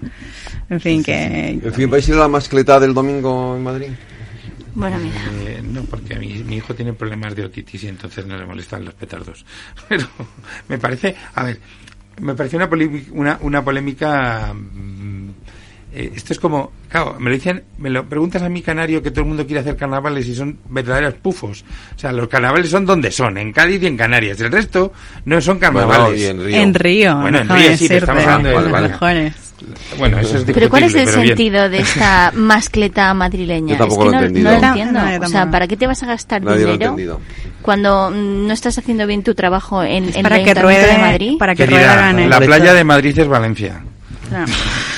En 0.70 0.80
fin, 0.80 1.04
que... 1.04 1.60
En 1.64 1.74
fin, 1.74 1.90
¿vais 1.90 2.08
a 2.08 2.12
ir 2.12 2.18
a 2.18 2.22
la 2.22 2.28
mascleta 2.28 2.80
del 2.80 2.94
domingo 2.94 3.56
en 3.56 3.64
Madrid? 3.64 3.88
bueno, 4.76 4.98
mira. 5.00 5.16
Eh, 5.44 5.62
no, 5.64 5.82
porque 5.86 6.16
a 6.16 6.20
mi, 6.20 6.44
mi 6.44 6.58
hijo 6.58 6.76
tiene 6.76 6.94
problemas 6.94 7.36
de 7.36 7.46
otitis 7.46 7.84
y 7.84 7.88
entonces 7.88 8.26
no 8.28 8.38
le 8.38 8.46
molestan 8.46 8.86
los 8.86 8.94
petardos. 8.94 9.44
Pero 9.90 10.08
me 10.68 10.78
parece, 10.78 11.16
a 11.36 11.44
ver, 11.44 11.60
me 12.22 12.36
parece 12.36 12.58
una, 12.58 12.70
polémica- 12.70 13.12
una, 13.12 13.38
una 13.42 13.64
polémica. 13.64 14.54
mm, 14.54 15.27
eh, 16.00 16.12
esto 16.16 16.34
es 16.34 16.40
como, 16.40 16.72
claro, 16.90 17.16
me 17.20 17.30
lo 17.30 17.36
dicen, 17.36 17.64
me 17.80 17.90
lo 17.90 18.06
preguntas 18.08 18.42
a 18.44 18.50
mi 18.50 18.62
canario 18.62 19.02
que 19.02 19.10
todo 19.12 19.22
el 19.22 19.28
mundo 19.28 19.46
quiere 19.46 19.62
hacer 19.62 19.76
carnavales 19.76 20.28
y 20.28 20.36
son 20.36 20.58
verdaderos 20.70 21.16
pufos. 21.16 21.64
O 21.96 22.00
sea, 22.00 22.12
los 22.12 22.28
carnavales 22.28 22.70
son 22.70 22.86
donde 22.86 23.12
son, 23.12 23.38
en 23.38 23.52
Cádiz 23.52 23.82
y 23.82 23.88
en 23.88 23.98
Canarias. 23.98 24.40
El 24.42 24.52
resto 24.52 24.94
no 25.26 25.42
son 25.42 25.60
carnavales. 25.60 25.98
Bueno, 26.08 26.18
y 26.18 26.26
en 26.26 26.46
Río. 26.46 26.58
En 26.62 26.74
Río, 26.74 27.16
Bueno, 27.22 27.38
en 27.40 27.44
déjame 27.48 27.68
Río 27.70 27.78
sí, 27.78 27.88
pero 27.88 28.00
estamos 28.00 28.24
hablando 28.24 28.50
de- 28.50 28.56
los 28.56 28.72
vale. 28.72 28.88
mejores. 28.90 29.34
Bueno, 29.98 30.20
eso 30.20 30.38
es 30.38 30.44
Pero 30.44 30.70
¿cuál 30.70 30.84
es 30.84 30.94
el 30.94 31.06
bien. 31.08 31.28
sentido 31.30 31.68
de 31.68 31.80
esta 31.80 32.32
mascleta 32.36 33.12
madrileña? 33.16 33.74
Yo 33.74 33.78
tampoco 33.80 34.04
es 34.04 34.12
que 34.12 34.12
lo 34.12 34.18
he 34.18 34.22
no, 34.22 34.28
entendido. 34.28 34.52
no 34.54 34.60
lo 34.62 34.68
entiendo. 34.68 35.00
no, 35.20 35.26
o 35.26 35.30
sea. 35.30 35.50
¿para 35.50 35.68
qué 35.68 35.76
te 35.78 35.88
vas 35.88 36.04
a 36.04 36.06
gastar 36.06 36.44
Nadie 36.44 36.66
dinero 36.74 37.20
cuando 37.64 38.12
no 38.12 38.54
estás 38.54 38.78
haciendo 38.78 39.08
bien 39.08 39.24
tu 39.24 39.34
trabajo 39.34 39.82
en, 39.84 40.16
en 40.16 40.22
para 40.22 40.38
el 40.38 40.46
que 40.46 40.54
ruede, 40.54 40.86
de 40.94 40.98
Madrid? 41.00 41.38
para 41.40 41.56
que 41.56 41.66
Querida, 41.66 42.12
ruede 42.12 42.28
la 42.28 42.40
playa 42.40 42.74
de 42.76 42.84
Madrid 42.84 43.18
es 43.18 43.28
Valencia. 43.28 43.82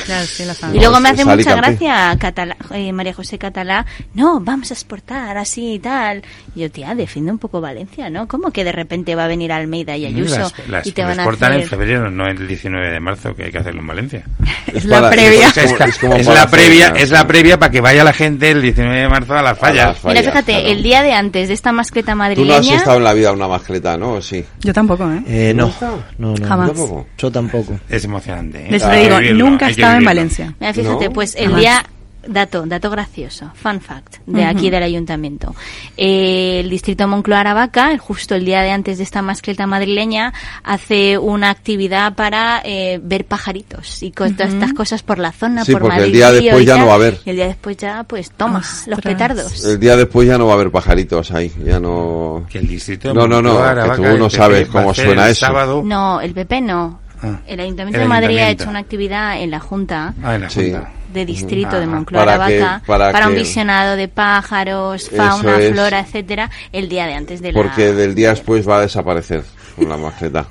Claro, 0.09 0.25
sí, 0.25 0.43
Y 0.73 0.79
luego 0.79 0.99
me 0.99 1.09
hace 1.09 1.23
Sali 1.23 1.37
mucha 1.43 1.55
gracia 1.55 2.15
Catala- 2.17 2.57
eh, 2.73 2.91
María 2.91 3.13
José 3.13 3.37
Catalá, 3.37 3.85
no, 4.15 4.39
vamos 4.39 4.71
a 4.71 4.73
exportar 4.73 5.37
así 5.37 5.73
y 5.75 5.79
tal. 5.79 6.23
Y 6.55 6.61
yo, 6.61 6.71
tía, 6.71 6.95
defiende 6.95 7.31
un 7.31 7.37
poco 7.37 7.61
Valencia, 7.61 8.09
¿no? 8.09 8.27
¿Cómo 8.27 8.51
que 8.51 8.63
de 8.63 8.71
repente 8.71 9.15
va 9.15 9.25
a 9.25 9.27
venir 9.27 9.51
Almeida 9.51 9.95
y 9.97 10.05
Ayuso 10.05 10.39
Las, 10.39 10.53
las, 10.67 10.87
y 10.87 10.91
te 10.91 11.01
van 11.03 11.17
las 11.17 11.19
a 11.19 11.23
cortan 11.25 11.51
hacer... 11.51 11.61
en 11.63 11.69
febrero, 11.69 12.09
no 12.11 12.27
el 12.27 12.47
19 12.47 12.91
de 12.91 12.99
marzo, 12.99 13.35
que 13.35 13.43
hay 13.45 13.51
que 13.51 13.57
hacerlo 13.59 13.81
en 13.81 13.87
Valencia. 13.87 14.23
Es 14.73 14.85
la 14.85 15.09
previa. 15.09 15.49
Es, 15.49 15.73
como- 15.73 15.85
es 15.85 15.97
como 15.99 16.15
es 16.15 16.27
la 16.27 16.47
previa, 16.47 16.93
es 16.95 17.09
la 17.11 17.25
previa 17.27 17.57
para 17.59 17.71
que 17.71 17.81
vaya 17.81 18.03
la 18.03 18.13
gente 18.13 18.51
el 18.51 18.61
19 18.61 18.99
de 19.01 19.09
marzo 19.09 19.33
a 19.35 19.41
las 19.41 19.53
A 19.53 19.55
fallas. 19.55 19.75
las 19.87 20.03
Mira, 20.03 20.21
fallas, 20.21 20.25
fíjate, 20.25 20.51
claro. 20.53 20.67
el 20.67 20.83
día 20.83 21.03
de 21.03 21.13
antes 21.13 21.47
de 21.47 21.53
esta 21.53 21.71
mascleta 21.71 22.11
Tú 22.13 22.17
no 22.17 22.23
has 22.23 22.29
madrileña... 22.29 22.75
estado 22.77 22.97
en 22.97 23.03
la 23.03 23.13
vida 23.13 23.31
una 23.31 23.47
mascleta, 23.47 23.97
¿no? 23.97 24.13
¿O 24.13 24.21
Sí. 24.21 24.45
Yo 24.61 24.73
tampoco, 24.73 25.09
¿eh? 25.11 25.21
Eh, 25.27 25.53
no, 25.55 25.73
no, 26.17 26.35
no. 26.35 26.47
Jamás. 26.47 26.67
Tampoco. 26.69 27.07
Yo 27.17 27.31
tampoco. 27.31 27.79
Es 27.89 28.03
emocionante. 28.05 28.59
¿eh? 28.59 28.67
Les 28.71 28.81
digo, 28.83 29.17
vivirlo, 29.17 29.45
nunca 29.49 29.69
estado 29.69 29.98
en. 29.99 30.05
Valencia. 30.05 30.55
Mira, 30.59 30.73
fíjate, 30.73 31.05
¿No? 31.07 31.13
pues 31.13 31.35
el 31.35 31.55
día... 31.55 31.85
Dato, 32.27 32.65
dato 32.65 32.89
gracioso, 32.91 33.49
fun 33.55 33.79
fact, 33.79 34.17
de 34.25 34.43
aquí 34.43 34.63
Ujú. 34.63 34.71
del 34.71 34.83
ayuntamiento. 34.83 35.55
Eh, 35.95 36.59
el 36.59 36.69
distrito 36.69 37.07
Moncloa-Aravaca, 37.07 37.97
justo 37.97 38.35
el 38.35 38.43
día 38.43 38.61
de 38.61 38.71
antes 38.71 38.97
de 38.97 39.05
esta 39.05 39.21
mascleta 39.21 39.65
madrileña, 39.65 40.33
hace 40.63 41.17
una 41.17 41.49
actividad 41.49 42.15
para 42.15 42.61
eh, 42.65 42.99
ver 43.01 43.23
pajaritos 43.25 44.03
y 44.03 44.11
con 44.11 44.33
todas 44.35 44.49
Ujú. 44.53 44.59
estas 44.61 44.73
cosas 44.75 45.01
por 45.01 45.17
la 45.17 45.31
zona, 45.31 45.63
Sí, 45.63 45.71
por 45.71 45.81
porque 45.83 45.95
el 45.95 46.01
Madrid 46.01 46.13
día 46.13 46.29
Río 46.31 46.41
después 46.41 46.65
ya 46.65 46.73
tal. 46.73 46.79
no 46.81 46.85
va 46.87 46.91
a 46.91 46.95
haber. 46.95 47.19
Y 47.25 47.29
el 47.29 47.35
día 47.37 47.47
después 47.47 47.77
ya, 47.77 48.03
pues, 48.03 48.31
tomas 48.31 48.83
los 48.87 48.99
petardos. 48.99 49.63
El 49.63 49.79
día 49.79 49.95
después 49.95 50.27
ya 50.27 50.37
no 50.37 50.45
va 50.45 50.51
a 50.51 50.55
haber 50.55 50.71
pajaritos 50.71 51.31
ahí. 51.31 51.53
Ya 51.65 51.79
no. 51.79 52.45
Que 52.49 52.59
el 52.59 52.67
distrito 52.67 53.13
No, 53.13 53.29
no, 53.29 53.41
no. 53.41 53.53
Moncloa, 53.53 53.63
Que 53.63 53.69
Aravaca, 53.79 53.95
tú 53.95 54.03
el 54.05 54.19
no 54.19 54.29
sabes 54.29 54.67
cómo 54.67 54.93
suena 54.93 55.25
el 55.25 55.31
eso. 55.31 55.45
sábado 55.45 55.81
No, 55.85 56.19
el 56.19 56.33
PP 56.33 56.61
no. 56.61 56.99
Ah. 57.21 57.39
El 57.47 57.59
Ayuntamiento 57.59 57.97
El 57.97 58.03
de 58.03 58.07
Madrid 58.09 58.37
ha 58.39 58.49
hecho 58.49 58.69
una 58.69 58.79
actividad 58.79 59.41
en 59.41 59.51
la 59.51 59.59
Junta 59.59 60.13
Ah, 60.23 60.35
en 60.35 60.41
la 60.41 60.49
Sí. 60.49 60.71
Junta. 60.71 60.89
de 61.13 61.25
distrito 61.25 61.71
Ah, 61.73 61.79
de 61.79 61.87
Moncloa 61.87 62.23
para 62.25 62.47
que- 62.47 62.59
Vaca 62.61 62.81
para 62.85 63.11
para, 63.11 63.27
un 63.27 63.35
visionado 63.35 63.95
de 63.95 64.07
pájaros, 64.07 65.09
fauna, 65.09 65.57
es. 65.59 65.71
flora, 65.71 65.99
etcétera, 66.01 66.49
el 66.71 66.87
día 66.87 67.07
de 67.07 67.13
antes 67.15 67.41
de 67.41 67.51
la 67.51 67.59
Porque 67.61 67.93
del 67.93 68.15
día 68.15 68.29
después 68.29 68.67
va 68.67 68.77
a 68.77 68.81
desaparecer 68.81 69.43
con 69.75 69.89
la 69.89 69.97
mascleta. 69.97 70.47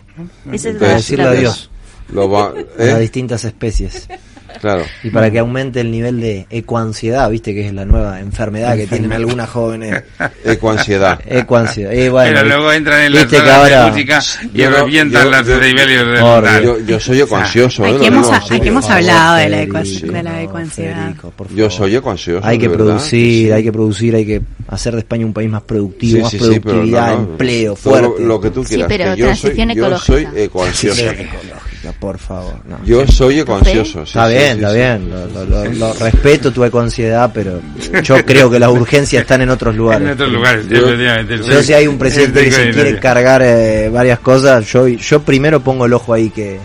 Esa 0.52 0.70
es 0.70 0.76
Para 0.76 0.88
la- 0.88 0.94
decirle 0.96 1.24
la- 1.24 1.30
adiós 1.30 1.70
Lo 2.12 2.28
va, 2.30 2.48
a 2.48 2.82
¿eh? 2.82 2.98
distintas 3.00 3.44
especies. 3.44 4.08
Claro. 4.60 4.84
Y 5.02 5.10
para 5.10 5.30
que 5.30 5.38
aumente 5.38 5.80
el 5.80 5.90
nivel 5.90 6.20
de 6.20 6.46
ecoansiedad, 6.50 7.30
viste 7.30 7.54
que 7.54 7.66
es 7.68 7.72
la 7.74 7.84
nueva 7.84 8.20
enfermedad 8.20 8.76
que 8.76 8.86
tienen 8.86 9.12
algunas 9.12 9.48
jóvenes. 9.48 10.02
Ecoansiedad. 10.44 11.20
Ecoansiedad. 11.26 11.92
Y 11.92 12.08
bueno, 12.08 12.32
Pero 12.34 12.48
luego 12.48 12.72
entran 12.72 13.02
en 13.02 13.12
de 13.44 13.52
ahora- 13.74 13.90
música 13.90 14.20
y 14.52 14.58
Yo 14.58 14.70
revientan 14.70 15.24
yo- 15.24 15.30
las 15.30 15.46
yo- 15.46 15.58
Por 16.20 16.44
soy 17.00 17.20
ecoansioso, 17.20 17.84
¿eh? 17.84 17.88
Aquí 17.90 17.98
Lo 17.98 18.04
hemos, 18.06 18.26
aquí 18.52 18.68
favor, 18.84 18.98
hablado 19.10 19.36
de 19.36 19.48
la, 19.48 19.56
de 19.58 20.22
la 20.22 20.42
ecoansiedad. 20.42 20.96
Federico, 21.02 21.32
Yo 21.54 21.70
soy 21.70 21.96
ecoansioso. 21.96 22.46
Hay 22.46 22.58
que 22.58 22.70
producir, 22.70 23.46
sí. 23.46 23.52
hay 23.52 23.62
que 23.62 23.72
producir, 23.72 24.14
hay 24.16 24.26
que 24.26 24.42
hacer 24.68 24.94
de 24.94 25.00
España 25.00 25.24
un 25.26 25.32
país 25.32 25.48
más 25.50 25.62
productivo, 25.62 26.16
Sí, 26.28 26.36
más 26.36 26.46
productividad, 26.46 27.14
no, 27.14 27.20
empleo, 27.20 27.70
lo- 27.70 27.76
fuerte. 27.76 28.22
Lo, 28.24 28.40
que 28.40 28.50
tú 28.50 28.64
Sí, 28.64 28.74
quieras. 28.74 28.88
pero 28.88 29.14
que 29.14 29.20
yo 29.20 29.26
soy, 29.34 29.54
transición 29.54 29.70
yo 29.74 29.98
soy 29.98 30.16
ecológica. 30.22 30.42
ecoansioso. 30.42 31.02
Por 31.92 32.18
favor. 32.18 32.54
no. 32.68 32.78
Yo 32.84 33.06
soy 33.06 33.40
ecoansioso. 33.40 34.04
sí, 34.06 34.10
está 34.12 34.28
sí, 34.28 34.34
bien, 34.34 34.46
sí, 34.58 34.58
está 34.58 34.70
sí. 34.70 34.76
bien. 34.76 35.10
Lo, 35.10 35.26
lo- 35.26 35.44
lo- 35.44 35.72
lo 35.72 35.92
respeto 35.94 36.52
tu 36.52 36.64
ecoansiedad, 36.64 37.30
pero 37.34 37.60
yo 38.02 38.16
creo 38.26 38.50
que 38.50 38.58
las 38.58 38.70
urgencias 38.70 39.22
están 39.22 39.42
en 39.42 39.50
otros 39.50 39.74
lugares. 39.76 40.06
En 40.06 40.12
otros 40.14 40.30
lugares, 40.32 40.66
Yo- 40.68 41.62
si 41.62 41.72
hay 41.72 41.86
un 41.86 41.98
presidente 41.98 42.44
que 42.44 42.50
se 42.52 42.70
quiere 42.70 42.98
cargar 42.98 43.42
eh, 43.44 43.88
varias 43.92 44.18
cosas, 44.20 44.64
yo 44.72 44.86
yo 44.88 45.20
primero 45.22 45.60
pongo 45.60 45.86
el 45.86 45.92
ojo 45.92 46.12
ahí 46.14 46.30
que 46.30 46.58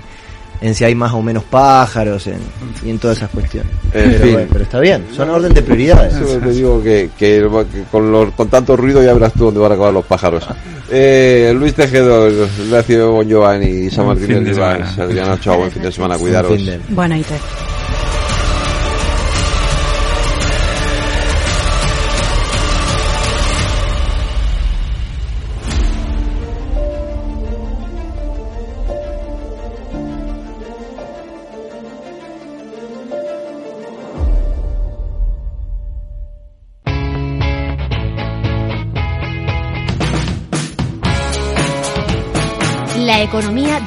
en 0.64 0.74
si 0.74 0.84
hay 0.86 0.96
más 0.96 1.12
o 1.14 1.22
menos 1.22 1.44
pájaros 1.44 2.26
en, 2.28 2.38
y 2.84 2.90
en 2.90 2.98
todas 2.98 3.18
esas 3.18 3.30
cuestiones. 3.30 3.72
En 3.94 4.12
pero, 4.12 4.24
fin. 4.24 4.34
bueno, 4.34 4.48
pero 4.52 4.64
está 4.64 4.80
bien, 4.80 5.06
son 5.16 5.30
orden 5.30 5.54
de 5.54 5.62
prioridades. 5.62 6.14
Eso 6.16 6.38
te 6.40 6.50
digo 6.52 6.82
que, 6.82 7.10
que, 7.18 7.48
que 7.72 7.84
con, 7.92 8.12
lo- 8.12 8.32
con 8.32 8.48
tanto 8.48 8.76
ruido 8.76 9.04
ya 9.04 9.14
verás 9.14 9.34
tú 9.34 9.46
dónde 9.46 9.60
van 9.60 9.72
a 9.74 9.76
acabar 9.76 9.94
los 9.94 10.06
pájaros. 10.06 10.44
Eh, 10.90 11.54
Luis 11.56 11.74
Tejedor, 11.74 12.32
Ignacio 12.66 13.12
Bon 13.12 13.28
Giovanni, 13.28 13.90
San 13.92 14.08
Martín 14.08 14.28
fin 14.28 14.44
de. 14.46 14.62
Adriana 14.62 15.34
Ochoa, 15.34 15.58
buen 15.58 15.72
fin 15.72 15.84
de 15.84 15.92
semana, 15.92 16.16
Buen 16.16 16.22
cuidaros. 16.28 16.56
fin 16.56 16.66
de- 16.66 16.80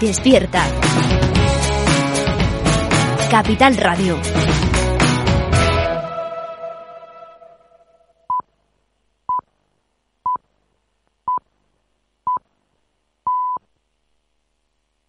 despierta. 0.01 0.65
Capital 3.31 3.77
Radio. 3.77 4.46